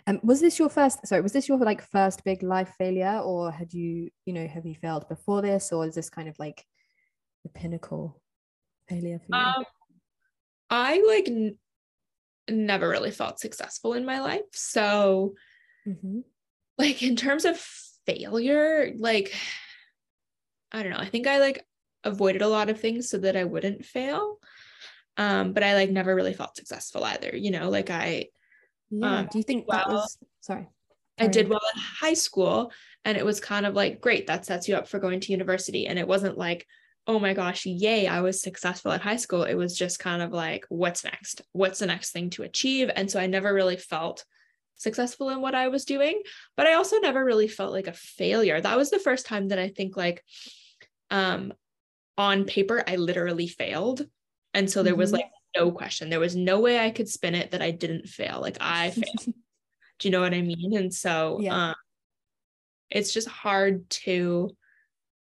um, 0.07 0.19
was 0.23 0.41
this 0.41 0.57
your 0.57 0.69
first 0.69 1.05
sorry 1.05 1.21
was 1.21 1.33
this 1.33 1.47
your 1.47 1.57
like 1.57 1.81
first 1.81 2.23
big 2.23 2.41
life 2.41 2.73
failure 2.77 3.19
or 3.19 3.51
had 3.51 3.73
you 3.73 4.09
you 4.25 4.33
know 4.33 4.47
have 4.47 4.65
you 4.65 4.75
failed 4.75 5.07
before 5.07 5.41
this 5.41 5.71
or 5.71 5.85
is 5.85 5.95
this 5.95 6.09
kind 6.09 6.27
of 6.27 6.35
like 6.39 6.65
the 7.43 7.49
pinnacle 7.49 8.21
failure 8.87 9.19
for 9.19 9.35
you 9.35 9.41
um, 9.41 9.63
i 10.69 11.03
like 11.07 11.27
n- 11.27 11.57
never 12.49 12.89
really 12.89 13.11
felt 13.11 13.39
successful 13.39 13.93
in 13.93 14.05
my 14.05 14.19
life 14.19 14.41
so 14.53 15.33
mm-hmm. 15.87 16.19
like 16.77 17.01
in 17.01 17.15
terms 17.15 17.45
of 17.45 17.57
failure 18.05 18.91
like 18.97 19.33
i 20.71 20.83
don't 20.83 20.91
know 20.91 20.99
i 20.99 21.07
think 21.07 21.27
i 21.27 21.39
like 21.39 21.65
avoided 22.03 22.41
a 22.41 22.47
lot 22.47 22.69
of 22.69 22.79
things 22.79 23.09
so 23.09 23.17
that 23.17 23.37
i 23.37 23.43
wouldn't 23.43 23.85
fail 23.85 24.37
um 25.17 25.53
but 25.53 25.63
i 25.63 25.73
like 25.73 25.89
never 25.89 26.13
really 26.13 26.33
felt 26.33 26.57
successful 26.57 27.03
either 27.05 27.35
you 27.35 27.51
know 27.51 27.69
like 27.69 27.89
i 27.89 28.25
yeah 28.89 29.19
um, 29.19 29.27
do 29.31 29.37
you 29.37 29.43
think 29.43 29.65
that 29.69 29.87
was 29.89 30.17
sorry 30.41 30.67
I 31.19 31.27
did 31.27 31.47
well 31.47 31.61
in 31.75 31.81
high 31.81 32.15
school 32.15 32.71
and 33.05 33.17
it 33.17 33.25
was 33.25 33.39
kind 33.39 33.65
of 33.65 33.75
like 33.75 34.01
great 34.01 34.27
that 34.27 34.45
sets 34.45 34.67
you 34.67 34.75
up 34.75 34.87
for 34.87 34.99
going 34.99 35.19
to 35.21 35.31
university 35.31 35.87
and 35.87 35.99
it 35.99 36.07
wasn't 36.07 36.37
like 36.37 36.65
oh 37.07 37.19
my 37.19 37.33
gosh 37.33 37.65
yay 37.65 38.07
I 38.07 38.21
was 38.21 38.41
successful 38.41 38.91
at 38.91 39.01
high 39.01 39.17
school 39.17 39.43
it 39.43 39.55
was 39.55 39.77
just 39.77 39.99
kind 39.99 40.21
of 40.21 40.31
like 40.31 40.65
what's 40.69 41.03
next 41.03 41.41
what's 41.51 41.79
the 41.79 41.85
next 41.85 42.11
thing 42.11 42.29
to 42.31 42.43
achieve 42.43 42.89
and 42.95 43.09
so 43.09 43.19
I 43.19 43.27
never 43.27 43.53
really 43.53 43.77
felt 43.77 44.25
successful 44.75 45.29
in 45.29 45.41
what 45.41 45.55
I 45.55 45.67
was 45.67 45.85
doing 45.85 46.21
but 46.57 46.67
I 46.67 46.73
also 46.73 46.97
never 46.99 47.23
really 47.23 47.47
felt 47.47 47.73
like 47.73 47.87
a 47.87 47.93
failure 47.93 48.59
that 48.59 48.77
was 48.77 48.89
the 48.89 48.99
first 48.99 49.25
time 49.25 49.49
that 49.49 49.59
I 49.59 49.69
think 49.69 49.97
like 49.97 50.23
um 51.11 51.53
on 52.17 52.45
paper 52.45 52.83
I 52.87 52.95
literally 52.95 53.47
failed 53.47 54.05
and 54.53 54.69
so 54.69 54.83
there 54.83 54.95
was 54.95 55.09
mm-hmm. 55.11 55.21
like 55.21 55.31
no 55.55 55.71
question. 55.71 56.09
There 56.09 56.19
was 56.19 56.35
no 56.35 56.59
way 56.59 56.79
I 56.79 56.91
could 56.91 57.09
spin 57.09 57.35
it 57.35 57.51
that 57.51 57.61
I 57.61 57.71
didn't 57.71 58.07
fail. 58.07 58.39
Like 58.41 58.57
I 58.59 58.91
failed. 58.91 59.25
Do 59.99 60.07
you 60.07 60.11
know 60.11 60.21
what 60.21 60.33
I 60.33 60.41
mean? 60.41 60.75
And 60.75 60.93
so 60.93 61.39
yeah. 61.39 61.69
um, 61.69 61.75
it's 62.89 63.13
just 63.13 63.27
hard 63.27 63.89
to 63.89 64.49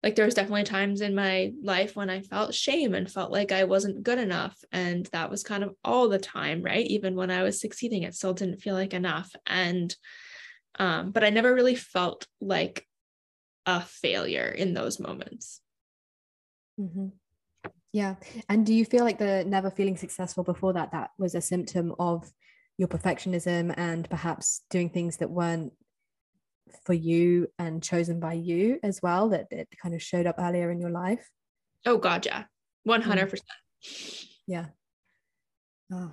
like 0.04 0.16
there 0.16 0.26
was 0.26 0.34
definitely 0.34 0.64
times 0.64 1.00
in 1.00 1.14
my 1.14 1.52
life 1.62 1.96
when 1.96 2.10
I 2.10 2.20
felt 2.20 2.52
shame 2.52 2.92
and 2.92 3.10
felt 3.10 3.32
like 3.32 3.52
I 3.52 3.64
wasn't 3.64 4.02
good 4.02 4.18
enough. 4.18 4.54
And 4.70 5.06
that 5.06 5.30
was 5.30 5.42
kind 5.42 5.64
of 5.64 5.74
all 5.82 6.10
the 6.10 6.18
time, 6.18 6.62
right? 6.62 6.86
Even 6.86 7.16
when 7.16 7.30
I 7.30 7.42
was 7.42 7.58
succeeding, 7.58 8.02
it 8.02 8.14
still 8.14 8.34
didn't 8.34 8.60
feel 8.60 8.74
like 8.74 8.92
enough. 8.92 9.34
And 9.46 9.96
um, 10.78 11.10
but 11.10 11.24
I 11.24 11.30
never 11.30 11.54
really 11.54 11.74
felt 11.74 12.26
like 12.38 12.86
a 13.64 13.80
failure 13.80 14.48
in 14.48 14.74
those 14.74 15.00
moments. 15.00 15.62
Mm-hmm. 16.78 17.06
Yeah. 17.94 18.16
And 18.50 18.66
do 18.66 18.74
you 18.74 18.84
feel 18.84 19.04
like 19.04 19.18
the 19.18 19.44
never 19.46 19.70
feeling 19.70 19.96
successful 19.96 20.44
before 20.44 20.74
that, 20.74 20.92
that 20.92 21.12
was 21.18 21.34
a 21.34 21.40
symptom 21.40 21.94
of 21.98 22.30
your 22.76 22.88
perfectionism 22.88 23.72
and 23.78 24.10
perhaps 24.10 24.64
doing 24.68 24.90
things 24.90 25.16
that 25.18 25.30
weren't 25.30 25.72
for 26.84 26.94
you 26.94 27.48
and 27.58 27.82
chosen 27.82 28.20
by 28.20 28.34
you 28.34 28.78
as 28.82 29.00
well, 29.02 29.28
that 29.30 29.46
it 29.50 29.68
kind 29.80 29.94
of 29.94 30.02
showed 30.02 30.26
up 30.26 30.36
earlier 30.38 30.70
in 30.70 30.80
your 30.80 30.90
life? 30.90 31.28
Oh, 31.86 31.98
God, 31.98 32.26
yeah. 32.26 32.44
100%. 32.88 33.28
Mm. 33.30 34.26
Yeah. 34.46 34.66
Oh. 35.92 36.12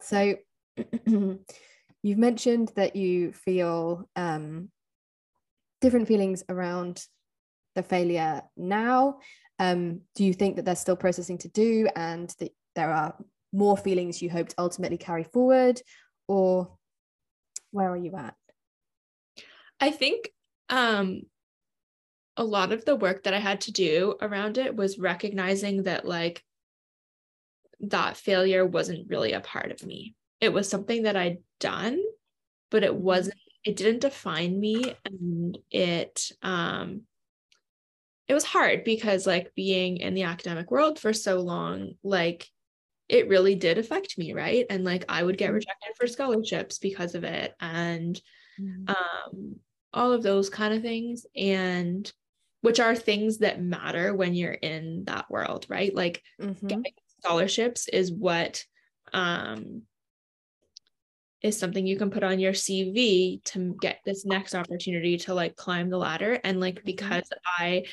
So 0.00 0.36
you've 1.06 2.18
mentioned 2.18 2.72
that 2.76 2.96
you 2.96 3.32
feel 3.32 4.08
um, 4.16 4.70
different 5.80 6.08
feelings 6.08 6.44
around 6.48 7.04
the 7.74 7.82
failure 7.82 8.42
now 8.56 9.18
um, 9.58 10.02
do 10.14 10.24
you 10.24 10.32
think 10.32 10.56
that 10.56 10.64
there's 10.64 10.78
still 10.78 10.96
processing 10.96 11.38
to 11.38 11.48
do 11.48 11.88
and 11.96 12.32
that 12.38 12.50
there 12.76 12.92
are 12.92 13.14
more 13.52 13.76
feelings 13.76 14.22
you 14.22 14.30
hope 14.30 14.48
to 14.48 14.54
ultimately 14.58 14.98
carry 14.98 15.24
forward? 15.24 15.80
Or 16.28 16.76
where 17.70 17.90
are 17.90 17.96
you 17.96 18.14
at? 18.16 18.34
I 19.80 19.90
think 19.90 20.30
um, 20.68 21.22
a 22.36 22.44
lot 22.44 22.72
of 22.72 22.84
the 22.84 22.96
work 22.96 23.24
that 23.24 23.34
I 23.34 23.38
had 23.38 23.62
to 23.62 23.72
do 23.72 24.16
around 24.20 24.58
it 24.58 24.74
was 24.74 24.98
recognizing 24.98 25.84
that, 25.84 26.06
like, 26.06 26.44
that 27.80 28.16
failure 28.16 28.66
wasn't 28.66 29.08
really 29.08 29.32
a 29.32 29.40
part 29.40 29.70
of 29.70 29.86
me. 29.86 30.14
It 30.40 30.52
was 30.52 30.68
something 30.68 31.04
that 31.04 31.16
I'd 31.16 31.38
done, 31.60 32.00
but 32.70 32.82
it 32.82 32.92
mm-hmm. 32.92 33.02
wasn't, 33.02 33.38
it 33.64 33.76
didn't 33.76 34.00
define 34.00 34.58
me. 34.58 34.94
And 35.04 35.58
it, 35.70 36.32
um, 36.42 37.02
it 38.28 38.34
was 38.34 38.44
hard 38.44 38.84
because 38.84 39.26
like 39.26 39.54
being 39.54 39.96
in 39.96 40.14
the 40.14 40.24
academic 40.24 40.70
world 40.70 40.98
for 40.98 41.12
so 41.12 41.40
long 41.40 41.94
like 42.04 42.46
it 43.08 43.28
really 43.28 43.54
did 43.54 43.78
affect 43.78 44.18
me 44.18 44.34
right 44.34 44.66
and 44.70 44.84
like 44.84 45.04
i 45.08 45.22
would 45.22 45.38
get 45.38 45.46
mm-hmm. 45.46 45.54
rejected 45.54 45.96
for 45.96 46.06
scholarships 46.06 46.78
because 46.78 47.14
of 47.14 47.24
it 47.24 47.54
and 47.60 48.20
mm-hmm. 48.60 48.90
um 48.90 49.56
all 49.92 50.12
of 50.12 50.22
those 50.22 50.50
kind 50.50 50.74
of 50.74 50.82
things 50.82 51.26
and 51.36 52.12
which 52.60 52.80
are 52.80 52.94
things 52.94 53.38
that 53.38 53.62
matter 53.62 54.14
when 54.14 54.34
you're 54.34 54.50
in 54.50 55.04
that 55.04 55.30
world 55.30 55.66
right 55.68 55.94
like 55.94 56.22
mm-hmm. 56.40 56.66
getting 56.66 56.92
scholarships 57.20 57.88
is 57.88 58.12
what 58.12 58.64
um 59.12 59.82
is 61.42 61.58
something 61.58 61.86
you 61.86 61.96
can 61.96 62.10
put 62.10 62.24
on 62.24 62.40
your 62.40 62.52
CV 62.52 63.42
to 63.44 63.76
get 63.80 64.00
this 64.04 64.24
next 64.24 64.54
opportunity 64.54 65.16
to 65.18 65.34
like 65.34 65.54
climb 65.54 65.88
the 65.88 65.96
ladder 65.96 66.40
and 66.42 66.58
like 66.58 66.76
mm-hmm. 66.76 66.86
because 66.86 67.28
I 67.58 67.84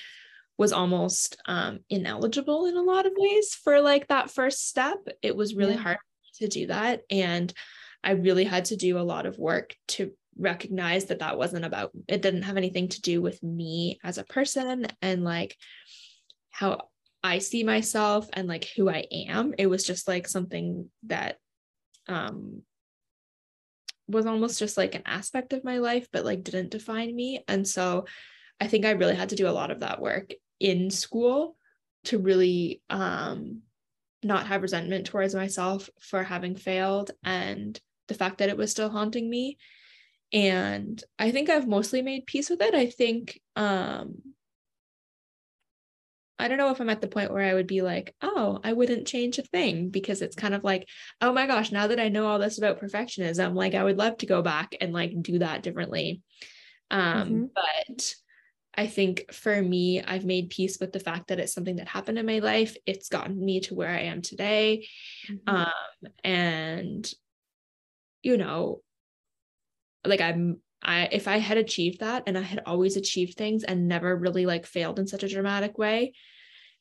was 0.58 0.72
almost 0.72 1.38
um, 1.48 1.80
ineligible 1.90 2.66
in 2.66 2.78
a 2.78 2.82
lot 2.82 3.06
of 3.06 3.14
ways 3.16 3.54
for 3.54 3.82
like 3.82 4.08
that 4.08 4.32
first 4.32 4.68
step. 4.68 4.98
It 5.22 5.36
was 5.36 5.54
really 5.54 5.76
yeah. 5.76 5.82
hard 5.82 5.98
to 6.38 6.48
do 6.48 6.68
that. 6.68 7.02
And 7.10 7.54
I 8.04 8.12
really 8.12 8.46
had 8.46 8.66
to 8.66 8.76
do 8.76 8.98
a 8.98 9.02
lot 9.02 9.26
of 9.26 9.38
work 9.38 9.76
to 9.90 10.12
recognize 10.38 11.06
that 11.06 11.20
that 11.20 11.38
wasn't 11.38 11.66
about, 11.66 11.92
it 12.08 12.22
didn't 12.22 12.44
have 12.44 12.58
anything 12.58 12.88
to 12.90 13.02
do 13.02 13.22
with 13.22 13.42
me 13.42 14.00
as 14.04 14.18
a 14.18 14.24
person 14.24 14.88
and 15.02 15.24
like 15.24 15.56
how 16.52 16.90
I 17.24 17.40
see 17.40 17.64
myself 17.64 18.30
and 18.34 18.48
like 18.48 18.70
who 18.76 18.90
I 18.90 19.06
am. 19.12 19.54
It 19.58 19.68
was 19.68 19.84
just 19.84 20.08
like 20.08 20.28
something 20.28 20.90
that 21.04 21.38
um 22.08 22.62
was 24.08 24.26
almost 24.26 24.60
just 24.60 24.78
like 24.78 24.94
an 24.94 25.02
aspect 25.06 25.54
of 25.54 25.64
my 25.64 25.80
life, 25.80 26.08
but 26.12 26.26
like 26.26 26.44
didn't 26.44 26.72
define 26.72 27.16
me. 27.16 27.44
And 27.48 27.68
so 27.68 28.06
I 28.60 28.68
think 28.68 28.86
I 28.86 28.92
really 28.92 29.16
had 29.16 29.30
to 29.30 29.36
do 29.36 29.48
a 29.48 29.50
lot 29.50 29.72
of 29.72 29.80
that 29.80 30.02
work 30.02 30.32
in 30.60 30.90
school 30.92 31.58
to 32.06 32.20
really 32.20 32.82
um, 32.90 33.62
not 34.24 34.48
have 34.48 34.62
resentment 34.62 35.08
towards 35.08 35.36
myself 35.36 35.90
for 36.00 36.24
having 36.24 36.56
failed 36.56 37.12
and 37.24 37.80
the 38.08 38.14
fact 38.14 38.38
that 38.38 38.50
it 38.50 38.58
was 38.58 38.72
still 38.72 38.90
haunting 38.90 39.30
me 39.30 39.58
and 40.34 41.04
i 41.20 41.32
think 41.32 41.50
i've 41.50 41.68
mostly 41.68 42.02
made 42.02 42.26
peace 42.26 42.50
with 42.50 42.62
it 42.62 42.74
i 42.74 42.86
think 42.88 43.40
um 43.56 44.16
i 46.38 46.48
don't 46.48 46.58
know 46.58 46.72
if 46.72 46.80
i'm 46.80 46.90
at 46.90 47.02
the 47.02 47.08
point 47.08 47.32
where 47.32 47.44
i 47.44 47.54
would 47.54 47.68
be 47.68 47.82
like 47.82 48.14
oh 48.22 48.60
i 48.64 48.74
wouldn't 48.74 49.08
change 49.08 49.38
a 49.38 49.44
thing 49.44 49.90
because 49.90 50.22
it's 50.22 50.36
kind 50.36 50.54
of 50.54 50.64
like 50.64 50.88
oh 51.22 51.32
my 51.32 51.48
gosh 51.48 51.72
now 51.72 51.88
that 51.88 52.00
i 52.00 52.10
know 52.10 52.28
all 52.28 52.40
this 52.40 52.58
about 52.58 52.82
perfectionism 52.82 53.54
like 53.54 53.76
i 53.76 53.84
would 53.84 53.98
love 53.98 54.18
to 54.18 54.26
go 54.26 54.42
back 54.42 54.76
and 54.82 54.94
like 54.94 55.14
do 55.22 55.40
that 55.40 55.64
differently 55.64 56.22
um 56.92 57.30
mm-hmm. 57.30 57.46
but 57.54 58.16
I 58.78 58.88
think 58.88 59.32
for 59.32 59.62
me, 59.62 60.02
I've 60.02 60.26
made 60.26 60.50
peace 60.50 60.78
with 60.80 60.92
the 60.92 61.00
fact 61.00 61.28
that 61.28 61.40
it's 61.40 61.54
something 61.54 61.78
that 61.78 61.88
happened 61.88 62.20
in 62.20 62.26
my 62.26 62.40
life. 62.40 62.76
It's 62.86 63.10
gotten 63.10 63.44
me 63.44 63.62
to 63.62 63.76
where 63.76 63.90
I 63.90 64.02
am 64.02 64.22
today. 64.22 64.88
Mm-hmm. 65.30 65.56
Um, 65.56 66.12
and, 66.24 67.10
you 68.22 68.38
know, 68.38 68.82
like 70.06 70.22
I'm, 70.22 70.60
I, 70.82 71.10
if 71.12 71.28
I 71.28 71.38
had 71.38 71.58
achieved 71.58 72.02
that 72.02 72.24
and 72.28 72.38
I 72.38 72.42
had 72.42 72.62
always 72.66 72.98
achieved 72.98 73.38
things 73.38 73.64
and 73.64 73.88
never 73.88 74.16
really 74.16 74.46
like 74.46 74.66
failed 74.66 75.00
in 75.00 75.08
such 75.08 75.24
a 75.24 75.30
dramatic 75.30 75.78
way, 75.78 76.14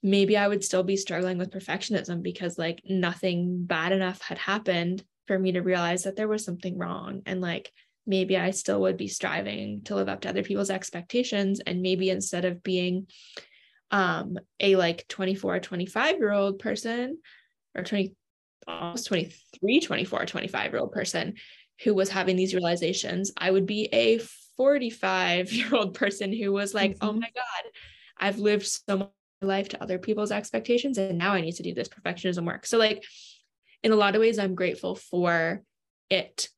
maybe 0.02 0.36
I 0.36 0.46
would 0.46 0.62
still 0.62 0.82
be 0.82 0.96
struggling 0.96 1.38
with 1.38 1.50
perfectionism 1.50 2.22
because 2.22 2.58
like 2.58 2.82
nothing 2.84 3.64
bad 3.64 3.92
enough 3.92 4.20
had 4.20 4.38
happened 4.38 5.02
for 5.26 5.38
me 5.38 5.52
to 5.52 5.62
realize 5.62 6.04
that 6.04 6.16
there 6.16 6.28
was 6.28 6.44
something 6.44 6.76
wrong. 6.76 7.22
And 7.24 7.40
like, 7.40 7.72
maybe 8.06 8.36
I 8.36 8.50
still 8.50 8.82
would 8.82 8.98
be 8.98 9.08
striving 9.08 9.82
to 9.84 9.94
live 9.94 10.08
up 10.08 10.20
to 10.22 10.28
other 10.28 10.42
people's 10.42 10.70
expectations. 10.70 11.60
And 11.66 11.80
maybe 11.80 12.10
instead 12.10 12.44
of 12.44 12.62
being 12.62 13.06
um, 13.90 14.38
a 14.60 14.76
like 14.76 15.06
24, 15.08 15.60
25 15.60 16.18
year 16.18 16.32
old 16.32 16.58
person 16.58 17.18
or 17.74 17.82
20, 17.82 18.14
almost 18.66 19.06
23, 19.06 19.80
24, 19.80 20.26
25 20.26 20.72
year 20.72 20.80
old 20.80 20.92
person 20.92 21.34
who 21.82 21.94
was 21.94 22.10
having 22.10 22.36
these 22.36 22.54
realizations, 22.54 23.32
I 23.36 23.50
would 23.50 23.66
be 23.66 23.88
a 23.92 24.18
45 24.56 25.52
year 25.52 25.74
old 25.74 25.94
person 25.94 26.32
who 26.32 26.52
was 26.52 26.74
like, 26.74 26.96
oh 27.00 27.08
mm-hmm. 27.08 27.16
oh 27.16 27.20
my 27.20 27.30
God, 27.34 27.70
I've 28.18 28.38
lived 28.38 28.66
so 28.66 28.96
much 28.96 29.10
life 29.42 29.68
to 29.70 29.82
other 29.82 29.98
people's 29.98 30.32
expectations. 30.32 30.98
And 30.98 31.18
now 31.18 31.32
I 31.32 31.40
need 31.40 31.56
to 31.56 31.62
do 31.62 31.74
this 31.74 31.88
perfectionism 31.88 32.46
work. 32.46 32.66
So, 32.66 32.78
like, 32.78 33.04
in 33.82 33.92
a 33.92 33.96
lot 33.96 34.14
of 34.14 34.20
ways, 34.20 34.38
I'm 34.38 34.54
grateful 34.54 34.94
for 34.94 35.62
it 36.08 36.48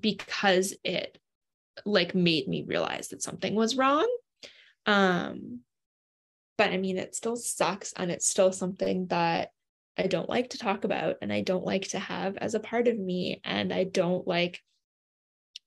because 0.00 0.74
it 0.84 1.18
like 1.84 2.14
made 2.14 2.48
me 2.48 2.64
realize 2.66 3.08
that 3.08 3.22
something 3.22 3.54
was 3.54 3.76
wrong 3.76 4.08
um 4.86 5.60
but 6.58 6.70
i 6.70 6.76
mean 6.76 6.98
it 6.98 7.14
still 7.14 7.36
sucks 7.36 7.92
and 7.96 8.10
it's 8.10 8.28
still 8.28 8.52
something 8.52 9.06
that 9.06 9.50
i 9.98 10.06
don't 10.06 10.28
like 10.28 10.50
to 10.50 10.58
talk 10.58 10.84
about 10.84 11.16
and 11.22 11.32
i 11.32 11.40
don't 11.40 11.64
like 11.64 11.88
to 11.88 11.98
have 11.98 12.36
as 12.36 12.54
a 12.54 12.60
part 12.60 12.88
of 12.88 12.98
me 12.98 13.40
and 13.44 13.72
i 13.72 13.84
don't 13.84 14.26
like 14.26 14.60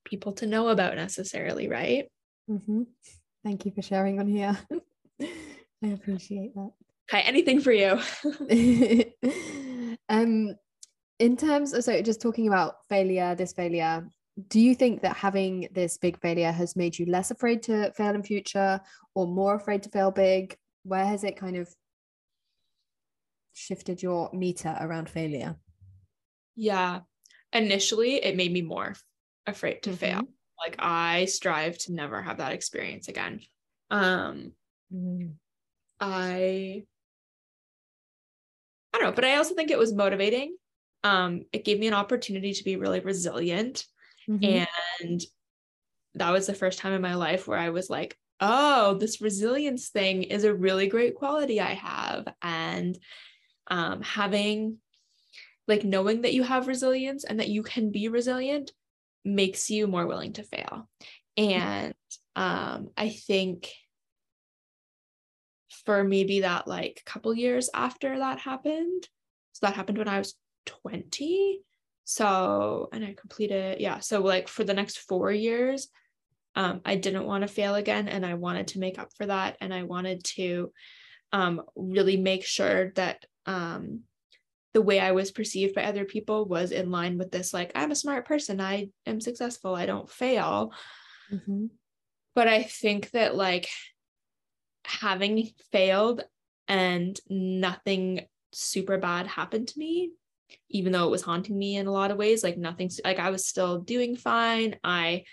people 0.04 0.32
to 0.32 0.46
know 0.46 0.68
about 0.68 0.94
necessarily 0.96 1.68
right? 1.68 2.06
Mm-hmm. 2.50 2.82
thank 3.44 3.64
you 3.64 3.72
for 3.72 3.82
sharing 3.82 4.20
on 4.20 4.28
here. 4.28 4.56
I 5.20 5.88
appreciate 5.88 6.54
that. 6.54 6.70
Okay 7.12 7.22
anything 7.22 7.60
for 7.60 7.72
you? 7.72 8.00
Um 10.08 10.54
in 11.18 11.36
terms 11.36 11.72
of 11.72 11.82
so 11.82 12.00
just 12.02 12.20
talking 12.20 12.46
about 12.46 12.76
failure 12.88 13.34
this 13.34 13.52
failure 13.52 14.06
do 14.48 14.60
you 14.60 14.74
think 14.74 15.02
that 15.02 15.16
having 15.16 15.68
this 15.72 15.96
big 15.96 16.20
failure 16.20 16.52
has 16.52 16.76
made 16.76 16.98
you 16.98 17.06
less 17.06 17.30
afraid 17.30 17.62
to 17.64 17.90
fail 17.92 18.14
in 18.14 18.22
future 18.22 18.80
or 19.14 19.26
more 19.26 19.54
afraid 19.54 19.82
to 19.84 19.88
fail 19.88 20.10
big? 20.10 20.56
Where 20.84 21.06
has 21.06 21.24
it 21.24 21.36
kind 21.36 21.56
of 21.56 21.74
shifted 23.56 24.02
your 24.02 24.30
meter 24.32 24.76
around 24.80 25.08
failure 25.08 25.56
yeah 26.54 27.00
initially 27.52 28.16
it 28.16 28.36
made 28.36 28.52
me 28.52 28.62
more 28.62 28.94
afraid 29.46 29.82
to 29.82 29.90
mm-hmm. 29.90 29.98
fail 29.98 30.22
like 30.64 30.76
i 30.78 31.24
strive 31.24 31.76
to 31.78 31.92
never 31.92 32.22
have 32.22 32.38
that 32.38 32.52
experience 32.52 33.08
again 33.08 33.40
um 33.90 34.52
mm. 34.92 35.30
i 36.00 36.82
i 38.92 38.98
don't 38.98 39.02
know 39.02 39.12
but 39.12 39.24
i 39.24 39.36
also 39.36 39.54
think 39.54 39.70
it 39.70 39.78
was 39.78 39.92
motivating 39.94 40.56
um 41.04 41.42
it 41.52 41.64
gave 41.64 41.78
me 41.78 41.86
an 41.86 41.94
opportunity 41.94 42.52
to 42.52 42.64
be 42.64 42.76
really 42.76 43.00
resilient 43.00 43.84
Mm-hmm. 44.28 44.64
And 45.04 45.22
that 46.14 46.30
was 46.30 46.46
the 46.46 46.54
first 46.54 46.78
time 46.78 46.92
in 46.92 47.02
my 47.02 47.14
life 47.14 47.46
where 47.46 47.58
I 47.58 47.70
was 47.70 47.90
like, 47.90 48.16
oh, 48.40 48.94
this 48.94 49.20
resilience 49.20 49.88
thing 49.88 50.24
is 50.24 50.44
a 50.44 50.54
really 50.54 50.88
great 50.88 51.14
quality 51.14 51.60
I 51.60 51.74
have. 51.74 52.26
And 52.42 52.98
um, 53.68 54.02
having, 54.02 54.78
like, 55.66 55.84
knowing 55.84 56.22
that 56.22 56.34
you 56.34 56.42
have 56.42 56.68
resilience 56.68 57.24
and 57.24 57.40
that 57.40 57.48
you 57.48 57.62
can 57.62 57.90
be 57.90 58.08
resilient 58.08 58.72
makes 59.24 59.70
you 59.70 59.86
more 59.86 60.06
willing 60.06 60.32
to 60.34 60.42
fail. 60.42 60.88
And 61.36 61.94
um, 62.34 62.90
I 62.96 63.10
think 63.10 63.70
for 65.84 66.02
maybe 66.02 66.40
that 66.40 66.66
like 66.66 67.02
couple 67.04 67.34
years 67.34 67.68
after 67.74 68.18
that 68.18 68.38
happened, 68.38 69.08
so 69.52 69.66
that 69.66 69.74
happened 69.74 69.98
when 69.98 70.08
I 70.08 70.18
was 70.18 70.34
20 70.66 71.60
so, 72.08 72.88
and 72.92 73.04
I 73.04 73.16
completed, 73.18 73.80
yeah. 73.80 73.98
So, 73.98 74.20
like 74.22 74.46
for 74.46 74.62
the 74.62 74.74
next 74.74 74.98
four 75.00 75.32
years, 75.32 75.88
um, 76.54 76.80
I 76.84 76.94
didn't 76.94 77.26
want 77.26 77.42
to 77.42 77.48
fail 77.48 77.74
again. 77.74 78.06
And 78.06 78.24
I 78.24 78.34
wanted 78.34 78.68
to 78.68 78.78
make 78.78 78.96
up 78.96 79.08
for 79.16 79.26
that. 79.26 79.56
And 79.60 79.74
I 79.74 79.82
wanted 79.82 80.22
to 80.36 80.72
um, 81.32 81.62
really 81.74 82.16
make 82.16 82.44
sure 82.46 82.92
that 82.92 83.26
um, 83.46 84.02
the 84.74 84.82
way 84.82 85.00
I 85.00 85.12
was 85.12 85.30
perceived 85.30 85.74
by 85.74 85.84
other 85.84 86.04
people 86.04 86.44
was 86.44 86.70
in 86.70 86.90
line 86.90 87.18
with 87.18 87.30
this 87.30 87.54
like, 87.54 87.72
I'm 87.74 87.90
a 87.90 87.96
smart 87.96 88.26
person, 88.26 88.60
I 88.60 88.90
am 89.06 89.20
successful, 89.20 89.74
I 89.74 89.86
don't 89.86 90.10
fail. 90.10 90.72
Mm-hmm. 91.32 91.66
But 92.34 92.48
I 92.48 92.62
think 92.62 93.10
that 93.12 93.34
like 93.34 93.68
having 94.84 95.48
failed 95.72 96.22
and 96.68 97.18
nothing 97.28 98.26
super 98.52 98.98
bad 98.98 99.26
happened 99.26 99.68
to 99.68 99.78
me 99.78 100.10
even 100.70 100.92
though 100.92 101.06
it 101.06 101.10
was 101.10 101.22
haunting 101.22 101.58
me 101.58 101.76
in 101.76 101.86
a 101.86 101.92
lot 101.92 102.10
of 102.10 102.16
ways 102.16 102.42
like 102.44 102.56
nothing 102.56 102.90
like 103.04 103.18
i 103.18 103.30
was 103.30 103.46
still 103.46 103.80
doing 103.80 104.16
fine 104.16 104.76
i 104.84 105.24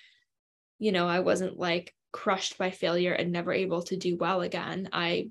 you 0.80 0.92
know 0.92 1.08
i 1.08 1.20
wasn't 1.20 1.58
like 1.58 1.94
crushed 2.12 2.58
by 2.58 2.72
failure 2.72 3.14
and 3.14 3.32
never 3.32 3.52
able 3.54 3.82
to 3.84 3.96
do 3.96 4.18
well 4.18 4.42
again 4.42 4.90
i 4.92 5.30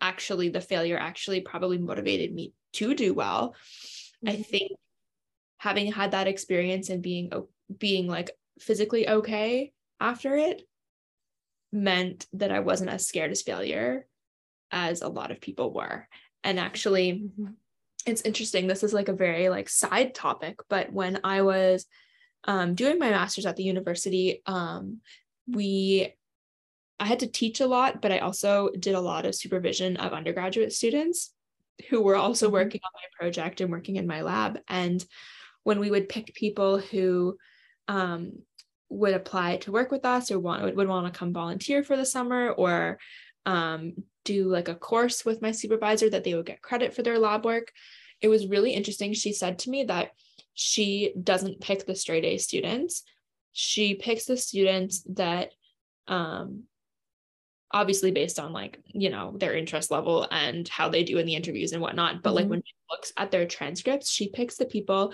actually 0.00 0.48
the 0.48 0.60
failure 0.60 0.98
actually 0.98 1.40
probably 1.40 1.78
motivated 1.78 2.32
me 2.34 2.52
to 2.72 2.94
do 2.94 3.14
well 3.14 3.54
mm-hmm. 4.24 4.30
i 4.30 4.42
think 4.42 4.72
having 5.58 5.90
had 5.92 6.10
that 6.10 6.28
experience 6.28 6.90
and 6.90 7.02
being 7.02 7.30
being 7.78 8.06
like 8.06 8.30
physically 8.58 9.08
okay 9.08 9.72
after 10.00 10.36
it 10.36 10.62
meant 11.72 12.26
that 12.32 12.52
i 12.52 12.60
wasn't 12.60 12.90
as 12.90 13.06
scared 13.06 13.30
as 13.30 13.42
failure 13.42 14.06
as 14.70 15.02
a 15.02 15.08
lot 15.08 15.30
of 15.30 15.40
people 15.40 15.72
were 15.72 16.06
and 16.42 16.58
actually 16.58 17.12
mm-hmm 17.12 17.52
it's 18.06 18.22
interesting. 18.22 18.66
This 18.66 18.82
is 18.82 18.92
like 18.92 19.08
a 19.08 19.14
very 19.14 19.48
like 19.48 19.68
side 19.68 20.14
topic, 20.14 20.58
but 20.68 20.92
when 20.92 21.20
I 21.24 21.42
was 21.42 21.86
um, 22.44 22.74
doing 22.74 22.98
my 22.98 23.10
master's 23.10 23.46
at 23.46 23.56
the 23.56 23.62
university, 23.62 24.42
um, 24.46 25.00
we 25.46 26.14
I 27.04 27.06
had 27.06 27.20
to 27.20 27.26
teach 27.26 27.60
a 27.60 27.66
lot, 27.66 28.00
but 28.00 28.12
I 28.12 28.20
also 28.20 28.70
did 28.80 28.94
a 28.94 29.00
lot 29.00 29.26
of 29.26 29.34
supervision 29.34 29.98
of 29.98 30.14
undergraduate 30.14 30.72
students 30.72 31.34
who 31.90 32.00
were 32.00 32.16
also 32.16 32.46
mm-hmm. 32.46 32.54
working 32.54 32.80
on 32.82 32.90
my 32.94 33.20
project 33.20 33.60
and 33.60 33.70
working 33.70 33.96
in 33.96 34.06
my 34.06 34.22
lab. 34.22 34.58
And 34.68 35.04
when 35.64 35.80
we 35.80 35.90
would 35.90 36.08
pick 36.08 36.34
people 36.34 36.78
who 36.78 37.36
um, 37.88 38.38
would 38.88 39.12
apply 39.12 39.58
to 39.58 39.72
work 39.72 39.90
with 39.90 40.06
us 40.06 40.30
or 40.30 40.38
want 40.38 40.62
would, 40.62 40.76
would 40.76 40.88
want 40.88 41.12
to 41.12 41.18
come 41.18 41.34
volunteer 41.34 41.84
for 41.84 41.94
the 41.94 42.06
summer 42.06 42.48
or 42.48 42.98
um, 43.44 43.92
do 44.24 44.48
like 44.48 44.68
a 44.68 44.74
course 44.74 45.26
with 45.26 45.42
my 45.42 45.52
supervisor 45.52 46.08
that 46.08 46.24
they 46.24 46.32
would 46.32 46.46
get 46.46 46.62
credit 46.62 46.94
for 46.94 47.02
their 47.02 47.18
lab 47.18 47.44
work. 47.44 47.70
It 48.22 48.28
was 48.28 48.46
really 48.46 48.72
interesting. 48.72 49.12
She 49.12 49.34
said 49.34 49.58
to 49.58 49.70
me 49.70 49.84
that 49.84 50.12
she 50.54 51.12
doesn't 51.22 51.60
pick 51.60 51.84
the 51.84 51.96
straight 51.96 52.24
A 52.24 52.38
students. 52.38 53.02
She 53.52 53.94
picks 53.94 54.24
the 54.24 54.38
students 54.38 55.04
that 55.10 55.50
um 56.08 56.64
obviously 57.74 58.10
based 58.10 58.38
on 58.38 58.52
like 58.52 58.78
you 58.86 59.10
know 59.10 59.34
their 59.36 59.54
interest 59.54 59.90
level 59.90 60.26
and 60.30 60.66
how 60.68 60.88
they 60.88 61.04
do 61.04 61.18
in 61.18 61.26
the 61.26 61.34
interviews 61.34 61.72
and 61.72 61.82
whatnot 61.82 62.22
but 62.22 62.30
mm-hmm. 62.30 62.36
like 62.36 62.48
when 62.48 62.62
she 62.64 62.74
looks 62.90 63.12
at 63.18 63.30
their 63.30 63.46
transcripts 63.46 64.10
she 64.10 64.30
picks 64.30 64.56
the 64.56 64.64
people 64.64 65.12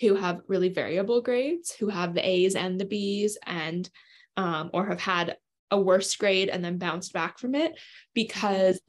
who 0.00 0.14
have 0.14 0.40
really 0.48 0.68
variable 0.68 1.22
grades 1.22 1.72
who 1.72 1.88
have 1.88 2.12
the 2.12 2.28
a's 2.28 2.54
and 2.54 2.78
the 2.78 2.84
b's 2.84 3.38
and 3.46 3.88
um, 4.36 4.70
or 4.74 4.86
have 4.86 5.00
had 5.00 5.36
a 5.70 5.80
worse 5.80 6.14
grade 6.16 6.48
and 6.48 6.64
then 6.64 6.78
bounced 6.78 7.12
back 7.12 7.38
from 7.38 7.54
it 7.54 7.78
because 8.12 8.80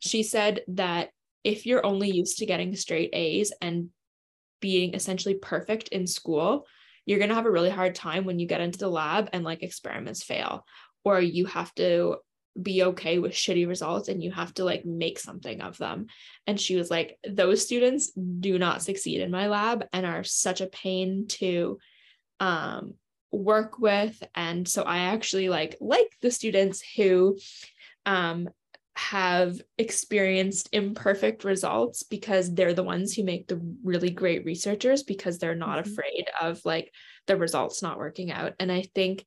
she 0.00 0.22
said 0.22 0.62
that 0.68 1.10
if 1.44 1.66
you're 1.66 1.84
only 1.84 2.10
used 2.10 2.38
to 2.38 2.46
getting 2.46 2.74
straight 2.76 3.10
A's 3.12 3.52
and 3.60 3.90
being 4.60 4.94
essentially 4.94 5.34
perfect 5.34 5.88
in 5.88 6.06
school, 6.06 6.66
you're 7.04 7.18
going 7.18 7.30
to 7.30 7.34
have 7.34 7.46
a 7.46 7.50
really 7.50 7.70
hard 7.70 7.94
time 7.94 8.24
when 8.24 8.38
you 8.38 8.46
get 8.46 8.60
into 8.60 8.78
the 8.78 8.88
lab 8.88 9.28
and 9.32 9.44
like 9.44 9.62
experiments 9.62 10.22
fail, 10.22 10.64
or 11.04 11.20
you 11.20 11.46
have 11.46 11.74
to 11.74 12.16
be 12.60 12.84
okay 12.84 13.18
with 13.18 13.32
shitty 13.32 13.66
results 13.66 14.08
and 14.08 14.22
you 14.22 14.30
have 14.30 14.52
to 14.54 14.64
like 14.64 14.84
make 14.84 15.18
something 15.18 15.60
of 15.60 15.78
them. 15.78 16.06
And 16.46 16.60
she 16.60 16.76
was 16.76 16.90
like, 16.90 17.18
those 17.28 17.64
students 17.64 18.12
do 18.12 18.58
not 18.58 18.82
succeed 18.82 19.20
in 19.20 19.30
my 19.30 19.48
lab 19.48 19.86
and 19.92 20.04
are 20.04 20.24
such 20.24 20.60
a 20.60 20.66
pain 20.66 21.26
to 21.28 21.78
um, 22.40 22.94
work 23.32 23.78
with 23.78 24.22
and 24.34 24.68
so 24.68 24.82
i 24.82 24.98
actually 24.98 25.48
like 25.48 25.76
like 25.80 26.08
the 26.20 26.30
students 26.30 26.82
who 26.96 27.36
um 28.04 28.48
have 28.94 29.58
experienced 29.78 30.68
imperfect 30.72 31.44
results 31.44 32.02
because 32.02 32.52
they're 32.52 32.74
the 32.74 32.82
ones 32.82 33.14
who 33.14 33.24
make 33.24 33.48
the 33.48 33.58
really 33.82 34.10
great 34.10 34.44
researchers 34.44 35.02
because 35.02 35.38
they're 35.38 35.54
not 35.54 35.78
mm-hmm. 35.78 35.90
afraid 35.90 36.26
of 36.42 36.60
like 36.66 36.92
the 37.26 37.36
results 37.36 37.80
not 37.80 37.96
working 37.96 38.30
out 38.30 38.52
and 38.60 38.70
i 38.70 38.82
think 38.94 39.24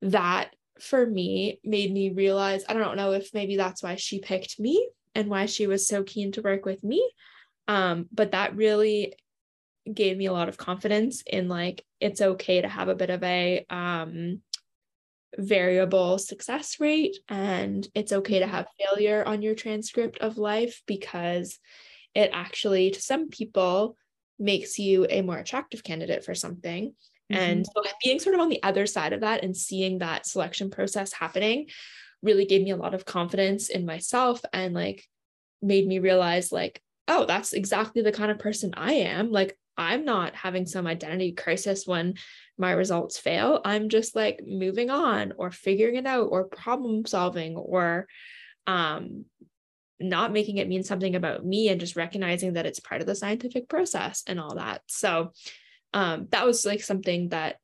that 0.00 0.55
for 0.80 1.06
me 1.06 1.60
made 1.64 1.92
me 1.92 2.10
realize 2.10 2.64
I 2.68 2.74
don't 2.74 2.96
know 2.96 3.12
if 3.12 3.32
maybe 3.32 3.56
that's 3.56 3.82
why 3.82 3.96
she 3.96 4.20
picked 4.20 4.60
me 4.60 4.88
and 5.14 5.28
why 5.28 5.46
she 5.46 5.66
was 5.66 5.88
so 5.88 6.02
keen 6.02 6.32
to 6.32 6.42
work 6.42 6.64
with 6.64 6.82
me. 6.84 7.08
Um, 7.68 8.06
but 8.12 8.32
that 8.32 8.56
really 8.56 9.14
gave 9.92 10.16
me 10.16 10.26
a 10.26 10.32
lot 10.32 10.48
of 10.48 10.56
confidence 10.58 11.22
in 11.26 11.48
like 11.48 11.84
it's 12.00 12.20
okay 12.20 12.60
to 12.60 12.68
have 12.68 12.88
a 12.88 12.94
bit 12.94 13.10
of 13.10 13.22
a 13.22 13.64
um, 13.70 14.40
variable 15.38 16.18
success 16.18 16.80
rate 16.80 17.16
and 17.28 17.86
it's 17.94 18.12
okay 18.12 18.40
to 18.40 18.46
have 18.46 18.66
failure 18.78 19.24
on 19.24 19.42
your 19.42 19.54
transcript 19.54 20.18
of 20.18 20.38
life 20.38 20.82
because 20.86 21.58
it 22.14 22.30
actually 22.32 22.90
to 22.90 23.00
some 23.00 23.28
people 23.28 23.96
makes 24.38 24.78
you 24.78 25.06
a 25.08 25.22
more 25.22 25.38
attractive 25.38 25.84
candidate 25.84 26.24
for 26.24 26.34
something 26.34 26.94
mm-hmm. 27.32 27.40
and 27.40 27.66
so 27.66 27.82
being 28.02 28.18
sort 28.18 28.34
of 28.34 28.40
on 28.40 28.48
the 28.48 28.62
other 28.62 28.86
side 28.86 29.12
of 29.12 29.20
that 29.20 29.42
and 29.42 29.56
seeing 29.56 29.98
that 29.98 30.26
selection 30.26 30.70
process 30.70 31.12
happening 31.12 31.66
really 32.22 32.46
gave 32.46 32.62
me 32.62 32.70
a 32.70 32.76
lot 32.76 32.94
of 32.94 33.04
confidence 33.04 33.68
in 33.68 33.86
myself 33.86 34.40
and 34.52 34.74
like 34.74 35.04
made 35.62 35.86
me 35.86 35.98
realize 35.98 36.52
like 36.52 36.80
oh 37.08 37.24
that's 37.24 37.52
exactly 37.52 38.02
the 38.02 38.12
kind 38.12 38.30
of 38.30 38.38
person 38.38 38.74
I 38.76 38.92
am 38.94 39.30
like 39.30 39.56
I'm 39.78 40.04
not 40.04 40.34
having 40.34 40.66
some 40.66 40.86
identity 40.86 41.32
crisis 41.32 41.86
when 41.86 42.14
my 42.58 42.72
results 42.72 43.18
fail. 43.18 43.60
I'm 43.64 43.88
just 43.88 44.16
like 44.16 44.40
moving 44.46 44.90
on 44.90 45.34
or 45.36 45.50
figuring 45.50 45.96
it 45.96 46.06
out 46.06 46.28
or 46.30 46.44
problem 46.44 47.04
solving 47.04 47.56
or 47.56 48.06
um, 48.66 49.26
not 50.00 50.32
making 50.32 50.58
it 50.58 50.68
mean 50.68 50.82
something 50.82 51.14
about 51.14 51.44
me 51.44 51.68
and 51.68 51.80
just 51.80 51.96
recognizing 51.96 52.54
that 52.54 52.66
it's 52.66 52.80
part 52.80 53.00
of 53.00 53.06
the 53.06 53.14
scientific 53.14 53.68
process 53.68 54.22
and 54.26 54.40
all 54.40 54.54
that. 54.56 54.82
So 54.86 55.32
um, 55.92 56.28
that 56.30 56.46
was 56.46 56.64
like 56.66 56.82
something 56.82 57.30
that 57.30 57.56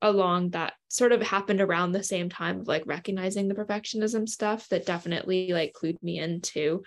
along 0.00 0.50
that 0.50 0.74
sort 0.88 1.12
of 1.12 1.22
happened 1.22 1.60
around 1.60 1.92
the 1.92 2.02
same 2.02 2.28
time 2.28 2.60
of 2.60 2.68
like 2.68 2.82
recognizing 2.86 3.46
the 3.48 3.54
perfectionism 3.54 4.28
stuff 4.28 4.68
that 4.68 4.84
definitely 4.84 5.52
like 5.52 5.72
clued 5.72 6.02
me 6.02 6.18
into 6.18 6.82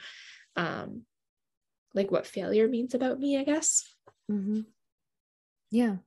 um 0.58 1.04
like 1.94 2.12
what 2.12 2.28
failure 2.28 2.68
means 2.68 2.94
about 2.94 3.18
me 3.18 3.38
i 3.38 3.44
guess 3.46 3.96
Mm-hmm. 4.32 4.62
Yeah. 5.72 5.98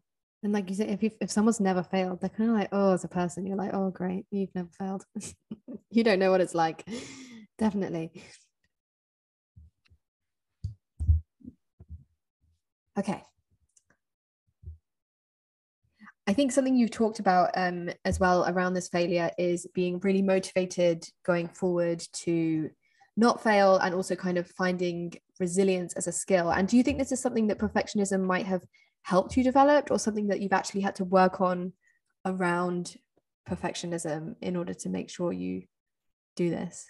And 0.42 0.52
like 0.52 0.68
you 0.68 0.76
said, 0.76 0.90
if, 0.90 1.02
you, 1.02 1.10
if 1.20 1.30
someone's 1.30 1.60
never 1.60 1.82
failed, 1.82 2.20
they're 2.20 2.30
kind 2.30 2.50
of 2.50 2.56
like, 2.56 2.68
oh, 2.72 2.92
as 2.92 3.04
a 3.04 3.08
person, 3.08 3.46
you're 3.46 3.56
like, 3.56 3.74
oh, 3.74 3.90
great, 3.90 4.24
you've 4.30 4.54
never 4.54 4.68
failed. 4.78 5.04
you 5.90 6.04
don't 6.04 6.18
know 6.18 6.30
what 6.30 6.40
it's 6.40 6.54
like. 6.54 6.86
Definitely. 7.58 8.12
Okay. 12.98 13.22
I 16.28 16.34
think 16.34 16.52
something 16.52 16.76
you've 16.76 16.90
talked 16.90 17.20
about 17.20 17.52
um, 17.56 17.88
as 18.04 18.20
well 18.20 18.44
around 18.46 18.74
this 18.74 18.90
failure 18.90 19.30
is 19.38 19.66
being 19.74 19.98
really 20.00 20.20
motivated 20.20 21.02
going 21.24 21.48
forward 21.48 22.04
to 22.24 22.68
not 23.16 23.42
fail 23.42 23.78
and 23.78 23.94
also 23.94 24.14
kind 24.14 24.36
of 24.36 24.46
finding 24.50 25.14
resilience 25.40 25.94
as 25.94 26.06
a 26.06 26.12
skill. 26.12 26.50
And 26.50 26.68
do 26.68 26.76
you 26.76 26.82
think 26.82 26.98
this 26.98 27.12
is 27.12 27.20
something 27.20 27.46
that 27.46 27.58
perfectionism 27.58 28.20
might 28.20 28.44
have 28.44 28.62
helped 29.04 29.38
you 29.38 29.42
develop 29.42 29.90
or 29.90 29.98
something 29.98 30.26
that 30.26 30.42
you've 30.42 30.52
actually 30.52 30.82
had 30.82 30.96
to 30.96 31.04
work 31.04 31.40
on 31.40 31.72
around 32.26 32.94
perfectionism 33.48 34.36
in 34.42 34.54
order 34.54 34.74
to 34.74 34.90
make 34.90 35.08
sure 35.08 35.32
you 35.32 35.62
do 36.36 36.50
this? 36.50 36.86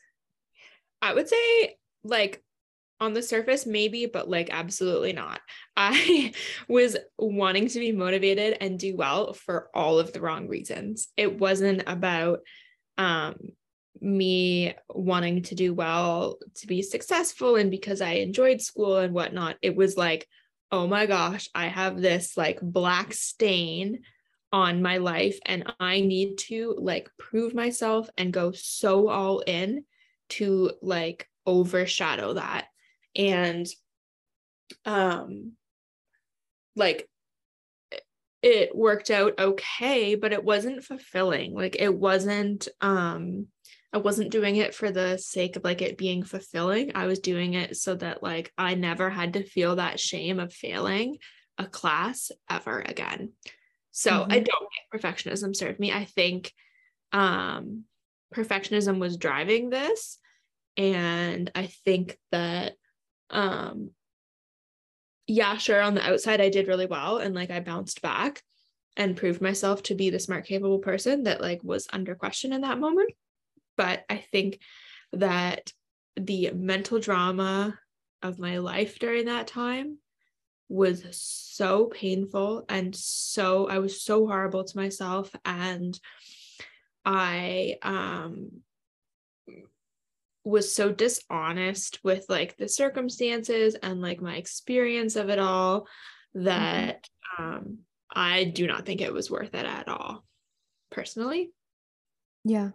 I 1.00 1.14
would 1.14 1.28
say 1.28 1.76
like 2.02 2.42
on 3.00 3.12
the 3.12 3.22
surface 3.22 3.66
maybe 3.66 4.06
but 4.06 4.28
like 4.28 4.50
absolutely 4.50 5.12
not. 5.12 5.40
I 5.76 6.32
was 6.68 6.96
wanting 7.18 7.68
to 7.68 7.78
be 7.78 7.92
motivated 7.92 8.56
and 8.60 8.78
do 8.78 8.96
well 8.96 9.32
for 9.32 9.68
all 9.74 9.98
of 9.98 10.12
the 10.12 10.20
wrong 10.20 10.48
reasons. 10.48 11.08
It 11.16 11.38
wasn't 11.38 11.84
about 11.86 12.40
um 12.96 13.36
me 14.00 14.74
wanting 14.88 15.42
to 15.42 15.54
do 15.54 15.74
well 15.74 16.38
to 16.56 16.66
be 16.66 16.82
successful 16.82 17.56
and 17.56 17.70
because 17.70 18.00
I 18.00 18.12
enjoyed 18.12 18.60
school 18.60 18.98
and 18.98 19.12
whatnot, 19.12 19.56
it 19.62 19.74
was 19.74 19.96
like, 19.96 20.26
oh 20.70 20.86
my 20.86 21.06
gosh, 21.06 21.48
I 21.54 21.66
have 21.66 22.00
this 22.00 22.36
like 22.36 22.60
black 22.60 23.12
stain 23.12 24.00
on 24.52 24.82
my 24.82 24.98
life 24.98 25.38
and 25.44 25.72
I 25.78 26.00
need 26.00 26.38
to 26.38 26.74
like 26.78 27.10
prove 27.18 27.54
myself 27.54 28.08
and 28.16 28.32
go 28.32 28.52
so 28.52 29.08
all 29.08 29.40
in 29.40 29.84
to 30.30 30.72
like 30.82 31.26
overshadow 31.46 32.34
that. 32.34 32.66
And 33.18 33.66
um 34.84 35.52
like 36.76 37.08
it 38.42 38.74
worked 38.74 39.10
out 39.10 39.38
okay, 39.38 40.14
but 40.14 40.32
it 40.32 40.44
wasn't 40.44 40.84
fulfilling. 40.84 41.54
Like 41.54 41.76
it 41.78 41.94
wasn't 41.94 42.68
um 42.80 43.48
I 43.92 43.98
wasn't 43.98 44.30
doing 44.30 44.56
it 44.56 44.74
for 44.74 44.90
the 44.90 45.16
sake 45.16 45.56
of 45.56 45.64
like 45.64 45.82
it 45.82 45.98
being 45.98 46.22
fulfilling. 46.22 46.92
I 46.94 47.06
was 47.06 47.20
doing 47.20 47.54
it 47.54 47.76
so 47.76 47.94
that 47.96 48.22
like 48.22 48.52
I 48.56 48.74
never 48.74 49.10
had 49.10 49.32
to 49.34 49.42
feel 49.42 49.76
that 49.76 49.98
shame 49.98 50.38
of 50.38 50.52
failing 50.52 51.18
a 51.56 51.66
class 51.66 52.30
ever 52.48 52.80
again. 52.80 53.32
So 53.90 54.12
mm-hmm. 54.12 54.32
I 54.32 54.38
don't 54.38 54.46
think 54.46 55.02
perfectionism 55.02 55.56
served 55.56 55.80
me. 55.80 55.92
I 55.92 56.04
think 56.04 56.52
um 57.12 57.84
perfectionism 58.34 58.98
was 58.98 59.16
driving 59.16 59.70
this 59.70 60.18
and 60.76 61.50
I 61.54 61.66
think 61.84 62.18
that 62.30 62.74
um 63.30 63.90
yeah, 65.26 65.58
sure 65.58 65.80
on 65.80 65.94
the 65.94 66.02
outside 66.02 66.40
I 66.40 66.48
did 66.48 66.68
really 66.68 66.86
well 66.86 67.18
and 67.18 67.34
like 67.34 67.50
I 67.50 67.60
bounced 67.60 68.00
back 68.00 68.42
and 68.96 69.16
proved 69.16 69.40
myself 69.40 69.82
to 69.84 69.94
be 69.94 70.10
the 70.10 70.18
smart 70.18 70.46
capable 70.46 70.78
person 70.78 71.24
that 71.24 71.40
like 71.40 71.62
was 71.62 71.86
under 71.92 72.14
question 72.14 72.52
in 72.52 72.62
that 72.62 72.80
moment. 72.80 73.12
But 73.76 74.04
I 74.08 74.24
think 74.32 74.58
that 75.12 75.72
the 76.16 76.50
mental 76.52 76.98
drama 76.98 77.78
of 78.22 78.38
my 78.38 78.58
life 78.58 78.98
during 78.98 79.26
that 79.26 79.46
time 79.46 79.98
was 80.68 81.04
so 81.12 81.86
painful 81.86 82.64
and 82.68 82.94
so 82.94 83.68
I 83.68 83.78
was 83.78 84.02
so 84.02 84.26
horrible 84.26 84.64
to 84.64 84.76
myself 84.76 85.30
and 85.44 85.98
I 87.04 87.76
um 87.82 88.62
was 90.44 90.72
so 90.72 90.92
dishonest 90.92 91.98
with 92.02 92.24
like 92.28 92.56
the 92.56 92.68
circumstances 92.68 93.74
and 93.82 94.00
like 94.00 94.20
my 94.20 94.36
experience 94.36 95.16
of 95.16 95.28
it 95.28 95.38
all 95.38 95.82
mm-hmm. 95.82 96.44
that 96.44 97.08
mm-hmm. 97.38 97.44
um 97.44 97.78
I 98.10 98.44
do 98.44 98.66
not 98.66 98.86
think 98.86 99.00
it 99.00 99.12
was 99.12 99.30
worth 99.30 99.54
it 99.54 99.66
at 99.66 99.88
all 99.88 100.24
personally. 100.90 101.52
Yeah. 102.44 102.70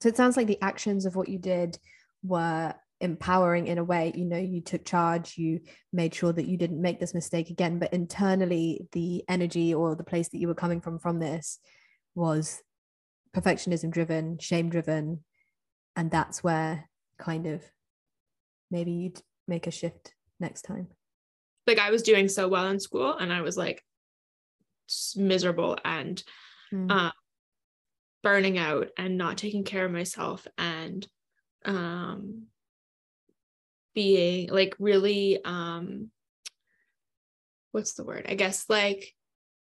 So 0.00 0.08
it 0.08 0.16
sounds 0.16 0.36
like 0.36 0.46
the 0.46 0.62
actions 0.62 1.04
of 1.04 1.14
what 1.14 1.28
you 1.28 1.38
did 1.38 1.78
were 2.22 2.74
empowering 3.00 3.66
in 3.66 3.78
a 3.78 3.84
way. 3.84 4.12
You 4.14 4.24
know, 4.24 4.38
you 4.38 4.60
took 4.60 4.84
charge, 4.84 5.36
you 5.36 5.60
made 5.92 6.14
sure 6.14 6.32
that 6.32 6.46
you 6.46 6.56
didn't 6.56 6.80
make 6.80 7.00
this 7.00 7.14
mistake 7.14 7.50
again, 7.50 7.78
but 7.78 7.92
internally, 7.92 8.88
the 8.92 9.24
energy 9.28 9.74
or 9.74 9.94
the 9.94 10.04
place 10.04 10.28
that 10.30 10.38
you 10.38 10.48
were 10.48 10.54
coming 10.54 10.80
from 10.80 10.98
from 10.98 11.18
this 11.18 11.58
was 12.14 12.62
perfectionism 13.36 13.90
driven, 13.90 14.38
shame 14.38 14.70
driven. 14.70 15.24
And 15.96 16.10
that's 16.10 16.42
where 16.42 16.88
kind 17.18 17.46
of 17.46 17.62
maybe 18.70 18.92
you'd 18.92 19.20
make 19.46 19.66
a 19.66 19.72
shift 19.72 20.14
next 20.40 20.62
time. 20.62 20.88
Like 21.66 21.78
I 21.78 21.90
was 21.90 22.02
doing 22.02 22.28
so 22.28 22.48
well 22.48 22.68
in 22.68 22.80
school 22.80 23.16
and 23.16 23.32
I 23.32 23.42
was 23.42 23.56
like 23.56 23.82
miserable 25.16 25.76
and 25.84 26.22
mm. 26.72 26.90
uh, 26.90 27.12
burning 28.22 28.58
out 28.58 28.88
and 28.96 29.18
not 29.18 29.38
taking 29.38 29.64
care 29.64 29.84
of 29.84 29.92
myself 29.92 30.46
and 30.56 31.06
um 31.64 32.44
being 33.94 34.48
like 34.48 34.74
really 34.78 35.42
um 35.44 36.10
what's 37.72 37.94
the 37.94 38.04
word 38.04 38.26
i 38.28 38.34
guess 38.34 38.64
like 38.68 39.12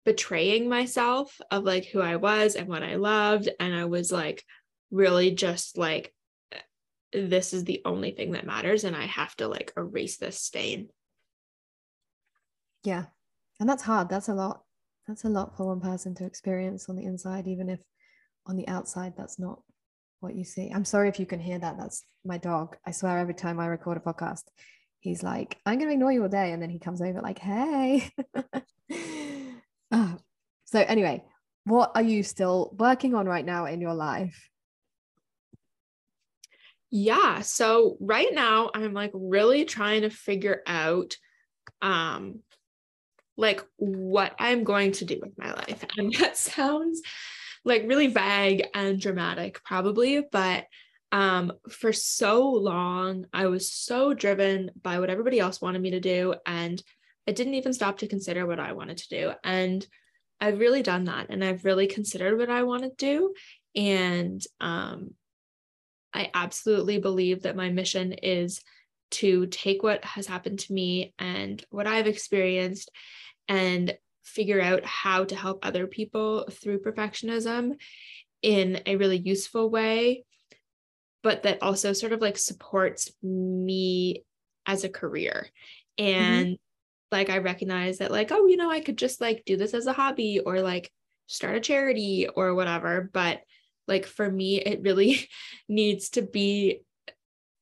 betraying 0.04 0.68
myself 0.68 1.40
of 1.50 1.64
like 1.64 1.84
who 1.86 2.00
i 2.00 2.16
was 2.16 2.54
and 2.54 2.68
what 2.68 2.82
i 2.82 2.94
loved 2.94 3.48
and 3.58 3.74
i 3.74 3.84
was 3.84 4.12
like 4.12 4.44
really 4.90 5.30
just 5.32 5.76
like 5.76 6.12
this 7.12 7.52
is 7.52 7.64
the 7.64 7.82
only 7.84 8.12
thing 8.12 8.32
that 8.32 8.46
matters 8.46 8.84
and 8.84 8.94
i 8.94 9.04
have 9.04 9.34
to 9.36 9.48
like 9.48 9.72
erase 9.76 10.16
this 10.18 10.38
stain. 10.38 10.88
Yeah. 12.84 13.06
And 13.58 13.68
that's 13.68 13.82
hard. 13.82 14.08
That's 14.08 14.28
a 14.28 14.34
lot. 14.34 14.62
That's 15.06 15.24
a 15.24 15.28
lot 15.28 15.56
for 15.56 15.66
one 15.66 15.80
person 15.80 16.14
to 16.14 16.24
experience 16.24 16.88
on 16.88 16.96
the 16.96 17.04
inside 17.04 17.46
even 17.46 17.68
if 17.68 17.80
on 18.46 18.56
the 18.56 18.66
outside 18.68 19.14
that's 19.16 19.38
not 19.38 19.60
what 20.20 20.34
you 20.34 20.44
see. 20.44 20.70
I'm 20.70 20.84
sorry 20.84 21.08
if 21.08 21.20
you 21.20 21.26
can 21.26 21.40
hear 21.40 21.58
that. 21.58 21.76
That's 21.78 22.02
my 22.24 22.38
dog. 22.38 22.76
I 22.86 22.92
swear 22.92 23.18
every 23.18 23.34
time 23.34 23.60
i 23.60 23.66
record 23.66 23.96
a 23.96 24.00
podcast 24.00 24.44
he's 25.00 25.22
like 25.22 25.58
i'm 25.66 25.78
going 25.78 25.88
to 25.88 25.94
ignore 25.94 26.12
you 26.12 26.22
all 26.22 26.28
day 26.28 26.52
and 26.52 26.62
then 26.62 26.70
he 26.70 26.78
comes 26.78 27.00
over 27.02 27.20
like 27.20 27.38
hey. 27.38 28.10
Oh. 29.90 30.16
so 30.66 30.78
anyway 30.80 31.24
what 31.64 31.92
are 31.94 32.02
you 32.02 32.22
still 32.22 32.74
working 32.78 33.14
on 33.14 33.26
right 33.26 33.44
now 33.44 33.66
in 33.66 33.80
your 33.80 33.94
life 33.94 34.49
yeah 36.90 37.40
so 37.40 37.96
right 38.00 38.32
now 38.32 38.70
i'm 38.74 38.92
like 38.92 39.12
really 39.14 39.64
trying 39.64 40.02
to 40.02 40.10
figure 40.10 40.62
out 40.66 41.16
um 41.82 42.40
like 43.36 43.64
what 43.76 44.34
i'm 44.38 44.64
going 44.64 44.92
to 44.92 45.04
do 45.04 45.18
with 45.20 45.36
my 45.38 45.52
life. 45.52 45.84
And 45.98 46.12
that 46.14 46.36
sounds 46.36 47.00
like 47.64 47.84
really 47.86 48.08
vague 48.08 48.66
and 48.74 49.00
dramatic 49.00 49.62
probably 49.64 50.22
but 50.32 50.66
um 51.12 51.52
for 51.68 51.92
so 51.92 52.48
long 52.50 53.26
I 53.32 53.46
was 53.46 53.72
so 53.72 54.14
driven 54.14 54.70
by 54.80 54.98
what 54.98 55.10
everybody 55.10 55.40
else 55.40 55.60
wanted 55.60 55.82
me 55.82 55.92
to 55.92 56.00
do 56.00 56.34
and 56.46 56.82
I 57.26 57.32
didn't 57.32 57.54
even 57.54 57.72
stop 57.72 57.98
to 57.98 58.08
consider 58.08 58.46
what 58.46 58.58
I 58.58 58.72
wanted 58.72 58.96
to 58.98 59.08
do. 59.08 59.32
And 59.44 59.86
I've 60.40 60.58
really 60.58 60.82
done 60.82 61.04
that 61.04 61.26
and 61.28 61.44
I've 61.44 61.64
really 61.64 61.86
considered 61.86 62.38
what 62.38 62.50
I 62.50 62.62
want 62.64 62.82
to 62.82 62.90
do 62.96 63.34
and 63.76 64.42
um 64.60 65.14
I 66.12 66.30
absolutely 66.34 66.98
believe 66.98 67.42
that 67.42 67.56
my 67.56 67.70
mission 67.70 68.12
is 68.12 68.60
to 69.12 69.46
take 69.46 69.82
what 69.82 70.04
has 70.04 70.26
happened 70.26 70.60
to 70.60 70.72
me 70.72 71.14
and 71.18 71.64
what 71.70 71.86
I've 71.86 72.06
experienced 72.06 72.90
and 73.48 73.96
figure 74.24 74.60
out 74.60 74.84
how 74.84 75.24
to 75.24 75.34
help 75.34 75.64
other 75.64 75.86
people 75.86 76.48
through 76.50 76.82
perfectionism 76.82 77.74
in 78.42 78.80
a 78.86 78.96
really 78.96 79.18
useful 79.18 79.68
way, 79.68 80.24
but 81.22 81.42
that 81.42 81.62
also 81.62 81.92
sort 81.92 82.12
of 82.12 82.20
like 82.20 82.38
supports 82.38 83.10
me 83.22 84.24
as 84.66 84.84
a 84.84 84.88
career. 84.88 85.48
Mm-hmm. 85.98 86.20
And 86.20 86.46
mm-hmm. 86.46 86.54
like 87.16 87.30
I 87.30 87.38
recognize 87.38 87.98
that, 87.98 88.12
like, 88.12 88.30
oh, 88.30 88.46
you 88.46 88.56
know, 88.56 88.70
I 88.70 88.80
could 88.80 88.96
just 88.96 89.20
like 89.20 89.42
do 89.44 89.56
this 89.56 89.74
as 89.74 89.86
a 89.86 89.92
hobby 89.92 90.40
or 90.40 90.60
like 90.60 90.90
start 91.26 91.56
a 91.56 91.60
charity 91.60 92.28
or 92.28 92.54
whatever. 92.54 93.10
But 93.12 93.40
like 93.86 94.06
for 94.06 94.30
me, 94.30 94.60
it 94.60 94.82
really 94.82 95.28
needs 95.68 96.10
to 96.10 96.22
be 96.22 96.82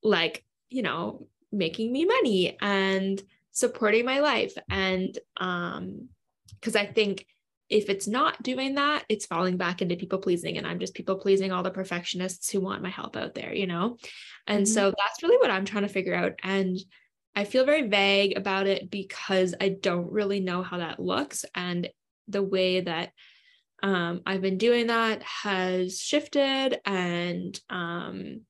like, 0.02 0.44
you 0.70 0.82
know, 0.82 1.26
making 1.50 1.92
me 1.92 2.04
money 2.04 2.56
and 2.60 3.22
supporting 3.52 4.04
my 4.04 4.20
life. 4.20 4.54
And 4.68 5.18
um, 5.38 6.08
because 6.54 6.76
I 6.76 6.86
think 6.86 7.26
if 7.68 7.90
it's 7.90 8.06
not 8.06 8.42
doing 8.42 8.76
that, 8.76 9.04
it's 9.08 9.26
falling 9.26 9.56
back 9.56 9.82
into 9.82 9.96
people 9.96 10.18
pleasing. 10.18 10.56
And 10.56 10.66
I'm 10.66 10.78
just 10.78 10.94
people 10.94 11.16
pleasing 11.16 11.52
all 11.52 11.62
the 11.62 11.70
perfectionists 11.70 12.50
who 12.50 12.60
want 12.60 12.82
my 12.82 12.88
help 12.88 13.16
out 13.16 13.34
there, 13.34 13.52
you 13.52 13.66
know? 13.66 13.98
And 14.46 14.64
mm-hmm. 14.64 14.72
so 14.72 14.92
that's 14.96 15.22
really 15.22 15.36
what 15.36 15.50
I'm 15.50 15.64
trying 15.64 15.82
to 15.82 15.88
figure 15.88 16.14
out. 16.14 16.32
And 16.42 16.78
I 17.36 17.44
feel 17.44 17.66
very 17.66 17.86
vague 17.86 18.36
about 18.36 18.66
it 18.66 18.90
because 18.90 19.54
I 19.60 19.68
don't 19.68 20.10
really 20.10 20.40
know 20.40 20.62
how 20.62 20.78
that 20.78 21.00
looks. 21.00 21.44
And 21.54 21.88
the 22.26 22.42
way 22.42 22.80
that 22.80 23.12
um, 23.82 24.22
I've 24.26 24.42
been 24.42 24.58
doing 24.58 24.88
that 24.88 25.22
has 25.22 26.00
shifted 26.00 26.80
and 26.84 27.58
um, 27.70 28.40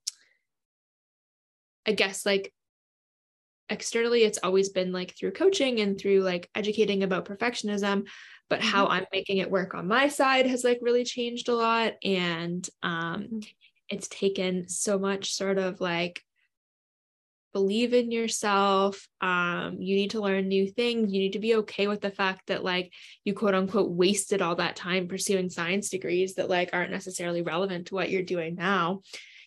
I 1.87 1.93
guess 1.93 2.25
like 2.25 2.53
externally 3.71 4.25
it's 4.25 4.39
always 4.43 4.71
been 4.71 4.93
like 4.93 5.15
through 5.17 5.33
coaching 5.33 5.81
and 5.81 5.99
through 5.99 6.21
like 6.21 6.49
educating 6.55 7.03
about 7.03 7.27
perfectionism 7.27 8.07
but 8.49 8.63
how 8.63 8.85
mm-hmm. 8.85 8.93
I'm 8.95 9.07
making 9.13 9.39
it 9.39 9.51
work 9.51 9.75
on 9.75 9.87
my 9.87 10.09
side 10.09 10.47
has 10.47 10.65
like 10.65 10.79
really 10.81 11.05
changed 11.05 11.49
a 11.49 11.55
lot 11.55 11.95
and 12.03 12.67
um 12.83 13.23
mm-hmm. 13.25 13.39
it's 13.91 14.09
taken 14.09 14.69
so 14.69 14.99
much 14.99 15.35
sort 15.35 15.59
of 15.59 15.83
like 15.83 16.23
believe 17.53 17.95
in 17.95 18.11
yourself 18.11 19.09
um 19.21 19.77
you 19.81 19.97
need 19.97 20.11
to 20.11 20.21
learn 20.21 20.49
new 20.49 20.71
things 20.71 21.13
you 21.13 21.21
need 21.21 21.33
to 21.33 21.39
be 21.39 21.57
okay 21.57 21.87
with 21.87 22.01
the 22.01 22.11
fact 22.11 22.47
that 22.49 22.63
like 22.63 22.93
you 23.25 23.35
quote 23.35 23.55
unquote 23.55 23.91
wasted 23.91 24.43
all 24.43 24.57
that 24.57 24.77
time 24.77 25.09
pursuing 25.09 25.49
science 25.49 25.89
degrees 25.89 26.35
that 26.35 26.49
like 26.49 26.71
aren't 26.73 26.91
necessarily 26.91 27.43
relevant 27.43 27.87
to 27.87 27.95
what 27.95 28.11
you're 28.11 28.23
doing 28.23 28.55
now 28.55 29.01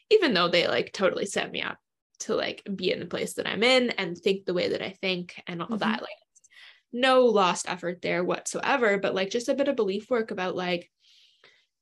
even 0.09 0.33
though 0.33 0.47
they 0.47 0.67
like 0.67 0.91
totally 0.91 1.25
set 1.25 1.51
me 1.51 1.61
up 1.61 1.77
to 2.19 2.35
like 2.35 2.63
be 2.75 2.91
in 2.91 2.99
the 2.99 3.05
place 3.05 3.33
that 3.33 3.47
I'm 3.47 3.63
in 3.63 3.91
and 3.91 4.17
think 4.17 4.45
the 4.45 4.53
way 4.53 4.69
that 4.69 4.83
I 4.83 4.91
think 5.01 5.41
and 5.47 5.61
all 5.61 5.67
mm-hmm. 5.67 5.77
that 5.77 6.01
like 6.01 6.09
no 6.93 7.25
lost 7.25 7.69
effort 7.69 8.01
there 8.01 8.23
whatsoever 8.23 8.97
but 8.97 9.15
like 9.15 9.29
just 9.29 9.49
a 9.49 9.55
bit 9.55 9.67
of 9.67 9.75
belief 9.75 10.09
work 10.09 10.31
about 10.31 10.55
like 10.55 10.89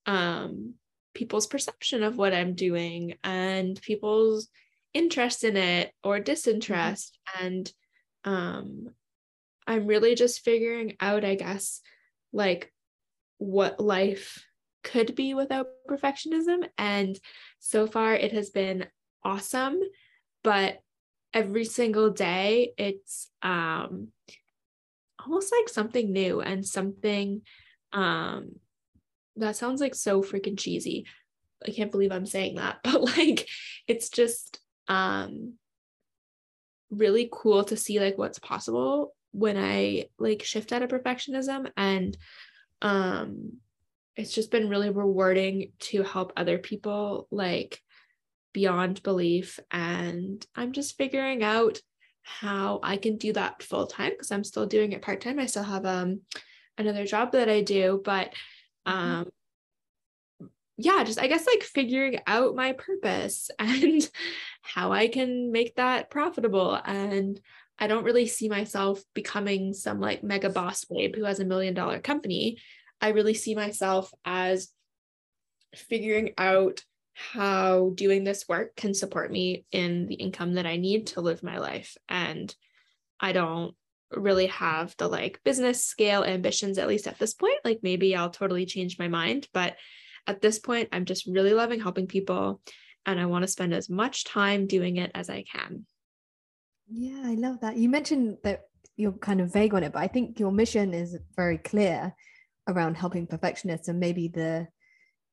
um 0.05 0.75
people's 1.13 1.47
perception 1.47 2.03
of 2.03 2.17
what 2.17 2.33
I'm 2.33 2.53
doing 2.53 3.15
and 3.23 3.81
people's 3.81 4.47
interest 4.93 5.43
in 5.43 5.57
it 5.57 5.91
or 6.03 6.15
mm-hmm. 6.15 6.23
disinterest 6.23 7.17
mm-hmm. 7.35 7.45
and 7.45 7.71
um 8.25 8.89
i'm 9.67 9.87
really 9.87 10.15
just 10.15 10.41
figuring 10.41 10.95
out 10.99 11.23
i 11.23 11.35
guess 11.35 11.81
like 12.33 12.71
what 13.37 13.79
life 13.79 14.45
could 14.83 15.15
be 15.15 15.33
without 15.33 15.67
perfectionism 15.89 16.67
and 16.77 17.19
so 17.59 17.87
far 17.87 18.13
it 18.13 18.31
has 18.31 18.49
been 18.49 18.85
awesome 19.23 19.79
but 20.43 20.79
every 21.33 21.65
single 21.65 22.09
day 22.09 22.71
it's 22.77 23.29
um 23.41 24.07
almost 25.23 25.53
like 25.57 25.69
something 25.69 26.11
new 26.11 26.41
and 26.41 26.65
something 26.65 27.41
um 27.93 28.51
that 29.35 29.55
sounds 29.55 29.81
like 29.81 29.95
so 29.95 30.21
freaking 30.23 30.57
cheesy 30.57 31.05
i 31.67 31.71
can't 31.71 31.91
believe 31.91 32.11
i'm 32.11 32.25
saying 32.25 32.55
that 32.55 32.79
but 32.83 33.01
like 33.01 33.47
it's 33.87 34.09
just 34.09 34.59
um 34.89 35.53
really 36.91 37.29
cool 37.31 37.63
to 37.63 37.77
see 37.77 37.99
like 37.99 38.17
what's 38.17 38.39
possible 38.39 39.13
when 39.31 39.57
I 39.57 40.05
like 40.17 40.43
shift 40.43 40.73
out 40.73 40.81
of 40.81 40.89
perfectionism 40.89 41.69
and 41.77 42.17
um 42.81 43.53
it's 44.15 44.33
just 44.33 44.51
been 44.51 44.67
really 44.67 44.89
rewarding 44.89 45.71
to 45.79 46.03
help 46.03 46.33
other 46.35 46.57
people 46.57 47.27
like 47.31 47.79
beyond 48.53 49.03
belief 49.03 49.59
and 49.71 50.45
I'm 50.55 50.73
just 50.73 50.97
figuring 50.97 51.43
out 51.43 51.79
how 52.23 52.79
I 52.83 52.97
can 52.97 53.17
do 53.17 53.33
that 53.33 53.63
full 53.63 53.87
time 53.87 54.11
because 54.11 54.31
I'm 54.31 54.43
still 54.43 54.65
doing 54.65 54.91
it 54.91 55.01
part 55.01 55.21
time. 55.21 55.39
I 55.39 55.45
still 55.45 55.63
have 55.63 55.85
um 55.85 56.21
another 56.77 57.05
job 57.05 57.31
that 57.33 57.49
I 57.49 57.61
do, 57.61 58.01
but 58.03 58.33
mm-hmm. 58.87 58.91
um 58.91 59.29
yeah, 60.81 61.03
just 61.03 61.19
I 61.19 61.27
guess 61.27 61.45
like 61.45 61.61
figuring 61.61 62.19
out 62.25 62.55
my 62.55 62.71
purpose 62.71 63.51
and 63.59 64.09
how 64.61 64.93
I 64.93 65.09
can 65.09 65.51
make 65.51 65.75
that 65.75 66.09
profitable. 66.09 66.79
And 66.85 67.39
I 67.77 67.87
don't 67.87 68.05
really 68.05 68.27
see 68.27 68.47
myself 68.47 69.03
becoming 69.13 69.73
some 69.73 69.99
like 69.99 70.23
mega 70.23 70.49
boss 70.49 70.85
babe 70.85 71.15
who 71.15 71.25
has 71.25 71.39
a 71.39 71.45
million 71.45 71.73
dollar 71.73 71.99
company. 71.99 72.59
I 73.01 73.09
really 73.09 73.33
see 73.33 73.55
myself 73.55 74.13
as 74.23 74.69
figuring 75.75 76.33
out 76.37 76.81
how 77.13 77.91
doing 77.95 78.23
this 78.23 78.47
work 78.47 78.75
can 78.77 78.93
support 78.93 79.29
me 79.31 79.65
in 79.73 80.07
the 80.07 80.15
income 80.15 80.53
that 80.53 80.65
I 80.65 80.77
need 80.77 81.07
to 81.07 81.21
live 81.21 81.43
my 81.43 81.57
life. 81.57 81.97
And 82.07 82.53
I 83.19 83.33
don't 83.33 83.75
really 84.11 84.47
have 84.47 84.95
the 84.97 85.09
like 85.09 85.41
business 85.43 85.83
scale 85.83 86.23
ambitions, 86.23 86.77
at 86.77 86.87
least 86.87 87.05
at 87.05 87.19
this 87.19 87.33
point. 87.33 87.59
Like 87.65 87.79
maybe 87.83 88.15
I'll 88.15 88.29
totally 88.29 88.65
change 88.65 88.97
my 88.97 89.09
mind, 89.09 89.47
but 89.53 89.75
at 90.29 90.41
this 90.41 90.59
point, 90.59 90.89
I'm 90.91 91.05
just 91.05 91.25
really 91.25 91.53
loving 91.53 91.79
helping 91.79 92.07
people 92.07 92.61
and 93.05 93.19
I 93.19 93.25
want 93.25 93.43
to 93.43 93.47
spend 93.47 93.73
as 93.73 93.89
much 93.89 94.25
time 94.25 94.67
doing 94.67 94.97
it 94.97 95.11
as 95.15 95.29
I 95.29 95.43
can. 95.43 95.85
Yeah, 96.87 97.23
I 97.25 97.33
love 97.33 97.61
that. 97.61 97.77
You 97.77 97.89
mentioned 97.89 98.37
that 98.43 98.61
you're 98.95 99.13
kind 99.13 99.41
of 99.41 99.51
vague 99.51 99.73
on 99.73 99.83
it, 99.83 99.93
but 99.93 100.03
I 100.03 100.07
think 100.07 100.39
your 100.39 100.51
mission 100.51 100.93
is 100.93 101.17
very 101.35 101.57
clear 101.57 102.13
around 102.67 102.95
helping 102.95 103.25
perfectionists 103.25 103.87
and 103.87 103.99
maybe 103.99 104.27
the 104.27 104.67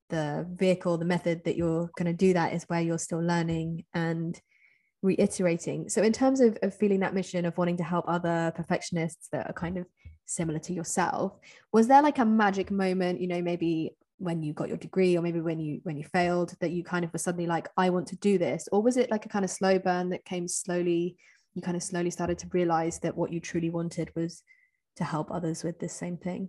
the 0.09 0.47
vehicle 0.55 0.97
the 0.97 1.05
method 1.05 1.43
that 1.45 1.57
you're 1.57 1.91
going 1.99 2.07
to 2.07 2.13
do 2.13 2.33
that 2.33 2.53
is 2.53 2.63
where 2.69 2.81
you're 2.81 2.97
still 2.97 3.21
learning 3.21 3.85
and 3.93 4.41
reiterating 5.03 5.89
so 5.89 6.01
in 6.01 6.13
terms 6.13 6.41
of, 6.41 6.57
of 6.63 6.73
feeling 6.73 7.01
that 7.01 7.13
mission 7.13 7.45
of 7.45 7.59
wanting 7.59 7.77
to 7.77 7.83
help 7.83 8.05
other 8.07 8.53
perfectionists 8.55 9.29
that 9.33 9.49
are 9.49 9.53
kind 9.53 9.77
of 9.77 9.85
similar 10.25 10.61
to 10.61 10.73
yourself 10.73 11.33
was 11.73 11.89
there 11.89 12.03
like 12.03 12.19
a 12.19 12.25
magic 12.25 12.71
moment 12.71 13.21
you 13.21 13.27
know 13.27 13.43
maybe 13.43 13.97
when 14.19 14.43
you 14.43 14.53
got 14.53 14.69
your 14.69 14.79
degree 14.79 15.17
or 15.17 15.23
maybe 15.23 15.41
when 15.41 15.61
you 15.61 15.81
when 15.83 15.97
you 15.97 16.05
failed 16.05 16.55
that 16.61 16.71
you 16.71 16.83
kind 16.83 17.05
of 17.05 17.13
were 17.13 17.19
suddenly 17.19 17.47
like 17.47 17.69
i 17.77 17.91
want 17.91 18.07
to 18.07 18.17
do 18.17 18.39
this 18.39 18.69
or 18.73 18.83
was 18.83 18.97
it 18.97 19.11
like 19.11 19.27
a 19.27 19.29
kind 19.29 19.45
of 19.45 19.51
slow 19.51 19.79
burn 19.79 20.09
that 20.09 20.25
came 20.25 20.49
slowly 20.49 21.17
you 21.55 21.63
kind 21.63 21.77
of 21.77 21.83
slowly 21.83 22.11
started 22.11 22.39
to 22.39 22.49
realize 22.53 22.99
that 23.01 23.17
what 23.17 23.33
you 23.33 23.41
truly 23.41 23.71
wanted 23.71 24.11
was 24.17 24.43
to 24.97 25.05
help 25.05 25.31
others 25.31 25.63
with 25.63 25.79
this 25.79 25.93
same 25.93 26.17
thing 26.17 26.49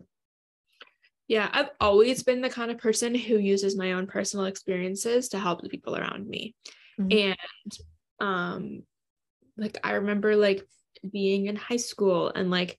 yeah 1.28 1.50
i've 1.52 1.70
always 1.82 2.24
been 2.24 2.42
the 2.42 2.50
kind 2.50 2.72
of 2.72 2.78
person 2.78 3.14
who 3.14 3.38
uses 3.38 3.78
my 3.78 3.94
own 3.94 4.08
personal 4.08 4.46
experiences 4.46 5.30
to 5.30 5.40
help 5.40 5.62
the 5.62 5.70
people 5.70 5.96
around 5.98 6.28
me 6.28 6.56
mm-hmm. 7.00 7.34
and 7.34 7.78
um 8.22 8.84
like 9.58 9.78
i 9.84 9.92
remember 9.92 10.38
like 10.38 10.64
being 11.12 11.48
in 11.48 11.56
high 11.56 11.78
school 11.78 12.32
and 12.34 12.50
like 12.50 12.78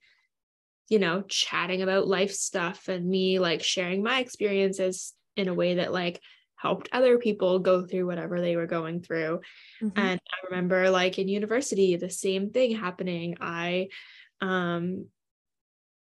you 0.89 0.99
know, 0.99 1.23
chatting 1.29 1.83
about 1.83 2.09
life 2.09 2.33
stuff 2.33 2.89
and 2.89 3.07
me 3.07 3.39
like 3.39 3.63
sharing 3.63 4.03
my 4.03 4.21
experiences 4.21 5.13
in 5.37 5.49
a 5.49 5.55
way 5.55 5.75
that 5.75 5.93
like 5.93 6.21
helped 6.57 6.89
other 6.93 7.19
people 7.19 7.61
go 7.61 7.87
through 7.87 8.07
whatever 8.07 8.41
they 8.41 8.57
were 8.57 8.67
going 8.67 9.01
through. 9.01 9.41
Mm-hmm. 9.83 9.99
And 9.99 10.21
I 10.21 10.47
remember 10.51 10.91
like 10.91 11.19
in 11.19 11.29
university, 11.29 11.97
the 11.97 12.11
same 12.11 12.51
thing 12.51 12.75
happening. 12.75 13.37
I 13.41 13.89
um 14.41 15.07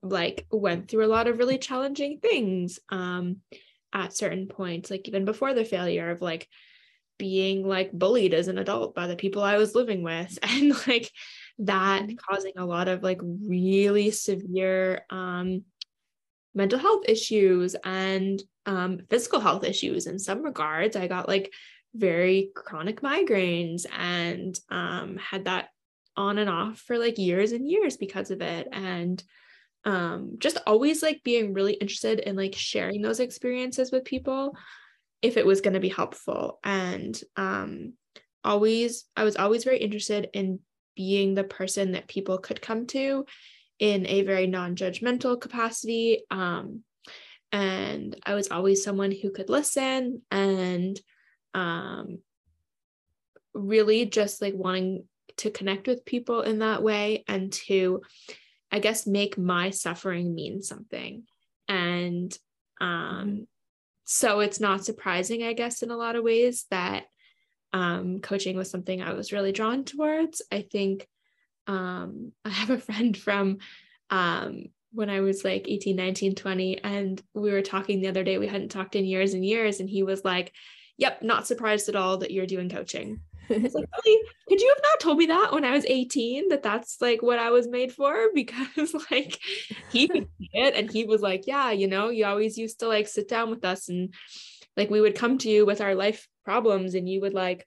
like 0.03 0.47
went 0.51 0.89
through 0.89 1.07
a 1.07 1.09
lot 1.09 1.29
of 1.29 1.39
really 1.39 1.57
challenging 1.57 2.19
things 2.21 2.79
um 2.91 3.39
at 3.93 4.15
certain 4.15 4.49
points, 4.49 4.91
like 4.91 5.07
even 5.09 5.25
before 5.25 5.55
the 5.55 5.65
failure 5.65 6.11
of 6.11 6.21
like 6.21 6.49
being 7.17 7.67
like 7.67 7.93
bullied 7.93 8.35
as 8.35 8.49
an 8.49 8.59
adult 8.59 8.95
by 8.95 9.07
the 9.07 9.17
people 9.17 9.43
I 9.43 9.57
was 9.57 9.75
living 9.75 10.03
with 10.03 10.39
and 10.43 10.75
like 10.87 11.11
that 11.59 12.03
mm-hmm. 12.03 12.17
causing 12.17 12.53
a 12.57 12.67
lot 12.67 12.89
of 12.89 13.03
like 13.03 13.21
really 13.23 14.11
severe 14.11 15.03
um 15.11 15.63
mental 16.55 16.79
health 16.79 17.03
issues 17.09 17.75
and 17.85 18.43
um, 18.67 19.01
physical 19.11 19.41
health 19.41 19.65
issues 19.65 20.07
in 20.07 20.19
some 20.19 20.43
regards. 20.43 20.97
I 20.97 21.09
got 21.09 21.29
like 21.29 21.53
very 21.95 22.51
chronic 22.55 23.03
migraines 23.03 23.87
and 23.93 24.59
um, 24.71 25.17
had 25.17 25.47
that 25.47 25.69
on 26.17 26.39
and 26.39 26.49
off 26.49 26.79
for 26.79 26.99
like 26.99 27.19
years 27.19 27.53
and 27.53 27.69
years 27.69 27.97
because 27.97 28.31
of 28.31 28.41
it. 28.41 28.69
And 28.73 29.23
um, 29.85 30.37
just 30.39 30.59
always 30.67 31.03
like 31.03 31.23
being 31.25 31.53
really 31.53 31.75
interested 31.75 32.21
in 32.21 32.37
like 32.37 32.55
sharing 32.55 33.03
those 33.03 33.21
experiences 33.21 33.93
with 33.93 34.05
people 34.05 34.57
if 35.23 35.37
it 35.37 35.47
was 35.47 35.61
going 35.61 35.75
to 35.75 35.81
be 35.81 35.89
helpful. 35.89 36.59
And 36.65 37.19
um, 37.37 37.95
always, 38.45 39.05
I 39.17 39.25
was 39.25 39.37
always 39.37 39.65
very 39.65 39.79
interested 39.79 40.29
in 40.33 40.61
being 40.97 41.35
the 41.35 41.45
person 41.45 41.93
that 41.93 42.09
people 42.09 42.39
could 42.39 42.61
come 42.61 42.87
to 42.87 43.25
in 43.79 44.07
a 44.07 44.23
very 44.23 44.47
non-judgmental 44.47 45.41
capacity 45.41 46.23
um, 46.31 46.83
and 47.53 48.16
i 48.27 48.35
was 48.35 48.49
always 48.51 48.83
someone 48.83 49.11
who 49.11 49.31
could 49.31 49.49
listen 49.49 50.23
and 50.31 51.01
um, 51.55 52.19
really 53.53 54.07
just 54.07 54.43
like 54.43 54.55
wanting 54.55 55.05
to 55.37 55.51
connect 55.51 55.87
with 55.87 56.05
people 56.05 56.43
in 56.43 56.61
that 56.61 56.83
way 56.83 57.25
and 57.29 57.53
to 57.53 58.03
i 58.71 58.79
guess 58.79 59.07
make 59.07 59.37
my 59.39 59.71
suffering 59.71 60.35
mean 60.35 60.62
something 60.62 61.25
and 61.69 62.37
um, 62.81 62.89
mm-hmm. 62.89 63.43
so 64.05 64.41
it's 64.41 64.61
not 64.61 64.85
surprising 64.85 65.43
i 65.43 65.53
guess 65.53 65.83
in 65.83 65.91
a 65.91 65.97
lot 65.97 66.16
of 66.16 66.25
ways 66.25 66.66
that 66.71 67.05
um, 67.75 68.21
coaching 68.21 68.57
was 68.57 68.71
something 68.71 69.03
i 69.03 69.13
was 69.13 69.33
really 69.33 69.53
drawn 69.53 69.85
towards 69.85 70.41
i 70.51 70.63
think 70.63 71.07
um, 71.67 72.33
I 72.45 72.51
have 72.51 72.71
a 72.71 72.79
friend 72.79 73.17
from 73.17 73.59
um, 74.11 74.67
when 74.93 75.11
I 75.11 75.21
was 75.21 75.45
like 75.45 75.67
18, 75.69 75.97
19, 75.97 76.35
20, 76.35 76.85
and 76.85 77.23
we 77.35 77.51
were 77.51 77.63
talking 77.63 78.01
the 78.01 78.09
other 78.09 78.25
day. 78.25 78.39
We 78.39 78.47
hadn't 78.47 78.71
talked 78.71 78.97
in 78.97 79.05
years 79.05 79.35
and 79.35 79.45
years, 79.45 79.81
and 79.81 79.89
he 79.89 80.03
was 80.03 80.25
like, 80.25 80.53
Yep, 80.97 81.23
not 81.23 81.47
surprised 81.49 81.89
at 81.89 81.97
all 81.97 82.19
that 82.19 82.31
you're 82.31 82.47
doing 82.47 82.69
coaching. 82.69 83.19
I 83.51 83.59
was 83.59 83.75
like, 83.75 83.85
really? 84.05 84.23
Could 84.49 84.61
you 84.61 84.69
have 84.69 84.83
not 84.85 85.01
told 85.01 85.19
me 85.19 85.27
that 85.27 85.53
when 85.53 85.65
I 85.65 85.73
was 85.73 85.85
18 85.85 86.51
that 86.51 86.63
that's 86.63 86.99
like 87.01 87.21
what 87.21 87.41
I 87.41 87.51
was 87.51 87.67
made 87.67 87.93
for? 87.93 88.29
Because 88.35 88.95
like 89.11 89.37
he 89.91 90.07
could 90.07 90.29
see 90.39 90.51
it 90.53 90.77
and 90.77 90.89
he 90.89 91.03
was 91.03 91.21
like, 91.21 91.49
yeah, 91.49 91.73
you 91.73 91.89
know, 91.89 92.11
you 92.11 92.27
always 92.27 92.57
used 92.57 92.79
to 92.79 92.87
like 92.87 93.09
sit 93.09 93.29
down 93.29 93.51
with 93.51 93.65
us 93.65 93.89
and 93.89 94.15
like 94.77 94.89
we 94.89 95.01
would 95.01 95.17
come 95.17 95.37
to 95.39 95.51
you 95.51 95.67
with 95.67 95.81
our 95.81 95.97
life 95.97 96.29
problems 96.45 96.95
and 96.95 97.09
you 97.09 97.21
would 97.21 97.35
like 97.35 97.66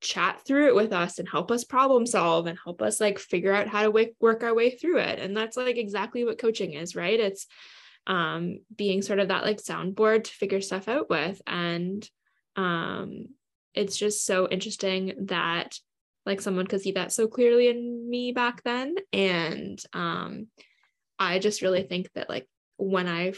chat 0.00 0.40
through 0.44 0.66
it 0.66 0.74
with 0.74 0.92
us 0.92 1.18
and 1.18 1.28
help 1.28 1.50
us 1.50 1.64
problem 1.64 2.06
solve 2.06 2.46
and 2.46 2.58
help 2.62 2.82
us 2.82 3.00
like 3.00 3.18
figure 3.18 3.52
out 3.52 3.68
how 3.68 3.80
to 3.80 3.86
w- 3.86 4.12
work 4.20 4.42
our 4.42 4.54
way 4.54 4.70
through 4.70 4.98
it. 4.98 5.18
And 5.20 5.36
that's 5.36 5.56
like 5.56 5.76
exactly 5.76 6.24
what 6.24 6.38
coaching 6.38 6.72
is 6.74 6.96
right? 6.96 7.18
It's 7.18 7.46
um 8.06 8.58
being 8.74 9.00
sort 9.00 9.20
of 9.20 9.28
that 9.28 9.44
like 9.44 9.58
soundboard 9.58 10.24
to 10.24 10.32
figure 10.32 10.60
stuff 10.60 10.88
out 10.88 11.08
with. 11.08 11.40
And 11.46 12.08
um 12.56 13.26
it's 13.74 13.96
just 13.96 14.26
so 14.26 14.48
interesting 14.48 15.14
that 15.26 15.78
like 16.26 16.40
someone 16.40 16.66
could 16.66 16.82
see 16.82 16.92
that 16.92 17.12
so 17.12 17.28
clearly 17.28 17.68
in 17.68 18.10
me 18.10 18.32
back 18.32 18.62
then. 18.64 18.96
And 19.12 19.82
um 19.92 20.48
i 21.18 21.38
just 21.38 21.62
really 21.62 21.82
think 21.82 22.10
that 22.14 22.28
like 22.28 22.48
when 22.76 23.06
i 23.06 23.32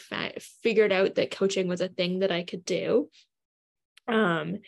figured 0.62 0.92
out 0.92 1.16
that 1.16 1.30
coaching 1.30 1.68
was 1.68 1.80
a 1.80 1.88
thing 1.88 2.20
that 2.20 2.32
i 2.32 2.42
could 2.42 2.64
do 2.64 3.09
um 4.09 4.59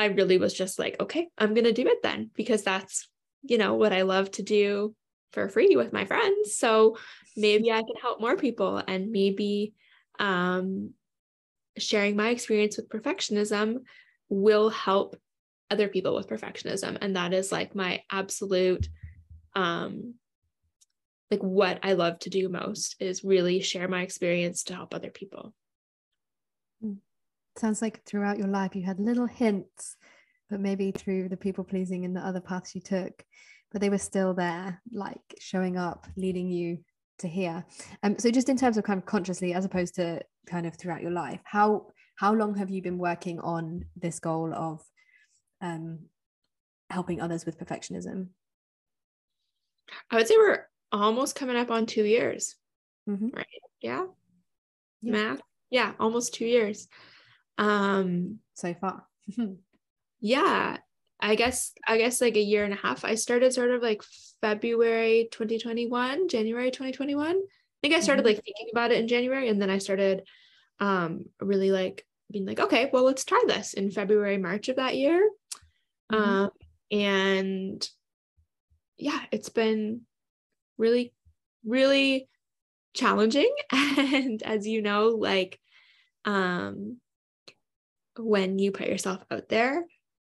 I 0.00 0.06
really 0.06 0.38
was 0.38 0.54
just 0.54 0.78
like, 0.78 0.96
okay, 0.98 1.28
I'm 1.36 1.52
going 1.52 1.66
to 1.66 1.74
do 1.74 1.86
it 1.86 2.02
then 2.02 2.30
because 2.34 2.62
that's, 2.62 3.06
you 3.42 3.58
know, 3.58 3.74
what 3.74 3.92
I 3.92 4.00
love 4.02 4.30
to 4.32 4.42
do 4.42 4.94
for 5.32 5.50
free 5.50 5.76
with 5.76 5.92
my 5.92 6.06
friends. 6.06 6.56
So 6.56 6.96
maybe 7.36 7.70
I 7.70 7.82
can 7.82 7.96
help 8.00 8.18
more 8.18 8.34
people 8.34 8.78
and 8.78 9.10
maybe 9.10 9.74
um, 10.18 10.94
sharing 11.76 12.16
my 12.16 12.30
experience 12.30 12.78
with 12.78 12.88
perfectionism 12.88 13.80
will 14.30 14.70
help 14.70 15.16
other 15.70 15.86
people 15.86 16.14
with 16.14 16.28
perfectionism. 16.28 16.96
And 17.02 17.16
that 17.16 17.34
is 17.34 17.52
like 17.52 17.74
my 17.74 18.02
absolute, 18.10 18.88
um, 19.54 20.14
like 21.30 21.42
what 21.42 21.78
I 21.82 21.92
love 21.92 22.18
to 22.20 22.30
do 22.30 22.48
most 22.48 22.96
is 23.00 23.22
really 23.22 23.60
share 23.60 23.86
my 23.86 24.00
experience 24.00 24.62
to 24.64 24.74
help 24.74 24.94
other 24.94 25.10
people 25.10 25.52
sounds 27.60 27.82
like 27.82 28.02
throughout 28.04 28.38
your 28.38 28.48
life 28.48 28.74
you 28.74 28.82
had 28.82 28.98
little 28.98 29.26
hints, 29.26 29.96
but 30.48 30.60
maybe 30.60 30.90
through 30.90 31.28
the 31.28 31.36
people 31.36 31.64
pleasing 31.64 32.04
and 32.04 32.16
the 32.16 32.20
other 32.20 32.40
paths 32.40 32.74
you 32.74 32.80
took, 32.80 33.24
but 33.70 33.80
they 33.80 33.90
were 33.90 33.98
still 33.98 34.34
there, 34.34 34.80
like 34.92 35.20
showing 35.38 35.76
up, 35.76 36.06
leading 36.16 36.50
you 36.50 36.78
to 37.18 37.28
here. 37.28 37.64
Um, 38.02 38.18
so 38.18 38.30
just 38.30 38.48
in 38.48 38.56
terms 38.56 38.76
of 38.76 38.84
kind 38.84 38.98
of 38.98 39.06
consciously, 39.06 39.54
as 39.54 39.64
opposed 39.64 39.94
to 39.96 40.22
kind 40.46 40.66
of 40.66 40.76
throughout 40.76 41.02
your 41.02 41.12
life, 41.12 41.40
how 41.44 41.86
how 42.16 42.34
long 42.34 42.54
have 42.56 42.68
you 42.70 42.82
been 42.82 42.98
working 42.98 43.40
on 43.40 43.84
this 43.96 44.18
goal 44.18 44.52
of 44.52 44.82
um, 45.62 46.00
helping 46.90 47.20
others 47.20 47.46
with 47.46 47.58
perfectionism? 47.58 48.28
I 50.10 50.16
would 50.16 50.28
say 50.28 50.36
we're 50.36 50.66
almost 50.92 51.34
coming 51.34 51.56
up 51.56 51.70
on 51.70 51.86
two 51.86 52.04
years. 52.04 52.56
Mm-hmm. 53.08 53.28
Right. 53.34 53.46
Yeah. 53.80 54.06
yeah. 55.00 55.12
Math. 55.12 55.40
Yeah, 55.70 55.92
almost 55.98 56.34
two 56.34 56.46
years 56.46 56.88
um 57.60 58.38
so 58.54 58.74
far. 58.74 59.04
yeah 60.20 60.76
i 61.20 61.34
guess 61.34 61.72
i 61.86 61.96
guess 61.96 62.20
like 62.20 62.36
a 62.36 62.42
year 62.42 62.64
and 62.64 62.74
a 62.74 62.76
half. 62.76 63.04
I 63.04 63.14
started 63.14 63.52
sort 63.52 63.70
of 63.70 63.82
like 63.82 64.02
february 64.40 65.28
2021 65.30 66.28
january 66.28 66.70
2021 66.70 67.28
i 67.28 67.40
think 67.82 67.94
i 67.94 68.00
started 68.00 68.22
mm-hmm. 68.22 68.28
like 68.28 68.44
thinking 68.44 68.68
about 68.72 68.90
it 68.90 68.98
in 68.98 69.08
january 69.08 69.48
and 69.48 69.60
then 69.60 69.70
i 69.70 69.78
started 69.78 70.22
um 70.80 71.26
really 71.40 71.70
like 71.70 72.06
being 72.30 72.46
like 72.46 72.60
okay 72.60 72.90
well 72.92 73.04
let's 73.04 73.24
try 73.24 73.42
this 73.46 73.74
in 73.74 73.90
february 73.90 74.38
march 74.38 74.68
of 74.68 74.76
that 74.76 74.96
year. 74.96 75.30
Mm-hmm. 76.10 76.22
um 76.22 76.50
and 76.90 77.88
yeah 78.96 79.20
it's 79.30 79.50
been 79.50 80.02
really 80.78 81.12
really 81.64 82.28
challenging. 82.94 83.50
And 83.72 84.42
as 84.42 84.66
you 84.66 84.82
know 84.82 85.08
like 85.08 85.60
um 86.24 86.96
when 88.24 88.58
you 88.58 88.72
put 88.72 88.88
yourself 88.88 89.24
out 89.30 89.48
there, 89.48 89.84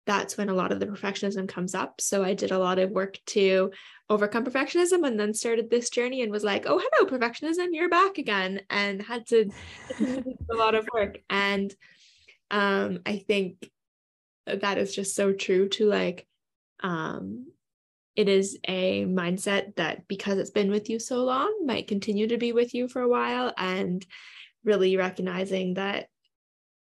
that's 0.06 0.36
when 0.36 0.48
a 0.48 0.54
lot 0.54 0.72
of 0.72 0.80
the 0.80 0.86
perfectionism 0.86 1.48
comes 1.48 1.74
up. 1.74 2.00
So 2.00 2.24
I 2.24 2.34
did 2.34 2.50
a 2.50 2.58
lot 2.58 2.78
of 2.78 2.90
work 2.90 3.18
to 3.26 3.70
overcome 4.08 4.44
perfectionism 4.44 5.06
and 5.06 5.18
then 5.18 5.34
started 5.34 5.70
this 5.70 5.90
journey 5.90 6.22
and 6.22 6.32
was 6.32 6.42
like, 6.42 6.64
oh, 6.66 6.80
hello, 6.82 7.08
perfectionism, 7.08 7.68
you're 7.70 7.88
back 7.88 8.18
again. 8.18 8.60
And 8.70 9.00
had 9.00 9.26
to 9.28 9.50
do 9.98 10.34
a 10.50 10.54
lot 10.54 10.74
of 10.74 10.88
work. 10.92 11.18
And 11.28 11.72
um, 12.50 13.00
I 13.06 13.18
think 13.18 13.70
that 14.46 14.78
is 14.78 14.94
just 14.94 15.14
so 15.14 15.32
true 15.32 15.68
to 15.70 15.86
like, 15.86 16.26
um, 16.82 17.46
it 18.16 18.28
is 18.28 18.58
a 18.66 19.04
mindset 19.04 19.76
that 19.76 20.08
because 20.08 20.38
it's 20.38 20.50
been 20.50 20.70
with 20.70 20.90
you 20.90 20.98
so 20.98 21.24
long 21.24 21.64
might 21.64 21.86
continue 21.86 22.26
to 22.26 22.36
be 22.36 22.52
with 22.52 22.74
you 22.74 22.88
for 22.88 23.00
a 23.00 23.08
while 23.08 23.52
and 23.56 24.04
really 24.64 24.96
recognizing 24.96 25.74
that 25.74 26.08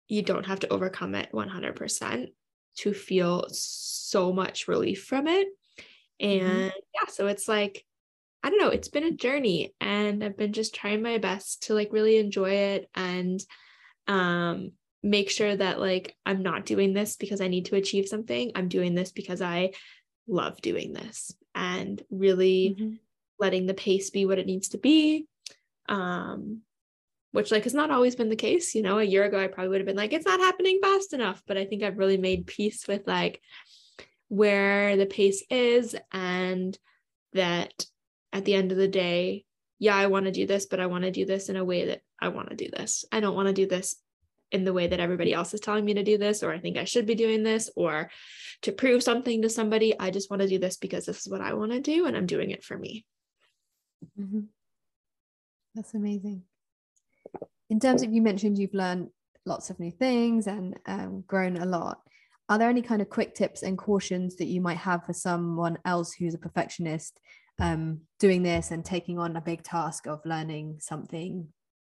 you 0.08 0.22
don't 0.22 0.46
have 0.46 0.60
to 0.60 0.68
overcome 0.72 1.14
it 1.14 1.30
100% 1.32 2.28
to 2.78 2.94
feel 2.94 3.46
so 3.50 4.32
much 4.32 4.68
relief 4.68 5.04
from 5.04 5.26
it. 5.28 5.48
Mm-hmm. 6.20 6.46
And 6.46 6.70
mm-hmm. 6.70 6.78
yeah, 6.94 7.08
so 7.08 7.26
it's 7.26 7.48
like, 7.48 7.84
I 8.42 8.50
don't 8.50 8.60
know, 8.60 8.68
it's 8.68 8.88
been 8.88 9.04
a 9.04 9.12
journey 9.12 9.74
and 9.80 10.22
I've 10.22 10.36
been 10.36 10.52
just 10.52 10.74
trying 10.74 11.02
my 11.02 11.18
best 11.18 11.64
to 11.64 11.74
like 11.74 11.92
really 11.92 12.18
enjoy 12.18 12.50
it 12.50 12.88
and 12.94 13.40
um 14.06 14.72
make 15.02 15.28
sure 15.28 15.54
that 15.54 15.80
like 15.80 16.16
I'm 16.24 16.42
not 16.42 16.64
doing 16.64 16.92
this 16.92 17.16
because 17.16 17.40
I 17.40 17.48
need 17.48 17.66
to 17.66 17.76
achieve 17.76 18.08
something. 18.08 18.52
I'm 18.54 18.68
doing 18.68 18.94
this 18.94 19.12
because 19.12 19.42
I 19.42 19.72
love 20.26 20.60
doing 20.60 20.92
this 20.92 21.32
and 21.54 22.00
really 22.10 22.76
mm-hmm. 22.78 22.94
letting 23.38 23.66
the 23.66 23.74
pace 23.74 24.10
be 24.10 24.24
what 24.24 24.38
it 24.38 24.46
needs 24.46 24.70
to 24.70 24.78
be. 24.78 25.26
Um 25.88 26.62
which 27.32 27.50
like 27.50 27.64
has 27.64 27.74
not 27.74 27.90
always 27.90 28.16
been 28.16 28.28
the 28.28 28.36
case 28.36 28.74
you 28.74 28.82
know 28.82 28.98
a 28.98 29.04
year 29.04 29.24
ago 29.24 29.38
i 29.38 29.46
probably 29.46 29.68
would 29.68 29.80
have 29.80 29.86
been 29.86 29.96
like 29.96 30.12
it's 30.12 30.26
not 30.26 30.40
happening 30.40 30.78
fast 30.82 31.12
enough 31.12 31.42
but 31.46 31.56
i 31.56 31.64
think 31.64 31.82
i've 31.82 31.98
really 31.98 32.16
made 32.16 32.46
peace 32.46 32.86
with 32.88 33.06
like 33.06 33.40
where 34.28 34.96
the 34.96 35.06
pace 35.06 35.42
is 35.50 35.96
and 36.12 36.78
that 37.32 37.84
at 38.32 38.44
the 38.44 38.54
end 38.54 38.72
of 38.72 38.78
the 38.78 38.88
day 38.88 39.44
yeah 39.78 39.96
i 39.96 40.06
want 40.06 40.26
to 40.26 40.32
do 40.32 40.46
this 40.46 40.66
but 40.66 40.80
i 40.80 40.86
want 40.86 41.04
to 41.04 41.10
do 41.10 41.24
this 41.24 41.48
in 41.48 41.56
a 41.56 41.64
way 41.64 41.86
that 41.86 42.02
i 42.20 42.28
want 42.28 42.50
to 42.50 42.56
do 42.56 42.68
this. 42.70 43.04
I 43.12 43.20
don't 43.20 43.36
want 43.36 43.48
to 43.48 43.54
do 43.54 43.66
this 43.66 43.96
in 44.50 44.64
the 44.64 44.72
way 44.72 44.86
that 44.86 45.00
everybody 45.00 45.34
else 45.34 45.52
is 45.52 45.60
telling 45.60 45.84
me 45.84 45.94
to 45.94 46.02
do 46.02 46.16
this 46.18 46.42
or 46.42 46.52
i 46.52 46.58
think 46.58 46.76
i 46.76 46.84
should 46.84 47.06
be 47.06 47.14
doing 47.14 47.42
this 47.42 47.70
or 47.76 48.10
to 48.62 48.72
prove 48.72 49.02
something 49.02 49.42
to 49.42 49.48
somebody. 49.48 49.98
I 49.98 50.10
just 50.10 50.30
want 50.30 50.42
to 50.42 50.48
do 50.48 50.58
this 50.58 50.76
because 50.76 51.06
this 51.06 51.20
is 51.20 51.28
what 51.28 51.42
i 51.42 51.52
want 51.52 51.72
to 51.72 51.80
do 51.80 52.06
and 52.06 52.16
i'm 52.16 52.26
doing 52.26 52.50
it 52.50 52.64
for 52.64 52.76
me. 52.76 53.04
Mm-hmm. 54.18 54.40
that's 55.74 55.94
amazing 55.94 56.44
in 57.70 57.80
terms 57.80 58.02
of 58.02 58.12
you 58.12 58.22
mentioned 58.22 58.58
you've 58.58 58.74
learned 58.74 59.08
lots 59.44 59.70
of 59.70 59.80
new 59.80 59.90
things 59.90 60.46
and 60.46 60.78
um, 60.86 61.24
grown 61.26 61.56
a 61.56 61.66
lot. 61.66 61.98
Are 62.48 62.58
there 62.58 62.70
any 62.70 62.82
kind 62.82 63.02
of 63.02 63.10
quick 63.10 63.34
tips 63.34 63.62
and 63.62 63.76
cautions 63.76 64.36
that 64.36 64.46
you 64.46 64.60
might 64.60 64.78
have 64.78 65.04
for 65.04 65.12
someone 65.12 65.78
else 65.84 66.12
who's 66.12 66.34
a 66.34 66.38
perfectionist 66.38 67.20
um, 67.58 68.00
doing 68.18 68.42
this 68.42 68.70
and 68.70 68.84
taking 68.84 69.18
on 69.18 69.36
a 69.36 69.40
big 69.40 69.62
task 69.62 70.06
of 70.06 70.24
learning 70.24 70.78
something 70.80 71.48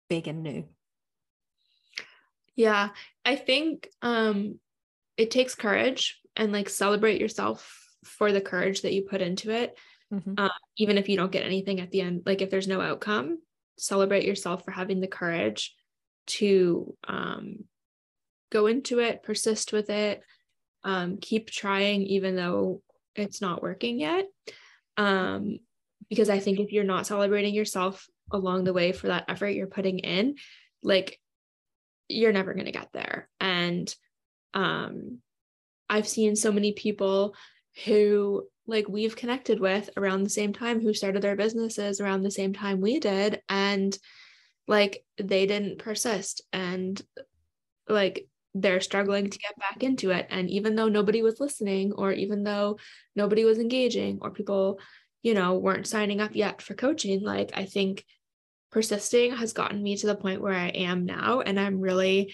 big 0.08 0.28
and 0.28 0.42
new? 0.42 0.64
Yeah 2.56 2.90
i 3.24 3.36
think 3.36 3.88
um 4.02 4.58
it 5.16 5.30
takes 5.30 5.54
courage 5.54 6.20
and 6.36 6.52
like 6.52 6.68
celebrate 6.68 7.20
yourself 7.20 7.80
for 8.04 8.32
the 8.32 8.40
courage 8.40 8.82
that 8.82 8.92
you 8.92 9.02
put 9.02 9.22
into 9.22 9.50
it 9.50 9.76
mm-hmm. 10.12 10.34
uh, 10.38 10.48
even 10.76 10.98
if 10.98 11.08
you 11.08 11.16
don't 11.16 11.32
get 11.32 11.44
anything 11.44 11.80
at 11.80 11.90
the 11.90 12.00
end 12.00 12.22
like 12.26 12.42
if 12.42 12.50
there's 12.50 12.68
no 12.68 12.80
outcome 12.80 13.38
celebrate 13.78 14.24
yourself 14.24 14.64
for 14.64 14.70
having 14.70 15.00
the 15.00 15.06
courage 15.06 15.74
to 16.26 16.96
um, 17.06 17.64
go 18.50 18.66
into 18.66 19.00
it 19.00 19.22
persist 19.22 19.72
with 19.72 19.90
it 19.90 20.22
um, 20.84 21.18
keep 21.20 21.50
trying 21.50 22.02
even 22.02 22.36
though 22.36 22.82
it's 23.14 23.40
not 23.40 23.62
working 23.62 23.98
yet. 24.00 24.26
Um, 24.96 25.58
because 26.10 26.28
i 26.28 26.38
think 26.38 26.60
if 26.60 26.70
you're 26.70 26.84
not 26.84 27.06
celebrating 27.06 27.54
yourself 27.54 28.06
along 28.30 28.64
the 28.64 28.74
way 28.74 28.92
for 28.92 29.08
that 29.08 29.24
effort 29.26 29.48
you're 29.48 29.66
putting 29.66 30.00
in 30.00 30.36
like 30.82 31.18
you're 32.08 32.32
never 32.32 32.54
going 32.54 32.66
to 32.66 32.72
get 32.72 32.90
there. 32.92 33.28
And 33.40 33.92
um 34.52 35.18
I've 35.88 36.08
seen 36.08 36.36
so 36.36 36.52
many 36.52 36.72
people 36.72 37.34
who 37.84 38.46
like 38.66 38.88
we've 38.88 39.16
connected 39.16 39.60
with 39.60 39.90
around 39.96 40.22
the 40.22 40.30
same 40.30 40.52
time 40.52 40.80
who 40.80 40.94
started 40.94 41.22
their 41.22 41.36
businesses 41.36 42.00
around 42.00 42.22
the 42.22 42.30
same 42.30 42.52
time 42.52 42.80
we 42.80 42.98
did 42.98 43.42
and 43.48 43.98
like 44.66 45.04
they 45.18 45.46
didn't 45.46 45.78
persist 45.78 46.42
and 46.52 47.00
like 47.88 48.26
they're 48.54 48.80
struggling 48.80 49.28
to 49.28 49.38
get 49.38 49.58
back 49.58 49.82
into 49.82 50.10
it. 50.10 50.26
And 50.30 50.48
even 50.48 50.76
though 50.76 50.88
nobody 50.88 51.22
was 51.22 51.40
listening 51.40 51.92
or 51.92 52.12
even 52.12 52.44
though 52.44 52.78
nobody 53.16 53.44
was 53.44 53.58
engaging 53.58 54.20
or 54.22 54.30
people 54.30 54.78
you 55.24 55.34
know 55.34 55.54
weren't 55.54 55.88
signing 55.88 56.20
up 56.20 56.36
yet 56.36 56.62
for 56.62 56.74
coaching 56.74 57.22
like 57.22 57.50
i 57.54 57.64
think 57.64 58.04
persisting 58.70 59.34
has 59.34 59.52
gotten 59.52 59.82
me 59.82 59.96
to 59.96 60.06
the 60.06 60.14
point 60.14 60.40
where 60.40 60.54
i 60.54 60.68
am 60.68 61.06
now 61.06 61.40
and 61.40 61.58
i'm 61.58 61.80
really 61.80 62.32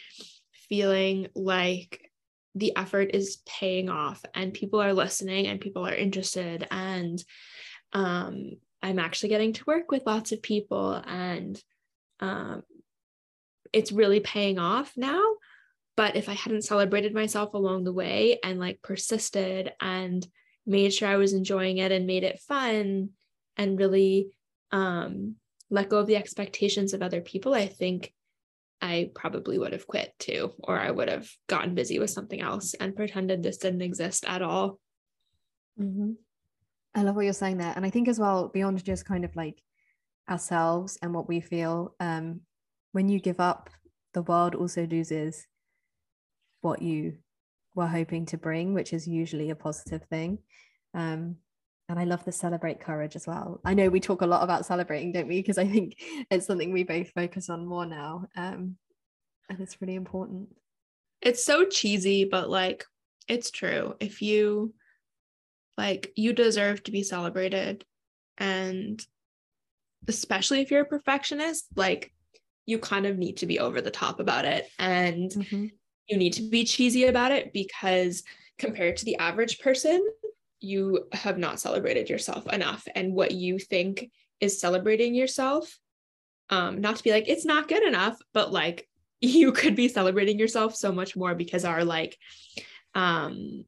feeling 0.68 1.28
like 1.34 2.09
the 2.54 2.76
effort 2.76 3.10
is 3.14 3.38
paying 3.46 3.88
off 3.88 4.24
and 4.34 4.52
people 4.52 4.80
are 4.80 4.92
listening 4.92 5.46
and 5.46 5.60
people 5.60 5.86
are 5.86 5.94
interested. 5.94 6.66
And 6.70 7.22
um, 7.92 8.52
i'm 8.82 8.98
actually 8.98 9.28
getting 9.28 9.52
to 9.52 9.64
work 9.66 9.90
with 9.90 10.06
lots 10.06 10.32
of 10.32 10.42
people 10.42 10.94
and 11.06 11.60
um, 12.20 12.62
it's 13.72 13.92
really 13.92 14.20
paying 14.20 14.58
off 14.58 14.92
now. 14.96 15.22
But 15.96 16.16
if 16.16 16.28
i 16.28 16.32
hadn't 16.32 16.62
celebrated 16.62 17.14
myself 17.14 17.54
along 17.54 17.84
the 17.84 17.92
way 17.92 18.38
and 18.42 18.58
like 18.58 18.82
persisted 18.82 19.72
and 19.80 20.26
made 20.66 20.94
sure 20.94 21.08
i 21.08 21.16
was 21.16 21.32
enjoying 21.32 21.78
it 21.78 21.92
and 21.92 22.06
made 22.06 22.24
it 22.24 22.40
fun 22.40 23.10
and 23.56 23.78
really 23.78 24.30
um, 24.72 25.34
let 25.68 25.88
go 25.88 25.98
of 25.98 26.06
the 26.06 26.16
expectations 26.16 26.94
of 26.94 27.02
other 27.02 27.20
people 27.20 27.54
i 27.54 27.66
think 27.66 28.12
I 28.82 29.10
probably 29.14 29.58
would 29.58 29.72
have 29.72 29.86
quit 29.86 30.14
too, 30.18 30.52
or 30.64 30.78
I 30.78 30.90
would 30.90 31.08
have 31.08 31.28
gotten 31.48 31.74
busy 31.74 31.98
with 31.98 32.10
something 32.10 32.40
else 32.40 32.74
and 32.74 32.96
pretended 32.96 33.42
this 33.42 33.58
didn't 33.58 33.82
exist 33.82 34.24
at 34.26 34.42
all. 34.42 34.78
Mm-hmm. 35.78 36.12
I 36.94 37.02
love 37.02 37.14
what 37.14 37.24
you're 37.24 37.32
saying 37.32 37.58
there. 37.58 37.72
And 37.76 37.84
I 37.84 37.90
think 37.90 38.08
as 38.08 38.18
well, 38.18 38.48
beyond 38.48 38.82
just 38.84 39.04
kind 39.04 39.24
of 39.24 39.36
like 39.36 39.62
ourselves 40.28 40.98
and 41.02 41.14
what 41.14 41.28
we 41.28 41.40
feel, 41.40 41.94
um, 42.00 42.40
when 42.92 43.08
you 43.08 43.20
give 43.20 43.38
up, 43.38 43.70
the 44.14 44.22
world 44.22 44.54
also 44.54 44.86
loses 44.86 45.46
what 46.62 46.82
you 46.82 47.18
were 47.74 47.86
hoping 47.86 48.26
to 48.26 48.38
bring, 48.38 48.74
which 48.74 48.92
is 48.92 49.06
usually 49.06 49.50
a 49.50 49.54
positive 49.54 50.02
thing. 50.10 50.38
Um, 50.94 51.36
and 51.90 51.98
I 51.98 52.04
love 52.04 52.24
the 52.24 52.30
celebrate 52.30 52.80
courage 52.80 53.16
as 53.16 53.26
well. 53.26 53.60
I 53.64 53.74
know 53.74 53.88
we 53.88 53.98
talk 53.98 54.22
a 54.22 54.26
lot 54.26 54.44
about 54.44 54.64
celebrating, 54.64 55.10
don't 55.10 55.26
we? 55.26 55.40
Because 55.40 55.58
I 55.58 55.66
think 55.66 55.96
it's 56.30 56.46
something 56.46 56.72
we 56.72 56.84
both 56.84 57.10
focus 57.10 57.50
on 57.50 57.66
more 57.66 57.84
now. 57.84 58.26
Um, 58.36 58.76
and 59.48 59.60
it's 59.60 59.80
really 59.80 59.96
important. 59.96 60.50
It's 61.20 61.44
so 61.44 61.64
cheesy, 61.64 62.24
but 62.24 62.48
like 62.48 62.84
it's 63.28 63.50
true. 63.50 63.96
If 63.98 64.22
you 64.22 64.72
like, 65.76 66.12
you 66.14 66.32
deserve 66.32 66.84
to 66.84 66.92
be 66.92 67.02
celebrated. 67.02 67.84
And 68.38 69.04
especially 70.06 70.60
if 70.60 70.70
you're 70.70 70.82
a 70.82 70.86
perfectionist, 70.86 71.66
like 71.74 72.12
you 72.66 72.78
kind 72.78 73.04
of 73.04 73.18
need 73.18 73.38
to 73.38 73.46
be 73.46 73.58
over 73.58 73.80
the 73.80 73.90
top 73.90 74.20
about 74.20 74.44
it. 74.44 74.68
And 74.78 75.28
mm-hmm. 75.28 75.66
you 76.06 76.16
need 76.16 76.34
to 76.34 76.48
be 76.48 76.62
cheesy 76.62 77.06
about 77.06 77.32
it 77.32 77.52
because 77.52 78.22
compared 78.58 78.96
to 78.98 79.04
the 79.04 79.16
average 79.16 79.58
person, 79.58 80.06
you 80.60 81.06
have 81.12 81.38
not 81.38 81.60
celebrated 81.60 82.08
yourself 82.08 82.46
enough 82.52 82.86
and 82.94 83.14
what 83.14 83.32
you 83.32 83.58
think 83.58 84.10
is 84.40 84.60
celebrating 84.60 85.14
yourself 85.14 85.78
um 86.50 86.80
not 86.80 86.96
to 86.96 87.02
be 87.02 87.10
like 87.10 87.28
it's 87.28 87.44
not 87.44 87.68
good 87.68 87.82
enough 87.82 88.18
but 88.32 88.52
like 88.52 88.86
you 89.20 89.52
could 89.52 89.76
be 89.76 89.88
celebrating 89.88 90.38
yourself 90.38 90.74
so 90.74 90.92
much 90.92 91.16
more 91.16 91.34
because 91.34 91.64
our 91.64 91.84
like 91.84 92.16
um 92.94 93.64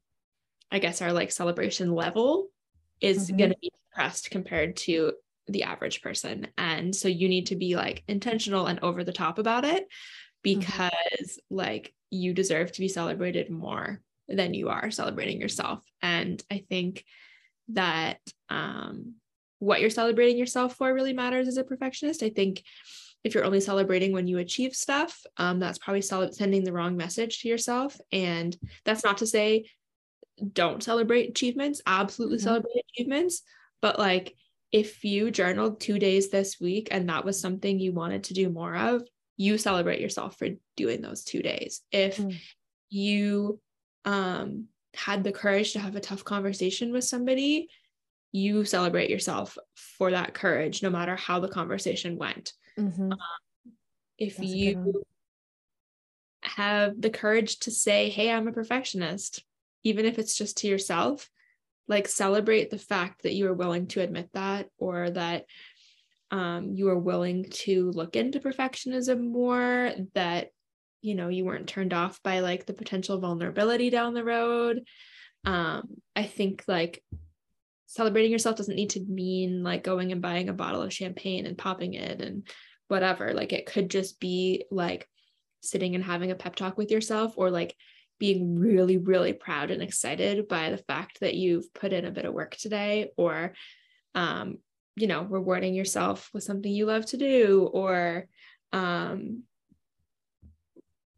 i 0.71 0.79
guess 0.79 1.03
our 1.03 1.13
like 1.13 1.33
celebration 1.33 1.95
level 1.95 2.49
is 3.01 3.29
mm-hmm. 3.29 3.37
going 3.37 3.51
to 3.51 3.59
be 3.61 3.71
depressed 3.91 4.31
compared 4.31 4.77
to 4.77 5.13
the 5.49 5.65
average 5.65 6.03
person 6.03 6.47
and 6.57 6.95
so 6.95 7.09
you 7.09 7.29
need 7.29 7.47
to 7.47 7.57
be 7.57 7.77
like 7.77 8.05
intentional 8.09 8.67
and 8.67 8.79
over 8.81 9.05
the 9.05 9.13
top 9.13 9.39
about 9.39 9.65
it 9.65 9.83
mm-hmm. 9.83 10.61
because 10.61 10.91
mm-hmm. 10.91 11.57
like 11.57 11.95
you 12.11 12.33
deserve 12.33 12.71
to 12.71 12.81
be 12.81 12.89
celebrated 12.89 13.51
more 13.51 14.01
than 14.33 14.55
you 14.55 14.69
are 14.69 14.91
celebrating 14.91 15.41
yourself. 15.41 15.81
And 16.01 16.43
I 16.51 16.65
think 16.69 17.05
that 17.69 18.19
um, 18.49 19.15
what 19.59 19.81
you're 19.81 19.91
celebrating 19.91 20.39
yourself 20.39 20.77
for 20.77 20.93
really 20.93 21.13
matters 21.13 21.49
as 21.49 21.57
a 21.57 21.65
perfectionist. 21.65 22.23
I 22.23 22.31
think 22.31 22.65
if 23.25 23.35
you're 23.35 23.45
only 23.45 23.61
celebrating 23.61 24.13
when 24.13 24.27
you 24.27 24.39
achieve 24.39 24.75
stuff, 24.75 25.23
um, 25.37 25.61
that's 25.61 25.79
probably 25.79 26.03
sending 26.03 26.65
the 26.65 26.73
wrong 26.73 26.97
message 26.97 27.41
to 27.41 27.49
yourself. 27.49 27.97
And 28.11 28.57
that's 28.85 29.05
not 29.05 29.19
to 29.19 29.27
say 29.27 29.67
don't 30.53 30.83
celebrate 30.83 31.31
achievements, 31.31 31.81
absolutely 31.87 32.39
mm-hmm. 32.39 32.45
celebrate 32.45 32.85
achievements. 32.91 33.43
But 33.81 33.99
like 33.99 34.35
if 34.73 35.05
you 35.05 35.31
journaled 35.31 35.81
two 35.81 35.99
days 35.99 36.31
this 36.31 36.59
week 36.61 36.89
and 36.91 37.09
that 37.09 37.25
was 37.25 37.41
something 37.41 37.79
you 37.79 37.93
wanted 37.93 38.25
to 38.25 38.35
do 38.35 38.49
more 38.49 38.75
of, 38.75 39.03
you 39.37 39.59
celebrate 39.59 40.01
yourself 40.01 40.39
for 40.39 40.49
doing 40.77 41.03
those 41.03 41.25
two 41.25 41.43
days. 41.43 41.83
If 41.93 42.17
mm. 42.17 42.37
you 42.89 43.61
um, 44.05 44.67
had 44.95 45.25
the 45.25 45.33
courage 45.33 45.73
to 45.73 45.79
have 45.79 45.97
a 45.97 46.01
tough 46.01 46.25
conversation 46.25 46.93
with 46.93 47.05
somebody, 47.05 47.69
you 48.33 48.65
celebrate 48.65 49.11
yourself 49.11 49.57
for 49.75 50.11
that 50.11 50.35
courage, 50.35 50.83
no 50.83 50.91
matter 50.91 51.17
how 51.17 51.41
the 51.41 51.49
conversation 51.49 52.17
went. 52.17 52.53
Mm-hmm. 52.79 53.13
Um, 53.13 53.19
if 54.19 54.37
That's 54.37 54.49
you 54.49 55.05
have 56.43 57.01
the 57.01 57.11
courage 57.11 57.59
to 57.61 57.71
say, 57.71 58.09
Hey, 58.09 58.31
I'm 58.31 58.49
a 58.49 58.53
perfectionist, 58.53 59.45
even 59.85 60.07
if 60.07 60.19
it's 60.19 60.37
just 60.37 60.59
to 60.59 60.69
yourself, 60.69 61.29
like 61.89 62.09
celebrate 62.09 62.71
the 62.71 62.79
fact 62.79 63.23
that 63.23 63.35
you 63.35 63.47
are 63.49 63.55
willing 63.55 63.87
to 63.89 64.01
admit 64.01 64.31
that 64.33 64.69
or 64.79 65.11
that 65.11 65.45
um, 66.31 66.73
you 66.75 66.89
are 66.89 66.99
willing 66.99 67.45
to 67.51 67.91
look 67.91 68.17
into 68.17 68.41
perfectionism 68.41 69.31
more, 69.31 69.93
that 70.15 70.49
you 71.03 71.15
know 71.15 71.29
you 71.29 71.45
weren't 71.45 71.69
turned 71.69 71.93
off 71.93 72.23
by 72.23 72.41
like 72.41 72.65
the 72.67 72.73
potential 72.73 73.19
vulnerability 73.19 73.91
down 73.91 74.15
the 74.15 74.25
road. 74.25 74.83
Um 75.45 75.89
i 76.17 76.25
think 76.25 76.65
like 76.67 77.03
celebrating 77.87 78.33
yourself 78.33 78.57
doesn't 78.57 78.77
need 78.77 78.91
to 78.91 79.01
mean 79.01 79.63
like 79.63 79.85
going 79.85 80.13
and 80.13 80.23
buying 80.23 80.49
a 80.49 80.55
bottle 80.55 80.81
of 80.81 80.93
champagne 80.93 81.45
and 81.45 81.59
popping 81.59 81.93
it 81.93 82.23
and 82.23 82.49
whatever. 82.89 83.35
Like 83.35 83.53
it 83.53 83.67
could 83.67 83.91
just 83.91 84.19
be 84.19 84.65
like 84.71 85.07
sitting 85.61 85.95
and 85.95 86.03
having 86.03 86.31
a 86.31 86.35
pep 86.35 86.57
talk 86.57 86.79
with 86.79 86.91
yourself 86.91 87.35
or 87.37 87.51
like 87.51 87.75
being 88.19 88.59
really 88.59 88.99
really 88.99 89.33
proud 89.33 89.71
and 89.71 89.83
excited 89.83 90.47
by 90.47 90.71
the 90.71 90.79
fact 90.79 91.21
that 91.21 91.35
you've 91.35 91.73
put 91.75 91.93
in 91.93 92.05
a 92.05 92.11
bit 92.11 92.25
of 92.25 92.33
work 92.33 92.57
today 92.57 93.11
or 93.17 93.53
um 94.15 94.59
you 94.97 95.07
know 95.07 95.25
rewarding 95.25 95.75
yourself 95.75 96.31
with 96.33 96.45
something 96.45 96.71
you 96.71 96.87
love 96.87 97.05
to 97.05 97.17
do 97.17 97.69
or 97.73 98.29
um 98.73 99.43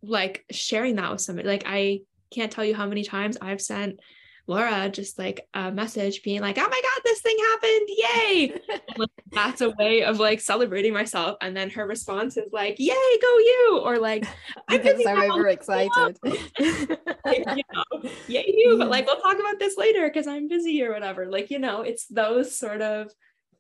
like 0.09 0.45
sharing 0.51 0.97
that 0.97 1.11
with 1.11 1.21
somebody. 1.21 1.49
Like 1.49 1.65
I 1.67 2.01
can't 2.31 2.51
tell 2.53 2.65
you 2.65 2.75
how 2.75 2.87
many 2.87 3.05
times 3.05 3.37
I've 3.41 3.61
sent 3.61 4.01
Laura 4.47 4.91
just 4.91 5.19
like 5.19 5.49
a 5.55 5.73
message 5.73 6.23
being 6.23 6.43
like, 6.43 6.59
"Oh 6.59 6.69
my 6.69 6.81
god, 6.83 7.03
this 7.03 7.21
thing 7.23 7.37
happened! 7.39 7.89
Yay!" 7.89 8.61
like, 8.99 9.11
that's 9.33 9.61
a 9.63 9.71
way 9.71 10.03
of 10.03 10.21
like 10.21 10.41
celebrating 10.41 10.93
myself. 10.93 11.39
And 11.41 11.57
then 11.57 11.71
her 11.71 11.87
response 11.87 12.37
is 12.37 12.53
like, 12.53 12.77
"Yay, 12.79 13.19
go 13.23 13.39
you!" 13.39 13.81
Or 13.83 13.99
like, 13.99 14.27
"I'm 14.69 14.83
busy 14.83 15.05
so 15.05 15.33
overexcited." 15.33 16.19
like, 16.23 17.45
you 17.57 17.63
know, 17.73 18.11
yay 18.29 18.55
you! 18.55 18.77
But 18.79 18.91
like, 18.91 19.07
we'll 19.07 19.21
talk 19.21 19.39
about 19.39 19.59
this 19.59 19.79
later 19.79 20.07
because 20.09 20.27
I'm 20.27 20.49
busy 20.49 20.83
or 20.83 20.93
whatever. 20.93 21.27
Like, 21.27 21.51
you 21.51 21.59
know, 21.59 21.81
it's 21.81 22.07
those 22.07 22.57
sort 22.57 22.83
of 22.83 23.11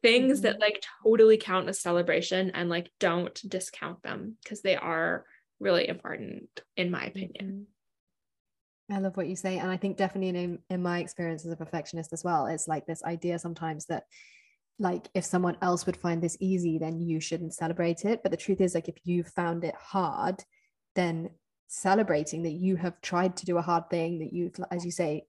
things 0.02 0.40
mm-hmm. 0.40 0.42
that 0.42 0.60
like 0.60 0.84
totally 1.02 1.38
count 1.38 1.66
as 1.66 1.80
celebration 1.80 2.50
and 2.50 2.68
like 2.68 2.90
don't 3.00 3.40
discount 3.48 4.02
them 4.02 4.36
because 4.42 4.60
they 4.60 4.76
are 4.76 5.24
really 5.64 5.88
important 5.88 6.48
in 6.76 6.90
my 6.90 7.04
opinion 7.04 7.66
mm-hmm. 8.88 8.94
i 8.94 8.98
love 9.00 9.16
what 9.16 9.26
you 9.26 9.34
say 9.34 9.58
and 9.58 9.70
i 9.70 9.76
think 9.76 9.96
definitely 9.96 10.28
in, 10.28 10.58
in 10.70 10.82
my 10.82 11.00
experience 11.00 11.44
as 11.44 11.52
a 11.52 11.56
perfectionist 11.56 12.12
as 12.12 12.22
well 12.22 12.46
it's 12.46 12.68
like 12.68 12.86
this 12.86 13.02
idea 13.04 13.38
sometimes 13.38 13.86
that 13.86 14.04
like 14.78 15.08
if 15.14 15.24
someone 15.24 15.56
else 15.62 15.86
would 15.86 15.96
find 15.96 16.22
this 16.22 16.36
easy 16.40 16.78
then 16.78 17.00
you 17.00 17.20
shouldn't 17.20 17.54
celebrate 17.54 18.04
it 18.04 18.22
but 18.22 18.30
the 18.30 18.36
truth 18.36 18.60
is 18.60 18.74
like 18.74 18.88
if 18.88 18.96
you 19.04 19.24
found 19.24 19.64
it 19.64 19.74
hard 19.76 20.42
then 20.94 21.30
celebrating 21.66 22.42
that 22.42 22.52
you 22.52 22.76
have 22.76 23.00
tried 23.00 23.36
to 23.36 23.46
do 23.46 23.56
a 23.58 23.62
hard 23.62 23.88
thing 23.88 24.18
that 24.18 24.32
you've 24.32 24.54
as 24.70 24.84
you 24.84 24.90
say 24.90 25.24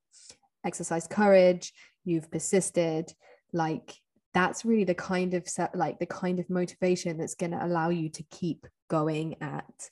exercised 0.66 1.10
courage 1.10 1.74
you've 2.04 2.30
persisted 2.30 3.12
like 3.54 3.96
that's 4.34 4.66
really 4.66 4.84
the 4.84 4.94
kind 4.94 5.34
of 5.34 5.48
set 5.48 5.74
like 5.76 5.98
the 6.00 6.06
kind 6.06 6.40
of 6.40 6.50
motivation 6.50 7.18
that's 7.18 7.36
going 7.36 7.52
to 7.52 7.66
allow 7.66 7.90
you 7.90 8.10
to 8.10 8.24
keep 8.32 8.68
going 8.90 9.36
at 9.42 9.90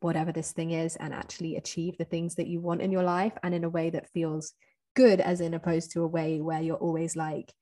whatever 0.00 0.32
this 0.32 0.52
thing 0.52 0.70
is 0.70 0.96
and 0.96 1.14
actually 1.14 1.56
achieve 1.56 1.96
the 1.98 2.04
things 2.04 2.34
that 2.34 2.46
you 2.46 2.60
want 2.60 2.82
in 2.82 2.92
your 2.92 3.02
life 3.02 3.32
and 3.42 3.54
in 3.54 3.64
a 3.64 3.68
way 3.68 3.90
that 3.90 4.10
feels 4.10 4.52
good 4.94 5.20
as 5.20 5.40
in 5.40 5.54
opposed 5.54 5.92
to 5.92 6.02
a 6.02 6.06
way 6.06 6.40
where 6.40 6.60
you're 6.60 6.76
always 6.76 7.16
like 7.16 7.52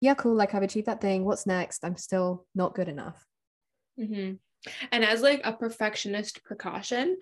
yeah 0.00 0.14
cool 0.14 0.34
like 0.34 0.54
i've 0.54 0.62
achieved 0.62 0.86
that 0.86 1.00
thing 1.00 1.24
what's 1.24 1.46
next? 1.46 1.84
I'm 1.84 1.96
still 1.96 2.46
not 2.54 2.74
good 2.74 2.88
enough. 2.88 3.24
Mm-hmm. 3.98 4.34
and 4.92 5.04
as 5.04 5.22
like 5.22 5.40
a 5.44 5.54
perfectionist 5.54 6.44
precaution 6.44 7.16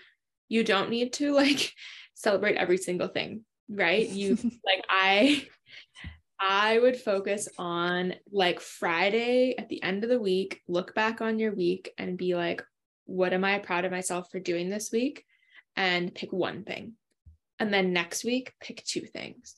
you 0.49 0.65
don't 0.65 0.91
need 0.91 1.13
to 1.15 1.33
like 1.33 1.73
celebrate 2.15 2.57
every 2.57 2.79
single 2.79 3.09
thing 3.09 3.45
right? 3.69 4.09
You 4.09 4.37
like 4.65 4.85
i 4.89 5.47
i 6.41 6.79
would 6.79 6.97
focus 6.97 7.49
on 7.59 8.15
like 8.33 8.61
friday 8.61 9.55
at 9.57 9.69
the 9.69 9.83
end 9.83 10.03
of 10.03 10.11
the 10.11 10.21
week 10.21 10.61
look 10.67 10.95
back 10.95 11.21
on 11.21 11.39
your 11.39 11.55
week 11.55 11.93
and 11.97 12.19
be 12.19 12.35
like 12.35 12.63
what 13.05 13.33
am 13.33 13.45
i 13.45 13.59
proud 13.59 13.85
of 13.85 13.93
myself 13.93 14.31
for 14.31 14.41
doing 14.41 14.71
this 14.71 14.91
week 14.93 15.25
and 15.77 16.15
pick 16.15 16.33
one 16.33 16.65
thing 16.65 16.93
and 17.59 17.73
then 17.73 17.93
next 17.93 18.25
week 18.25 18.53
pick 18.61 18.83
two 18.85 19.03
things 19.03 19.57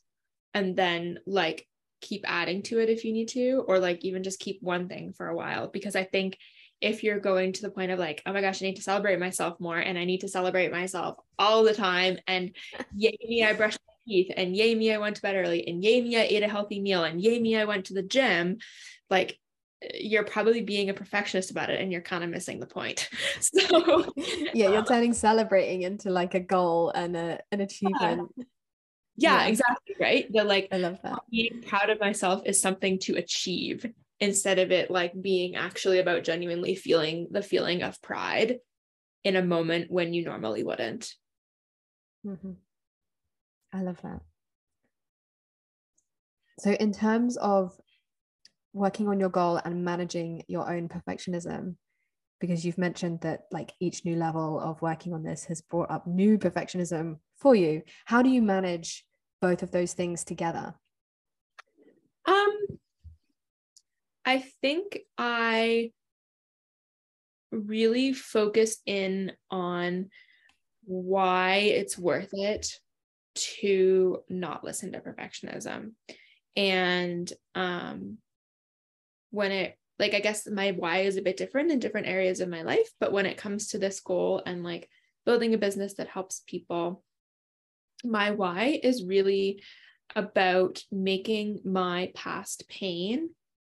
and 0.55 0.77
then 0.77 1.19
like 1.27 1.67
keep 2.01 2.25
adding 2.27 2.63
to 2.63 2.79
it 2.79 2.91
if 2.91 3.05
you 3.05 3.13
need 3.13 3.29
to 3.29 3.65
or 3.67 3.79
like 3.79 4.05
even 4.05 4.23
just 4.23 4.39
keep 4.39 4.59
one 4.63 4.89
thing 4.89 5.13
for 5.13 5.29
a 5.29 5.37
while 5.37 5.69
because 5.69 5.97
i 5.97 6.05
think 6.05 6.37
if 6.81 7.03
you're 7.03 7.21
going 7.21 7.53
to 7.53 7.63
the 7.63 7.71
point 7.71 7.91
of 7.91 7.99
like, 7.99 8.23
oh 8.27 8.33
my 8.33 8.41
gosh, 8.41 8.63
I 8.63 8.67
need 8.67 8.77
to 8.77 8.83
celebrate 8.83 9.19
myself 9.19 9.59
more 9.61 9.79
and 9.79 9.99
I 9.99 10.05
need 10.05 10.21
to 10.21 10.29
celebrate 10.29 10.71
myself 10.71 11.17
all 11.39 11.65
the 11.65 11.75
time. 11.75 12.19
And 12.27 12.55
yay 12.95 13.17
me, 13.27 13.45
I 13.45 13.55
brushed 13.55 13.79
my 13.87 13.95
teeth, 14.07 14.33
and 14.37 14.55
yay 14.55 14.75
me, 14.75 14.93
I 14.93 14.99
went 14.99 15.17
to 15.17 15.23
bed 15.23 15.37
early, 15.37 15.67
and 15.67 15.83
yay 15.83 16.01
me, 16.03 16.17
I 16.17 16.23
ate 16.23 16.43
a 16.43 16.49
healthy 16.49 16.81
meal, 16.81 17.05
and 17.05 17.21
yay 17.21 17.41
me, 17.41 17.57
I 17.57 17.65
went 17.65 17.87
to 17.87 17.95
the 17.95 18.03
gym. 18.03 18.59
Like, 19.09 19.39
you're 19.95 20.25
probably 20.25 20.63
being 20.63 20.89
a 20.89 20.95
perfectionist 20.95 21.51
about 21.51 21.71
it 21.71 21.81
and 21.81 21.93
you're 21.93 22.01
kind 22.01 22.25
of 22.25 22.31
missing 22.31 22.61
the 22.61 22.67
point. 22.67 23.09
So, 23.41 24.13
yeah, 24.55 24.71
you're 24.71 24.85
turning 24.85 25.13
celebrating 25.13 25.83
into 25.83 26.11
like 26.11 26.35
a 26.35 26.41
goal 26.41 26.91
and 26.95 27.17
a, 27.17 27.41
an 27.53 27.61
achievement. 27.61 28.31
Yeah. 28.37 28.45
Yeah, 29.19 29.43
yeah, 29.43 29.47
exactly. 29.47 29.95
Right. 29.99 30.31
The 30.31 30.45
like, 30.45 30.69
I 30.73 30.77
love 30.77 30.99
that. 31.03 31.21
Being 31.31 31.63
proud 31.67 31.91
of 31.91 32.01
myself 32.01 32.43
is 32.45 32.61
something 32.61 32.99
to 33.01 33.17
achieve 33.17 33.87
instead 34.21 34.59
of 34.59 34.71
it 34.71 34.91
like 34.91 35.21
being 35.21 35.57
actually 35.57 35.99
about 35.99 36.25
genuinely 36.25 36.75
feeling 36.75 37.29
the 37.31 37.43
feeling 37.43 37.83
of 37.83 38.01
pride 38.03 38.59
in 39.25 39.37
a 39.37 39.43
moment 39.43 39.91
when 39.91 40.15
you 40.15 40.25
normally 40.25 40.65
wouldn't. 40.65 41.15
Mm-hmm. 42.27 42.53
I 43.73 43.83
love 43.83 44.01
that. 44.03 44.21
So, 46.59 46.71
in 46.71 46.93
terms 46.93 47.37
of 47.37 47.79
working 48.77 49.09
on 49.09 49.19
your 49.19 49.31
goal 49.31 49.61
and 49.65 49.85
managing 49.85 50.45
your 50.49 50.71
own 50.71 50.89
perfectionism, 50.89 51.77
because 52.41 52.65
you've 52.65 52.79
mentioned 52.79 53.23
that 53.23 53.45
like 53.51 53.73
each 53.81 54.05
new 54.05 54.17
level 54.17 54.61
of 54.61 54.83
working 54.83 55.15
on 55.15 55.23
this 55.23 55.45
has 55.47 55.63
brought 55.63 55.91
up 55.91 56.07
new 56.07 56.39
perfectionism 56.39 57.19
for 57.39 57.55
you, 57.55 57.83
how 58.05 58.23
do 58.23 58.29
you 58.29 58.43
manage 58.43 59.05
both 59.41 59.63
of 59.63 59.71
those 59.71 59.95
things 59.95 60.25
together? 60.25 60.75
Um, 62.27 62.59
I 64.25 64.45
think 64.61 64.99
I 65.17 65.93
really 67.53 68.13
focused 68.13 68.83
in 68.85 69.33
on 69.51 70.11
why 70.85 71.57
it's 71.57 71.97
worth 71.97 72.31
it 72.33 72.69
to 73.35 74.19
not 74.29 74.65
listen 74.65 74.93
to 74.93 75.01
perfectionism. 75.01 75.93
And 76.57 77.33
um, 77.55 78.19
when 79.31 79.53
it, 79.53 79.79
like, 79.99 80.15
I 80.15 80.21
guess 80.21 80.47
my 80.47 80.73
why 80.73 80.99
is 80.99 81.17
a 81.17 81.23
bit 81.23 81.37
different 81.37 81.71
in 81.71 81.79
different 81.79 82.07
areas 82.07 82.41
of 82.41 82.49
my 82.49 82.63
life, 82.63 82.91
but 83.01 83.13
when 83.13 83.27
it 83.27 83.39
comes 83.39 83.69
to 83.69 83.79
this 83.79 84.01
goal 84.01 84.43
and 84.45 84.63
like 84.63 84.89
building 85.25 85.55
a 85.55 85.59
business 85.59 85.95
that 85.95 86.09
helps 86.09 86.43
people, 86.47 87.03
my 88.05 88.31
why 88.31 88.79
is 88.83 89.05
really 89.05 89.63
about 90.15 90.83
making 90.93 91.61
my 91.65 92.13
past 92.15 92.69
pain 92.69 93.31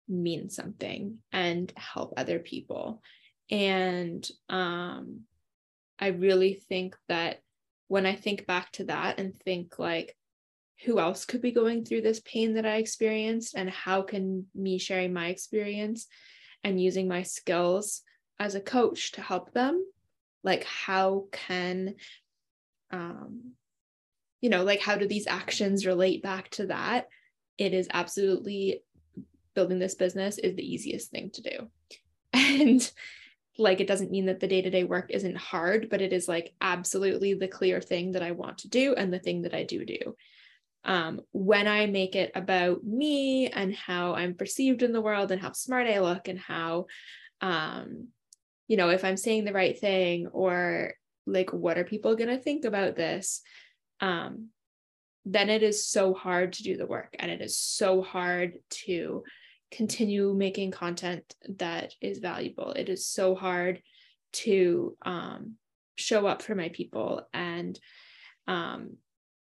mean 0.08 0.50
something 0.50 1.18
and 1.32 1.74
help 1.76 2.14
other 2.18 2.40
people. 2.40 3.02
And 3.50 4.28
um, 4.48 5.22
I 6.00 6.08
really 6.08 6.54
think 6.54 6.96
that 7.10 7.42
when 7.88 8.06
I 8.06 8.16
think 8.16 8.48
back 8.48 8.72
to 8.74 8.86
that 8.86 9.20
and 9.20 9.38
think 9.44 9.78
like, 9.78 10.16
who 10.84 11.00
else 11.00 11.26
could 11.26 11.42
be 11.42 11.52
going 11.52 11.86
through 11.86 12.02
this 12.02 12.22
pain 12.22 12.56
that 12.56 12.66
I 12.66 12.78
experienced, 12.78 13.56
and 13.56 13.70
how 13.70 14.02
can 14.02 14.48
me 14.56 14.78
sharing 14.78 15.14
my 15.14 15.28
experience 15.28 16.08
and 16.64 16.82
using 16.82 17.08
my 17.08 17.24
skills 17.24 18.02
as 18.40 18.56
a 18.56 18.62
coach 18.62 19.12
to 19.14 19.22
help 19.22 19.54
them? 19.54 19.86
Like, 20.44 20.64
how 20.64 21.26
can, 21.32 21.96
um, 22.92 23.54
you 24.42 24.50
know, 24.50 24.64
like, 24.64 24.82
how 24.82 24.96
do 24.96 25.08
these 25.08 25.28
actions 25.28 25.86
relate 25.86 26.24
back 26.24 26.50
to 26.52 26.68
that? 26.68 27.08
It 27.58 27.74
is 27.74 27.88
absolutely 27.94 28.84
building 29.54 29.80
this 29.80 29.96
business 29.96 30.38
is 30.38 30.56
the 30.56 30.74
easiest 30.74 31.12
thing 31.12 31.30
to 31.32 31.42
do. 31.42 31.70
And 32.34 32.92
like 33.58 33.80
it 33.80 33.88
doesn't 33.88 34.12
mean 34.12 34.26
that 34.26 34.40
the 34.40 34.48
day-to-day 34.48 34.84
work 34.86 35.12
isn't 35.12 35.38
hard, 35.38 35.90
but 35.90 36.02
it 36.02 36.14
is 36.14 36.28
like 36.28 36.54
absolutely 36.62 37.34
the 37.34 37.48
clear 37.48 37.82
thing 37.82 38.14
that 38.14 38.24
I 38.24 38.32
want 38.32 38.60
to 38.60 38.70
do 38.70 38.94
and 38.96 39.14
the 39.14 39.20
thing 39.20 39.44
that 39.44 39.54
I 39.54 39.64
do 39.64 39.86
do. 39.86 40.16
Um, 40.84 41.22
when 41.32 41.68
I 41.68 41.86
make 41.86 42.16
it 42.16 42.32
about 42.34 42.84
me 42.84 43.48
and 43.48 43.74
how 43.74 44.16
I'm 44.16 44.34
perceived 44.34 44.82
in 44.82 44.94
the 44.94 45.02
world 45.02 45.32
and 45.32 45.42
how 45.42 45.52
smart 45.52 45.88
I 45.88 46.00
look 46.00 46.28
and 46.28 46.40
how 46.40 46.88
um, 47.42 48.08
you 48.68 48.78
know, 48.78 48.90
if 48.90 49.04
I'm 49.04 49.18
saying 49.18 49.44
the 49.44 49.54
right 49.54 49.78
thing 49.78 50.28
or 50.28 50.94
like 51.26 51.52
what 51.52 51.78
are 51.78 51.84
people 51.84 52.16
gonna 52.16 52.38
think 52.38 52.66
about 52.66 52.96
this? 52.96 53.42
Um, 54.00 54.50
then 55.26 55.50
it 55.50 55.62
is 55.62 55.86
so 55.86 56.14
hard 56.14 56.54
to 56.54 56.64
do 56.64 56.78
the 56.78 56.86
work 56.86 57.16
and 57.20 57.30
it 57.30 57.42
is 57.42 57.58
so 57.58 58.02
hard 58.02 58.58
to 58.86 59.24
continue 59.72 60.34
making 60.34 60.72
content 60.72 61.36
that 61.58 61.94
is 62.02 62.20
valuable. 62.20 62.72
It 62.72 62.90
is 62.90 63.06
so 63.06 63.36
hard 63.36 63.82
to 64.34 64.98
um, 65.02 65.56
show 65.96 66.26
up 66.26 66.42
for 66.42 66.56
my 66.56 66.70
people. 66.70 67.28
And 67.34 67.80
um, 68.48 68.98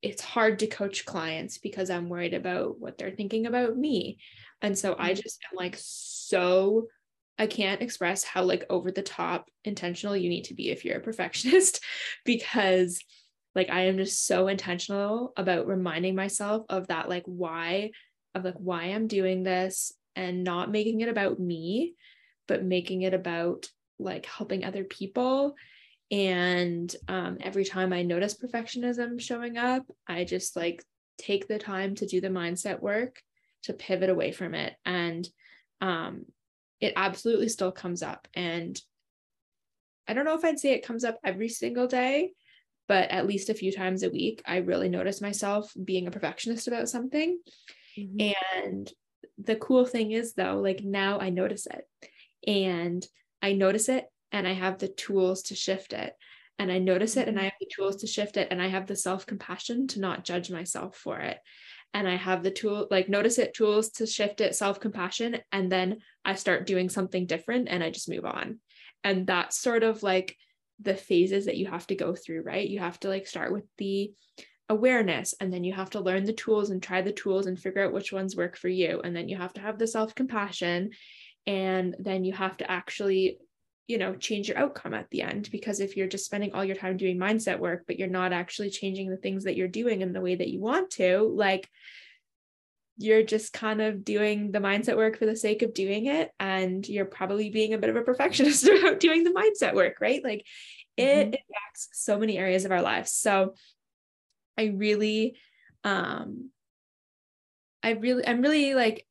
it's 0.02 0.22
hard 0.22 0.58
to 0.58 0.66
coach 0.66 1.04
clients 1.04 1.58
because 1.58 1.88
I'm 1.88 2.08
worried 2.08 2.34
about 2.34 2.80
what 2.80 2.98
they're 2.98 3.12
thinking 3.12 3.46
about 3.46 3.76
me. 3.76 4.18
And 4.60 4.76
so 4.76 4.96
I 4.98 5.12
mm-hmm. 5.12 5.22
just 5.22 5.40
am 5.50 5.56
like 5.56 5.76
so 5.78 6.88
I 7.38 7.46
can't 7.46 7.82
express 7.82 8.24
how 8.24 8.44
like 8.44 8.64
over 8.68 8.90
the 8.90 9.02
top 9.02 9.48
intentional 9.64 10.16
you 10.16 10.28
need 10.28 10.44
to 10.44 10.54
be 10.54 10.70
if 10.70 10.84
you're 10.84 10.98
a 10.98 11.00
perfectionist 11.00 11.80
because 12.24 13.02
like 13.54 13.70
I 13.70 13.82
am 13.82 13.96
just 13.96 14.26
so 14.26 14.48
intentional 14.48 15.32
about 15.36 15.66
reminding 15.66 16.14
myself 16.14 16.64
of 16.68 16.88
that 16.88 17.08
like 17.08 17.24
why 17.26 17.90
of 18.34 18.44
like 18.44 18.56
why 18.58 18.84
I'm 18.84 19.06
doing 19.06 19.42
this 19.42 19.92
and 20.16 20.44
not 20.44 20.70
making 20.70 21.00
it 21.00 21.08
about 21.08 21.38
me, 21.38 21.94
but 22.48 22.64
making 22.64 23.02
it 23.02 23.14
about 23.14 23.68
like 23.98 24.26
helping 24.26 24.64
other 24.64 24.84
people. 24.84 25.54
And 26.12 26.94
um, 27.08 27.38
every 27.40 27.64
time 27.64 27.92
I 27.92 28.02
notice 28.02 28.36
perfectionism 28.36 29.20
showing 29.20 29.56
up, 29.56 29.84
I 30.06 30.24
just 30.24 30.54
like 30.54 30.84
take 31.18 31.48
the 31.48 31.58
time 31.58 31.94
to 31.96 32.06
do 32.06 32.20
the 32.20 32.28
mindset 32.28 32.80
work 32.80 33.20
to 33.64 33.72
pivot 33.72 34.10
away 34.10 34.30
from 34.30 34.54
it. 34.54 34.74
And 34.84 35.26
um, 35.80 36.26
it 36.80 36.92
absolutely 36.94 37.48
still 37.48 37.72
comes 37.72 38.02
up. 38.02 38.28
And 38.34 38.80
I 40.06 40.14
don't 40.14 40.24
know 40.24 40.36
if 40.36 40.44
I'd 40.44 40.60
say 40.60 40.72
it 40.72 40.86
comes 40.86 41.02
up 41.02 41.18
every 41.24 41.48
single 41.48 41.88
day, 41.88 42.32
but 42.86 43.10
at 43.10 43.26
least 43.26 43.48
a 43.48 43.54
few 43.54 43.72
times 43.72 44.02
a 44.02 44.10
week, 44.10 44.42
I 44.46 44.58
really 44.58 44.88
notice 44.88 45.20
myself 45.20 45.72
being 45.82 46.06
a 46.06 46.10
perfectionist 46.10 46.68
about 46.68 46.88
something. 46.88 47.38
Mm-hmm. 47.98 48.32
And 48.68 48.92
the 49.38 49.56
cool 49.56 49.84
thing 49.84 50.12
is 50.12 50.34
though 50.34 50.60
like 50.60 50.82
now 50.82 51.18
i 51.18 51.30
notice 51.30 51.66
it 51.66 51.88
and 52.46 53.06
i 53.40 53.52
notice 53.52 53.88
it 53.88 54.06
and 54.32 54.48
i 54.48 54.52
have 54.52 54.78
the 54.78 54.88
tools 54.88 55.42
to 55.44 55.54
shift 55.54 55.92
it. 55.92 56.14
And 56.58 56.70
i 56.72 56.78
notice 56.78 57.16
it 57.16 57.28
and 57.28 57.38
i 57.38 57.42
mm-hmm. 57.42 57.46
have 57.46 57.60
the 57.60 57.70
tools 57.74 57.96
to 57.96 58.06
shift 58.06 58.36
it 58.36 58.48
and 58.50 58.60
i 58.60 58.68
have 58.68 58.86
the 58.86 58.96
self 58.96 59.26
compassion 59.26 59.86
to 59.88 60.00
not 60.00 60.24
judge 60.24 60.50
myself 60.50 60.96
for 60.96 61.18
it. 61.18 61.38
And 61.94 62.08
i 62.08 62.16
have 62.16 62.42
the 62.42 62.50
tool 62.50 62.88
like 62.90 63.08
notice 63.08 63.38
it 63.38 63.54
tools 63.54 63.90
to 63.92 64.06
shift 64.06 64.40
it 64.40 64.54
self 64.54 64.80
compassion 64.80 65.38
and 65.52 65.70
then 65.70 65.98
i 66.24 66.34
start 66.34 66.66
doing 66.66 66.88
something 66.88 67.26
different 67.26 67.68
and 67.68 67.84
i 67.84 67.90
just 67.90 68.08
move 68.08 68.24
on. 68.24 68.58
And 69.04 69.26
that's 69.26 69.58
sort 69.58 69.82
of 69.82 70.02
like 70.02 70.36
the 70.80 70.94
phases 70.94 71.46
that 71.46 71.56
you 71.56 71.66
have 71.66 71.86
to 71.88 71.94
go 71.94 72.14
through 72.14 72.42
right? 72.42 72.68
You 72.68 72.80
have 72.80 72.98
to 73.00 73.08
like 73.08 73.26
start 73.26 73.52
with 73.52 73.64
the 73.78 74.12
awareness 74.68 75.34
and 75.38 75.52
then 75.52 75.64
you 75.64 75.72
have 75.72 75.90
to 75.90 76.00
learn 76.00 76.24
the 76.24 76.32
tools 76.32 76.70
and 76.70 76.82
try 76.82 77.02
the 77.02 77.12
tools 77.12 77.46
and 77.46 77.58
figure 77.58 77.84
out 77.84 77.92
which 77.92 78.12
ones 78.12 78.36
work 78.36 78.56
for 78.56 78.68
you. 78.68 79.00
And 79.04 79.14
then 79.14 79.28
you 79.28 79.36
have 79.36 79.52
to 79.54 79.60
have 79.60 79.78
the 79.78 79.86
self 79.86 80.14
compassion 80.14 80.90
and 81.46 81.94
then 81.98 82.24
you 82.24 82.32
have 82.32 82.56
to 82.58 82.70
actually 82.70 83.38
you 83.88 83.98
know 83.98 84.14
change 84.14 84.48
your 84.48 84.58
outcome 84.58 84.94
at 84.94 85.10
the 85.10 85.22
end 85.22 85.48
because 85.50 85.80
if 85.80 85.96
you're 85.96 86.06
just 86.06 86.24
spending 86.24 86.52
all 86.52 86.64
your 86.64 86.76
time 86.76 86.96
doing 86.96 87.18
mindset 87.18 87.58
work 87.58 87.84
but 87.86 87.98
you're 87.98 88.08
not 88.08 88.32
actually 88.32 88.70
changing 88.70 89.10
the 89.10 89.16
things 89.16 89.44
that 89.44 89.56
you're 89.56 89.68
doing 89.68 90.02
in 90.02 90.12
the 90.12 90.20
way 90.20 90.34
that 90.34 90.48
you 90.48 90.60
want 90.60 90.90
to 90.90 91.32
like 91.34 91.68
you're 92.98 93.22
just 93.22 93.52
kind 93.52 93.80
of 93.80 94.04
doing 94.04 94.52
the 94.52 94.60
mindset 94.60 94.96
work 94.96 95.18
for 95.18 95.26
the 95.26 95.34
sake 95.34 95.62
of 95.62 95.74
doing 95.74 96.06
it 96.06 96.30
and 96.38 96.88
you're 96.88 97.04
probably 97.04 97.50
being 97.50 97.74
a 97.74 97.78
bit 97.78 97.90
of 97.90 97.96
a 97.96 98.02
perfectionist 98.02 98.64
about 98.78 99.00
doing 99.00 99.24
the 99.24 99.30
mindset 99.30 99.74
work 99.74 99.96
right 100.00 100.22
like 100.22 100.46
it 100.96 101.04
mm-hmm. 101.04 101.34
impacts 101.34 101.88
so 101.92 102.18
many 102.18 102.38
areas 102.38 102.64
of 102.64 102.70
our 102.72 102.82
lives 102.82 103.12
so 103.12 103.54
i 104.56 104.66
really 104.66 105.36
um 105.84 106.50
i 107.82 107.90
really 107.90 108.26
i'm 108.26 108.42
really 108.42 108.74
like 108.74 109.06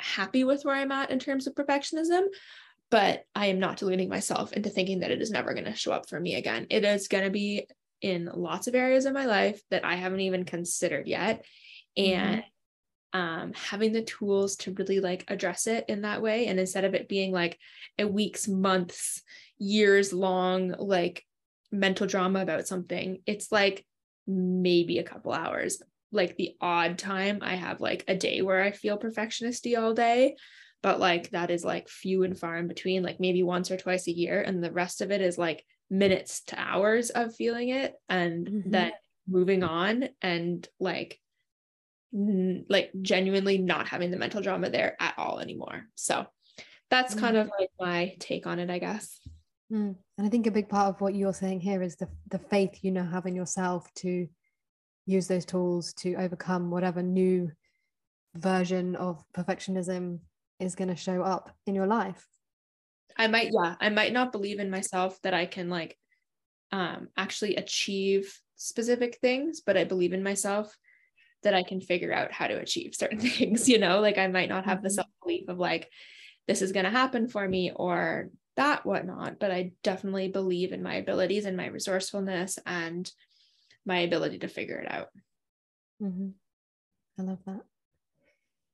happy 0.00 0.42
with 0.42 0.64
where 0.64 0.74
i'm 0.74 0.90
at 0.90 1.10
in 1.10 1.18
terms 1.20 1.46
of 1.46 1.54
perfectionism 1.54 2.22
but 2.92 3.24
I 3.34 3.46
am 3.46 3.58
not 3.58 3.78
deluding 3.78 4.10
myself 4.10 4.52
into 4.52 4.68
thinking 4.68 5.00
that 5.00 5.10
it 5.10 5.22
is 5.22 5.30
never 5.30 5.54
going 5.54 5.64
to 5.64 5.74
show 5.74 5.92
up 5.92 6.10
for 6.10 6.20
me 6.20 6.34
again. 6.34 6.66
It 6.68 6.84
is 6.84 7.08
going 7.08 7.24
to 7.24 7.30
be 7.30 7.66
in 8.02 8.28
lots 8.34 8.66
of 8.66 8.74
areas 8.74 9.06
of 9.06 9.14
my 9.14 9.24
life 9.24 9.62
that 9.70 9.82
I 9.82 9.94
haven't 9.94 10.20
even 10.20 10.44
considered 10.44 11.06
yet. 11.08 11.42
And 11.96 12.42
mm-hmm. 13.14 13.18
um, 13.18 13.52
having 13.54 13.92
the 13.92 14.02
tools 14.02 14.56
to 14.56 14.74
really 14.74 15.00
like 15.00 15.24
address 15.28 15.66
it 15.66 15.86
in 15.88 16.02
that 16.02 16.20
way. 16.20 16.48
And 16.48 16.60
instead 16.60 16.84
of 16.84 16.92
it 16.92 17.08
being 17.08 17.32
like 17.32 17.58
a 17.98 18.06
weeks, 18.06 18.46
months, 18.46 19.22
years 19.56 20.12
long, 20.12 20.74
like 20.78 21.24
mental 21.70 22.06
drama 22.06 22.42
about 22.42 22.68
something, 22.68 23.22
it's 23.24 23.50
like 23.50 23.86
maybe 24.26 24.98
a 24.98 25.02
couple 25.02 25.32
hours. 25.32 25.80
Like 26.10 26.36
the 26.36 26.56
odd 26.60 26.98
time 26.98 27.38
I 27.40 27.54
have 27.54 27.80
like 27.80 28.04
a 28.06 28.14
day 28.14 28.42
where 28.42 28.62
I 28.62 28.70
feel 28.70 28.98
perfectionisty 28.98 29.80
all 29.80 29.94
day 29.94 30.36
but 30.82 31.00
like 31.00 31.30
that 31.30 31.50
is 31.50 31.64
like 31.64 31.88
few 31.88 32.24
and 32.24 32.38
far 32.38 32.56
in 32.56 32.68
between 32.68 33.02
like 33.02 33.20
maybe 33.20 33.42
once 33.42 33.70
or 33.70 33.76
twice 33.76 34.06
a 34.08 34.12
year 34.12 34.40
and 34.42 34.62
the 34.62 34.72
rest 34.72 35.00
of 35.00 35.10
it 35.10 35.20
is 35.20 35.38
like 35.38 35.64
minutes 35.88 36.42
to 36.44 36.58
hours 36.58 37.10
of 37.10 37.34
feeling 37.34 37.68
it 37.68 37.94
and 38.08 38.46
mm-hmm. 38.46 38.70
then 38.70 38.92
moving 39.28 39.62
on 39.62 40.08
and 40.20 40.68
like 40.80 41.20
n- 42.12 42.66
like 42.68 42.90
genuinely 43.00 43.58
not 43.58 43.88
having 43.88 44.10
the 44.10 44.16
mental 44.16 44.42
drama 44.42 44.70
there 44.70 44.96
at 45.00 45.14
all 45.16 45.38
anymore 45.38 45.84
so 45.94 46.26
that's 46.90 47.14
kind 47.14 47.36
mm-hmm. 47.36 47.48
of 47.48 47.52
like 47.58 47.70
my 47.78 48.14
take 48.18 48.46
on 48.46 48.58
it 48.58 48.70
i 48.70 48.78
guess 48.78 49.20
mm. 49.72 49.94
and 50.18 50.26
i 50.26 50.28
think 50.28 50.46
a 50.46 50.50
big 50.50 50.68
part 50.68 50.88
of 50.88 51.00
what 51.00 51.14
you're 51.14 51.32
saying 51.32 51.60
here 51.60 51.82
is 51.82 51.96
the 51.96 52.08
the 52.30 52.38
faith 52.38 52.78
you 52.82 52.90
now 52.90 53.06
have 53.06 53.26
in 53.26 53.36
yourself 53.36 53.92
to 53.94 54.26
use 55.06 55.26
those 55.26 55.44
tools 55.44 55.92
to 55.94 56.14
overcome 56.14 56.70
whatever 56.70 57.02
new 57.02 57.50
version 58.34 58.96
of 58.96 59.22
perfectionism 59.36 60.18
is 60.62 60.74
going 60.74 60.88
to 60.88 60.96
show 60.96 61.22
up 61.22 61.50
in 61.66 61.74
your 61.74 61.86
life 61.86 62.26
i 63.16 63.26
might 63.26 63.50
yeah 63.52 63.74
i 63.80 63.88
might 63.88 64.12
not 64.12 64.32
believe 64.32 64.60
in 64.60 64.70
myself 64.70 65.20
that 65.22 65.34
i 65.34 65.46
can 65.46 65.68
like 65.68 65.96
um 66.70 67.08
actually 67.16 67.56
achieve 67.56 68.32
specific 68.56 69.18
things 69.20 69.60
but 69.60 69.76
i 69.76 69.84
believe 69.84 70.12
in 70.12 70.22
myself 70.22 70.74
that 71.42 71.54
i 71.54 71.62
can 71.62 71.80
figure 71.80 72.12
out 72.12 72.32
how 72.32 72.46
to 72.46 72.58
achieve 72.58 72.94
certain 72.94 73.20
things 73.36 73.68
you 73.68 73.78
know 73.78 74.00
like 74.00 74.18
i 74.18 74.28
might 74.28 74.48
not 74.48 74.64
have 74.64 74.82
the 74.82 74.88
mm-hmm. 74.88 74.94
self 74.94 75.08
belief 75.22 75.48
of 75.48 75.58
like 75.58 75.90
this 76.46 76.62
is 76.62 76.72
going 76.72 76.84
to 76.84 76.90
happen 76.90 77.28
for 77.28 77.46
me 77.46 77.72
or 77.74 78.30
that 78.56 78.86
whatnot 78.86 79.38
but 79.38 79.50
i 79.50 79.72
definitely 79.82 80.28
believe 80.28 80.72
in 80.72 80.82
my 80.82 80.94
abilities 80.94 81.44
and 81.44 81.56
my 81.56 81.66
resourcefulness 81.66 82.58
and 82.66 83.10
my 83.84 83.98
ability 83.98 84.38
to 84.38 84.48
figure 84.48 84.78
it 84.78 84.90
out 84.90 85.08
mm-hmm. 86.00 86.28
i 87.18 87.22
love 87.22 87.38
that 87.46 87.62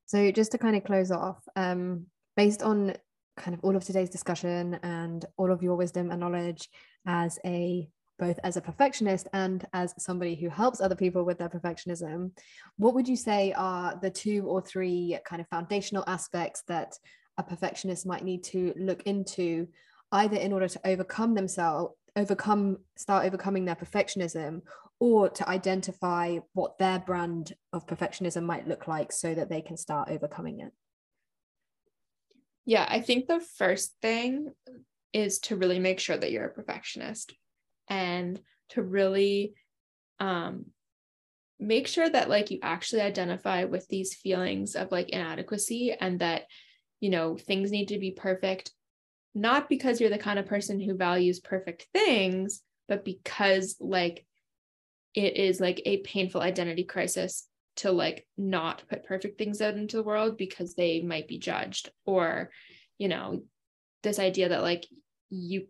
so 0.08 0.30
just 0.30 0.52
to 0.52 0.58
kind 0.58 0.74
of 0.74 0.84
close 0.84 1.10
off, 1.10 1.46
um, 1.54 2.06
based 2.34 2.62
on 2.62 2.94
kind 3.36 3.54
of 3.54 3.60
all 3.62 3.76
of 3.76 3.84
today's 3.84 4.08
discussion 4.08 4.80
and 4.82 5.26
all 5.36 5.52
of 5.52 5.62
your 5.62 5.76
wisdom 5.76 6.10
and 6.10 6.18
knowledge 6.18 6.68
as 7.06 7.38
a 7.44 7.88
both 8.18 8.40
as 8.42 8.56
a 8.56 8.60
perfectionist 8.60 9.28
and 9.32 9.64
as 9.74 9.94
somebody 9.96 10.34
who 10.34 10.48
helps 10.48 10.80
other 10.80 10.96
people 10.96 11.24
with 11.24 11.38
their 11.38 11.48
perfectionism, 11.48 12.32
what 12.76 12.94
would 12.94 13.06
you 13.06 13.14
say 13.14 13.52
are 13.52 13.96
the 14.02 14.10
two 14.10 14.44
or 14.48 14.60
three 14.60 15.16
kind 15.24 15.40
of 15.40 15.46
foundational 15.48 16.02
aspects 16.08 16.62
that 16.66 16.98
a 17.36 17.42
perfectionist 17.42 18.06
might 18.06 18.24
need 18.24 18.42
to 18.42 18.72
look 18.76 19.02
into 19.02 19.68
either 20.10 20.36
in 20.36 20.52
order 20.54 20.68
to 20.68 20.80
overcome 20.84 21.34
themselves 21.34 21.92
overcome 22.16 22.78
start 22.96 23.24
overcoming 23.24 23.64
their 23.64 23.76
perfectionism 23.76 24.62
or 25.00 25.28
to 25.28 25.48
identify 25.48 26.38
what 26.54 26.78
their 26.78 26.98
brand 26.98 27.52
of 27.72 27.86
perfectionism 27.86 28.44
might 28.44 28.66
look 28.66 28.88
like 28.88 29.12
so 29.12 29.34
that 29.34 29.48
they 29.48 29.60
can 29.60 29.76
start 29.76 30.10
overcoming 30.10 30.60
it? 30.60 30.72
Yeah 32.66 32.86
i 32.86 33.00
think 33.00 33.26
the 33.26 33.40
first 33.56 33.94
thing 34.02 34.52
is 35.14 35.38
to 35.38 35.56
really 35.56 35.78
make 35.78 36.00
sure 36.00 36.18
that 36.18 36.30
you're 36.30 36.44
a 36.44 36.52
perfectionist 36.52 37.34
and 37.88 38.38
to 38.70 38.82
really 38.82 39.54
um 40.20 40.66
make 41.58 41.86
sure 41.86 42.08
that 42.08 42.28
like 42.28 42.50
you 42.50 42.58
actually 42.62 43.00
identify 43.00 43.64
with 43.64 43.88
these 43.88 44.14
feelings 44.14 44.76
of 44.76 44.92
like 44.92 45.08
inadequacy 45.08 45.92
and 45.98 46.20
that 46.20 46.42
you 47.00 47.10
know 47.10 47.36
things 47.36 47.70
need 47.70 47.88
to 47.88 47.98
be 47.98 48.10
perfect 48.10 48.70
not 49.34 49.68
because 49.68 50.00
you're 50.00 50.10
the 50.10 50.18
kind 50.18 50.38
of 50.38 50.46
person 50.46 50.80
who 50.80 50.94
values 50.94 51.40
perfect 51.40 51.86
things 51.94 52.62
but 52.86 53.04
because 53.04 53.76
like 53.80 54.26
it 55.14 55.36
is 55.36 55.60
like 55.60 55.82
a 55.84 55.98
painful 55.98 56.40
identity 56.40 56.84
crisis 56.84 57.46
to 57.76 57.92
like 57.92 58.26
not 58.36 58.82
put 58.88 59.06
perfect 59.06 59.38
things 59.38 59.60
out 59.60 59.74
into 59.74 59.96
the 59.96 60.02
world 60.02 60.36
because 60.36 60.74
they 60.74 61.00
might 61.00 61.28
be 61.28 61.38
judged 61.38 61.90
or 62.04 62.50
you 62.98 63.08
know 63.08 63.42
this 64.02 64.18
idea 64.18 64.48
that 64.48 64.62
like 64.62 64.86
you 65.30 65.66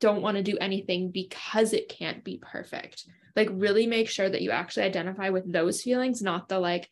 don't 0.00 0.22
want 0.22 0.36
to 0.36 0.42
do 0.42 0.58
anything 0.60 1.10
because 1.10 1.72
it 1.72 1.88
can't 1.88 2.24
be 2.24 2.38
perfect. 2.42 3.06
Like 3.36 3.48
really 3.52 3.86
make 3.86 4.08
sure 4.08 4.28
that 4.28 4.42
you 4.42 4.50
actually 4.50 4.84
identify 4.84 5.30
with 5.30 5.50
those 5.50 5.82
feelings 5.82 6.22
not 6.22 6.48
the 6.48 6.58
like 6.58 6.88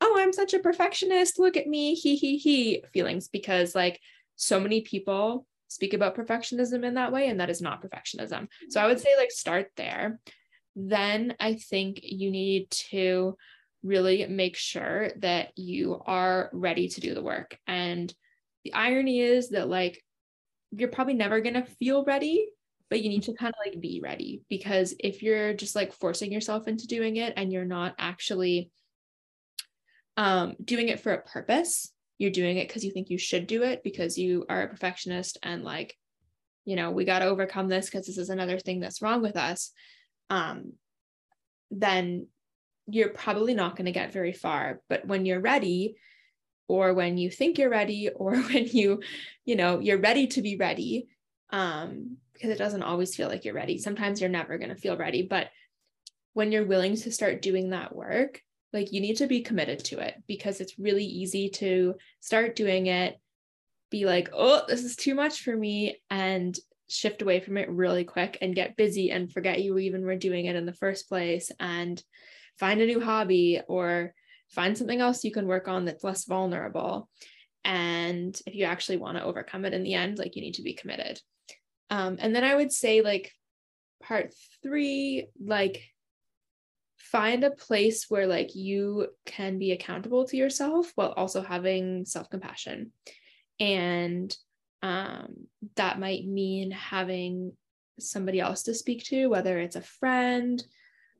oh 0.00 0.16
i'm 0.18 0.32
such 0.32 0.54
a 0.54 0.58
perfectionist 0.58 1.38
look 1.38 1.56
at 1.56 1.66
me 1.66 1.94
he 1.94 2.14
he 2.14 2.36
he 2.36 2.84
feelings 2.92 3.28
because 3.28 3.74
like 3.74 3.98
so 4.36 4.60
many 4.60 4.80
people 4.82 5.46
speak 5.68 5.94
about 5.94 6.16
perfectionism 6.16 6.84
in 6.84 6.94
that 6.94 7.12
way 7.12 7.28
and 7.28 7.40
that 7.40 7.50
is 7.50 7.60
not 7.60 7.82
perfectionism. 7.82 8.48
So 8.70 8.80
i 8.80 8.86
would 8.86 9.00
say 9.00 9.10
like 9.18 9.30
start 9.30 9.70
there 9.76 10.20
then 10.78 11.34
I 11.40 11.54
think 11.54 12.00
you 12.02 12.30
need 12.30 12.70
to 12.70 13.36
really 13.82 14.26
make 14.26 14.56
sure 14.56 15.10
that 15.18 15.58
you 15.58 16.00
are 16.06 16.50
ready 16.52 16.88
to 16.88 17.00
do 17.00 17.14
the 17.14 17.22
work. 17.22 17.58
And 17.66 18.14
the 18.64 18.74
irony 18.74 19.20
is 19.20 19.50
that, 19.50 19.68
like, 19.68 20.02
you're 20.70 20.88
probably 20.88 21.14
never 21.14 21.40
going 21.40 21.54
to 21.54 21.64
feel 21.64 22.04
ready, 22.04 22.46
but 22.90 23.02
you 23.02 23.08
need 23.08 23.24
to 23.24 23.34
kind 23.34 23.52
of 23.52 23.66
like 23.66 23.80
be 23.80 24.00
ready 24.02 24.42
because 24.48 24.94
if 25.00 25.22
you're 25.22 25.52
just 25.52 25.74
like 25.74 25.92
forcing 25.92 26.30
yourself 26.30 26.68
into 26.68 26.86
doing 26.86 27.16
it 27.16 27.32
and 27.36 27.52
you're 27.52 27.64
not 27.64 27.94
actually 27.98 28.70
um, 30.16 30.54
doing 30.62 30.88
it 30.88 31.00
for 31.00 31.12
a 31.12 31.22
purpose, 31.22 31.92
you're 32.18 32.30
doing 32.30 32.58
it 32.58 32.68
because 32.68 32.84
you 32.84 32.92
think 32.92 33.10
you 33.10 33.18
should 33.18 33.46
do 33.46 33.62
it 33.62 33.82
because 33.82 34.18
you 34.18 34.44
are 34.48 34.62
a 34.62 34.68
perfectionist 34.68 35.38
and 35.42 35.64
like, 35.64 35.96
you 36.64 36.76
know, 36.76 36.90
we 36.90 37.04
got 37.04 37.20
to 37.20 37.26
overcome 37.26 37.68
this 37.68 37.86
because 37.86 38.06
this 38.06 38.18
is 38.18 38.30
another 38.30 38.58
thing 38.58 38.80
that's 38.80 39.02
wrong 39.02 39.22
with 39.22 39.36
us 39.36 39.72
um, 40.30 40.72
then 41.70 42.26
you're 42.86 43.10
probably 43.10 43.54
not 43.54 43.76
going 43.76 43.86
to 43.86 43.92
get 43.92 44.12
very 44.12 44.32
far. 44.32 44.80
But 44.88 45.06
when 45.06 45.26
you're 45.26 45.40
ready, 45.40 45.96
or 46.68 46.94
when 46.94 47.16
you 47.18 47.30
think 47.30 47.58
you're 47.58 47.70
ready, 47.70 48.08
or 48.14 48.36
when 48.36 48.66
you, 48.66 49.00
you 49.44 49.56
know, 49.56 49.80
you're 49.80 50.00
ready 50.00 50.26
to 50.28 50.42
be 50.42 50.56
ready, 50.56 51.08
um, 51.50 52.16
because 52.32 52.50
it 52.50 52.58
doesn't 52.58 52.82
always 52.84 53.16
feel 53.16 53.28
like 53.28 53.44
you're 53.44 53.54
ready. 53.54 53.78
Sometimes 53.78 54.20
you're 54.20 54.30
never 54.30 54.58
going 54.58 54.68
to 54.68 54.76
feel 54.76 54.96
ready. 54.96 55.22
But 55.22 55.48
when 56.34 56.52
you're 56.52 56.66
willing 56.66 56.94
to 56.94 57.10
start 57.10 57.42
doing 57.42 57.70
that 57.70 57.94
work, 57.94 58.40
like 58.72 58.92
you 58.92 59.00
need 59.00 59.16
to 59.16 59.26
be 59.26 59.40
committed 59.40 59.84
to 59.86 59.98
it 59.98 60.14
because 60.26 60.60
it's 60.60 60.78
really 60.78 61.04
easy 61.04 61.48
to 61.48 61.94
start 62.20 62.54
doing 62.54 62.86
it, 62.86 63.18
be 63.90 64.04
like, 64.04 64.28
oh, 64.32 64.62
this 64.68 64.84
is 64.84 64.94
too 64.94 65.14
much 65.14 65.42
for 65.42 65.56
me, 65.56 65.96
and 66.10 66.56
shift 66.88 67.22
away 67.22 67.40
from 67.40 67.56
it 67.56 67.70
really 67.70 68.04
quick 68.04 68.38
and 68.40 68.54
get 68.54 68.76
busy 68.76 69.10
and 69.10 69.32
forget 69.32 69.62
you 69.62 69.78
even 69.78 70.04
were 70.04 70.16
doing 70.16 70.46
it 70.46 70.56
in 70.56 70.66
the 70.66 70.72
first 70.72 71.08
place 71.08 71.50
and 71.60 72.02
find 72.58 72.80
a 72.80 72.86
new 72.86 73.00
hobby 73.00 73.60
or 73.68 74.14
find 74.50 74.76
something 74.76 75.00
else 75.00 75.24
you 75.24 75.32
can 75.32 75.46
work 75.46 75.68
on 75.68 75.84
that's 75.84 76.04
less 76.04 76.24
vulnerable. 76.24 77.08
And 77.64 78.40
if 78.46 78.54
you 78.54 78.64
actually 78.64 78.96
want 78.96 79.18
to 79.18 79.24
overcome 79.24 79.64
it 79.64 79.74
in 79.74 79.82
the 79.82 79.94
end 79.94 80.18
like 80.18 80.36
you 80.36 80.42
need 80.42 80.54
to 80.54 80.62
be 80.62 80.74
committed. 80.74 81.20
Um, 81.90 82.18
and 82.20 82.36
then 82.36 82.44
i 82.44 82.54
would 82.54 82.70
say 82.70 83.00
like 83.00 83.32
part 84.02 84.34
three 84.62 85.28
like 85.42 85.82
find 86.98 87.44
a 87.44 87.50
place 87.50 88.06
where 88.08 88.26
like 88.26 88.54
you 88.54 89.08
can 89.24 89.58
be 89.58 89.72
accountable 89.72 90.26
to 90.26 90.36
yourself 90.36 90.92
while 90.94 91.12
also 91.16 91.40
having 91.40 92.04
self-compassion. 92.04 92.92
And 93.60 94.36
um, 94.82 95.46
that 95.76 95.98
might 95.98 96.26
mean 96.26 96.70
having 96.70 97.52
somebody 97.98 98.40
else 98.40 98.64
to 98.64 98.74
speak 98.74 99.04
to, 99.04 99.26
whether 99.26 99.58
it's 99.58 99.76
a 99.76 99.82
friend, 99.82 100.62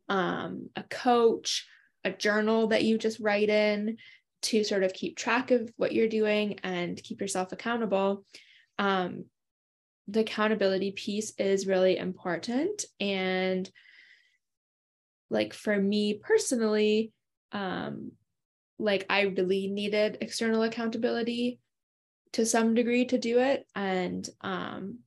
um, 0.09 0.71
a 0.77 0.83
coach, 0.85 1.67
a 2.05 2.11
journal 2.11 2.69
that 2.69 2.85
you 2.85 2.99
just 2.99 3.21
write 3.21 3.49
in 3.49 3.97
to 4.41 4.63
sort 4.63 4.85
of 4.85 4.93
keep 4.93 5.17
track 5.17 5.51
of 5.51 5.71
what 5.77 5.93
you're 5.93 6.09
doing 6.09 6.59
and 6.63 7.03
keep 7.03 7.21
yourself 7.21 7.53
accountable. 7.53 8.25
Um, 8.79 9.25
the 10.07 10.21
accountability 10.21 10.93
piece 10.93 11.33
is 11.39 11.67
really 11.67 11.99
important. 11.99 12.85
And 13.01 13.69
like 15.29 15.53
for 15.53 15.77
me 15.77 16.15
personally, 16.15 17.13
um, 17.53 18.13
like 18.79 19.05
I 19.11 19.23
really 19.23 19.67
needed 19.67 20.19
external 20.21 20.63
accountability 20.63 21.59
to 22.33 22.47
some 22.47 22.75
degree 22.75 23.05
to 23.07 23.19
do 23.19 23.39
it. 23.39 23.67
And 23.75 24.29
um, 24.41 24.99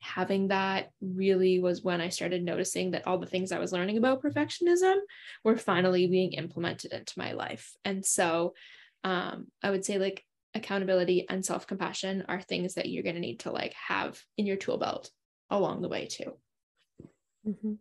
having 0.00 0.48
that 0.48 0.90
really 1.00 1.58
was 1.58 1.82
when 1.82 2.00
I 2.00 2.08
started 2.08 2.42
noticing 2.42 2.92
that 2.92 3.06
all 3.06 3.18
the 3.18 3.26
things 3.26 3.52
I 3.52 3.58
was 3.58 3.72
learning 3.72 3.98
about 3.98 4.22
perfectionism 4.22 4.96
were 5.44 5.56
finally 5.56 6.06
being 6.06 6.32
implemented 6.32 6.92
into 6.92 7.18
my 7.18 7.32
life. 7.32 7.72
And 7.84 8.04
so 8.04 8.54
um, 9.04 9.48
I 9.62 9.70
would 9.70 9.84
say 9.84 9.98
like 9.98 10.24
accountability 10.54 11.26
and 11.28 11.44
self-compassion 11.44 12.24
are 12.28 12.40
things 12.40 12.74
that 12.74 12.88
you're 12.88 13.02
going 13.02 13.14
to 13.14 13.20
need 13.20 13.40
to 13.40 13.52
like 13.52 13.74
have 13.74 14.20
in 14.36 14.46
your 14.46 14.56
tool 14.56 14.78
belt 14.78 15.10
along 15.50 15.82
the 15.82 15.88
way 15.88 16.06
too. 16.06 16.32
Mm-hmm. 17.46 17.74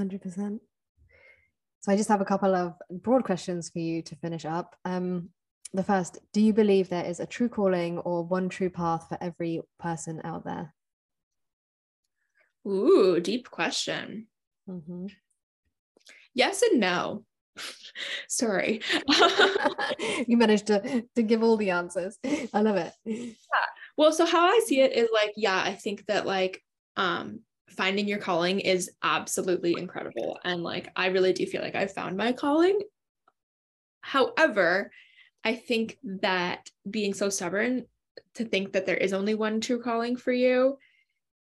100%. 0.00 0.58
So 1.80 1.92
I 1.92 1.96
just 1.96 2.08
have 2.08 2.20
a 2.20 2.26
couple 2.26 2.54
of 2.54 2.74
broad 2.90 3.24
questions 3.24 3.68
for 3.70 3.80
you 3.80 4.02
to 4.02 4.16
finish 4.16 4.44
up. 4.44 4.76
Um, 4.84 5.30
the 5.74 5.82
first, 5.82 6.18
do 6.32 6.40
you 6.40 6.52
believe 6.52 6.88
there 6.88 7.04
is 7.04 7.20
a 7.20 7.26
true 7.26 7.48
calling 7.48 7.98
or 7.98 8.24
one 8.24 8.48
true 8.48 8.70
path 8.70 9.08
for 9.08 9.18
every 9.20 9.62
person 9.78 10.20
out 10.24 10.44
there? 10.44 10.74
Ooh, 12.66 13.20
deep 13.20 13.50
question. 13.50 14.26
Mm-hmm. 14.68 15.06
Yes 16.34 16.62
and 16.62 16.80
no. 16.80 17.24
Sorry. 18.28 18.80
you 20.26 20.36
managed 20.36 20.66
to 20.68 21.04
to 21.14 21.22
give 21.22 21.42
all 21.42 21.56
the 21.56 21.70
answers. 21.70 22.18
I 22.24 22.60
love 22.60 22.76
it. 22.76 22.92
Yeah. 23.04 23.26
Well, 23.96 24.12
so 24.12 24.24
how 24.24 24.46
I 24.46 24.60
see 24.64 24.80
it 24.80 24.92
is 24.92 25.08
like, 25.12 25.32
yeah, 25.36 25.60
I 25.62 25.74
think 25.74 26.06
that 26.06 26.26
like 26.26 26.62
um 26.96 27.40
finding 27.68 28.06
your 28.06 28.18
calling 28.18 28.60
is 28.60 28.90
absolutely 29.02 29.74
incredible. 29.76 30.38
And 30.44 30.62
like 30.62 30.90
I 30.96 31.06
really 31.08 31.32
do 31.32 31.46
feel 31.46 31.62
like 31.62 31.74
I 31.74 31.86
found 31.86 32.16
my 32.16 32.32
calling. 32.32 32.80
However, 34.00 34.90
I 35.44 35.54
think 35.54 35.98
that 36.20 36.70
being 36.88 37.14
so 37.14 37.28
stubborn 37.28 37.86
to 38.34 38.44
think 38.44 38.72
that 38.72 38.86
there 38.86 38.96
is 38.96 39.12
only 39.12 39.34
one 39.34 39.60
true 39.60 39.82
calling 39.82 40.16
for 40.16 40.32
you 40.32 40.78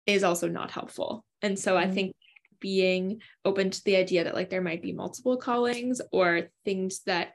is 0.06 0.24
also 0.24 0.48
not 0.48 0.72
helpful. 0.72 1.26
And 1.42 1.58
so 1.58 1.76
mm-hmm. 1.76 1.90
I 1.90 1.94
think 1.94 2.16
being 2.60 3.22
open 3.44 3.70
to 3.70 3.84
the 3.84 3.96
idea 3.96 4.24
that 4.24 4.36
like 4.36 4.50
there 4.50 4.62
might 4.62 4.82
be 4.82 4.94
multiple 4.94 5.38
callings 5.38 6.02
or 6.12 6.50
things 6.64 7.02
that 7.06 7.34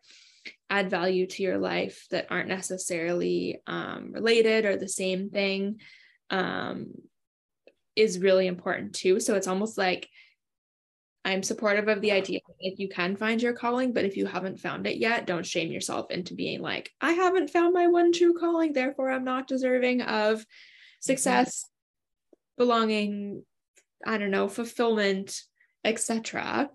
add 0.68 0.90
value 0.90 1.26
to 1.26 1.42
your 1.42 1.58
life 1.58 2.06
that 2.10 2.26
aren't 2.30 2.48
necessarily 2.48 3.60
um, 3.66 4.12
related 4.12 4.64
or 4.64 4.76
the 4.76 4.88
same 4.88 5.30
thing 5.30 5.80
um, 6.30 6.92
is 7.96 8.18
really 8.18 8.46
important 8.46 8.94
too. 8.94 9.20
So 9.20 9.34
it's 9.34 9.48
almost 9.48 9.76
like 9.76 10.08
I'm 11.24 11.42
supportive 11.42 11.88
of 11.88 12.01
the 12.01 12.12
idea 12.12 12.40
if 12.60 12.78
you 12.78 12.88
can 12.88 13.14
find 13.14 13.42
your 13.42 13.52
calling, 13.52 13.92
but 13.92 14.05
if 14.05 14.16
you 14.16 14.26
haven't 14.26 14.60
found 14.60 14.86
it 14.86 14.97
yet, 14.97 15.26
don't 15.26 15.44
shame 15.44 15.70
yourself 15.70 16.10
into 16.10 16.34
being 16.34 16.62
like, 16.62 16.90
I 17.01 17.12
haven't 17.12 17.51
found 17.51 17.74
my 17.74 17.88
one 17.88 18.12
true 18.12 18.34
calling, 18.38 18.72
therefore 18.72 19.10
I'm 19.10 19.24
not 19.24 19.47
deserving 19.47 20.01
of 20.02 20.44
success, 21.01 21.68
belonging, 22.56 23.44
I 24.06 24.16
don't 24.16 24.30
know, 24.30 24.48
fulfillment, 24.48 25.42
etc. 25.84 26.70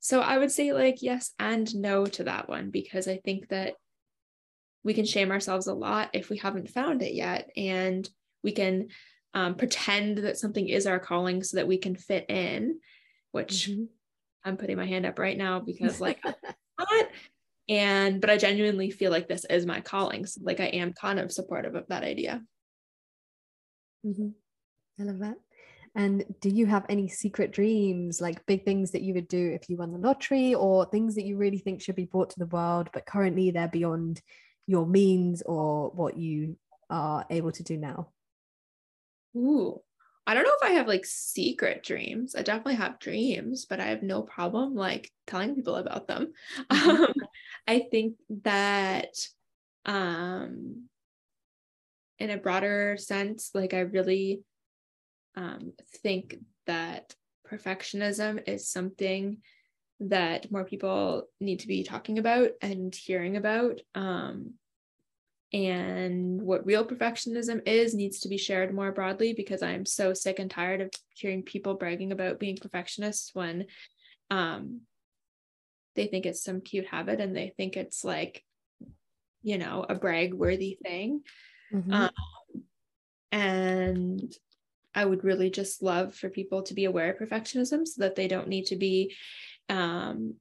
So 0.00 0.20
I 0.20 0.38
would 0.38 0.50
say 0.50 0.72
like 0.72 1.02
yes 1.02 1.32
and 1.38 1.74
no 1.74 2.06
to 2.06 2.24
that 2.24 2.48
one 2.48 2.70
because 2.70 3.06
I 3.06 3.18
think 3.18 3.48
that 3.48 3.74
we 4.84 4.94
can 4.94 5.04
shame 5.04 5.30
ourselves 5.30 5.66
a 5.66 5.74
lot 5.74 6.10
if 6.12 6.28
we 6.28 6.38
haven't 6.38 6.70
found 6.70 7.02
it 7.02 7.14
yet 7.14 7.50
and 7.56 8.08
we 8.42 8.52
can 8.52 8.88
um, 9.34 9.54
pretend 9.54 10.18
that 10.18 10.38
something 10.38 10.68
is 10.68 10.86
our 10.86 10.98
calling 10.98 11.42
so 11.42 11.58
that 11.58 11.68
we 11.68 11.78
can 11.78 11.94
fit 11.94 12.26
in 12.28 12.80
which 13.32 13.68
mm-hmm. 13.68 13.84
i'm 14.44 14.56
putting 14.56 14.76
my 14.76 14.86
hand 14.86 15.04
up 15.04 15.18
right 15.18 15.36
now 15.36 15.60
because 15.60 16.00
like 16.00 16.22
not 16.78 17.08
and 17.68 18.20
but 18.20 18.30
i 18.30 18.36
genuinely 18.36 18.90
feel 18.90 19.10
like 19.10 19.28
this 19.28 19.44
is 19.50 19.66
my 19.66 19.80
calling 19.80 20.24
so 20.24 20.40
like 20.44 20.60
i 20.60 20.66
am 20.66 20.92
kind 20.92 21.18
of 21.18 21.32
supportive 21.32 21.74
of 21.74 21.86
that 21.88 22.04
idea 22.04 22.40
mm-hmm. 24.06 24.28
i 25.00 25.04
love 25.04 25.18
that 25.18 25.36
and 25.94 26.24
do 26.40 26.48
you 26.48 26.66
have 26.66 26.86
any 26.88 27.08
secret 27.08 27.52
dreams, 27.52 28.20
like 28.20 28.46
big 28.46 28.64
things 28.64 28.92
that 28.92 29.02
you 29.02 29.12
would 29.14 29.28
do 29.28 29.50
if 29.50 29.68
you 29.68 29.76
won 29.76 29.92
the 29.92 29.98
lottery, 29.98 30.54
or 30.54 30.86
things 30.86 31.14
that 31.16 31.24
you 31.24 31.36
really 31.36 31.58
think 31.58 31.82
should 31.82 31.96
be 31.96 32.06
brought 32.06 32.30
to 32.30 32.38
the 32.38 32.46
world, 32.46 32.88
but 32.94 33.04
currently 33.04 33.50
they're 33.50 33.68
beyond 33.68 34.22
your 34.66 34.86
means 34.86 35.42
or 35.42 35.90
what 35.90 36.16
you 36.16 36.56
are 36.88 37.26
able 37.28 37.52
to 37.52 37.62
do 37.62 37.76
now? 37.76 38.08
Ooh, 39.36 39.82
I 40.26 40.34
don't 40.34 40.44
know 40.44 40.56
if 40.60 40.70
I 40.70 40.74
have 40.74 40.86
like 40.86 41.04
secret 41.04 41.82
dreams. 41.82 42.34
I 42.34 42.42
definitely 42.42 42.76
have 42.76 43.00
dreams, 43.00 43.66
but 43.68 43.80
I 43.80 43.86
have 43.86 44.02
no 44.02 44.22
problem 44.22 44.74
like 44.74 45.10
telling 45.26 45.54
people 45.54 45.76
about 45.76 46.06
them. 46.06 46.32
Mm-hmm. 46.70 47.02
Um, 47.02 47.14
I 47.66 47.86
think 47.90 48.16
that 48.42 49.14
um 49.84 50.88
in 52.18 52.30
a 52.30 52.36
broader 52.36 52.96
sense, 52.98 53.50
like 53.52 53.74
I 53.74 53.80
really 53.80 54.42
um, 55.34 55.72
think 56.02 56.36
that 56.66 57.14
perfectionism 57.50 58.48
is 58.48 58.68
something 58.68 59.38
that 59.98 60.50
more 60.50 60.64
people 60.64 61.28
need 61.40 61.60
to 61.60 61.68
be 61.68 61.82
talking 61.82 62.18
about 62.18 62.50
and 62.60 62.94
hearing 62.94 63.36
about. 63.36 63.80
Um, 63.94 64.54
and 65.52 66.40
what 66.40 66.64
real 66.64 66.84
perfectionism 66.84 67.60
is 67.66 67.94
needs 67.94 68.20
to 68.20 68.28
be 68.28 68.38
shared 68.38 68.74
more 68.74 68.90
broadly 68.90 69.34
because 69.34 69.62
I'm 69.62 69.84
so 69.84 70.14
sick 70.14 70.38
and 70.38 70.50
tired 70.50 70.80
of 70.80 70.90
hearing 71.10 71.42
people 71.42 71.74
bragging 71.74 72.10
about 72.10 72.40
being 72.40 72.56
perfectionists 72.56 73.34
when 73.34 73.66
um, 74.30 74.80
they 75.94 76.06
think 76.06 76.24
it's 76.24 76.42
some 76.42 76.62
cute 76.62 76.86
habit 76.86 77.20
and 77.20 77.36
they 77.36 77.52
think 77.56 77.76
it's 77.76 78.02
like, 78.02 78.42
you 79.42 79.58
know, 79.58 79.84
a 79.86 79.94
brag 79.94 80.32
worthy 80.32 80.78
thing. 80.82 81.20
Mm-hmm. 81.72 81.92
Um, 81.92 82.10
and 83.30 84.34
I 84.94 85.04
would 85.04 85.22
really 85.22 85.50
just 85.50 85.82
love 85.82 86.14
for 86.14 86.30
people 86.30 86.62
to 86.62 86.74
be 86.74 86.86
aware 86.86 87.12
of 87.12 87.18
perfectionism 87.18 87.86
so 87.86 88.02
that 88.02 88.16
they 88.16 88.28
don't 88.28 88.48
need 88.48 88.66
to 88.66 88.76
be 88.76 89.14
um, 89.68 90.34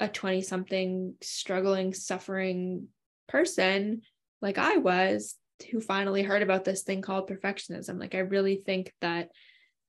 a 0.00 0.08
20 0.08 0.42
something 0.42 1.14
struggling, 1.20 1.94
suffering 1.94 2.88
person 3.28 4.02
like 4.46 4.58
I 4.58 4.76
was 4.76 5.34
who 5.72 5.80
finally 5.80 6.22
heard 6.22 6.40
about 6.40 6.64
this 6.64 6.84
thing 6.84 7.02
called 7.02 7.28
perfectionism. 7.28 7.98
Like, 7.98 8.14
I 8.14 8.18
really 8.18 8.62
think 8.64 8.92
that 9.00 9.30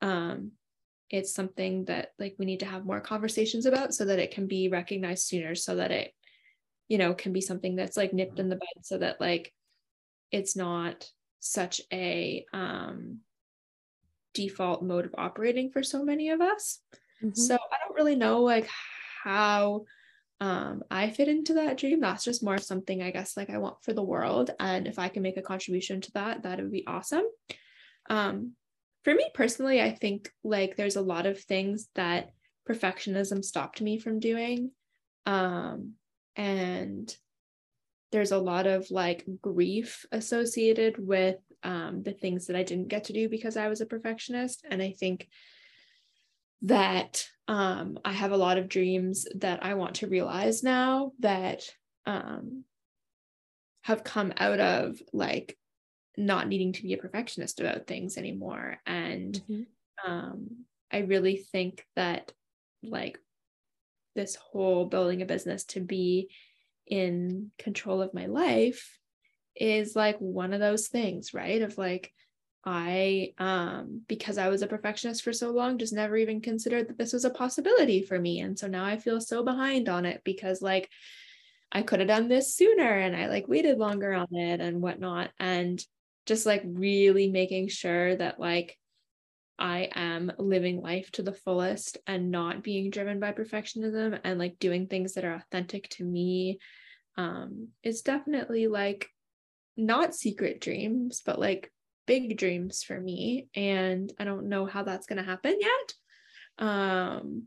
um, 0.02 0.54
it's 1.12 1.32
something 1.32 1.86
that 1.86 2.10
like 2.18 2.36
we 2.40 2.46
need 2.46 2.62
to 2.62 2.66
have 2.66 2.84
more 2.84 3.00
conversations 3.00 3.68
about 3.68 3.94
so 3.94 4.06
that 4.06 4.18
it 4.18 4.32
can 4.32 4.48
be 4.48 4.68
recognized 4.68 5.28
sooner 5.28 5.54
so 5.54 5.76
that 5.76 5.92
it 5.92 6.12
you 6.88 6.98
know 6.98 7.14
can 7.14 7.34
be 7.34 7.42
something 7.42 7.76
that's 7.76 7.98
like 7.98 8.14
nipped 8.14 8.40
in 8.40 8.50
the 8.50 8.56
bud 8.56 8.84
so 8.84 8.98
that 8.98 9.22
like 9.22 9.54
it's 10.32 10.56
not 10.56 11.08
such 11.40 11.80
a 11.94 12.46
um 12.52 13.20
default 14.34 14.84
mode 14.84 15.06
of 15.06 15.16
operating 15.18 15.70
for 15.70 15.84
so 15.84 16.04
many 16.04 16.30
of 16.30 16.42
us. 16.42 16.80
Mm-hmm. 17.24 17.40
So 17.40 17.56
I 17.56 17.78
don't 17.86 17.96
really 17.96 18.16
know 18.16 18.42
like 18.42 18.68
how 19.24 19.86
um 20.40 20.84
I 20.92 21.10
fit 21.10 21.28
into 21.28 21.56
that 21.56 21.78
dream. 21.78 22.00
That's 22.00 22.24
just 22.24 22.44
more 22.44 22.56
of 22.56 22.64
something 22.64 23.02
I 23.02 23.12
guess 23.12 23.36
like 23.36 23.50
I 23.50 23.58
want 23.58 23.84
for 23.84 23.94
the 23.94 24.04
world. 24.04 24.52
And 24.60 24.88
if 24.88 25.00
I 25.00 25.10
can 25.10 25.24
make 25.24 25.38
a 25.38 25.42
contribution 25.42 26.02
to 26.02 26.12
that, 26.14 26.44
that 26.44 26.60
would 26.60 26.72
be 26.72 26.86
awesome. 26.88 27.24
Um 28.10 28.54
for 29.04 29.14
me 29.14 29.26
personally, 29.34 29.82
I 29.82 29.92
think 29.92 30.32
like 30.44 30.76
there's 30.76 30.98
a 30.98 31.02
lot 31.02 31.26
of 31.26 31.40
things 31.40 31.88
that 31.96 32.32
perfectionism 32.70 33.44
stopped 33.44 33.82
me 33.82 34.00
from 34.00 34.20
doing. 34.20 34.72
Um 35.26 35.94
and 36.36 37.16
there's 38.12 38.32
a 38.32 38.38
lot 38.38 38.68
of 38.68 38.90
like 38.92 39.26
grief 39.42 40.06
associated 40.12 40.96
with 40.98 41.38
um, 41.64 42.04
the 42.04 42.14
things 42.14 42.48
that 42.48 42.56
I 42.56 42.64
didn't 42.64 42.88
get 42.88 43.06
to 43.06 43.14
do 43.14 43.28
because 43.28 43.58
I 43.58 43.68
was 43.68 43.82
a 43.82 43.86
perfectionist. 43.86 44.66
And 44.70 44.82
I 44.82 44.94
think 44.98 45.28
that 46.64 47.26
um, 47.48 48.00
I 48.04 48.12
have 48.14 48.32
a 48.32 48.38
lot 48.38 48.58
of 48.58 48.70
dreams 48.70 49.26
that 49.36 49.64
I 49.64 49.76
want 49.76 49.96
to 49.96 50.08
realize 50.08 50.64
now 50.64 51.12
that 51.20 51.64
um, 52.06 52.64
have 53.84 54.04
come 54.04 54.34
out 54.38 54.60
of 54.60 55.00
like 55.14 55.58
not 56.18 56.48
needing 56.48 56.74
to 56.74 56.84
be 56.84 56.94
a 56.94 56.98
perfectionist 56.98 57.60
about 57.60 57.88
things 57.88 58.18
anymore. 58.18 58.78
And 58.86 59.42
mm-hmm. 59.50 60.12
um, 60.12 60.66
I 60.92 61.00
really 61.00 61.38
think 61.52 61.86
that 61.96 62.34
like 62.84 63.20
this 64.16 64.36
whole 64.36 64.86
building 64.86 65.22
a 65.22 65.26
business 65.26 65.64
to 65.66 65.80
be 65.80 66.30
in 66.88 67.52
control 67.60 68.02
of 68.02 68.14
my 68.14 68.26
life 68.26 68.98
is 69.56 69.96
like 69.96 70.18
one 70.18 70.54
of 70.54 70.60
those 70.60 70.88
things, 70.88 71.34
right? 71.34 71.62
Of 71.62 71.78
like, 71.78 72.12
I, 72.70 73.32
um, 73.38 74.02
because 74.10 74.38
I 74.38 74.50
was 74.50 74.62
a 74.62 74.68
perfectionist 74.68 75.24
for 75.24 75.32
so 75.32 75.52
long, 75.52 75.78
just 75.78 75.94
never 75.94 76.18
even 76.18 76.42
considered 76.42 76.90
that 76.90 76.98
this 76.98 77.14
was 77.14 77.24
a 77.24 77.30
possibility 77.30 78.02
for 78.02 78.20
me. 78.20 78.42
And 78.42 78.60
so 78.60 78.68
now 78.68 78.84
I 78.84 78.98
feel 78.98 79.22
so 79.22 79.42
behind 79.42 79.88
on 79.88 80.06
it 80.06 80.22
because, 80.26 80.62
like, 80.62 80.90
I 81.72 81.82
could 81.82 82.00
have 82.00 82.10
done 82.10 82.28
this 82.28 82.54
sooner 82.58 82.84
and 83.00 83.16
I 83.16 83.28
like 83.28 83.48
waited 83.48 83.78
longer 83.78 84.14
on 84.14 84.28
it 84.32 84.60
and 84.60 84.82
whatnot. 84.82 85.32
And 85.40 85.82
just 86.26 86.46
like 86.46 86.62
really 86.66 87.30
making 87.30 87.70
sure 87.70 88.14
that, 88.18 88.38
like, 88.38 88.78
I 89.58 89.90
am 89.96 90.34
living 90.38 90.82
life 90.82 91.10
to 91.14 91.24
the 91.24 91.34
fullest 91.34 92.00
and 92.06 92.32
not 92.32 92.64
being 92.64 92.90
driven 92.90 93.22
by 93.22 93.32
perfectionism 93.32 94.20
and 94.26 94.38
like 94.38 94.60
doing 94.60 94.88
things 94.88 95.14
that 95.14 95.24
are 95.24 95.36
authentic 95.36 95.88
to 95.92 96.04
me 96.04 96.60
um, 97.16 97.70
is 97.82 98.02
definitely 98.02 98.68
like 98.68 99.10
not 99.78 100.14
secret 100.14 100.60
dreams, 100.60 101.22
but 101.26 101.40
like 101.40 101.72
big 102.08 102.38
dreams 102.38 102.84
for 102.84 103.00
me. 103.00 103.48
And 103.56 104.12
I 104.20 104.24
don't 104.24 104.50
know 104.50 104.66
how 104.66 104.84
that's 104.84 105.06
going 105.06 105.18
to 105.18 105.24
happen 105.24 105.58
yet. 105.60 106.66
Um, 106.68 107.44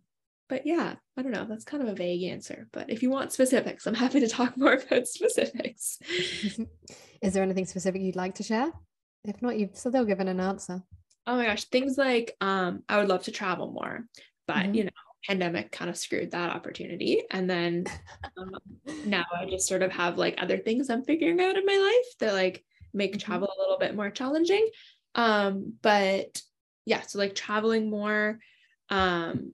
but 0.49 0.67
yeah, 0.67 0.97
I 1.17 1.23
don't 1.23 1.33
know. 1.33 1.47
That's 1.49 1.65
kind 1.65 1.83
of 1.83 1.89
a 1.89 1.95
vague 1.95 2.25
answer. 2.25 2.69
But 2.73 2.91
if 2.91 3.03
you 3.03 3.11
want 3.11 3.33
specifics, 3.33 3.87
I'm 3.87 3.95
happy 3.95 4.21
to 4.21 4.29
talk 4.29 4.57
more 4.57 4.75
about 4.75 5.07
specifics. 5.07 5.99
Is 7.23 7.33
there 7.33 7.43
anything 7.43 7.67
specific 7.67 8.03
you'd 8.03 8.17
like 8.17 8.37
to 8.37 8.43
share? 8.43 8.71
If 9.25 9.43
not, 9.43 9.59
you've 9.59 9.77
still 9.77 10.05
given 10.05 10.29
an 10.29 10.41
answer. 10.41 10.83
Oh 11.27 11.37
my 11.37 11.47
gosh, 11.47 11.65
things 11.65 11.99
like 11.99 12.37
um, 12.41 12.83
I 12.89 12.99
would 12.99 13.09
love 13.09 13.25
to 13.25 13.31
travel 13.31 13.71
more, 13.71 14.07
but 14.47 14.57
mm-hmm. 14.57 14.75
you 14.75 14.85
know, 14.85 14.91
pandemic 15.29 15.71
kind 15.71 15.91
of 15.91 15.97
screwed 15.97 16.31
that 16.31 16.51
opportunity. 16.51 17.23
And 17.31 17.49
then 17.49 17.85
um, 18.37 18.57
now 19.05 19.25
I 19.37 19.45
just 19.47 19.69
sort 19.69 19.83
of 19.83 19.93
have 19.93 20.19
like 20.19 20.37
other 20.39 20.59
things 20.59 20.91
I'm 20.91 21.05
figuring 21.05 21.41
out 21.41 21.57
in 21.57 21.67
my 21.67 21.77
life 21.77 22.19
that 22.21 22.35
like 22.35 22.65
make 22.93 23.13
mm-hmm. 23.13 23.19
travel 23.19 23.53
a 23.55 23.61
little 23.61 23.79
bit 23.79 23.95
more 23.95 24.11
challenging. 24.11 24.69
Um, 25.15 25.75
but 25.83 26.41
yeah, 26.85 27.03
so 27.03 27.19
like 27.19 27.35
traveling 27.35 27.91
more, 27.91 28.39
um, 28.89 29.53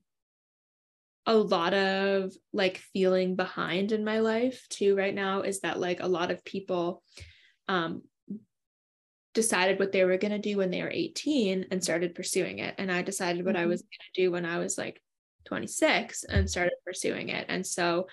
a 1.27 1.35
lot 1.35 1.75
of 1.75 2.33
like 2.53 2.79
feeling 2.93 3.35
behind 3.35 3.93
in 3.93 4.05
my 4.05 4.21
life 4.21 4.67
too 4.71 4.97
right 4.97 5.15
now 5.15 5.43
is 5.43 5.61
that 5.61 5.81
like 5.81 6.01
a 6.01 6.07
lot 6.07 6.31
of 6.31 6.45
people 6.45 7.03
um 7.69 8.03
decided 9.35 9.79
what 9.79 9.93
they 9.93 10.05
were 10.05 10.17
going 10.17 10.31
to 10.31 10.39
do 10.39 10.57
when 10.57 10.71
they 10.71 10.83
were 10.83 10.91
18 10.91 11.67
and 11.71 11.83
started 11.83 12.15
pursuing 12.15 12.61
it 12.61 12.75
and 12.79 12.91
i 12.91 13.03
decided 13.03 13.45
what 13.45 13.57
mm-hmm. 13.57 13.65
i 13.65 13.67
was 13.67 13.83
going 13.83 13.89
to 14.15 14.23
do 14.23 14.31
when 14.31 14.47
i 14.47 14.59
was 14.59 14.79
like 14.79 15.03
26 15.47 16.25
and 16.25 16.49
started 16.49 16.73
pursuing 16.85 17.29
it 17.29 17.45
and 17.49 17.67
so 17.67 18.07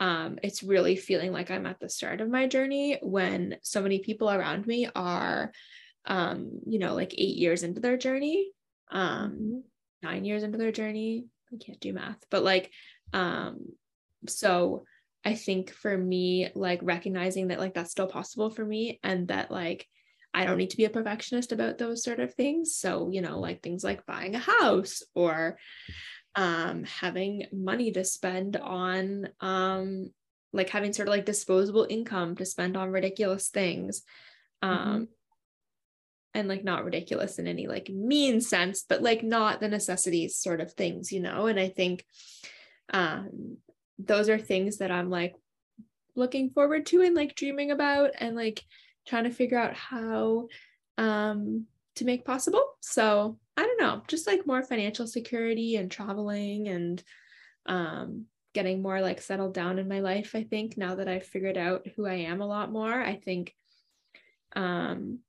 um, 0.00 0.38
it's 0.42 0.62
really 0.62 0.96
feeling 0.96 1.32
like 1.32 1.50
i'm 1.50 1.66
at 1.66 1.78
the 1.78 1.88
start 1.88 2.20
of 2.20 2.28
my 2.28 2.46
journey 2.46 2.98
when 3.02 3.56
so 3.62 3.80
many 3.80 4.00
people 4.00 4.30
around 4.30 4.66
me 4.66 4.88
are 4.94 5.52
um, 6.06 6.50
you 6.66 6.78
know 6.78 6.94
like 6.94 7.14
eight 7.14 7.36
years 7.36 7.62
into 7.62 7.80
their 7.80 7.96
journey 7.96 8.50
um, 8.90 9.62
nine 10.02 10.24
years 10.24 10.42
into 10.42 10.58
their 10.58 10.72
journey 10.72 11.26
i 11.52 11.56
can't 11.64 11.80
do 11.80 11.92
math 11.92 12.18
but 12.30 12.42
like 12.42 12.72
um, 13.12 13.58
so 14.26 14.84
i 15.24 15.34
think 15.34 15.70
for 15.70 15.96
me 15.96 16.48
like 16.54 16.80
recognizing 16.82 17.48
that 17.48 17.60
like 17.60 17.74
that's 17.74 17.90
still 17.90 18.06
possible 18.06 18.50
for 18.50 18.64
me 18.64 18.98
and 19.04 19.28
that 19.28 19.50
like 19.50 19.86
I 20.32 20.44
don't 20.44 20.58
need 20.58 20.70
to 20.70 20.76
be 20.76 20.84
a 20.84 20.90
perfectionist 20.90 21.50
about 21.50 21.78
those 21.78 22.04
sort 22.04 22.20
of 22.20 22.34
things. 22.34 22.76
So, 22.76 23.08
you 23.10 23.20
know, 23.20 23.40
like 23.40 23.62
things 23.62 23.82
like 23.82 24.06
buying 24.06 24.34
a 24.34 24.38
house 24.38 25.02
or 25.14 25.58
um, 26.34 26.84
having 26.84 27.46
money 27.52 27.92
to 27.92 28.04
spend 28.04 28.56
on, 28.56 29.28
um, 29.40 30.10
like 30.52 30.70
having 30.70 30.92
sort 30.92 31.08
of 31.08 31.14
like 31.14 31.24
disposable 31.24 31.86
income 31.88 32.36
to 32.36 32.44
spend 32.44 32.76
on 32.76 32.90
ridiculous 32.90 33.48
things. 33.48 34.02
Um, 34.62 34.78
mm-hmm. 34.78 35.04
And 36.32 36.48
like 36.48 36.62
not 36.62 36.84
ridiculous 36.84 37.40
in 37.40 37.48
any 37.48 37.66
like 37.66 37.88
mean 37.88 38.40
sense, 38.40 38.84
but 38.88 39.02
like 39.02 39.24
not 39.24 39.58
the 39.58 39.68
necessities 39.68 40.36
sort 40.36 40.60
of 40.60 40.72
things, 40.72 41.10
you 41.10 41.18
know? 41.20 41.46
And 41.46 41.58
I 41.58 41.68
think 41.68 42.04
um, 42.92 43.56
those 43.98 44.28
are 44.28 44.38
things 44.38 44.78
that 44.78 44.92
I'm 44.92 45.10
like 45.10 45.34
looking 46.14 46.50
forward 46.50 46.86
to 46.86 47.02
and 47.02 47.14
like 47.14 47.34
dreaming 47.34 47.70
about 47.70 48.12
and 48.18 48.36
like 48.36 48.62
trying 49.06 49.24
to 49.24 49.30
figure 49.30 49.58
out 49.58 49.74
how 49.74 50.48
um, 50.98 51.66
to 51.96 52.04
make 52.04 52.24
possible. 52.24 52.62
So 52.80 53.38
I 53.56 53.62
don't 53.62 53.80
know, 53.80 54.02
just 54.08 54.26
like 54.26 54.46
more 54.46 54.62
financial 54.62 55.06
security 55.06 55.76
and 55.76 55.90
traveling 55.90 56.68
and 56.68 57.02
um, 57.66 58.26
getting 58.54 58.82
more 58.82 59.00
like 59.00 59.20
settled 59.20 59.54
down 59.54 59.78
in 59.78 59.88
my 59.88 60.00
life. 60.00 60.34
I 60.34 60.44
think 60.44 60.76
now 60.76 60.96
that 60.96 61.08
I've 61.08 61.26
figured 61.26 61.58
out 61.58 61.86
who 61.96 62.06
I 62.06 62.14
am 62.14 62.40
a 62.40 62.46
lot 62.46 62.72
more, 62.72 63.00
I 63.00 63.16
think 63.16 63.54
um, 64.56 65.20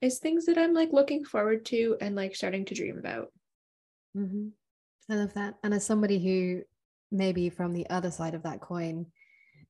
is 0.00 0.18
things 0.18 0.46
that 0.46 0.58
I'm 0.58 0.74
like 0.74 0.92
looking 0.92 1.24
forward 1.24 1.64
to 1.66 1.96
and 2.00 2.14
like 2.14 2.34
starting 2.34 2.64
to 2.66 2.74
dream 2.74 2.98
about. 2.98 3.32
Mm-hmm. 4.16 4.48
I 5.10 5.16
love 5.16 5.34
that. 5.34 5.54
And 5.62 5.74
as 5.74 5.84
somebody 5.84 6.18
who 6.18 6.62
maybe 7.10 7.50
from 7.50 7.72
the 7.72 7.88
other 7.90 8.10
side 8.10 8.34
of 8.34 8.42
that 8.42 8.60
coin 8.60 9.06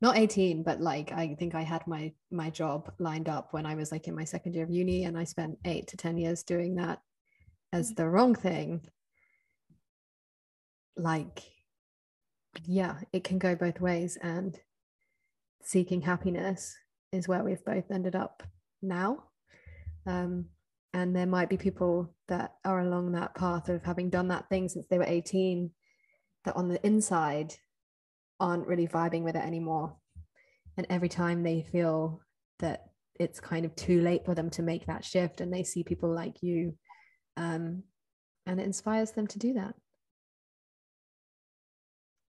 not 0.01 0.17
18 0.17 0.63
but 0.63 0.81
like 0.81 1.13
i 1.13 1.35
think 1.39 1.55
i 1.55 1.63
had 1.63 1.87
my 1.87 2.13
my 2.31 2.51
job 2.51 2.93
lined 2.99 3.29
up 3.29 3.53
when 3.53 3.67
i 3.67 3.75
was 3.75 3.93
like 3.93 4.09
in 4.09 4.15
my 4.15 4.25
second 4.25 4.55
year 4.55 4.65
of 4.65 4.71
uni 4.71 5.05
and 5.05 5.17
i 5.17 5.25
spent 5.25 5.59
8 5.65 5.87
to 5.89 5.97
10 5.97 6.19
years 6.19 6.43
doing 6.43 6.77
that 6.77 7.01
as 7.73 7.93
mm. 7.93 7.97
the 7.97 8.09
wrong 8.09 8.35
thing 8.35 8.83
like 10.97 11.43
yeah 12.65 12.97
it 13.13 13.25
can 13.25 13.39
go 13.39 13.55
both 13.55 13.81
ways 13.81 14.17
and 14.23 14.59
seeking 15.63 16.03
happiness 16.03 16.77
is 17.13 17.27
where 17.27 17.43
we've 17.43 17.65
both 17.65 17.91
ended 17.91 18.15
up 18.15 18.43
now 18.83 19.25
um, 20.07 20.47
and 20.93 21.17
there 21.17 21.27
might 21.27 21.49
be 21.49 21.57
people 21.57 22.15
that 22.29 22.53
are 22.65 22.81
along 22.81 23.13
that 23.13 23.35
path 23.35 23.69
of 23.69 23.83
having 23.83 24.11
done 24.11 24.29
that 24.29 24.49
thing 24.49 24.69
since 24.69 24.87
they 24.89 24.99
were 24.99 25.05
18 25.05 25.71
that 26.45 26.57
on 26.57 26.69
the 26.69 26.85
inside 26.87 27.55
aren't 28.41 28.67
really 28.67 28.87
vibing 28.87 29.23
with 29.23 29.37
it 29.37 29.45
anymore. 29.45 29.97
And 30.77 30.87
every 30.91 31.09
time 31.09 31.43
they 31.43 31.63
feel 31.63 32.21
that 32.59 32.87
it's 33.19 33.41
kind 33.41 33.65
of 33.65 33.75
too 33.77 34.01
late 34.01 34.25
for 34.25 34.35
them 34.35 34.51
to 34.51 34.63
make 34.63 34.87
that 34.87 35.05
shift 35.05 35.41
and 35.41 35.53
they 35.53 35.63
see 35.63 35.85
people 35.85 36.13
like 36.13 36.43
you, 36.43 36.75
um, 37.37 37.83
and 38.47 38.61
it 38.61 38.65
inspires 38.65 39.13
them 39.13 39.27
to 39.29 39.39
do 39.39 39.55
that. 39.55 39.75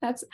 That's 0.03 0.25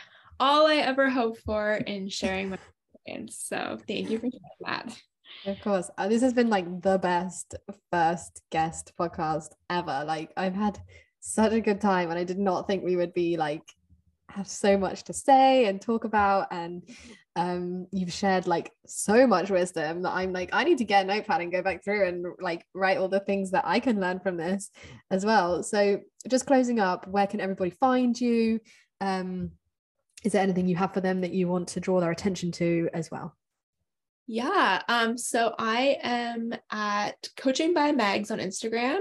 all 0.40 0.66
I 0.66 0.76
ever 0.76 1.08
hope 1.08 1.38
for 1.38 1.74
in 1.74 2.08
sharing 2.08 2.50
my 2.50 2.58
experience. 2.94 3.44
So 3.44 3.78
thank 3.86 4.10
you 4.10 4.18
for 4.18 4.28
sharing 4.30 4.40
that. 4.66 4.98
Of 5.46 5.60
course. 5.60 5.90
Uh, 5.96 6.08
this 6.08 6.22
has 6.22 6.32
been 6.32 6.50
like 6.50 6.82
the 6.82 6.98
best 6.98 7.54
first 7.90 8.42
guest 8.50 8.92
podcast 8.98 9.48
ever. 9.70 10.04
Like 10.06 10.32
I've 10.36 10.54
had 10.54 10.78
such 11.20 11.52
a 11.52 11.60
good 11.60 11.80
time 11.80 12.10
and 12.10 12.18
I 12.18 12.24
did 12.24 12.38
not 12.38 12.66
think 12.66 12.84
we 12.84 12.96
would 12.96 13.14
be 13.14 13.36
like 13.36 13.62
have 14.32 14.48
so 14.48 14.78
much 14.78 15.04
to 15.04 15.12
say 15.12 15.66
and 15.66 15.80
talk 15.80 16.04
about 16.04 16.48
and 16.50 16.82
um 17.36 17.86
you've 17.92 18.12
shared 18.12 18.46
like 18.46 18.72
so 18.86 19.26
much 19.26 19.50
wisdom 19.50 20.02
that 20.02 20.12
I'm 20.12 20.32
like 20.32 20.50
I 20.52 20.64
need 20.64 20.78
to 20.78 20.84
get 20.84 21.04
a 21.04 21.08
notepad 21.08 21.40
and 21.40 21.52
go 21.52 21.62
back 21.62 21.82
through 21.82 22.06
and 22.06 22.26
like 22.40 22.66
write 22.74 22.98
all 22.98 23.08
the 23.08 23.20
things 23.20 23.50
that 23.52 23.64
I 23.66 23.80
can 23.80 24.00
learn 24.00 24.20
from 24.20 24.36
this 24.36 24.70
as 25.10 25.24
well. 25.24 25.62
So 25.62 26.00
just 26.28 26.46
closing 26.46 26.78
up 26.78 27.06
where 27.08 27.26
can 27.26 27.40
everybody 27.40 27.70
find 27.70 28.18
you? 28.20 28.60
Um 29.00 29.52
is 30.24 30.32
there 30.32 30.42
anything 30.42 30.68
you 30.68 30.76
have 30.76 30.94
for 30.94 31.00
them 31.00 31.22
that 31.22 31.32
you 31.32 31.48
want 31.48 31.68
to 31.68 31.80
draw 31.80 32.00
their 32.00 32.10
attention 32.10 32.52
to 32.52 32.88
as 32.92 33.10
well? 33.10 33.34
Yeah 34.26 34.82
um 34.88 35.16
so 35.16 35.54
I 35.58 35.98
am 36.02 36.52
at 36.70 37.28
coaching 37.36 37.72
by 37.72 37.92
Megs 37.92 38.30
on 38.30 38.38
Instagram. 38.38 39.00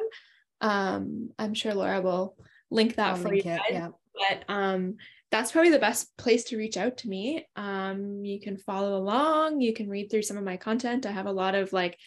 Um 0.61 1.31
I'm 1.37 1.53
sure 1.53 1.73
Laura 1.73 2.01
will 2.01 2.37
link 2.69 2.95
that 2.95 3.09
I'll 3.09 3.15
for 3.17 3.29
link 3.29 3.43
you 3.45 3.51
guys. 3.51 3.61
yeah. 3.69 3.89
But 4.15 4.45
um 4.47 4.95
that's 5.31 5.53
probably 5.53 5.71
the 5.71 5.79
best 5.79 6.15
place 6.17 6.43
to 6.45 6.57
reach 6.57 6.75
out 6.77 6.97
to 6.97 7.09
me. 7.09 7.45
Um, 7.55 8.25
you 8.25 8.39
can 8.41 8.57
follow 8.57 8.97
along, 8.97 9.61
you 9.61 9.73
can 9.73 9.89
read 9.89 10.11
through 10.11 10.23
some 10.23 10.37
of 10.37 10.43
my 10.43 10.57
content. 10.57 11.05
I 11.05 11.11
have 11.11 11.25
a 11.25 11.31
lot 11.31 11.55
of 11.55 11.71
like 11.71 11.97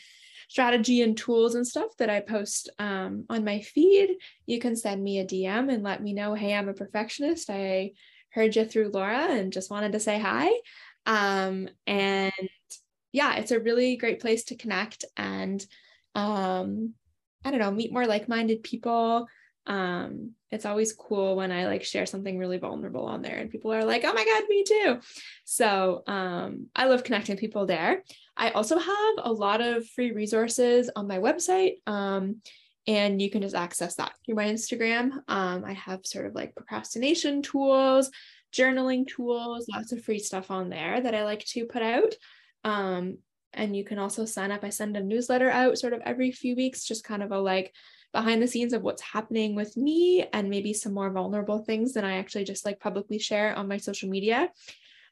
strategy 0.49 1.01
and 1.01 1.17
tools 1.17 1.55
and 1.55 1.67
stuff 1.67 1.97
that 1.99 2.11
I 2.11 2.21
post 2.21 2.69
um, 2.79 3.25
on 3.31 3.45
my 3.45 3.61
feed. 3.61 4.11
You 4.47 4.61
can 4.61 4.77
send 4.77 5.03
me 5.03 5.19
a 5.19 5.25
DM 5.25 5.73
and 5.73 5.83
let 5.83 6.03
me 6.03 6.13
know, 6.13 6.35
hey, 6.35 6.55
I'm 6.55 6.69
a 6.69 6.75
perfectionist. 6.75 7.49
I 7.49 7.93
heard 8.29 8.55
you 8.55 8.67
through 8.67 8.91
Laura 8.93 9.29
and 9.31 9.53
just 9.53 9.71
wanted 9.71 9.93
to 9.93 10.01
say 10.01 10.19
hi. 10.19 10.51
Um, 11.07 11.69
and 11.87 12.33
yeah, 13.13 13.37
it's 13.37 13.53
a 13.53 13.61
really 13.61 13.97
great 13.97 14.21
place 14.21 14.45
to 14.45 14.57
connect 14.57 15.05
and 15.17 15.65
um, 16.15 16.95
I 17.45 17.51
don't 17.51 17.61
know, 17.61 17.71
meet 17.71 17.93
more 17.93 18.07
like 18.07 18.29
minded 18.29 18.63
people 18.63 19.27
um 19.67 20.33
it's 20.51 20.67
always 20.67 20.93
cool 20.93 21.37
when 21.37 21.51
i 21.51 21.67
like 21.67 21.83
share 21.85 22.07
something 22.07 22.39
really 22.39 22.59
vulnerable 22.59 23.07
on 23.07 23.23
there 23.23 23.37
and 23.37 23.51
people 23.51 23.73
are 23.73 23.85
like 23.85 24.05
oh 24.05 24.13
my 24.13 24.25
god 24.25 24.43
me 24.49 24.63
too. 24.63 25.01
So 25.45 26.03
um 26.07 26.67
i 26.77 26.85
love 26.87 27.05
connecting 27.05 27.37
people 27.37 27.67
there. 27.67 28.03
I 28.37 28.51
also 28.51 28.79
have 28.79 29.15
a 29.19 29.33
lot 29.33 29.61
of 29.61 29.89
free 29.89 30.13
resources 30.13 30.91
on 30.95 31.09
my 31.09 31.19
website 31.19 31.77
um 31.87 32.43
and 32.87 33.23
you 33.23 33.31
can 33.31 33.41
just 33.41 33.55
access 33.55 33.95
that 33.97 34.13
through 34.25 34.35
my 34.35 34.47
instagram. 34.47 35.13
Um 35.29 35.65
i 35.65 35.73
have 35.73 36.05
sort 36.05 36.27
of 36.27 36.35
like 36.35 36.55
procrastination 36.55 37.43
tools 37.43 38.11
journaling 38.55 39.07
tools 39.07 39.67
lots 39.75 39.93
of 39.93 40.05
free 40.05 40.19
stuff 40.19 40.51
on 40.51 40.69
there 40.69 41.01
that 41.01 41.15
i 41.15 41.25
like 41.25 41.45
to 41.47 41.67
put 41.67 41.83
out. 41.83 42.15
Um 42.65 43.19
And 43.57 43.77
you 43.77 43.85
can 43.85 43.99
also 43.99 44.25
sign 44.27 44.51
up. 44.51 44.65
I 44.65 44.71
send 44.71 44.97
a 44.97 45.03
newsletter 45.03 45.49
out 45.49 45.79
sort 45.79 45.93
of 45.93 46.03
every 46.05 46.33
few 46.33 46.57
weeks, 46.57 46.85
just 46.85 47.05
kind 47.05 47.23
of 47.23 47.31
a 47.33 47.39
like 47.39 47.73
behind 48.15 48.41
the 48.41 48.47
scenes 48.47 48.73
of 48.73 48.83
what's 48.83 49.03
happening 49.03 49.57
with 49.57 49.77
me 49.77 50.25
and 50.33 50.49
maybe 50.49 50.73
some 50.73 50.95
more 50.95 51.11
vulnerable 51.11 51.59
things 51.59 51.93
than 51.93 52.05
I 52.05 52.19
actually 52.19 52.45
just 52.45 52.65
like 52.65 52.79
publicly 52.79 53.19
share 53.19 53.55
on 53.57 53.67
my 53.67 53.77
social 53.77 54.09
media 54.09 54.49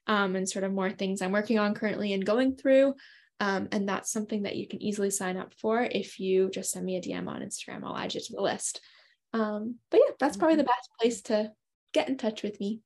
um, 0.06 0.36
and 0.36 0.48
sort 0.48 0.64
of 0.64 0.72
more 0.72 0.88
things 0.88 1.20
I'm 1.20 1.32
working 1.32 1.58
on 1.58 1.74
currently 1.74 2.12
and 2.12 2.24
going 2.24 2.54
through. 2.54 2.94
Um, 3.40 3.68
and 3.72 3.88
that's 3.88 4.12
something 4.12 4.44
that 4.44 4.54
you 4.54 4.68
can 4.68 4.80
easily 4.80 5.10
sign 5.10 5.36
up 5.36 5.52
for 5.54 5.82
if 5.82 6.20
you 6.20 6.48
just 6.48 6.70
send 6.70 6.86
me 6.86 6.96
a 6.96 7.00
DM 7.00 7.26
on 7.26 7.42
Instagram. 7.42 7.82
I'll 7.82 7.96
add 7.96 8.14
you 8.14 8.20
to 8.20 8.32
the 8.34 8.40
list. 8.40 8.80
Um, 9.32 9.78
but 9.90 9.98
yeah, 9.98 10.14
that's 10.20 10.36
probably 10.36 10.56
the 10.56 10.62
mm-hmm. 10.62 10.68
best 10.68 10.90
place 11.00 11.22
to 11.22 11.50
get 11.92 12.08
in 12.08 12.16
touch 12.16 12.44
with 12.44 12.60
me. 12.60 12.82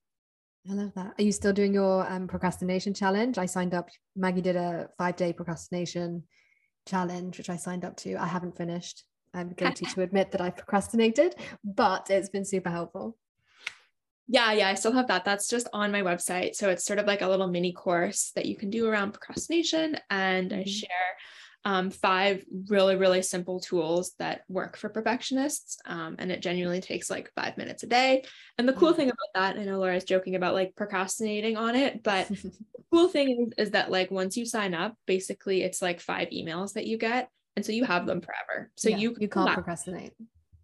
I 0.69 0.73
love 0.73 0.95
that. 0.95 1.13
Are 1.19 1.23
you 1.23 1.31
still 1.31 1.53
doing 1.53 1.75
your 1.75 2.11
um, 2.11 2.27
procrastination 2.27 2.95
challenge? 2.95 3.37
I 3.37 3.45
signed 3.45 3.75
up. 3.75 3.91
Maggie 4.17 4.41
did 4.41 4.57
a 4.57 4.89
five 4.97 5.17
day 5.17 5.35
procrastination 5.35 6.23
challenge, 6.87 7.37
which 7.37 7.51
I 7.51 7.57
signed 7.57 7.85
up 7.85 7.97
to. 7.99 8.17
I 8.17 8.27
haven't 8.27 8.57
finished. 8.57 9.05
I'm 9.35 9.53
guilty 9.57 9.87
to 9.87 10.03
admit 10.03 10.33
that 10.33 10.41
I 10.41 10.51
procrastinated, 10.51 11.35
but 11.65 12.11
it's 12.11 12.29
been 12.29 12.45
super 12.45 12.71
helpful. 12.71 13.17
Yeah, 14.29 14.53
yeah, 14.53 14.69
I 14.69 14.75
still 14.75 14.93
have 14.93 15.07
that. 15.07 15.25
That's 15.25 15.49
just 15.49 15.69
on 15.73 15.93
my 15.93 16.03
website. 16.03 16.57
So 16.57 16.69
it's 16.69 16.85
sort 16.85 16.99
of 16.99 17.07
like 17.07 17.23
a 17.23 17.29
little 17.29 17.47
mini 17.47 17.73
course 17.73 18.33
that 18.35 18.47
you 18.47 18.57
can 18.57 18.71
do 18.71 18.87
around 18.87 19.13
procrastination. 19.13 19.99
And 20.11 20.53
I 20.53 20.57
mm-hmm. 20.57 20.69
share 20.69 21.17
um, 21.65 21.91
five 21.91 22.45
really, 22.69 22.97
really 22.97 23.23
simple 23.23 23.61
tools 23.61 24.15
that 24.19 24.43
work 24.49 24.77
for 24.77 24.89
perfectionists. 24.89 25.79
Um, 25.85 26.17
and 26.19 26.33
it 26.33 26.43
genuinely 26.43 26.81
takes 26.81 27.09
like 27.09 27.33
five 27.37 27.57
minutes 27.57 27.85
a 27.85 27.87
day. 27.87 28.25
And 28.59 28.69
the 28.69 28.73
cool 28.73 28.91
mm-hmm. 28.91 28.97
thing 28.97 29.09
about 29.11 29.35
that, 29.35 29.61
I 29.61 29.65
know 29.65 29.79
Laura's 29.79 30.05
joking 30.05 30.35
about 30.35 30.55
like 30.55 30.75
procrastinating 30.75 31.57
on 31.57 31.77
it, 31.77 32.03
but 32.03 32.29
the 32.29 32.53
cool 32.93 33.09
thing 33.09 33.49
is, 33.59 33.67
is 33.67 33.71
that 33.73 33.93
like 33.93 34.11
once 34.11 34.37
you 34.37 34.45
sign 34.45 34.75
up, 34.75 34.97
basically 35.07 35.63
it's 35.63 35.83
like 35.83 36.01
five 36.01 36.29
emails 36.31 36.73
that 36.73 36.87
you 36.87 36.99
get. 36.99 37.31
And 37.57 37.65
so 37.65 37.73
you 37.73 37.85
have 37.85 38.07
them 38.07 38.21
forever. 38.21 38.71
So 38.77 38.91
yeah, 38.91 38.99
you, 38.99 39.17
you 39.19 39.29
can't 39.29 39.53
procrastinate. 39.53 40.13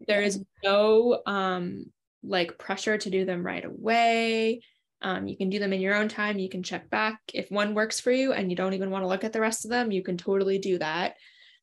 There 0.07 0.23
is 0.23 0.43
no 0.63 1.23
um 1.27 1.87
like 2.23 2.59
pressure 2.59 2.99
to 2.99 3.11
do 3.11 3.25
them 3.25 3.45
right 3.45 3.65
away. 3.65 4.63
Um, 5.01 5.27
you 5.27 5.37
can 5.37 5.51
do 5.51 5.59
them 5.59 5.73
in 5.73 5.81
your 5.81 5.97
own 5.97 6.09
time. 6.09 6.39
You 6.39 6.49
can 6.49 6.63
check 6.63 6.89
back. 6.89 7.19
If 7.35 7.51
one 7.51 7.75
works 7.75 7.99
for 7.99 8.13
you 8.13 8.33
and 8.33 8.51
you 8.51 8.57
don't 8.57 8.75
even 8.75 8.91
want 8.91 9.03
to 9.03 9.09
look 9.09 9.25
at 9.25 9.33
the 9.33 9.41
rest 9.41 9.65
of 9.65 9.71
them, 9.71 9.91
you 9.91 10.03
can 10.03 10.17
totally 10.17 10.59
do 10.59 10.79
that. 10.79 11.17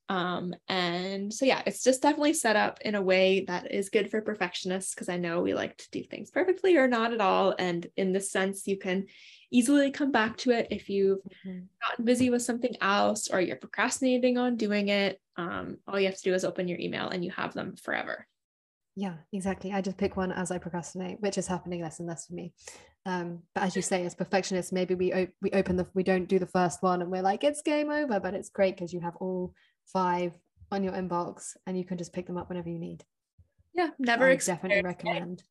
Um, 0.09 0.55
and 0.67 1.31
so, 1.31 1.45
yeah, 1.45 1.61
it's 1.65 1.83
just 1.83 2.01
definitely 2.01 2.33
set 2.33 2.55
up 2.55 2.79
in 2.81 2.95
a 2.95 3.01
way 3.01 3.45
that 3.47 3.71
is 3.71 3.89
good 3.89 4.09
for 4.09 4.21
perfectionists 4.21 4.93
because 4.93 5.07
I 5.07 5.17
know 5.17 5.39
we 5.41 5.53
like 5.53 5.77
to 5.77 5.89
do 5.91 6.03
things 6.03 6.31
perfectly 6.31 6.77
or 6.77 6.87
not 6.87 7.13
at 7.13 7.21
all. 7.21 7.55
And 7.57 7.85
in 7.95 8.11
this 8.11 8.31
sense, 8.31 8.67
you 8.67 8.77
can 8.77 9.05
easily 9.51 9.91
come 9.91 10.11
back 10.11 10.37
to 10.37 10.51
it 10.51 10.67
if 10.71 10.89
you've 10.89 11.19
mm-hmm. 11.45 11.59
gotten 11.87 12.05
busy 12.05 12.29
with 12.29 12.41
something 12.41 12.75
else 12.81 13.29
or 13.29 13.41
you're 13.41 13.55
procrastinating 13.55 14.37
on 14.37 14.55
doing 14.55 14.89
it. 14.89 15.19
Um, 15.37 15.77
all 15.87 15.99
you 15.99 16.07
have 16.07 16.17
to 16.17 16.23
do 16.23 16.33
is 16.33 16.45
open 16.45 16.67
your 16.67 16.79
email 16.79 17.09
and 17.09 17.23
you 17.23 17.31
have 17.31 17.53
them 17.53 17.75
forever. 17.75 18.27
Yeah, 18.95 19.13
exactly. 19.31 19.71
I 19.71 19.81
just 19.81 19.97
pick 19.97 20.17
one 20.17 20.31
as 20.31 20.51
I 20.51 20.57
procrastinate, 20.57 21.21
which 21.21 21.37
is 21.37 21.47
happening 21.47 21.81
less 21.81 21.99
and 21.99 22.07
less 22.07 22.27
for 22.27 22.33
me. 22.33 22.53
Um, 23.05 23.43
but 23.55 23.63
as 23.63 23.75
you 23.75 23.81
say, 23.81 24.05
as 24.05 24.13
perfectionists, 24.13 24.73
maybe 24.73 24.93
we 24.93 25.13
op- 25.13 25.33
we 25.41 25.51
open 25.51 25.77
the 25.77 25.87
we 25.93 26.03
don't 26.03 26.27
do 26.27 26.37
the 26.37 26.45
first 26.45 26.83
one 26.83 27.01
and 27.01 27.09
we're 27.09 27.21
like 27.21 27.43
it's 27.43 27.61
game 27.61 27.89
over. 27.89 28.19
But 28.19 28.33
it's 28.33 28.49
great 28.49 28.75
because 28.75 28.93
you 28.93 28.99
have 28.99 29.15
all 29.17 29.53
five 29.85 30.33
on 30.71 30.83
your 30.83 30.93
inbox 30.93 31.55
and 31.65 31.77
you 31.77 31.85
can 31.85 31.97
just 31.97 32.13
pick 32.13 32.27
them 32.27 32.37
up 32.37 32.49
whenever 32.49 32.69
you 32.69 32.77
need. 32.77 33.03
Yeah, 33.73 33.89
never 33.97 34.29
I 34.29 34.35
definitely 34.35 34.83
recommend. 34.83 35.43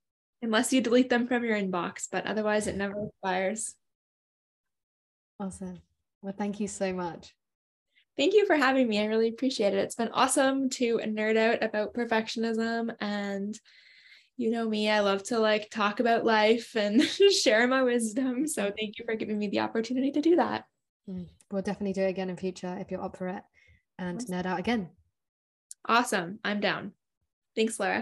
Unless 0.42 0.72
you 0.72 0.80
delete 0.80 1.08
them 1.08 1.26
from 1.26 1.42
your 1.42 1.56
inbox, 1.56 2.06
but 2.12 2.26
otherwise 2.26 2.66
it 2.66 2.76
never 2.76 3.06
expires. 3.06 3.74
Awesome. 5.40 5.80
Well, 6.22 6.34
thank 6.36 6.60
you 6.60 6.68
so 6.68 6.92
much. 6.92 7.34
Thank 8.16 8.34
you 8.34 8.46
for 8.46 8.56
having 8.56 8.88
me. 8.88 9.00
I 9.00 9.04
really 9.04 9.28
appreciate 9.28 9.72
it. 9.74 9.78
It's 9.78 9.94
been 9.94 10.08
awesome 10.08 10.70
to 10.70 10.98
nerd 10.98 11.36
out 11.36 11.62
about 11.62 11.94
perfectionism 11.94 12.94
and 13.00 13.58
you 14.36 14.50
know 14.50 14.68
me, 14.68 14.88
I 14.88 15.00
love 15.00 15.24
to 15.24 15.38
like 15.40 15.68
talk 15.68 15.98
about 15.98 16.24
life 16.24 16.76
and 16.76 17.02
share 17.42 17.66
my 17.66 17.82
wisdom. 17.82 18.46
So 18.46 18.72
thank 18.76 18.98
you 18.98 19.04
for 19.04 19.16
giving 19.16 19.38
me 19.38 19.48
the 19.48 19.60
opportunity 19.60 20.12
to 20.12 20.20
do 20.20 20.36
that. 20.36 20.64
Mm, 21.10 21.26
we'll 21.50 21.62
definitely 21.62 21.92
do 21.92 22.02
it 22.02 22.10
again 22.10 22.30
in 22.30 22.36
future 22.36 22.76
if 22.80 22.90
you're 22.90 23.02
up 23.02 23.16
for 23.16 23.28
it 23.28 23.42
and 23.98 24.18
awesome. 24.18 24.34
nerd 24.34 24.46
out 24.46 24.60
again. 24.60 24.90
Awesome. 25.86 26.38
I'm 26.44 26.60
down. 26.60 26.92
Thanks, 27.56 27.80
Laura. 27.80 27.96